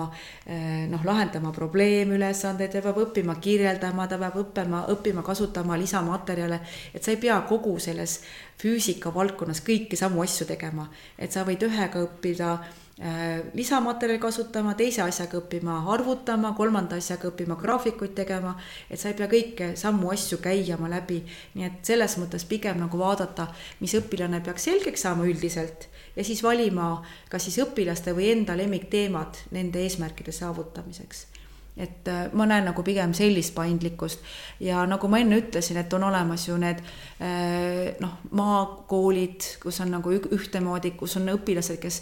eh, 0.47 0.85
noh, 0.87 1.03
lahendama 1.03 1.51
probleemülesandeid, 1.55 2.71
ta 2.71 2.83
peab 2.85 3.01
õppima 3.03 3.35
kirjeldama, 3.43 4.07
ta 4.07 4.19
peab 4.21 4.39
õppima, 4.39 4.85
õppima 4.93 5.23
kasutama 5.25 5.77
lisamaterjale, 5.79 6.61
et 6.93 7.03
sa 7.03 7.11
ei 7.11 7.19
pea 7.19 7.41
kogu 7.49 7.75
selles 7.83 8.21
füüsika 8.61 9.11
valdkonnas 9.13 9.61
kõiki 9.65 9.99
samu 9.99 10.23
asju 10.23 10.47
tegema, 10.47 10.87
et 11.19 11.35
sa 11.35 11.43
võid 11.47 11.67
ühega 11.67 12.05
õppida 12.07 12.55
lisamaterjali 12.95 14.21
kasutama, 14.23 14.71
teise 14.79 15.01
asjaga 15.03 15.41
õppima 15.41 15.81
arvutama, 15.91 16.53
kolmanda 16.55 16.95
asjaga 16.95 17.27
õppima 17.27 17.57
graafikuid 17.59 18.13
tegema, 18.15 18.53
et 18.87 19.01
sa 19.01 19.09
ei 19.11 19.17
pea 19.19 19.27
kõike 19.31 19.67
samu 19.75 20.13
asju 20.13 20.39
käima 20.43 20.87
läbi, 20.93 21.19
nii 21.57 21.67
et 21.67 21.91
selles 21.91 22.15
mõttes 22.21 22.47
pigem 22.47 22.79
nagu 22.79 23.01
vaadata, 23.01 23.49
mis 23.83 23.97
õpilane 23.99 24.39
peaks 24.45 24.69
selgeks 24.69 25.03
saama 25.03 25.27
üldiselt 25.27 25.89
ja 26.15 26.23
siis 26.23 26.43
valima 26.43 27.03
kas 27.29 27.47
siis 27.47 27.59
õpilaste 27.65 28.15
või 28.15 28.31
enda 28.31 28.57
lemmikteemad 28.57 29.47
nende 29.55 29.83
eesmärkide 29.83 30.31
saavutamiseks. 30.31 31.25
Et 31.75 32.07
äh, 32.07 32.29
ma 32.31 32.45
näen 32.47 32.63
nagu 32.69 32.83
pigem 32.87 33.11
sellist 33.13 33.51
paindlikkust. 33.55 34.21
Ja 34.63 34.85
nagu 34.87 35.09
ma 35.11 35.19
enne 35.19 35.41
ütlesin, 35.41 35.75
et 35.81 35.91
on 35.93 36.05
olemas 36.07 36.45
ju 36.47 36.55
need 36.55 36.79
äh, 37.19 37.97
noh, 37.99 38.13
maakoolid, 38.31 39.43
kus 39.59 39.81
on 39.83 39.91
nagu 39.97 40.13
ühtemoodi, 40.15 40.93
kus 40.95 41.17
on 41.19 41.33
õpilased, 41.33 41.81
kes 41.83 41.99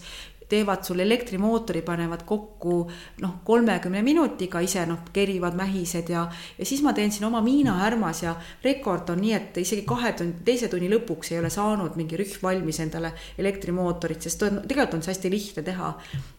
teevad 0.54 0.86
sul 0.86 1.02
elektrimootori, 1.04 1.82
panevad 1.86 2.24
kokku 2.30 2.76
noh, 3.24 3.34
kolmekümne 3.46 4.04
minutiga 4.06 4.62
ise 4.64 4.86
noh, 4.90 5.02
kerivad 5.14 5.58
mähised 5.58 6.10
ja, 6.14 6.26
ja 6.58 6.68
siis 6.68 6.84
ma 6.86 6.94
teen 6.94 7.12
siin 7.12 7.26
oma 7.28 7.42
Miina 7.42 7.80
härmas 7.82 8.24
ja 8.24 8.36
rekord 8.64 9.10
on 9.14 9.22
nii, 9.24 9.34
et 9.38 9.58
isegi 9.64 9.86
kahe 9.88 10.14
tunni, 10.18 10.36
teise 10.46 10.70
tunni 10.72 10.90
lõpuks 10.92 11.34
ei 11.34 11.40
ole 11.42 11.50
saanud 11.54 11.98
mingi 12.00 12.20
rühm 12.20 12.44
valmis 12.44 12.80
endale 12.84 13.14
elektrimootorit, 13.42 14.28
sest 14.28 14.46
on, 14.48 14.62
tegelikult 14.68 15.00
on 15.00 15.06
see 15.06 15.14
hästi 15.14 15.32
lihtne 15.34 15.64
teha. 15.66 15.90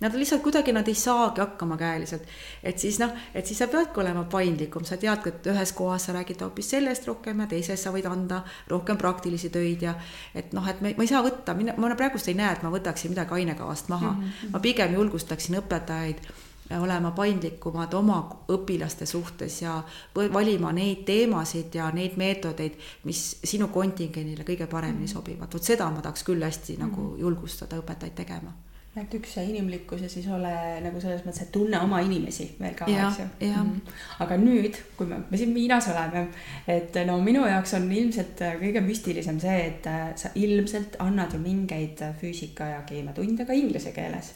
Nad 0.05 0.19
lihtsalt 0.19 0.45
kuidagi, 0.45 0.75
nad 0.77 0.89
ei 0.91 0.97
saagi 0.99 1.43
hakkama 1.43 1.79
käeliselt. 1.81 2.29
et 2.63 2.79
siis 2.79 2.99
noh, 3.03 3.13
et 3.35 3.47
siis 3.47 3.59
sa 3.59 3.69
peadki 3.73 4.01
olema 4.01 4.25
paindlikum, 4.31 4.85
sa 4.87 4.99
tead, 5.01 5.27
et 5.31 5.51
ühes 5.51 5.75
kohas 5.75 6.07
sa 6.09 6.15
räägid 6.17 6.43
hoopis 6.45 6.71
sellest 6.77 7.09
rohkem 7.09 7.43
ja 7.43 7.49
teises 7.51 7.83
sa 7.83 7.93
võid 7.95 8.07
anda 8.11 8.43
rohkem 8.71 8.99
praktilisi 9.01 9.51
töid 9.55 9.83
ja 9.83 9.95
et 10.35 10.53
noh, 10.55 10.67
et 10.71 10.81
me, 10.85 10.95
ma 10.97 11.07
ei 11.07 11.11
saa 11.11 11.23
võtta, 11.25 11.57
mina, 11.59 11.75
ma 11.81 11.95
praegust 11.99 12.29
ei 12.31 12.39
näe, 12.39 12.53
et 12.55 12.63
ma 12.65 12.73
võtaksin 12.75 13.15
midagi 13.15 13.41
ainekavast 13.41 13.91
maha 13.93 14.04
maha 14.05 14.17
mm. 14.17 14.25
-hmm. 14.25 14.57
ma 14.57 14.61
pigem 14.61 14.95
julgustaksin 14.95 15.61
õpetajaid 15.61 16.27
olema 16.81 17.11
paindlikumad 17.11 17.95
oma 17.95 18.19
õpilaste 18.49 19.07
suhtes 19.07 19.63
ja 19.63 19.83
valima 20.15 20.73
neid 20.73 21.05
teemasid 21.05 21.75
ja 21.75 21.91
neid 21.93 22.17
meetodeid, 22.17 22.79
mis 23.05 23.25
sinu 23.45 23.69
kontingendile 23.69 24.45
kõige 24.49 24.67
paremini 24.67 25.05
mhm. 25.05 25.13
sobivad. 25.13 25.53
vot 25.53 25.63
seda 25.63 25.91
ma 25.91 26.01
tahaks 26.01 26.25
küll 26.25 26.43
hästi 26.43 26.79
nagu 26.81 27.11
mhm. 27.11 27.21
julgustada 27.21 27.81
õpetajaid 27.83 28.15
tegema 28.15 28.55
et 29.01 29.15
üks 29.19 29.33
see 29.37 29.47
inimlikkus 29.51 30.05
ja 30.05 30.09
siis 30.11 30.27
ole 30.31 30.53
nagu 30.85 31.01
selles 31.03 31.25
mõttes, 31.25 31.43
et 31.47 31.53
tunne 31.55 31.81
oma 31.83 32.01
inimesi 32.05 32.47
veel 32.61 32.77
ka, 32.79 32.87
eks 32.91 33.21
ju. 33.23 33.27
Mm. 33.49 33.81
aga 34.23 34.39
nüüd, 34.39 34.79
kui 34.99 35.09
me, 35.11 35.23
me 35.31 35.41
siin 35.41 35.55
Miinas 35.55 35.89
oleme, 35.93 36.29
et 36.71 36.95
no 37.09 37.19
minu 37.25 37.43
jaoks 37.49 37.75
on 37.79 37.89
ilmselt 37.91 38.45
kõige 38.63 38.85
müstilisem 38.85 39.41
see, 39.43 39.59
et 39.73 39.91
äh, 39.91 40.07
sa 40.21 40.31
ilmselt 40.39 40.99
annad 41.03 41.35
ju 41.35 41.43
mingeid 41.43 42.05
füüsika 42.21 42.71
ja 42.77 42.85
keemiatunde 42.87 43.49
ka 43.49 43.57
inglise 43.57 43.93
keeles. 43.97 44.35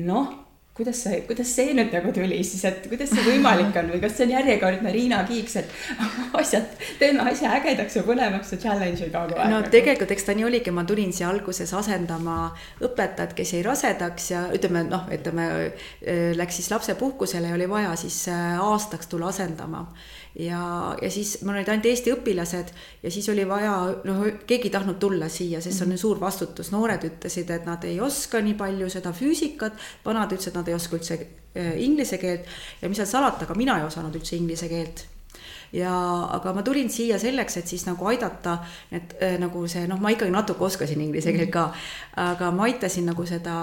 noh, 0.00 0.32
kuidas 0.74 1.04
see, 1.04 1.20
kuidas 1.28 1.50
see 1.54 1.74
nüüd 1.76 1.92
nagu 1.94 2.10
tuli 2.14 2.40
siis, 2.42 2.64
et 2.66 2.88
kuidas 2.90 3.12
see 3.14 3.22
võimalik 3.28 3.76
on 3.78 3.92
või 3.92 4.00
kas 4.02 4.16
see 4.18 4.26
on 4.26 4.32
järjekordne 4.34 4.94
Riina 4.94 5.20
Kiiks, 5.28 5.54
et 5.60 5.76
asjad, 6.40 6.72
teeme 6.98 7.22
asja 7.30 7.52
ägedaks 7.60 8.00
ja 8.00 8.02
põnevaks 8.06 8.50
ja 8.56 8.58
challenge'i 8.64 9.12
kogu 9.12 9.38
aeg? 9.38 9.52
no 9.52 9.60
tegelikult, 9.70 10.10
eks 10.16 10.26
ta 10.26 10.34
nii 10.34 10.48
oligi, 10.48 10.74
ma 10.74 10.82
tulin 10.88 11.14
siia 11.14 11.30
alguses 11.30 11.70
asendama 11.78 12.38
õpetajat, 12.82 13.36
kes 13.38 13.54
jäi 13.54 13.62
rasedaks 13.66 14.28
ja 14.32 14.42
ütleme 14.56 14.82
noh, 14.88 15.06
ütleme 15.14 15.46
läks 16.40 16.58
siis 16.58 16.72
lapsepuhkusele 16.74 17.52
ja 17.52 17.58
oli 17.58 17.70
vaja 17.70 17.94
siis 18.00 18.24
äh, 18.32 18.58
aastaks 18.58 19.12
tulla 19.12 19.30
asendama 19.30 19.86
ja, 20.38 20.96
ja 21.02 21.10
siis 21.10 21.36
mul 21.42 21.54
olid 21.54 21.70
ainult 21.70 21.86
Eesti 21.90 22.12
õpilased 22.14 22.72
ja 23.02 23.12
siis 23.12 23.28
oli 23.32 23.46
vaja, 23.48 23.74
noh, 24.08 24.24
keegi 24.46 24.68
ei 24.70 24.74
tahtnud 24.74 24.98
tulla 25.02 25.28
siia, 25.32 25.62
sest 25.62 25.80
see 25.80 25.88
on 25.88 25.98
suur 26.00 26.20
vastutus, 26.20 26.72
noored 26.74 27.06
ütlesid, 27.06 27.50
et 27.54 27.66
nad 27.68 27.84
ei 27.86 28.00
oska 28.02 28.42
nii 28.42 28.58
palju 28.58 28.90
seda 28.92 29.14
füüsikat, 29.14 29.78
vanad 30.04 30.34
ütlesid, 30.34 30.52
et 30.52 30.60
nad 30.60 30.70
ei 30.70 30.76
oska 30.76 30.98
üldse 30.98 31.18
äh, 31.20 31.74
inglise 31.86 32.18
keelt. 32.22 32.50
Ja 32.82 32.90
mis 32.90 33.02
seal 33.02 33.10
salata, 33.10 33.46
ka 33.46 33.58
mina 33.58 33.78
ei 33.80 33.86
osanud 33.86 34.16
üldse 34.18 34.36
inglise 34.38 34.70
keelt 34.70 35.06
ja, 35.74 35.94
aga 36.36 36.52
ma 36.54 36.62
tulin 36.62 36.90
siia 36.92 37.18
selleks, 37.20 37.58
et 37.58 37.70
siis 37.70 37.84
nagu 37.88 38.06
aidata, 38.10 38.58
et 38.94 39.16
äh, 39.22 39.34
nagu 39.42 39.64
see 39.70 39.88
noh, 39.90 39.98
ma 40.02 40.12
ikkagi 40.14 40.32
natuke 40.34 40.66
oskasin 40.68 41.02
inglise 41.02 41.34
keelt 41.34 41.52
ka, 41.54 41.64
aga 42.22 42.50
ma 42.54 42.68
aitasin 42.68 43.08
nagu 43.10 43.26
seda 43.26 43.56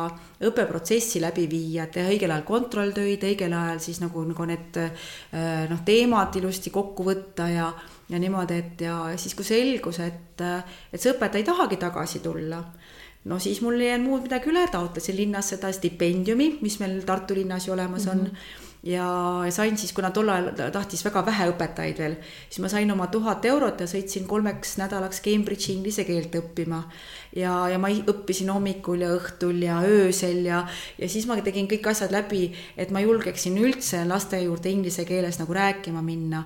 õppeprotsessi 0.44 1.22
läbi 1.24 1.48
viia, 1.52 1.88
teha 1.92 2.12
õigel 2.12 2.34
ajal 2.34 2.48
kontrolltöid, 2.48 3.24
õigel 3.32 3.56
ajal 3.56 3.80
siis 3.84 4.02
nagu, 4.04 4.26
nagu 4.28 4.48
need 4.50 4.82
äh, 4.82 5.12
noh, 5.72 5.84
teemad 5.88 6.36
ilusti 6.42 6.74
kokku 6.74 7.08
võtta 7.08 7.48
ja, 7.52 7.70
ja 8.12 8.22
niimoodi, 8.22 8.60
et 8.60 8.84
ja 8.88 9.04
siis, 9.16 9.38
kui 9.38 9.48
selgus, 9.48 10.02
et, 10.04 10.44
et 10.92 11.00
see 11.00 11.14
õpetaja 11.14 11.44
ei 11.44 11.48
tahagi 11.48 11.80
tagasi 11.80 12.24
tulla 12.24 12.60
no 13.30 13.38
siis 13.40 13.62
mul 13.62 13.78
ei 13.80 13.92
jäänud 13.92 14.10
muud 14.10 14.26
midagi 14.26 14.50
üle, 14.50 14.66
taotlesin 14.74 15.16
linnas 15.20 15.54
seda 15.54 15.70
stipendiumi, 15.72 16.56
mis 16.66 16.80
meil 16.82 17.04
Tartu 17.06 17.38
linnas 17.38 17.68
ju 17.68 17.76
olemas 17.78 18.08
on 18.10 18.26
mm. 18.26 18.34
-hmm 18.34 18.70
ja 18.84 19.06
sain 19.50 19.78
siis, 19.78 19.94
kuna 19.94 20.10
tol 20.12 20.30
ajal 20.30 20.72
tahtis 20.74 21.04
väga 21.06 21.22
vähe 21.26 21.48
õpetajaid 21.52 22.00
veel, 22.02 22.16
siis 22.50 22.64
ma 22.64 22.70
sain 22.72 22.90
oma 22.92 23.08
tuhat 23.14 23.46
eurot 23.46 23.84
ja 23.84 23.88
sõitsin 23.90 24.26
kolmeks 24.30 24.78
nädalaks 24.82 25.22
Cambridge'i 25.22 25.76
inglise 25.76 26.06
keelt 26.08 26.34
õppima. 26.40 26.82
ja, 27.36 27.54
ja 27.70 27.78
ma 27.78 27.92
õppisin 27.92 28.50
hommikul 28.50 29.06
ja 29.06 29.12
õhtul 29.14 29.62
ja 29.62 29.82
öösel 29.86 30.46
ja, 30.46 30.66
ja 30.98 31.10
siis 31.10 31.28
ma 31.30 31.38
tegin 31.42 31.70
kõik 31.70 31.92
asjad 31.94 32.12
läbi, 32.12 32.52
et 32.78 32.90
ma 32.92 33.06
julgeksin 33.06 33.58
üldse 33.62 34.02
laste 34.06 34.42
juurde 34.42 34.70
inglise 34.70 35.06
keeles 35.06 35.38
nagu 35.40 35.54
rääkima 35.54 36.02
minna. 36.02 36.46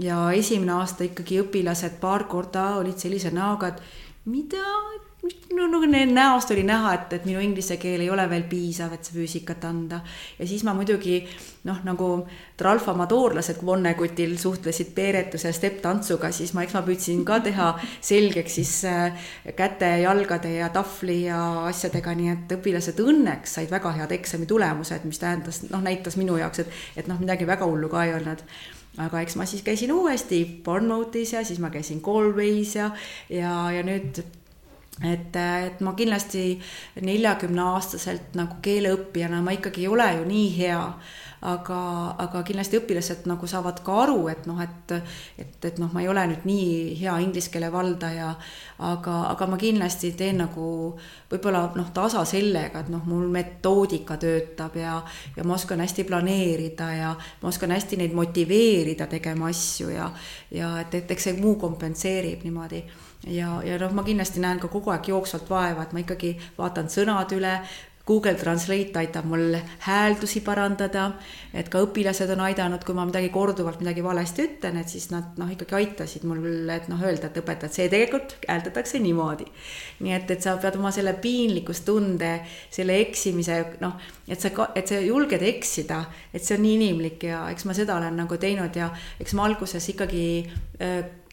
ja 0.00 0.32
esimene 0.32 0.72
aasta 0.72 1.04
ikkagi 1.04 1.42
õpilased 1.44 2.00
paar 2.00 2.24
korda 2.24 2.76
olid 2.80 2.98
sellise 2.98 3.30
näoga, 3.30 3.68
et 3.68 3.82
mida, 4.24 4.64
no 5.56 5.66
nagu 5.70 5.88
näost 5.88 6.50
oli 6.50 6.62
näha, 6.66 6.94
et, 6.94 7.12
et 7.16 7.26
minu 7.28 7.40
inglise 7.42 7.76
keel 7.80 8.02
ei 8.04 8.10
ole 8.10 8.24
veel 8.30 8.44
piisav, 8.48 8.92
et 8.94 9.06
see 9.06 9.16
füüsikat 9.16 9.64
anda. 9.68 10.00
ja 10.38 10.46
siis 10.48 10.64
ma 10.66 10.74
muidugi 10.76 11.22
noh, 11.68 11.80
nagu 11.86 12.08
tralfamadoorlased 12.60 13.62
Vonnegutil 13.64 14.36
suhtlesid 14.40 14.92
peeretuse 14.96 15.52
stepp-tantsuga, 15.56 16.30
siis 16.34 16.52
ma, 16.54 16.64
eks 16.64 16.76
ma 16.76 16.84
püüdsin 16.86 17.24
ka 17.24 17.40
teha 17.46 17.70
selgeks 18.04 18.58
siis 18.60 18.74
äh, 18.90 19.26
käte, 19.56 19.90
jalgade 20.04 20.52
ja 20.58 20.68
tahvli 20.74 21.24
ja 21.28 21.40
asjadega, 21.70 22.14
nii 22.18 22.32
et 22.34 22.56
õpilased 22.58 23.00
õnneks 23.00 23.58
said 23.58 23.72
väga 23.72 23.94
head 23.98 24.14
eksamitulemused, 24.18 25.08
mis 25.08 25.22
tähendas, 25.22 25.64
noh, 25.70 25.84
näitas 25.84 26.18
minu 26.20 26.38
jaoks, 26.40 26.64
et, 26.64 26.80
et 26.96 27.10
noh, 27.10 27.20
midagi 27.22 27.48
väga 27.48 27.68
hullu 27.68 27.92
ka 27.92 28.06
ei 28.08 28.16
olnud 28.18 28.44
aga 29.02 29.24
eks 29.24 29.34
ma 29.34 29.42
siis 29.50 29.64
käisin 29.66 29.90
uuesti 29.90 30.44
Bournemouthis 30.64 31.32
ja 31.34 31.40
siis 31.42 31.58
ma 31.58 31.72
käisin 31.74 31.98
Galway's 32.04 32.76
ja, 32.78 32.92
ja, 33.26 33.56
ja 33.74 33.82
nüüd 33.82 34.22
et, 35.02 35.34
et 35.34 35.80
ma 35.82 35.92
kindlasti 35.98 36.54
neljakümne 37.02 37.62
aastaselt 37.74 38.36
nagu 38.38 38.60
keeleõppijana 38.62 39.42
ma 39.42 39.54
ikkagi 39.56 39.82
ei 39.82 39.90
ole 39.90 40.06
ju 40.20 40.26
nii 40.28 40.48
hea, 40.54 40.80
aga, 41.44 41.78
aga 42.22 42.42
kindlasti 42.46 42.78
õpilased 42.78 43.26
nagu 43.28 43.48
saavad 43.50 43.80
ka 43.84 43.96
aru, 44.04 44.20
et 44.30 44.46
noh, 44.46 44.60
et, 44.62 44.94
et, 45.40 45.56
et 45.66 45.80
noh, 45.82 45.90
ma 45.92 46.04
ei 46.04 46.08
ole 46.08 46.22
nüüd 46.30 46.46
nii 46.46 46.68
hea 47.02 47.16
inglise 47.24 47.50
keele 47.52 47.72
valdaja, 47.74 48.30
aga, 48.86 49.16
aga 49.32 49.48
ma 49.50 49.58
kindlasti 49.60 50.12
teen 50.16 50.38
nagu 50.44 50.66
võib-olla 51.32 51.64
noh, 51.74 51.90
tasa 51.96 52.22
sellega, 52.28 52.84
et 52.84 52.92
noh, 52.94 53.02
mul 53.10 53.26
metoodika 53.34 54.16
töötab 54.22 54.78
ja, 54.78 55.00
ja 55.34 55.44
ma 55.44 55.58
oskan 55.58 55.82
hästi 55.82 56.06
planeerida 56.06 56.92
ja 56.94 57.16
ma 57.42 57.50
oskan 57.50 57.74
hästi 57.74 57.98
neid 58.00 58.14
motiveerida 58.14 59.10
tegema 59.10 59.50
asju 59.50 59.90
ja, 59.90 60.06
ja 60.54 60.76
et, 60.84 60.94
et 61.02 61.16
eks 61.16 61.28
see 61.28 61.42
muu 61.42 61.58
kompenseerib 61.60 62.46
niimoodi 62.46 62.84
ja, 63.26 63.62
ja 63.64 63.78
noh, 63.78 63.92
ma 63.92 64.04
kindlasti 64.06 64.42
näen 64.42 64.60
ka 64.60 64.68
kogu 64.72 64.92
aeg 64.94 65.08
jooksvalt 65.08 65.50
vaeva, 65.50 65.84
et 65.84 65.92
ma 65.92 66.02
ikkagi 66.04 66.34
vaatan 66.58 66.90
sõnad 66.92 67.32
üle, 67.36 67.58
Google 68.06 68.34
Translate 68.34 68.98
aitab 69.00 69.24
mul 69.24 69.54
hääldusi 69.86 70.42
parandada, 70.44 71.06
et 71.56 71.70
ka 71.72 71.80
õpilased 71.86 72.28
on 72.34 72.42
aidanud, 72.44 72.82
kui 72.84 72.96
ma 72.96 73.06
midagi 73.08 73.30
korduvalt 73.32 73.80
midagi 73.80 74.02
valesti 74.04 74.44
ütlen, 74.44 74.76
et 74.76 74.92
siis 74.92 75.06
nad 75.08 75.38
noh, 75.40 75.48
ikkagi 75.48 75.78
aitasid 75.78 76.26
mul, 76.28 76.42
et 76.74 76.90
noh, 76.92 77.00
öelda, 77.00 77.30
et 77.30 77.38
õpetajad, 77.40 77.72
see 77.72 77.86
tegelikult 77.88 78.34
hääldatakse 78.44 79.00
niimoodi. 79.00 79.46
nii 80.04 80.12
et, 80.18 80.34
et 80.36 80.44
sa 80.44 80.52
pead 80.60 80.76
oma 80.76 80.92
selle 80.92 81.14
piinlikkustunde, 81.24 82.34
selle 82.74 82.98
eksimise 83.06 83.56
noh, 83.80 83.96
et 84.28 84.40
sa, 84.40 84.52
et 84.76 84.92
sa 84.92 85.00
julged 85.00 85.46
eksida, 85.48 86.02
et 86.34 86.44
see 86.44 86.58
on 86.58 86.64
nii 86.66 86.76
inimlik 86.82 87.24
ja 87.30 87.46
eks 87.54 87.64
ma 87.64 87.78
seda 87.78 87.96
olen 87.96 88.20
nagu 88.20 88.36
teinud 88.36 88.76
ja 88.76 88.90
eks 89.20 89.32
ma 89.32 89.48
alguses 89.48 89.88
ikkagi 89.94 90.26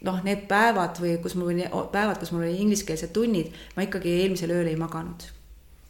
noh, 0.08 0.24
need 0.24 0.48
päevad 0.48 1.04
või 1.04 1.18
kus 1.20 1.36
mul 1.36 1.52
oli, 1.52 1.68
päevad, 1.92 2.16
kus 2.16 2.32
mul 2.32 2.46
oli 2.48 2.64
ingliskeelsed 2.64 3.12
tunnid, 3.12 3.52
ma 3.76 3.84
ikkagi 3.84 4.22
eelmisel 4.22 4.56
ööl 4.56 4.72
ei 4.72 4.80
maganud 4.80 5.28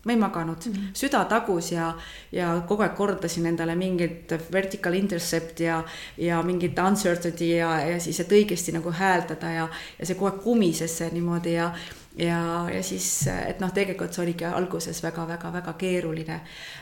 ma 0.04 0.12
ei 0.12 0.18
maganud 0.18 0.66
mm, 0.66 0.72
-hmm. 0.72 0.90
süda 0.94 1.24
tagus 1.24 1.72
ja, 1.72 1.94
ja 2.32 2.62
kogu 2.66 2.82
aeg 2.82 2.94
kordasin 2.94 3.46
endale 3.46 3.74
mingit 3.74 4.32
vertical 4.52 4.94
intercept 4.94 5.60
ja, 5.60 5.84
ja 6.18 6.42
mingit 6.42 6.78
uncertainty 6.78 7.44
ja, 7.44 7.80
ja 7.80 8.00
siis, 8.00 8.20
et 8.20 8.32
õigesti 8.32 8.72
nagu 8.72 8.90
hääldada 8.90 9.50
ja, 9.50 9.68
ja 9.98 10.06
see 10.06 10.14
kogu 10.14 10.30
aeg 10.30 10.42
kumises 10.42 10.98
see 10.98 11.10
niimoodi 11.12 11.54
ja, 11.54 11.72
ja, 12.16 12.68
ja 12.74 12.82
siis, 12.82 13.26
et 13.46 13.60
noh, 13.60 13.72
tegelikult 13.72 14.12
see 14.12 14.24
oligi 14.24 14.44
alguses 14.44 15.02
väga-väga-väga 15.02 15.72
keeruline. 15.72 16.40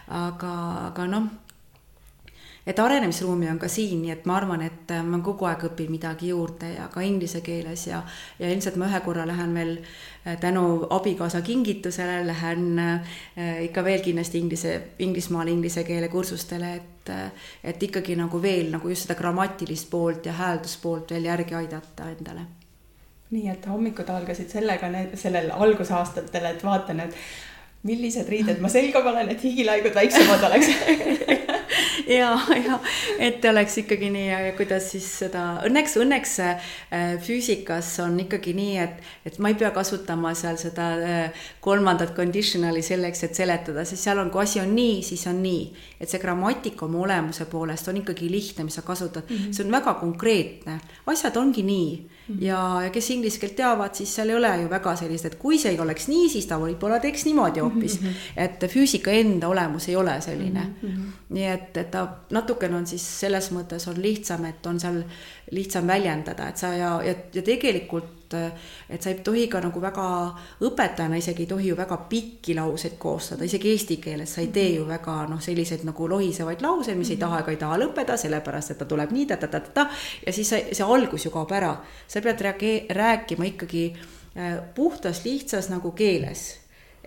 aga, 0.09 0.55
aga 0.87 1.07
noh, 1.07 1.29
et 2.67 2.79
arenemisruumi 2.79 3.49
on 3.51 3.59
ka 3.59 3.69
siin, 3.69 4.03
nii 4.03 4.13
et 4.13 4.27
ma 4.29 4.37
arvan, 4.37 4.63
et 4.67 4.93
ma 5.07 5.19
kogu 5.25 5.49
aeg 5.49 5.65
õpin 5.71 5.91
midagi 5.93 6.31
juurde 6.31 6.75
ja 6.75 6.89
ka 6.93 7.03
inglise 7.05 7.41
keeles 7.45 7.87
ja, 7.89 8.03
ja 8.39 8.51
ilmselt 8.53 8.77
ma 8.81 8.91
ühe 8.91 9.01
korra 9.05 9.25
lähen 9.29 9.55
veel 9.57 9.73
äh, 9.81 10.37
tänu 10.41 10.87
abikaasa 10.91 11.41
kingitusele, 11.47 12.21
lähen 12.27 12.79
äh, 12.79 13.19
ikka 13.67 13.85
veel 13.85 14.05
kindlasti 14.05 14.39
inglise, 14.45 14.77
Inglismaale 15.01 15.51
inglise 15.51 15.85
keele 15.89 16.09
kursustele, 16.13 16.75
et, 16.77 17.11
äh, 17.11 17.51
et 17.65 17.83
ikkagi 17.83 18.17
nagu 18.21 18.43
veel 18.43 18.71
nagu 18.75 18.89
just 18.93 19.09
seda 19.09 19.19
grammatilist 19.19 19.91
poolt 19.91 20.27
ja 20.27 20.37
häälduspoolt 20.37 21.17
veel 21.17 21.31
järgi 21.33 21.57
aidata 21.65 22.11
endale. 22.13 22.49
Nii 23.31 23.47
et 23.49 23.67
hommikud 23.71 24.09
algasid 24.11 24.51
sellega, 24.51 24.89
sellel 25.15 25.53
algusaastatel, 25.55 26.49
et 26.51 26.65
vaatan, 26.67 27.05
et 27.07 27.15
millised 27.87 28.29
riided 28.29 28.59
ma 28.61 28.69
selga 28.69 29.01
panen, 29.05 29.31
et 29.33 29.45
higilaigud 29.45 29.95
väiksemad 29.95 30.43
oleks 30.51 30.73
ja, 32.19 32.31
ja 32.57 32.79
et 33.19 33.45
oleks 33.45 33.77
ikkagi 33.83 34.11
nii, 34.13 34.53
kuidas 34.59 34.91
siis 34.93 35.07
seda, 35.23 35.45
õnneks, 35.67 35.97
õnneks 36.01 36.35
äh, 36.45 36.71
füüsikas 37.23 37.93
on 38.05 38.19
ikkagi 38.25 38.55
nii, 38.57 38.77
et, 38.83 39.11
et 39.27 39.39
ma 39.43 39.53
ei 39.53 39.59
pea 39.61 39.71
kasutama 39.75 40.33
seal 40.39 40.59
seda 40.61 40.91
äh, 40.99 41.45
kolmandat 41.65 42.15
conditional'i 42.17 42.83
selleks, 42.87 43.25
et 43.27 43.39
seletada, 43.39 43.85
sest 43.89 44.09
seal 44.09 44.23
on, 44.23 44.33
kui 44.33 44.45
asi 44.45 44.63
on 44.63 44.73
nii, 44.77 45.01
siis 45.07 45.27
on 45.31 45.43
nii. 45.45 45.67
et 46.01 46.11
see 46.11 46.23
grammatika 46.23 46.87
oma 46.87 47.05
olemuse 47.05 47.47
poolest 47.51 47.89
on 47.91 48.01
ikkagi 48.01 48.31
lihtne, 48.33 48.65
mis 48.67 48.79
sa 48.79 48.83
kasutad 48.87 49.29
mm, 49.29 49.37
-hmm. 49.37 49.53
see 49.53 49.67
on 49.67 49.73
väga 49.73 49.95
konkreetne, 50.01 50.81
asjad 51.07 51.37
ongi 51.37 51.63
nii. 51.63 51.93
Ja, 52.41 52.83
ja 52.85 52.91
kes 52.91 53.11
inglise 53.11 53.41
keelt 53.41 53.57
teavad, 53.57 53.95
siis 53.95 54.15
seal 54.15 54.29
ei 54.29 54.37
ole 54.37 54.53
ju 54.63 54.71
väga 54.71 54.95
sellist, 54.97 55.27
et 55.27 55.35
kui 55.41 55.59
see 55.59 55.73
ei 55.75 55.81
oleks 55.81 56.09
nii, 56.09 56.29
siis 56.29 56.47
ta 56.47 56.59
võib-olla 56.61 57.01
teeks 57.01 57.25
niimoodi 57.27 57.61
hoopis 57.61 58.01
mm. 58.01 58.07
-hmm. 58.07 58.45
et 58.45 58.71
füüsika 58.71 59.11
enda 59.11 59.49
olemus 59.49 59.89
ei 59.89 59.97
ole 59.97 60.21
selline 60.21 60.61
mm. 60.61 60.89
-hmm. 60.89 61.11
nii 61.29 61.47
et, 61.47 61.77
et 61.77 61.91
ta 61.91 62.07
natukene 62.31 62.77
on 62.77 62.87
siis 62.87 63.21
selles 63.21 63.51
mõttes 63.53 63.89
on 63.89 64.03
lihtsam, 64.03 64.45
et 64.45 64.67
on 64.67 64.81
seal 64.81 65.03
lihtsam 65.51 65.87
väljendada, 65.87 66.49
et 66.49 66.57
sa 66.57 66.75
ja, 66.75 67.03
ja, 67.03 67.15
ja 67.35 67.43
tegelikult 67.43 68.20
et, 68.35 68.61
et 68.91 69.03
sa 69.03 69.11
ei 69.11 69.21
tohi 69.25 69.47
ka 69.51 69.61
nagu 69.65 69.81
väga, 69.83 70.07
õpetajana 70.67 71.19
isegi 71.21 71.45
ei 71.47 71.51
tohi 71.51 71.71
ju 71.71 71.79
väga 71.79 71.97
pikki 72.11 72.55
lauseid 72.59 72.97
koostada, 72.99 73.45
isegi 73.45 73.73
eesti 73.73 73.97
keeles 74.03 74.35
sa 74.35 74.45
ei 74.45 74.53
tee 74.55 74.77
ju 74.77 74.87
väga 74.89 75.17
noh, 75.31 75.43
selliseid 75.43 75.85
nagu 75.89 76.09
lohisevaid 76.11 76.63
lauseid, 76.63 76.99
mis 76.99 77.11
ei 77.15 77.21
taha 77.21 77.43
ega 77.43 77.55
ei 77.55 77.61
taha 77.61 77.81
lõppeda, 77.85 78.17
sellepärast 78.21 78.75
et 78.75 78.81
ta 78.83 78.89
tuleb 78.89 79.13
nii 79.17 79.27
ta-ta-ta-ta 79.33 79.89
ja 80.27 80.33
siis 80.33 80.55
see, 80.55 80.71
see 80.77 80.87
algus 80.87 81.27
ju 81.27 81.35
kaob 81.35 81.53
ära. 81.57 81.77
sa 82.07 82.21
pead 82.21 82.41
rääkima 82.91 83.45
ikkagi 83.55 83.85
äh, 84.37 84.59
puhtas, 84.75 85.25
lihtsas 85.25 85.71
nagu 85.71 85.93
keeles 85.93 86.60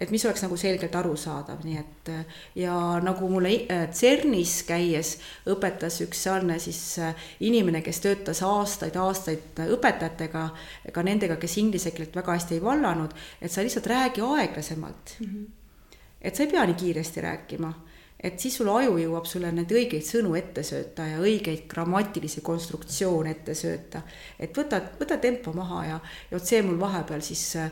et 0.04 0.12
mis 0.12 0.26
oleks 0.28 0.43
nagu 0.43 0.58
selgelt 0.60 0.95
arusaadav, 0.99 1.64
nii 1.64 1.78
et 1.80 2.12
ja 2.60 2.76
nagu 3.04 3.30
mulle 3.32 3.54
äh, 3.72 3.86
CERN-is 3.93 4.58
käies 4.68 5.16
õpetas 5.49 6.01
üks 6.06 6.26
sealne 6.28 6.60
siis 6.64 6.82
äh, 6.99 7.16
inimene, 7.47 7.82
kes 7.86 8.01
töötas 8.04 8.43
aastaid-aastaid 8.47 9.64
õpetajatega, 9.78 10.43
ka 10.93 11.06
nendega, 11.06 11.39
kes 11.41 11.58
inglise 11.64 11.93
keelt 11.95 12.16
väga 12.20 12.38
hästi 12.38 12.60
ei 12.60 12.64
vallanud, 12.64 13.16
et 13.41 13.51
sa 13.51 13.64
lihtsalt 13.64 13.88
räägi 13.88 14.26
aeglasemalt 14.26 15.18
mm. 15.20 15.26
-hmm. 15.26 15.97
et 16.22 16.36
sa 16.36 16.43
ei 16.43 16.51
pea 16.51 16.66
nii 16.68 16.80
kiiresti 16.86 17.22
rääkima 17.22 17.74
et 18.24 18.39
siis 18.39 18.55
sul 18.57 18.69
aju 18.71 18.95
jõuab 18.97 19.28
sulle 19.28 19.51
neid 19.51 19.71
õigeid 19.71 20.05
sõnu 20.07 20.34
ette 20.39 20.63
sööta 20.63 21.05
ja 21.07 21.19
õigeid 21.19 21.65
grammatilisi 21.69 22.41
konstruktsioone 22.41 23.34
ette 23.36 23.55
sööta. 23.55 24.01
et 24.39 24.57
võta, 24.57 24.80
võta 24.99 25.17
tempo 25.17 25.53
maha 25.53 25.84
ja, 25.86 25.99
ja 26.32 26.38
vot 26.38 26.47
see 26.47 26.61
mul 26.63 26.80
vahepeal 26.80 27.21
siis 27.21 27.43
äh, 27.59 27.71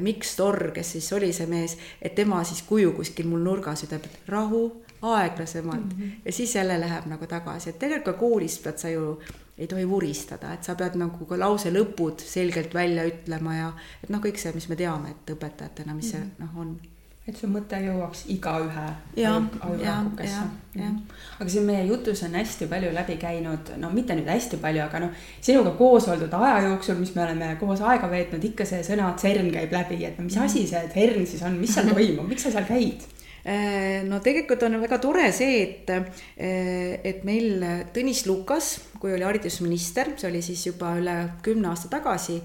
Mikk 0.00 0.24
Storr, 0.24 0.70
kes 0.74 0.94
siis 0.96 1.12
oli 1.12 1.32
see 1.32 1.46
mees, 1.46 1.76
et 2.00 2.14
tema 2.14 2.42
siis 2.44 2.62
kuju 2.62 2.94
kuskil 2.96 3.28
mul 3.28 3.44
nurgas 3.44 3.84
ütleb, 3.84 4.08
et 4.08 4.32
rahu, 4.32 4.64
aeglasemalt 5.04 5.84
mm 5.84 6.00
-hmm. 6.00 6.20
ja 6.24 6.32
siis 6.32 6.54
jälle 6.54 6.80
läheb 6.80 7.06
nagu 7.06 7.26
tagasi, 7.26 7.70
et 7.70 7.78
tegelikult 7.78 8.16
ka 8.16 8.20
koolis 8.20 8.58
pead 8.58 8.78
sa 8.78 8.88
ju 8.88 9.18
ei 9.58 9.66
tohi 9.66 9.88
vuristada, 9.88 10.52
et 10.54 10.64
sa 10.64 10.74
pead 10.74 10.96
nagu 10.98 11.26
ka 11.26 11.38
lause 11.38 11.70
lõpud 11.70 12.18
selgelt 12.18 12.74
välja 12.74 13.04
ütlema 13.04 13.54
ja 13.56 13.72
et 14.02 14.10
noh, 14.10 14.20
kõik 14.20 14.38
see, 14.38 14.52
mis 14.54 14.68
me 14.68 14.76
teame, 14.76 15.10
et 15.10 15.30
õpetajatena, 15.36 15.94
mis 15.94 16.10
see 16.10 16.20
mm 16.20 16.30
-hmm. 16.30 16.44
noh, 16.44 16.58
on 16.58 16.80
et 17.24 17.38
su 17.40 17.48
mõte 17.48 17.78
jõuaks 17.80 18.26
igaühe 18.34 18.84
ajukukesse. 19.16 20.42
Mhm. 20.74 20.96
aga 21.38 21.48
siin 21.48 21.64
meie 21.64 21.84
jutus 21.86 22.22
on 22.26 22.34
hästi 22.34 22.66
palju 22.68 22.90
läbi 22.92 23.16
käinud, 23.16 23.70
no 23.80 23.90
mitte 23.94 24.16
nüüd 24.18 24.28
hästi 24.28 24.58
palju, 24.60 24.82
aga 24.84 25.00
noh, 25.06 25.24
sinuga 25.40 25.70
koos 25.78 26.08
oldud 26.10 26.32
aja 26.36 26.60
jooksul, 26.68 26.98
mis 27.00 27.14
me 27.14 27.22
oleme 27.24 27.52
koos 27.60 27.80
aega 27.80 28.10
veetnud, 28.10 28.44
ikka 28.50 28.66
see 28.68 28.82
sõna 28.84 29.12
CERN 29.20 29.52
käib 29.54 29.72
läbi, 29.72 30.02
et 30.04 30.18
no 30.18 30.26
mis 30.26 30.36
asi 30.36 30.66
see 30.68 30.82
CERN 30.92 31.26
siis 31.30 31.44
on, 31.46 31.56
mis 31.60 31.72
seal 31.74 31.88
toimub, 31.92 32.28
miks 32.28 32.44
sa 32.44 32.52
seal 32.52 32.66
käid? 32.68 33.06
Äh, 33.44 34.02
no 34.08 34.18
tegelikult 34.24 34.62
on 34.64 34.80
väga 34.82 34.98
tore 35.00 35.30
see, 35.36 35.62
et, 35.62 35.90
äh, 35.92 37.00
et 37.04 37.24
meil 37.28 37.64
Tõnis 37.94 38.24
Lukas, 38.26 38.74
kui 39.00 39.12
oli 39.14 39.24
haridusminister, 39.24 40.14
see 40.16 40.30
oli 40.30 40.40
siis 40.44 40.66
juba 40.66 40.94
üle 41.00 41.16
kümne 41.44 41.70
aasta 41.70 41.92
tagasi, 41.92 42.40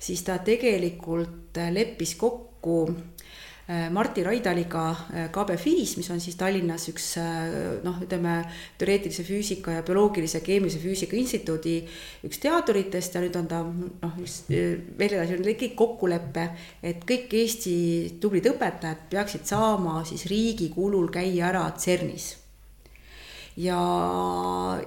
siis 0.00 0.24
ta 0.26 0.38
tegelikult 0.44 1.60
leppis 1.72 2.16
kokku 2.18 2.80
Äh, 3.68 3.90
Martti 3.90 4.22
Raidaliga 4.22 4.96
äh, 5.12 5.28
KBFIS, 5.28 5.98
mis 5.98 6.08
on 6.08 6.22
siis 6.24 6.38
Tallinnas 6.40 6.86
üks 6.88 7.10
äh, 7.20 7.82
noh, 7.84 7.98
ütleme 8.00 8.38
teoreetilise 8.80 9.26
füüsika 9.28 9.74
ja 9.74 9.82
bioloogilise 9.84 10.40
keemilise 10.40 10.80
füüsika 10.80 11.18
instituudi 11.20 11.74
üks 12.24 12.40
teaduritest 12.40 13.18
ja 13.18 13.20
nüüd 13.26 13.36
on 13.36 13.50
ta 13.50 13.60
noh, 13.68 14.16
veel 14.48 15.18
edasi 15.18 15.36
on 15.36 15.44
kõik 15.50 15.76
kokkulepe, 15.76 16.48
et 16.80 17.04
kõik 17.12 17.36
Eesti 17.42 17.76
tublid 18.24 18.48
õpetajad 18.54 19.04
peaksid 19.12 19.44
saama 19.52 20.00
siis 20.08 20.24
riigi 20.32 20.72
kulul 20.72 21.12
käia 21.12 21.50
ära 21.52 21.68
CERN-is 21.76 22.37
ja, 23.58 23.82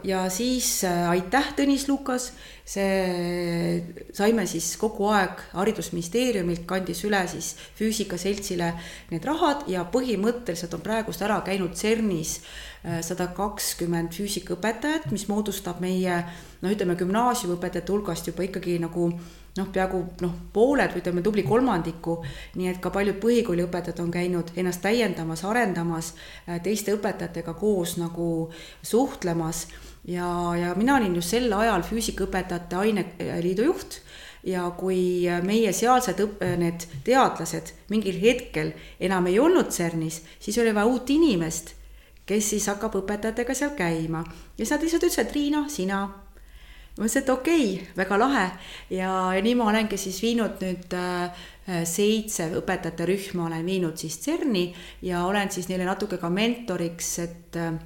ja 0.03 0.23
siis 0.31 0.83
aitäh, 0.85 1.51
Tõnis 1.57 1.87
Lukas. 1.89 2.31
See, 2.71 3.81
saime 4.15 4.45
siis 4.47 4.69
kogu 4.79 5.09
aeg 5.11 5.41
Haridusministeeriumilt 5.57 6.63
kandis 6.69 7.01
üle 7.03 7.19
siis 7.27 7.49
Füüsikaseltsile 7.75 8.69
need 9.09 9.25
rahad 9.27 9.65
ja 9.67 9.83
põhimõtteliselt 9.91 10.77
on 10.77 10.83
praegust 10.85 11.25
ära 11.25 11.41
käinud 11.43 11.75
CERN-is 11.75 12.37
äh, 12.39 13.01
sada 13.03 13.27
kakskümmend 13.35 14.15
füüsikaõpetajat, 14.15 15.09
mis 15.11 15.27
moodustab 15.27 15.81
meie 15.83 16.21
noh, 16.61 16.71
ütleme 16.71 16.95
gümnaasiumiõpetajate 17.01 17.91
hulgast 17.91 18.31
juba 18.31 18.47
ikkagi 18.47 18.77
nagu 18.85 19.09
noh, 19.57 19.67
peaaegu 19.73 20.01
noh, 20.23 20.33
pooled 20.53 20.93
või 20.93 21.03
ütleme 21.03 21.23
tubli 21.25 21.43
kolmandiku, 21.43 22.17
nii 22.55 22.69
et 22.71 22.81
ka 22.83 22.91
paljud 22.93 23.19
põhikooliõpetajad 23.23 23.99
on 24.03 24.11
käinud 24.13 24.51
ennast 24.55 24.83
täiendamas, 24.85 25.43
arendamas, 25.47 26.13
äh, 26.47 26.61
teiste 26.63 26.95
õpetajatega 26.95 27.55
koos 27.59 27.97
nagu 27.99 28.27
suhtlemas 28.81 29.65
ja, 30.07 30.27
ja 30.57 30.73
mina 30.75 30.95
olin 30.97 31.15
just 31.19 31.35
sel 31.35 31.51
ajal 31.53 31.83
füüsikaõpetajate 31.87 32.79
aineliidu 32.79 33.67
juht 33.67 33.99
ja 34.47 34.65
kui 34.77 35.27
meie 35.45 35.73
sealsed 35.75 36.23
õpp-, 36.23 36.41
need 36.61 36.87
teadlased 37.05 37.73
mingil 37.91 38.17
hetkel 38.23 38.73
enam 38.99 39.29
ei 39.29 39.37
olnud 39.39 39.69
CERN-is, 39.73 40.21
siis 40.39 40.57
oli 40.61 40.73
vaja 40.73 40.89
uut 40.89 41.09
inimest, 41.13 41.75
kes 42.25 42.53
siis 42.53 42.67
hakkab 42.71 42.95
õpetajatega 43.03 43.55
seal 43.57 43.75
käima 43.77 44.23
ja 44.25 44.63
siis 44.63 44.73
nad 44.73 44.85
lihtsalt 44.85 45.07
ütlesid, 45.09 45.35
Riina, 45.35 45.65
sina. 45.69 46.01
Ma 46.97 47.05
ütlesin, 47.05 47.23
et 47.23 47.29
okei 47.29 47.67
okay,, 47.75 47.93
väga 47.97 48.19
lahe. 48.19 48.47
Ja, 48.89 49.11
ja 49.35 49.41
nii 49.43 49.55
ma 49.59 49.69
olengi 49.71 49.99
siis 49.99 50.19
viinud 50.23 50.59
nüüd 50.63 50.97
äh, 50.97 51.45
seitse 51.87 52.49
õpetajate 52.59 53.07
rühma 53.07 53.47
olen 53.47 53.65
viinud 53.65 53.97
siis 54.01 54.19
CERN-i 54.23 54.65
ja 55.07 55.25
olen 55.27 55.51
siis 55.53 55.69
neile 55.69 55.87
natuke 55.87 56.19
ka 56.21 56.29
mentoriks, 56.33 57.13
et 57.23 57.59
äh, 57.61 57.77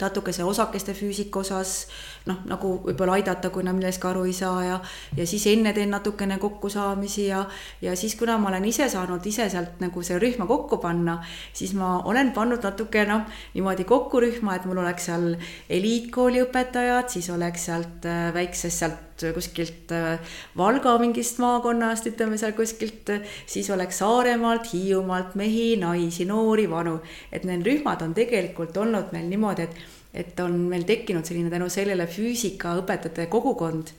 natukese 0.00 0.44
osakeste 0.44 0.94
füüsika 0.94 1.40
osas 1.40 1.86
noh, 2.26 2.40
nagu 2.48 2.78
võib-olla 2.84 3.18
aidata, 3.18 3.50
kui 3.52 3.64
nad 3.66 3.76
millestki 3.76 4.08
aru 4.08 4.24
ei 4.28 4.32
saa 4.36 4.64
ja 4.64 4.80
ja 5.16 5.26
siis 5.26 5.46
enne 5.50 5.72
teen 5.76 5.92
natukene 5.94 6.38
kokkusaamisi 6.42 7.26
ja 7.26 7.44
ja 7.82 7.96
siis, 7.96 8.16
kuna 8.18 8.38
ma 8.38 8.48
olen 8.48 8.64
ise 8.64 8.88
saanud 8.88 9.26
ise 9.26 9.48
sealt 9.50 9.80
nagu 9.84 10.02
selle 10.02 10.22
rühma 10.24 10.46
kokku 10.50 10.78
panna, 10.82 11.18
siis 11.52 11.74
ma 11.78 11.98
olen 12.04 12.32
pannud 12.32 12.64
natuke 12.64 13.04
noh, 13.08 13.26
niimoodi 13.54 13.84
kokku 13.84 14.20
rühma, 14.24 14.56
et 14.56 14.66
mul 14.68 14.82
oleks 14.82 15.10
seal 15.10 15.34
eliitkooli 15.68 16.42
õpetajad, 16.46 17.10
siis 17.12 17.30
oleks 17.30 17.68
sealt 17.70 18.08
äh, 18.08 18.28
väiksest 18.34 18.84
sealt 18.84 19.13
kuskilt 19.34 19.92
äh, 19.94 20.18
Valga 20.56 20.96
mingist 20.98 21.38
maakonnast, 21.38 22.08
ütleme 22.10 22.38
seal 22.40 22.56
kuskilt, 22.58 23.12
siis 23.46 23.70
oleks 23.70 24.02
Saaremaalt, 24.02 24.72
Hiiumaalt 24.72 25.34
mehi, 25.38 25.74
naisi, 25.80 26.26
noori, 26.28 26.66
vanu. 26.70 26.98
et 27.32 27.44
need 27.44 27.66
rühmad 27.66 28.02
on 28.02 28.14
tegelikult 28.14 28.76
olnud 28.76 29.12
meil 29.12 29.30
niimoodi, 29.30 29.68
et 29.68 29.84
et 30.14 30.38
on 30.40 30.52
meil 30.70 30.84
tekkinud 30.86 31.26
selline 31.26 31.50
tänu 31.50 31.66
sellele 31.72 32.06
füüsikaõpetajate 32.06 33.26
kogukond, 33.32 33.90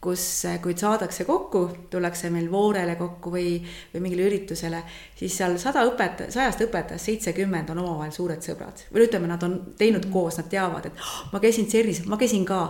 kus, 0.00 0.24
kui 0.62 0.74
saadakse 0.76 1.24
kokku, 1.28 1.62
tullakse 1.92 2.30
meil 2.32 2.48
voorele 2.52 2.96
kokku 2.98 3.32
või, 3.34 3.58
või 3.92 4.04
mingile 4.06 4.26
üritusele, 4.30 4.80
siis 5.18 5.36
seal 5.36 5.58
sada 5.60 5.84
õpetaja, 5.88 6.32
sajast 6.32 6.64
õpetajast 6.66 7.10
seitsekümmend 7.10 7.70
on 7.70 7.82
omavahel 7.84 8.14
suured 8.16 8.42
sõbrad. 8.44 8.86
või 8.90 9.06
ütleme, 9.06 9.28
nad 9.28 9.44
on 9.46 9.58
teinud 9.78 10.08
koos, 10.12 10.40
nad 10.40 10.48
teavad, 10.50 10.88
et 10.88 11.04
oh, 11.04 11.28
ma 11.34 11.42
käisin 11.42 11.68
CERN-is, 11.70 12.06
ma 12.08 12.18
käisin 12.20 12.48
ka. 12.48 12.62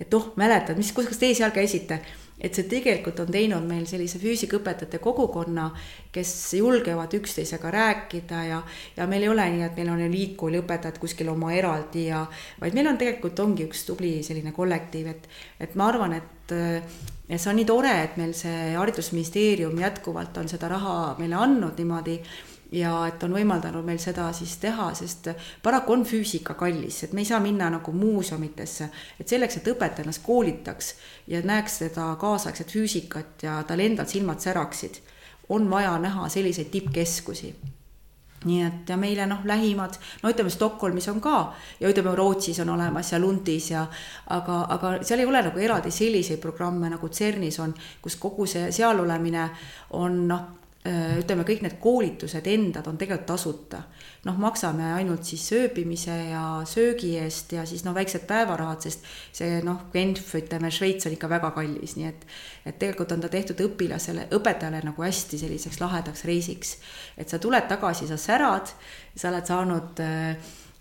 Et 0.00 0.14
oh, 0.14 0.32
mäletad, 0.40 0.78
mis, 0.80 0.92
kus, 0.96 1.08
kas 1.10 1.20
teie 1.20 1.36
seal 1.36 1.54
käisite? 1.54 2.00
et 2.40 2.56
see 2.56 2.64
tegelikult 2.70 3.18
on 3.20 3.28
teinud 3.28 3.66
meil 3.68 3.84
sellise 3.84 4.16
füüsikaõpetajate 4.16 4.96
kogukonna, 5.04 5.66
kes 6.12 6.30
julgevad 6.56 7.12
üksteisega 7.18 7.72
rääkida 7.74 8.44
ja, 8.48 8.62
ja 8.96 9.06
meil 9.10 9.26
ei 9.26 9.28
ole 9.28 9.44
nii, 9.52 9.66
et 9.66 9.76
meil 9.76 9.90
on 9.92 10.00
eliitkooli 10.06 10.62
õpetajad 10.62 10.96
kuskil 11.02 11.28
oma 11.28 11.52
eraldi 11.52 12.06
ja, 12.06 12.24
vaid 12.62 12.76
meil 12.78 12.88
on 12.88 13.00
tegelikult 13.00 13.44
ongi 13.44 13.68
üks 13.68 13.84
tubli 13.88 14.14
selline 14.24 14.54
kollektiiv, 14.56 15.12
et, 15.12 15.28
et 15.60 15.76
ma 15.76 15.90
arvan, 15.92 16.16
et 16.16 16.56
ja 17.30 17.38
see 17.38 17.52
on 17.52 17.60
nii 17.60 17.68
tore, 17.68 17.92
et 18.06 18.16
meil 18.18 18.32
see 18.36 18.72
haridusministeerium 18.74 19.76
jätkuvalt 19.84 20.40
on 20.40 20.48
seda 20.50 20.72
raha 20.72 20.94
meile 21.20 21.36
andnud 21.38 21.76
niimoodi 21.78 22.16
ja 22.72 22.92
et 23.08 23.22
on 23.26 23.34
võimaldanud 23.34 23.84
meil 23.86 23.98
seda 24.02 24.28
siis 24.36 24.56
teha, 24.62 24.90
sest 24.94 25.30
paraku 25.62 25.94
on 25.96 26.04
füüsika 26.06 26.54
kallis, 26.58 27.02
et 27.04 27.12
me 27.16 27.24
ei 27.24 27.28
saa 27.28 27.40
minna 27.42 27.70
nagu 27.70 27.92
muuseumitesse, 27.92 28.90
et 29.20 29.28
selleks, 29.28 29.58
et 29.58 29.72
õpetaja 29.72 30.06
ennast 30.06 30.22
koolitaks 30.26 30.94
ja 31.30 31.42
näeks 31.42 31.80
seda 31.84 32.12
kaasaegset 32.20 32.70
füüsikat 32.70 33.44
ja 33.46 33.60
tal 33.66 33.82
endal 33.82 34.06
silmad 34.10 34.40
säraksid, 34.42 35.02
on 35.50 35.70
vaja 35.70 35.98
näha 35.98 36.28
selliseid 36.28 36.70
tippkeskusi. 36.70 37.54
Nii 38.40 38.60
et 38.64 38.88
ja 38.88 38.96
meile 38.96 39.26
noh, 39.28 39.42
lähimad, 39.44 39.98
no 40.22 40.30
ütleme 40.32 40.48
Stockholmis 40.48 41.10
on 41.12 41.18
ka 41.20 41.52
ja 41.80 41.90
ütleme 41.90 42.14
Rootsis 42.16 42.62
on 42.62 42.70
olemas 42.72 43.10
ja 43.12 43.18
Lundis 43.20 43.66
ja 43.70 43.82
aga, 44.32 44.62
aga 44.76 44.92
seal 45.04 45.20
ei 45.20 45.28
ole 45.28 45.42
nagu 45.44 45.60
eraldi 45.60 45.92
selliseid 45.92 46.40
programme 46.40 46.88
nagu 46.88 47.10
CERN-is 47.12 47.60
on, 47.60 47.74
kus 48.00 48.16
kogu 48.16 48.46
see 48.48 48.70
seal 48.72 49.02
olemine 49.02 49.44
on 49.98 50.16
noh, 50.30 50.46
ütleme, 50.80 51.44
kõik 51.44 51.60
need 51.60 51.74
koolitused 51.76 52.46
endad 52.48 52.86
on 52.88 52.96
tegelikult 52.96 53.26
tasuta. 53.28 53.82
noh, 54.24 54.36
maksame 54.40 54.94
ainult 54.94 55.24
siis 55.28 55.42
ööbimise 55.52 56.14
ja 56.30 56.62
söögi 56.64 57.18
eest 57.20 57.52
ja 57.52 57.66
siis 57.68 57.84
noh, 57.84 57.92
väiksed 57.92 58.24
päevarahad, 58.28 58.80
sest 58.80 59.04
see 59.32 59.58
noh, 59.64 59.82
Genf, 59.92 60.32
ütleme, 60.40 60.70
Šveits 60.72 61.04
on 61.04 61.12
ikka 61.12 61.28
väga 61.28 61.50
kallis, 61.56 61.96
nii 61.96 62.06
et 62.08 62.24
et 62.64 62.78
tegelikult 62.80 63.12
on 63.12 63.20
ta 63.20 63.28
tehtud 63.28 63.60
õpilasele, 63.60 64.26
õpetajale 64.36 64.80
nagu 64.84 65.04
hästi 65.04 65.42
selliseks 65.42 65.80
lahedaks 65.80 66.24
reisiks. 66.24 66.78
et 67.16 67.28
sa 67.28 67.38
tuled 67.38 67.68
tagasi, 67.68 68.08
sa 68.08 68.16
särad, 68.16 68.72
sa 69.16 69.28
oled 69.28 69.46
saanud 69.46 70.00
äh, 70.00 70.30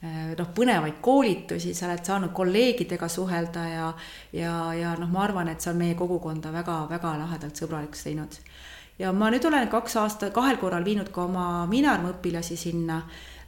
äh, 0.03 0.31
noh, 0.39 0.53
põnevaid 0.55 1.03
koolitusi, 1.03 1.73
sa 1.73 1.89
oled 1.91 2.05
saanud 2.07 2.31
kolleegidega 2.31 3.07
suhelda 3.07 3.67
ja 3.67 3.93
ja, 4.31 4.55
ja 4.73 4.95
noh, 4.95 5.11
ma 5.11 5.27
arvan, 5.27 5.51
et 5.51 5.59
see 5.59 5.73
on 5.73 5.83
meie 5.83 5.99
kogukonda 5.99 6.55
väga-väga 6.55 7.17
lahedalt 7.19 7.59
sõbralikuks 7.59 8.07
teinud 8.07 8.39
ja 8.99 9.13
ma 9.15 9.31
nüüd 9.31 9.45
olen 9.47 9.67
kaks 9.71 9.95
aastat, 10.01 10.33
kahel 10.35 10.59
korral 10.61 10.85
viinud 10.85 11.11
ka 11.15 11.25
oma 11.25 11.65
Miinarma 11.69 12.13
õpilasi 12.17 12.57
sinna. 12.57 13.01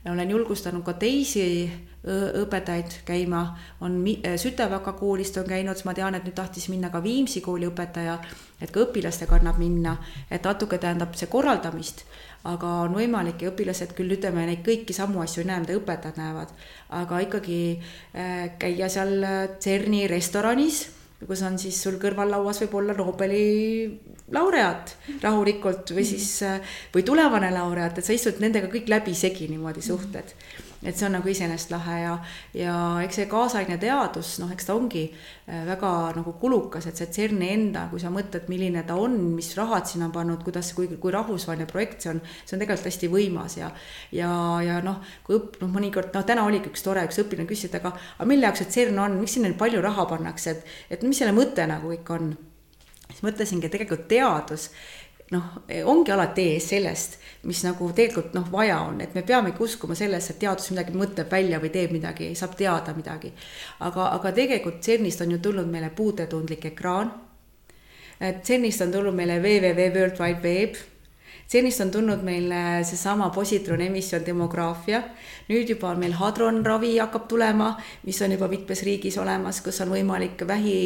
olen 0.10 0.30
julgustanud 0.30 0.82
ka 0.84 0.94
teisi 0.94 1.70
õpetajaid 2.04 3.04
käima, 3.06 3.42
on 3.82 4.00
Sütevaka 4.38 4.94
koolist 4.98 5.38
on 5.38 5.46
käinud, 5.46 5.78
siis 5.78 5.86
ma 5.86 5.94
tean, 5.94 6.16
et 6.16 6.24
nüüd 6.26 6.34
tahtis 6.34 6.70
minna 6.70 6.90
ka 6.90 7.04
Viimsi 7.04 7.42
kooli 7.42 7.68
õpetaja, 7.70 8.18
et 8.62 8.72
ka 8.72 8.82
õpilastega 8.82 9.38
annab 9.38 9.60
minna, 9.62 9.98
et 10.32 10.44
natuke 10.44 10.80
tähendab 10.82 11.14
see 11.14 11.30
korraldamist. 11.30 12.02
Aga 12.44 12.72
on 12.88 12.96
võimalik 12.98 13.44
ja 13.44 13.52
õpilased 13.52 13.94
küll 13.94 14.16
ütleme 14.16 14.48
neid 14.48 14.64
kõiki 14.66 14.96
samu 14.98 15.22
asju 15.22 15.44
ei 15.44 15.52
näe, 15.52 15.60
mida 15.62 15.78
õpetajad 15.78 16.18
näevad, 16.18 16.56
aga 16.90 17.20
ikkagi 17.28 17.60
äh, 17.78 18.58
käia 18.58 18.90
seal 18.90 19.22
CERN-i 19.62 20.08
restoranis 20.10 20.88
kus 21.28 21.44
on 21.46 21.58
siis 21.62 21.78
sul 21.84 22.00
kõrvallauas 22.02 22.64
võib 22.64 22.76
olla 22.80 22.96
Nobeli 22.98 23.44
laureaat 24.34 24.96
rahulikult 25.22 25.94
või 25.96 26.06
siis, 26.08 26.30
või 26.94 27.06
tulevane 27.08 27.52
laureaat, 27.54 28.00
et 28.00 28.08
sa 28.08 28.16
istud 28.16 28.42
nendega 28.42 28.72
kõik 28.72 28.90
läbisegi 28.92 29.50
niimoodi 29.52 29.84
suhted. 29.86 30.36
Et 30.82 30.98
see 30.98 31.06
on 31.06 31.16
nagu 31.16 31.30
iseenesest 31.30 31.72
lahe 31.74 31.98
ja, 32.02 32.16
ja 32.58 32.76
eks 33.06 33.20
see 33.20 33.28
kaasaegne 33.30 33.78
teadus, 33.82 34.34
noh, 34.42 34.50
eks 34.54 34.68
ta 34.68 34.76
ongi 34.78 35.04
äh, 35.12 35.64
väga 35.68 35.92
nagu 36.18 36.34
kulukas, 36.42 36.88
et 36.90 36.98
see 36.98 37.10
CERN-i 37.18 37.52
enda, 37.54 37.86
kui 37.92 38.02
sa 38.02 38.12
mõtled, 38.14 38.50
milline 38.52 38.84
ta 38.88 38.98
on, 39.00 39.18
mis 39.36 39.52
rahad 39.60 39.90
sinna 39.90 40.10
on 40.10 40.16
pannud, 40.16 40.44
kuidas, 40.46 40.74
kui, 40.78 40.90
kui 41.02 41.14
rahvusvaheline 41.14 41.70
projekt 41.70 42.06
see 42.06 42.14
on, 42.16 42.22
see 42.44 42.58
on 42.58 42.64
tegelikult 42.64 42.92
hästi 42.92 43.12
võimas 43.14 43.58
ja, 43.60 43.72
ja, 44.16 44.32
ja 44.66 44.80
noh, 44.86 45.02
kui 45.28 45.38
õpp-, 45.38 45.60
noh, 45.62 45.74
mõnikord, 45.74 46.14
noh, 46.16 46.26
täna 46.28 46.46
oligi 46.50 46.72
üks 46.72 46.86
tore, 46.86 47.06
üks 47.10 47.22
õpilane 47.22 47.50
küsis, 47.50 47.70
et 47.70 47.82
aga, 47.82 47.94
aga 48.18 48.30
mille 48.30 48.50
jaoks 48.50 48.66
see 48.66 48.78
CERN 48.80 49.04
on, 49.06 49.20
miks 49.22 49.38
sinna 49.38 49.54
palju 49.58 49.84
raha 49.86 50.08
pannakse, 50.10 50.56
et, 50.56 50.80
et 50.98 51.06
mis 51.06 51.22
selle 51.22 51.36
mõte 51.36 51.68
nagu 51.70 51.94
kõik 51.94 52.16
on? 52.18 52.32
Siis 53.12 53.26
mõtlesingi, 53.26 53.68
et 53.68 53.74
tegelikult 53.76 54.06
teadus 54.08 54.70
noh, 55.32 55.48
ongi 55.88 56.12
alati 56.12 56.46
ees 56.54 56.68
sellest, 56.74 57.18
mis 57.48 57.64
nagu 57.64 57.90
tegelikult 57.96 58.36
noh, 58.36 58.48
vaja 58.52 58.82
on, 58.84 59.00
et 59.02 59.16
me 59.16 59.24
peamegi 59.28 59.64
uskuma 59.64 59.96
sellesse, 59.98 60.34
et 60.34 60.42
teadus 60.44 60.70
midagi 60.74 60.96
mõtleb 60.98 61.32
välja 61.32 61.60
või 61.64 61.72
teeb 61.74 61.96
midagi, 61.96 62.32
saab 62.36 62.56
teada 62.60 62.94
midagi. 62.98 63.34
aga, 63.80 64.12
aga 64.18 64.32
tegelikult 64.36 64.82
CERN-ist 64.84 65.22
on 65.22 65.32
ju 65.32 65.40
tulnud 65.40 65.68
meile 65.72 65.90
puutetundlik 65.96 66.66
ekraan. 66.74 67.12
CERN-ist 68.20 68.82
on 68.86 68.92
tulnud 68.92 69.16
meile 69.16 69.40
www 69.42 69.96
World 69.96 70.20
Wide 70.20 70.44
Web 70.44 70.91
senist 71.52 71.82
on 71.84 71.92
tulnud 71.92 72.24
meil 72.24 72.48
seesama 72.88 73.30
positron 73.36 73.82
emissioon 73.84 74.24
demograafia. 74.26 75.02
nüüd 75.52 75.68
juba 75.74 75.90
on 75.92 76.00
meil 76.00 76.14
hadronravi 76.16 76.94
hakkab 76.96 77.26
tulema, 77.28 77.74
mis 78.08 78.22
on 78.24 78.32
juba 78.32 78.48
mitmes 78.48 78.84
riigis 78.88 79.18
olemas, 79.20 79.60
kus 79.62 79.82
on 79.84 79.92
võimalik 79.92 80.46
vähi, 80.48 80.78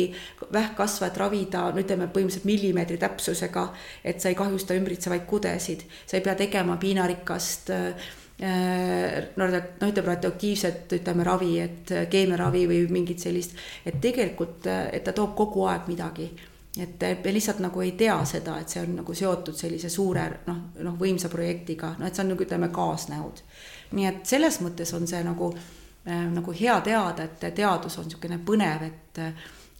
vähkkasvajat 0.53 1.19
ravida, 1.21 1.67
no 1.69 1.83
ütleme 1.83 2.07
põhimõtteliselt 2.09 2.49
millimeetri 2.49 2.97
täpsusega, 2.97 3.67
et 4.03 4.21
sa 4.21 4.31
ei 4.31 4.39
kahjusta 4.39 4.77
ümbritsevaid 4.79 5.27
kudesid, 5.29 5.85
sa 6.05 6.17
ei 6.17 6.25
pea 6.25 6.33
tegema 6.39 6.79
piinarikast 6.81 7.69
äh, 7.75 8.09
no 8.41 9.51
ütleme 9.51 10.07
radioaktiivset, 10.09 10.97
ütleme 10.97 11.23
ravi, 11.23 11.53
et 11.61 11.93
keemiaravi 12.09 12.65
või 12.73 12.81
mingit 12.97 13.21
sellist, 13.21 13.53
et 13.85 14.01
tegelikult, 14.01 14.65
et 14.65 15.05
ta 15.05 15.13
toob 15.13 15.37
kogu 15.37 15.69
aeg 15.69 15.87
midagi 15.93 16.31
et 16.81 17.23
me 17.23 17.33
lihtsalt 17.33 17.61
nagu 17.63 17.81
ei 17.81 17.93
tea 17.95 18.17
seda, 18.27 18.57
et 18.59 18.69
see 18.69 18.81
on 18.83 18.97
nagu 18.99 19.13
seotud 19.15 19.55
sellise 19.55 19.89
suure 19.89 20.25
noh, 20.47 20.61
noh 20.83 20.97
võimsa 20.99 21.29
projektiga, 21.31 21.93
no 21.99 22.07
et 22.07 22.15
see 22.15 22.25
on 22.25 22.33
nagu 22.33 22.43
ütleme 22.43 22.69
kaasnäod. 22.75 23.43
nii 23.95 24.07
et 24.09 24.25
selles 24.27 24.59
mõttes 24.63 24.91
on 24.97 25.07
see 25.07 25.21
nagu 25.23 25.51
äh,, 25.55 26.25
nagu 26.33 26.55
hea 26.55 26.79
teada, 26.83 27.29
et 27.29 27.45
teadus 27.55 27.99
on 27.99 28.09
niisugune 28.09 28.41
põnev, 28.45 28.89
et 28.89 29.23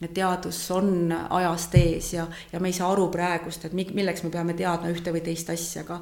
et 0.03 0.11
teadus 0.13 0.57
on 0.75 1.07
ajast 1.11 1.75
ees 1.79 2.13
ja, 2.13 2.25
ja 2.51 2.59
me 2.59 2.67
ei 2.67 2.75
saa 2.75 2.89
aru 2.91 3.07
praegust, 3.11 3.63
et 3.65 3.73
milleks 3.73 4.25
me 4.25 4.29
peame 4.29 4.53
teadma 4.53 4.91
ühte 4.91 5.13
või 5.15 5.21
teist 5.23 5.49
asja, 5.49 5.85
aga 5.85 6.01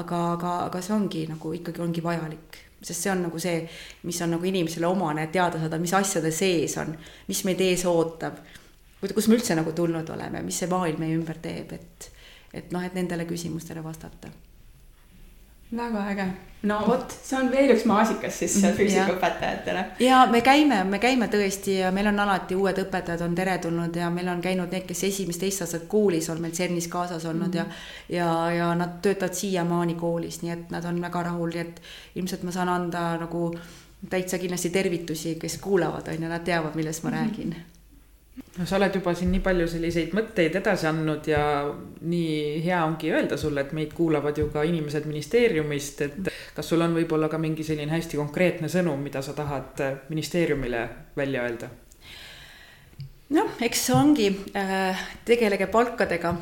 aga, 0.00 0.20
aga, 0.32 0.52
aga 0.70 0.80
see 0.82 0.94
ongi 0.96 1.26
nagu 1.28 1.52
ikkagi 1.52 1.82
ongi 1.84 2.04
vajalik. 2.04 2.60
Sest 2.84 3.04
see 3.04 3.12
on 3.12 3.22
nagu 3.26 3.38
see, 3.40 3.62
mis 4.08 4.20
on 4.24 4.34
nagu 4.34 4.48
inimesele 4.48 4.88
omane, 4.88 5.26
teada 5.32 5.60
saada, 5.60 5.78
mis 5.80 5.92
asjade 5.96 6.32
sees 6.32 6.76
on, 6.80 6.96
mis 7.28 7.44
meid 7.44 7.60
ees 7.64 7.84
ootab 7.88 8.40
kus 9.14 9.28
me 9.28 9.38
üldse 9.38 9.56
nagu 9.58 9.72
tulnud 9.76 10.08
oleme, 10.14 10.42
mis 10.42 10.58
see 10.62 10.70
maailm 10.70 11.02
meie 11.02 11.18
ümber 11.18 11.38
teeb, 11.42 11.76
et, 11.76 12.10
et 12.54 12.72
noh, 12.72 12.84
et 12.84 12.96
nendele 12.96 13.26
küsimustele 13.28 13.84
vastata. 13.84 14.32
väga 15.74 16.02
äge, 16.12 16.24
no 16.70 16.76
vot, 16.86 17.10
see 17.10 17.34
on 17.34 17.48
veel 17.50 17.72
üks 17.74 17.82
maasikas 17.88 18.36
siis 18.38 18.56
mhm, 18.60 18.76
füüsikaõpetajatele. 18.78 19.84
ja 20.04 20.20
me 20.30 20.40
käime, 20.46 20.84
me 20.86 21.00
käime 21.02 21.26
tõesti 21.32 21.80
ja 21.80 21.90
meil 21.92 22.06
on 22.12 22.20
alati 22.22 22.54
uued 22.54 22.78
õpetajad 22.84 23.24
on 23.26 23.34
teretulnud 23.34 23.96
ja 23.96 24.10
meil 24.14 24.30
on 24.30 24.40
käinud 24.44 24.70
need, 24.70 24.86
kes 24.86 25.04
esimest-teist 25.10 25.66
aastat 25.66 25.88
koolis 25.90 26.30
on 26.30 26.40
meil 26.44 26.54
CERN-is 26.54 26.88
kaasas 26.88 27.26
olnud 27.26 27.54
mm 27.54 27.60
-hmm. 27.60 28.14
ja, 28.14 28.22
ja, 28.22 28.50
ja 28.60 28.74
nad 28.74 29.00
töötavad 29.02 29.34
siiamaani 29.34 29.94
koolis, 29.94 30.42
nii 30.42 30.52
et 30.52 30.70
nad 30.70 30.84
on 30.84 31.00
väga 31.02 31.22
rahul, 31.22 31.50
nii 31.50 31.66
et 31.66 31.82
ilmselt 32.14 32.42
ma 32.42 32.52
saan 32.52 32.68
anda 32.68 33.16
nagu 33.18 33.50
täitsa 34.10 34.38
kindlasti 34.38 34.70
tervitusi, 34.70 35.34
kes 35.34 35.58
kuulavad, 35.58 36.08
on 36.08 36.22
ju, 36.22 36.28
nad 36.28 36.44
teavad, 36.44 36.74
millest 36.74 37.02
ma 37.02 37.10
mm 37.10 37.16
-hmm. 37.16 37.28
räägin 37.28 37.73
no 38.58 38.66
sa 38.66 38.78
oled 38.78 38.96
juba 38.98 39.14
siin 39.14 39.30
nii 39.34 39.42
palju 39.44 39.66
selliseid 39.70 40.14
mõtteid 40.16 40.58
edasi 40.58 40.88
andnud 40.90 41.26
ja 41.30 41.42
nii 42.02 42.64
hea 42.64 42.80
ongi 42.86 43.12
öelda 43.14 43.38
sulle, 43.38 43.64
et 43.64 43.72
meid 43.76 43.94
kuulavad 43.94 44.38
ju 44.38 44.48
ka 44.54 44.64
inimesed 44.66 45.06
ministeeriumist, 45.10 46.02
et 46.06 46.34
kas 46.56 46.70
sul 46.70 46.82
on 46.84 46.94
võib-olla 46.98 47.30
ka 47.30 47.38
mingi 47.42 47.66
selline 47.66 47.94
hästi 47.94 48.18
konkreetne 48.20 48.70
sõnum, 48.70 49.02
mida 49.02 49.22
sa 49.22 49.36
tahad 49.38 49.82
ministeeriumile 50.10 50.84
välja 51.16 51.46
öelda? 51.46 51.70
noh, 53.34 53.54
eks 53.66 53.86
see 53.88 53.94
ongi 53.96 54.26
äh,, 54.58 55.04
tegelege 55.26 55.66
palkadega 55.72 56.34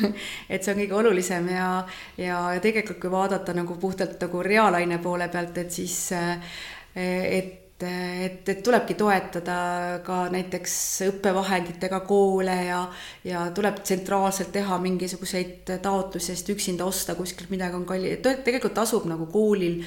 et 0.52 0.62
see 0.62 0.72
on 0.72 0.80
kõige 0.80 0.96
olulisem 1.02 1.50
ja, 1.52 1.70
ja, 2.18 2.42
tegelikult, 2.62 2.98
kui 3.02 3.12
vaadata 3.12 3.54
nagu 3.54 3.76
puhtalt 3.78 4.18
nagu 4.24 4.42
reaalaine 4.42 4.98
poole 5.02 5.28
pealt, 5.30 5.58
et 5.62 5.74
siis 5.74 5.96
äh, 6.16 6.54
et 6.94 7.59
et, 7.86 8.48
et 8.48 8.62
tulebki 8.64 8.94
toetada 8.98 10.00
ka 10.04 10.22
näiteks 10.32 10.74
õppevahenditega 11.08 12.00
koole 12.08 12.56
ja, 12.66 12.80
ja 13.24 13.46
tuleb 13.56 13.80
tsentraalselt 13.82 14.52
teha 14.54 14.78
mingisuguseid 14.82 15.72
taotlusi, 15.82 16.32
sest 16.34 16.50
üksinda 16.54 16.86
osta 16.88 17.16
kuskilt 17.18 17.52
midagi 17.52 17.78
on 17.78 17.86
kalli, 17.88 18.16
tegelikult 18.22 18.76
tasub 18.76 19.06
nagu 19.10 19.26
koolil, 19.32 19.80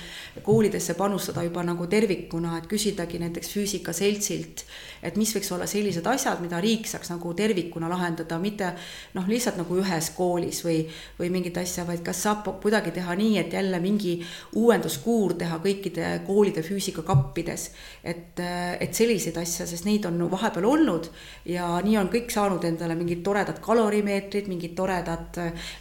koolidesse 0.46 0.98
panustada 1.00 1.46
juba 1.46 1.66
nagu 1.68 1.88
tervikuna, 1.90 2.58
et 2.60 2.70
küsidagi 2.72 3.22
näiteks 3.22 3.54
füüsikaseltsilt, 3.56 4.66
et 5.04 5.18
mis 5.20 5.34
võiks 5.36 5.52
olla 5.56 5.68
sellised 5.70 6.08
asjad, 6.08 6.42
mida 6.44 6.62
riik 6.64 6.88
saaks 6.90 7.12
nagu 7.14 7.34
tervikuna 7.38 7.90
lahendada, 7.92 8.40
mitte 8.40 8.74
noh, 9.18 9.28
lihtsalt 9.30 9.60
nagu 9.62 9.80
ühes 9.82 10.10
koolis 10.18 10.64
või, 10.66 10.80
või 11.20 11.32
mingit 11.34 11.58
asja, 11.62 11.86
vaid 11.88 12.04
kas 12.06 12.24
saab 12.26 12.48
kuidagi 12.64 12.94
teha 12.96 13.16
nii, 13.20 13.38
et 13.44 13.54
jälle 13.54 13.80
mingi 13.84 14.18
uuenduskuur 14.60 15.38
teha 15.40 15.60
kõikide 15.64 16.16
koolide 16.28 16.64
füüsikakappides 16.66 17.70
et, 18.04 18.40
et 18.84 18.96
selliseid 18.96 19.38
asju, 19.40 19.68
sest 19.70 19.88
neid 19.88 20.06
on 20.10 20.18
vahepeal 20.32 20.66
olnud 20.68 21.08
ja 21.48 21.70
nii 21.84 21.96
on 22.02 22.10
kõik 22.12 22.32
saanud 22.34 22.64
endale 22.68 22.98
mingid 23.00 23.24
toredad 23.26 23.62
kalorimeetrid, 23.64 24.50
mingid 24.52 24.76
toredad 24.78 25.40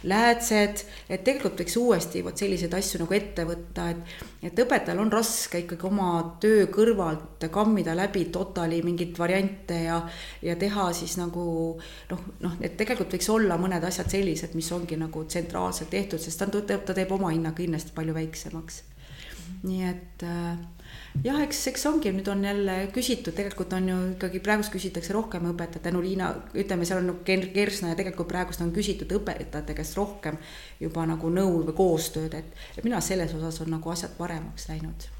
läätsed, 0.09 0.85
et 1.09 1.25
tegelikult 1.25 1.59
võiks 1.63 1.77
uuesti 1.79 2.23
vot 2.25 2.39
selliseid 2.39 2.73
asju 2.77 3.03
nagu 3.03 3.17
ette 3.17 3.47
võtta, 3.47 3.89
et, 3.91 4.15
et 4.49 4.63
õpetajal 4.65 5.03
on 5.03 5.11
raske 5.13 5.63
ikkagi 5.65 5.89
oma 5.89 6.11
töö 6.43 6.67
kõrvalt 6.73 7.47
kammida 7.53 7.95
läbi 7.97 8.27
totali 8.33 8.79
mingeid 9.13 9.19
variante 9.19 9.83
ja, 9.85 10.01
ja 10.41 10.55
teha 10.55 10.91
siis 10.93 11.17
nagu 11.17 11.77
noh, 12.09 12.23
noh, 12.41 12.57
et 12.61 12.77
tegelikult 12.77 13.13
võiks 13.13 13.29
olla 13.29 13.57
mõned 13.57 13.83
asjad 13.83 14.09
sellised, 14.09 14.55
mis 14.55 14.71
ongi 14.71 14.97
nagu 14.97 15.25
tsentraalselt 15.25 15.89
tehtud, 15.89 16.19
sest 16.19 16.39
ta, 16.39 16.77
ta 16.77 16.93
teeb 16.93 17.11
oma 17.11 17.31
hinna 17.31 17.53
kindlasti 17.53 17.93
palju 17.93 18.13
väiksemaks. 18.13 18.83
nii 19.63 19.83
et 19.87 20.23
äh, 20.23 20.57
jah, 21.23 21.39
eks, 21.43 21.67
eks 21.67 21.85
ongi, 21.85 22.11
nüüd 22.11 22.27
on 22.27 22.43
jälle 22.43 22.89
küsitud, 22.93 23.33
tegelikult 23.35 23.73
on 23.73 23.87
ju 23.87 23.97
ikkagi 24.15 24.41
praegust 24.43 24.73
küsitakse 24.73 25.13
rohkem 25.13 25.47
õpetajate, 25.51 25.83
tänu 25.87 26.01
Liina, 26.03 26.33
ütleme, 26.53 26.85
seal 26.85 27.03
on 27.03 27.11
nagu 27.13 27.23
Kersna 27.53 27.93
ja 27.93 27.99
tegelikult 27.99 28.31
praegust 28.31 28.61
on 28.61 28.73
küsitud 28.75 29.11
õpetajate 29.19 29.75
käest 29.77 29.97
rohkem 29.97 30.39
juba 30.79 31.05
nagu 31.07 31.29
nõu 31.29 31.63
või 31.67 31.77
koostööd, 31.77 32.33
et, 32.33 32.63
arust 32.83 33.13
selles 33.13 33.35
osas 33.37 33.61
on 33.63 33.75
nagu 33.77 33.93
asjad 33.93 34.17
paremaks 34.17 34.69
läinud. 34.71 35.12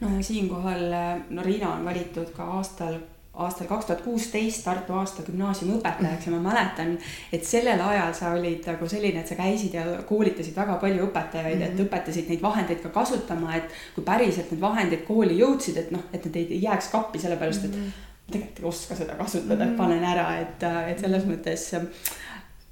No 0.00 0.16
ja 0.16 0.22
siinkohal, 0.22 0.86
no 1.30 1.42
Riina 1.42 1.74
on 1.74 1.84
valitud 1.84 2.30
ka 2.36 2.44
aastal 2.58 3.00
aastal 3.34 3.66
kaks 3.66 3.86
tuhat 3.86 4.02
kuusteist 4.04 4.62
Tartu 4.64 4.94
aasta 4.94 5.22
gümnaasiumi 5.26 5.74
õpetajaks 5.78 6.28
ja 6.28 6.32
ma 6.36 6.40
mäletan, 6.44 6.94
et 7.34 7.46
sellel 7.46 7.80
ajal 7.82 8.14
sa 8.14 8.30
olid 8.36 8.66
nagu 8.70 8.88
selline, 8.88 9.20
et 9.20 9.30
sa 9.30 9.38
käisid 9.38 9.74
ja 9.74 9.84
koolitasid 10.06 10.54
väga 10.56 10.76
palju 10.82 11.08
õpetajaid 11.08 11.56
mm, 11.56 11.60
-hmm. 11.60 11.66
et 11.66 11.74
mhm. 11.74 11.88
õpetasid 11.88 12.30
neid 12.30 12.42
vahendeid 12.42 12.82
ka 12.82 12.92
kasutama, 12.94 13.56
et 13.56 13.74
kui 13.94 14.04
päriselt 14.06 14.52
need 14.52 14.60
vahendid 14.62 15.02
kooli 15.08 15.38
jõudsid, 15.40 15.80
et 15.82 15.90
noh, 15.90 16.04
et 16.12 16.24
need 16.24 16.36
ei 16.46 16.62
jääks 16.62 16.88
kappi, 16.92 17.18
sellepärast 17.18 17.64
et 17.64 17.74
mm 17.74 17.82
-hmm. 17.82 18.30
tegelikult 18.30 18.58
ei 18.58 18.68
oska 18.68 18.94
seda 18.94 19.14
kasutada 19.14 19.54
mm, 19.54 19.60
-hmm. 19.60 19.72
et 19.72 19.76
panen 19.76 20.04
ära, 20.04 20.28
et, 20.38 20.62
et 20.92 20.98
selles 20.98 21.26
mõttes 21.26 21.74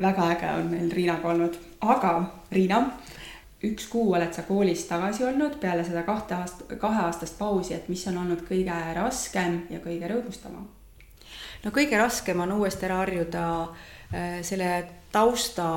väga 0.01 0.31
äge 0.31 0.55
on 0.59 0.71
meil 0.71 0.91
Riinaga 0.91 1.29
olnud, 1.29 1.59
aga 1.81 2.23
Riina 2.53 2.87
üks 3.63 3.87
kuu 3.91 4.13
oled 4.17 4.33
sa 4.35 4.43
koolis 4.47 4.85
tagasi 4.89 5.25
olnud 5.25 5.59
peale 5.63 5.85
seda 5.87 6.03
kahte 6.07 6.35
aast-, 6.35 6.65
kaheaastast 6.79 7.39
pausi, 7.39 7.75
et 7.75 7.89
mis 7.89 8.07
on 8.11 8.19
olnud 8.25 8.45
kõige 8.49 8.79
raskem 8.99 9.63
ja 9.71 9.83
kõige 9.85 10.11
rõõmustavam? 10.11 10.67
no 11.65 11.75
kõige 11.75 11.99
raskem 11.99 12.41
on 12.43 12.57
uuesti 12.59 12.89
ära 12.89 13.03
harjuda 13.05 13.45
äh, 13.63 14.41
selle 14.43 14.73
tausta 15.13 15.69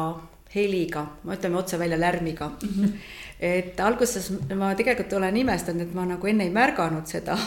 heliga, 0.56 1.04
ütleme 1.28 1.58
otse 1.60 1.80
välja 1.80 2.00
lärmiga 2.00 2.48
mm. 2.48 2.70
-hmm. 2.70 2.92
et 3.40 3.80
alguses 3.80 4.32
ma 4.56 4.76
tegelikult 4.76 5.14
olen 5.14 5.38
imestanud, 5.38 5.82
et 5.82 5.94
ma 5.94 6.06
nagu 6.06 6.28
enne 6.28 6.44
ei 6.44 6.50
märganud 6.50 7.08
seda 7.08 7.38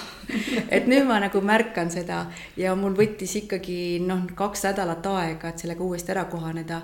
et 0.70 0.86
nüüd 0.86 1.06
ma 1.08 1.20
nagu 1.20 1.40
märkan 1.40 1.90
seda 1.90 2.26
ja 2.56 2.74
mul 2.76 2.96
võttis 2.96 3.36
ikkagi 3.42 4.00
noh, 4.06 4.26
kaks 4.34 4.64
nädalat 4.68 5.06
aega, 5.06 5.48
et 5.48 5.58
sellega 5.58 5.84
uuesti 5.84 6.12
ära 6.12 6.24
kohaneda 6.24 6.82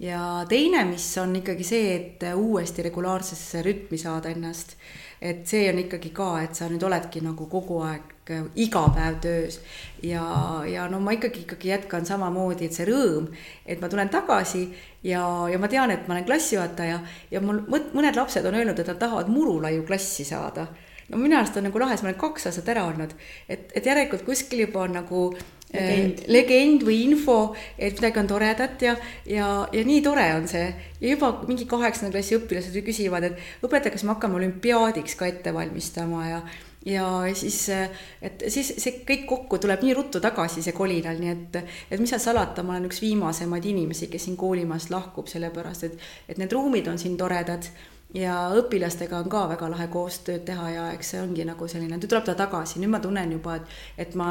ja 0.00 0.44
teine, 0.48 0.84
mis 0.84 1.06
on 1.18 1.36
ikkagi 1.36 1.64
see, 1.64 1.94
et 1.96 2.24
uuesti 2.34 2.82
regulaarsesse 2.82 3.62
rütmi 3.62 3.98
saada 3.98 4.32
ennast. 4.34 4.76
et 5.22 5.46
see 5.48 5.68
on 5.70 5.78
ikkagi 5.80 6.10
ka, 6.12 6.42
et 6.42 6.54
sa 6.54 6.66
nüüd 6.68 6.82
oledki 6.84 7.22
nagu 7.24 7.46
kogu 7.48 7.78
aeg 7.86 8.10
iga 8.60 8.82
päev 8.92 9.20
töös 9.24 9.58
ja, 10.02 10.24
ja 10.68 10.88
no 10.88 10.98
ma 11.00 11.14
ikkagi, 11.16 11.44
ikkagi 11.44 11.70
jätkan 11.70 12.04
samamoodi, 12.06 12.66
et 12.66 12.76
see 12.76 12.86
rõõm, 12.88 13.30
et 13.64 13.80
ma 13.80 13.88
tulen 13.88 14.10
tagasi 14.12 14.66
ja, 15.04 15.22
ja 15.48 15.60
ma 15.60 15.68
tean, 15.68 15.92
et 15.94 16.08
ma 16.08 16.16
olen 16.16 16.26
klassijuhataja 16.28 16.98
ja 17.30 17.44
mul 17.44 17.62
mõned 17.70 18.16
lapsed 18.16 18.44
on 18.44 18.58
öelnud, 18.58 18.80
et 18.80 18.90
nad 18.90 19.00
tahavad 19.00 19.32
murulaiu 19.32 19.86
klassi 19.88 20.26
saada 20.28 20.66
no 21.08 21.20
minu 21.20 21.36
arust 21.38 21.56
on 21.60 21.68
nagu 21.68 21.80
lahe, 21.80 21.96
ma 22.00 22.10
olen 22.10 22.20
kaks 22.20 22.48
aastat 22.50 22.70
ära 22.74 22.86
olnud, 22.88 23.12
et, 23.48 23.70
et 23.76 23.86
järelikult 23.86 24.24
kuskil 24.26 24.64
juba 24.66 24.84
on 24.86 24.96
nagu 24.98 25.26
legend, 25.74 26.20
äh, 26.24 26.32
legend 26.32 26.84
või 26.86 26.98
info, 27.04 27.38
et 27.78 27.98
midagi 27.98 28.22
on 28.22 28.28
toredat 28.30 28.82
ja, 28.82 28.96
ja, 29.26 29.48
ja 29.72 29.86
nii 29.86 30.02
tore 30.04 30.26
on 30.36 30.46
see. 30.50 30.68
ja 31.00 31.14
juba 31.16 31.32
mingi 31.48 31.66
kaheksanda 31.70 32.14
klassi 32.14 32.38
õpilased 32.38 32.76
ju 32.76 32.84
küsivad, 32.86 33.30
et 33.30 33.66
õpetaja, 33.66 33.94
kas 33.94 34.06
me 34.06 34.14
hakkame 34.14 34.38
olümpiaadiks 34.40 35.18
ka 35.18 35.28
ette 35.30 35.54
valmistama 35.54 36.28
ja 36.28 36.44
ja 36.84 37.06
siis, 37.32 37.62
et 38.20 38.42
siis 38.52 38.74
see 38.76 38.98
kõik 39.08 39.22
kokku 39.28 39.58
tuleb 39.62 39.80
nii 39.86 39.94
ruttu 39.96 40.20
tagasi, 40.20 40.60
see 40.60 40.74
kolinal, 40.76 41.16
nii 41.16 41.30
et, 41.32 41.56
et 41.88 42.00
mis 42.00 42.12
seal 42.12 42.20
salata, 42.20 42.62
ma 42.62 42.74
olen 42.74 42.90
üks 42.90 43.00
viimasemaid 43.00 43.64
inimesi, 43.70 44.10
kes 44.12 44.28
siin 44.28 44.36
koolimajast 44.36 44.92
lahkub, 44.92 45.30
sellepärast 45.32 45.88
et, 45.88 45.96
et 46.28 46.40
need 46.40 46.52
ruumid 46.52 46.90
on 46.92 47.00
siin 47.00 47.16
toredad 47.16 47.70
ja 48.14 48.34
õpilastega 48.54 49.18
on 49.18 49.28
ka 49.30 49.44
väga 49.50 49.68
lahe 49.72 49.86
koostööd 49.92 50.44
teha 50.46 50.68
ja 50.70 50.84
eks 50.94 51.12
see 51.14 51.20
ongi 51.22 51.44
nagu 51.46 51.66
selline, 51.70 51.96
nüüd 51.98 52.08
tuleb 52.10 52.26
ta 52.28 52.36
tagasi, 52.38 52.78
nüüd 52.82 52.92
ma 52.92 53.00
tunnen 53.02 53.32
juba, 53.34 53.56
et, 53.58 53.74
et 54.06 54.14
ma 54.18 54.28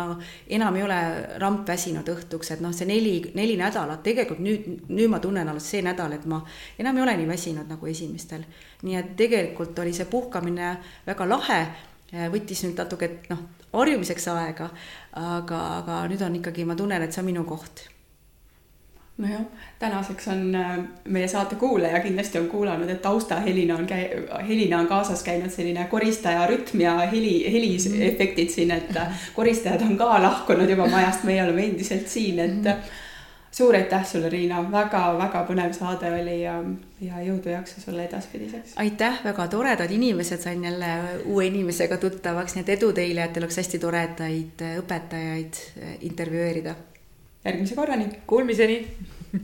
enam 0.58 0.78
ei 0.80 0.86
ole 0.86 1.00
rampväsinud 1.44 2.12
õhtuks, 2.16 2.54
et 2.56 2.64
noh, 2.64 2.74
see 2.76 2.88
neli, 2.90 3.18
neli 3.36 3.58
nädalat, 3.60 4.04
tegelikult 4.06 4.44
nüüd, 4.44 4.70
nüüd 4.88 5.12
ma 5.12 5.20
tunnen 5.24 5.52
alles 5.52 5.68
see 5.70 5.84
nädal, 5.86 6.16
et 6.16 6.28
ma 6.30 6.42
enam 6.80 7.00
ei 7.00 7.06
ole 7.08 7.18
nii 7.22 7.32
väsinud 7.34 7.72
nagu 7.72 7.92
esimestel. 7.92 8.46
nii 8.84 9.00
et 9.00 9.16
tegelikult 9.20 9.80
oli 9.80 9.94
see 9.96 10.08
puhkamine 10.12 10.76
väga 11.08 11.28
lahe, 11.28 11.60
võttis 12.32 12.64
nüüd 12.66 12.80
natuke 12.80 13.10
noh, 13.30 13.48
harjumiseks 13.74 14.28
aega, 14.32 14.70
aga, 15.18 15.64
aga 15.82 16.04
nüüd 16.12 16.24
on 16.24 16.40
ikkagi, 16.40 16.68
ma 16.68 16.76
tunnen, 16.80 17.04
et 17.04 17.16
see 17.16 17.24
on 17.24 17.32
minu 17.32 17.44
koht 17.48 17.88
nojah, 19.18 19.41
tänaseks 19.80 20.27
on 20.27 20.56
äh, 20.56 20.80
meie 21.06 21.27
saate 21.27 21.56
kuulaja 21.56 21.99
kindlasti 21.99 22.40
on 22.40 22.48
kuulanud, 22.48 22.90
et 22.90 23.02
taustahelina 23.02 23.76
on 23.76 23.85
käi-, 23.88 24.23
helina 24.48 24.80
on 24.80 24.88
kaasas 24.88 25.23
käinud 25.23 25.53
selline 25.53 25.85
koristaja 25.91 26.48
rütm 26.49 26.81
ja 26.81 26.98
heli, 27.11 27.35
heliefektid 27.52 28.49
siin, 28.49 28.72
et 28.72 28.98
äh, 28.98 29.30
koristajad 29.35 29.81
on 29.85 29.98
ka 29.98 30.18
lahkunud 30.23 30.69
juba 30.69 30.88
majast, 30.90 31.23
meie 31.30 31.44
oleme 31.44 31.65
endiselt 31.69 32.07
siin, 32.10 32.40
et 32.41 32.68
äh, 32.68 32.88
suur 33.53 33.76
aitäh 33.77 34.06
sulle, 34.10 34.31
Riina 34.34 34.64
väga,, 34.72 35.03
väga-väga 35.19 35.44
põnev 35.45 35.76
saade 35.77 36.10
oli 36.10 36.40
ja, 36.41 36.56
ja 37.02 37.22
jõudu 37.22 37.53
jaksu 37.53 37.84
sulle 37.84 38.07
edaspidiseks. 38.07 38.73
aitäh, 38.81 39.19
väga 39.23 39.45
toredad 39.48 39.94
inimesed, 39.94 40.41
sain 40.41 40.64
jälle 40.65 40.90
uue 41.26 41.45
inimesega 41.52 41.99
tuttavaks, 42.02 42.57
nii 42.57 42.65
et 42.65 42.73
edu 42.80 42.90
teile, 42.98 43.27
et 43.27 43.38
teil 43.38 43.45
oleks 43.45 43.61
hästi 43.61 43.81
toredaid 43.84 44.65
õpetajaid 44.81 45.61
intervjueerida 46.10 46.73
järgmise 47.45 47.76
korrani. 47.76 48.10
Kuulmiseni. 48.28 48.88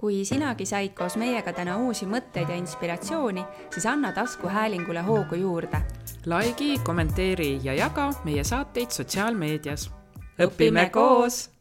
kui 0.00 0.24
sinagi 0.24 0.66
said 0.66 0.92
koos 0.98 1.16
meiega 1.16 1.52
täna 1.52 1.78
uusi 1.78 2.06
mõtteid 2.06 2.50
ja 2.50 2.56
inspiratsiooni, 2.60 3.44
siis 3.70 3.86
anna 3.86 4.12
taskuhäälingule 4.12 5.02
hoogu 5.02 5.34
juurde. 5.34 5.80
likei, 6.26 6.78
kommenteeri 6.84 7.60
ja 7.62 7.74
jaga 7.74 8.10
meie 8.24 8.44
saateid 8.44 8.90
sotsiaalmeedias. 8.90 9.90
õpime 10.38 10.90
koos 10.90 11.53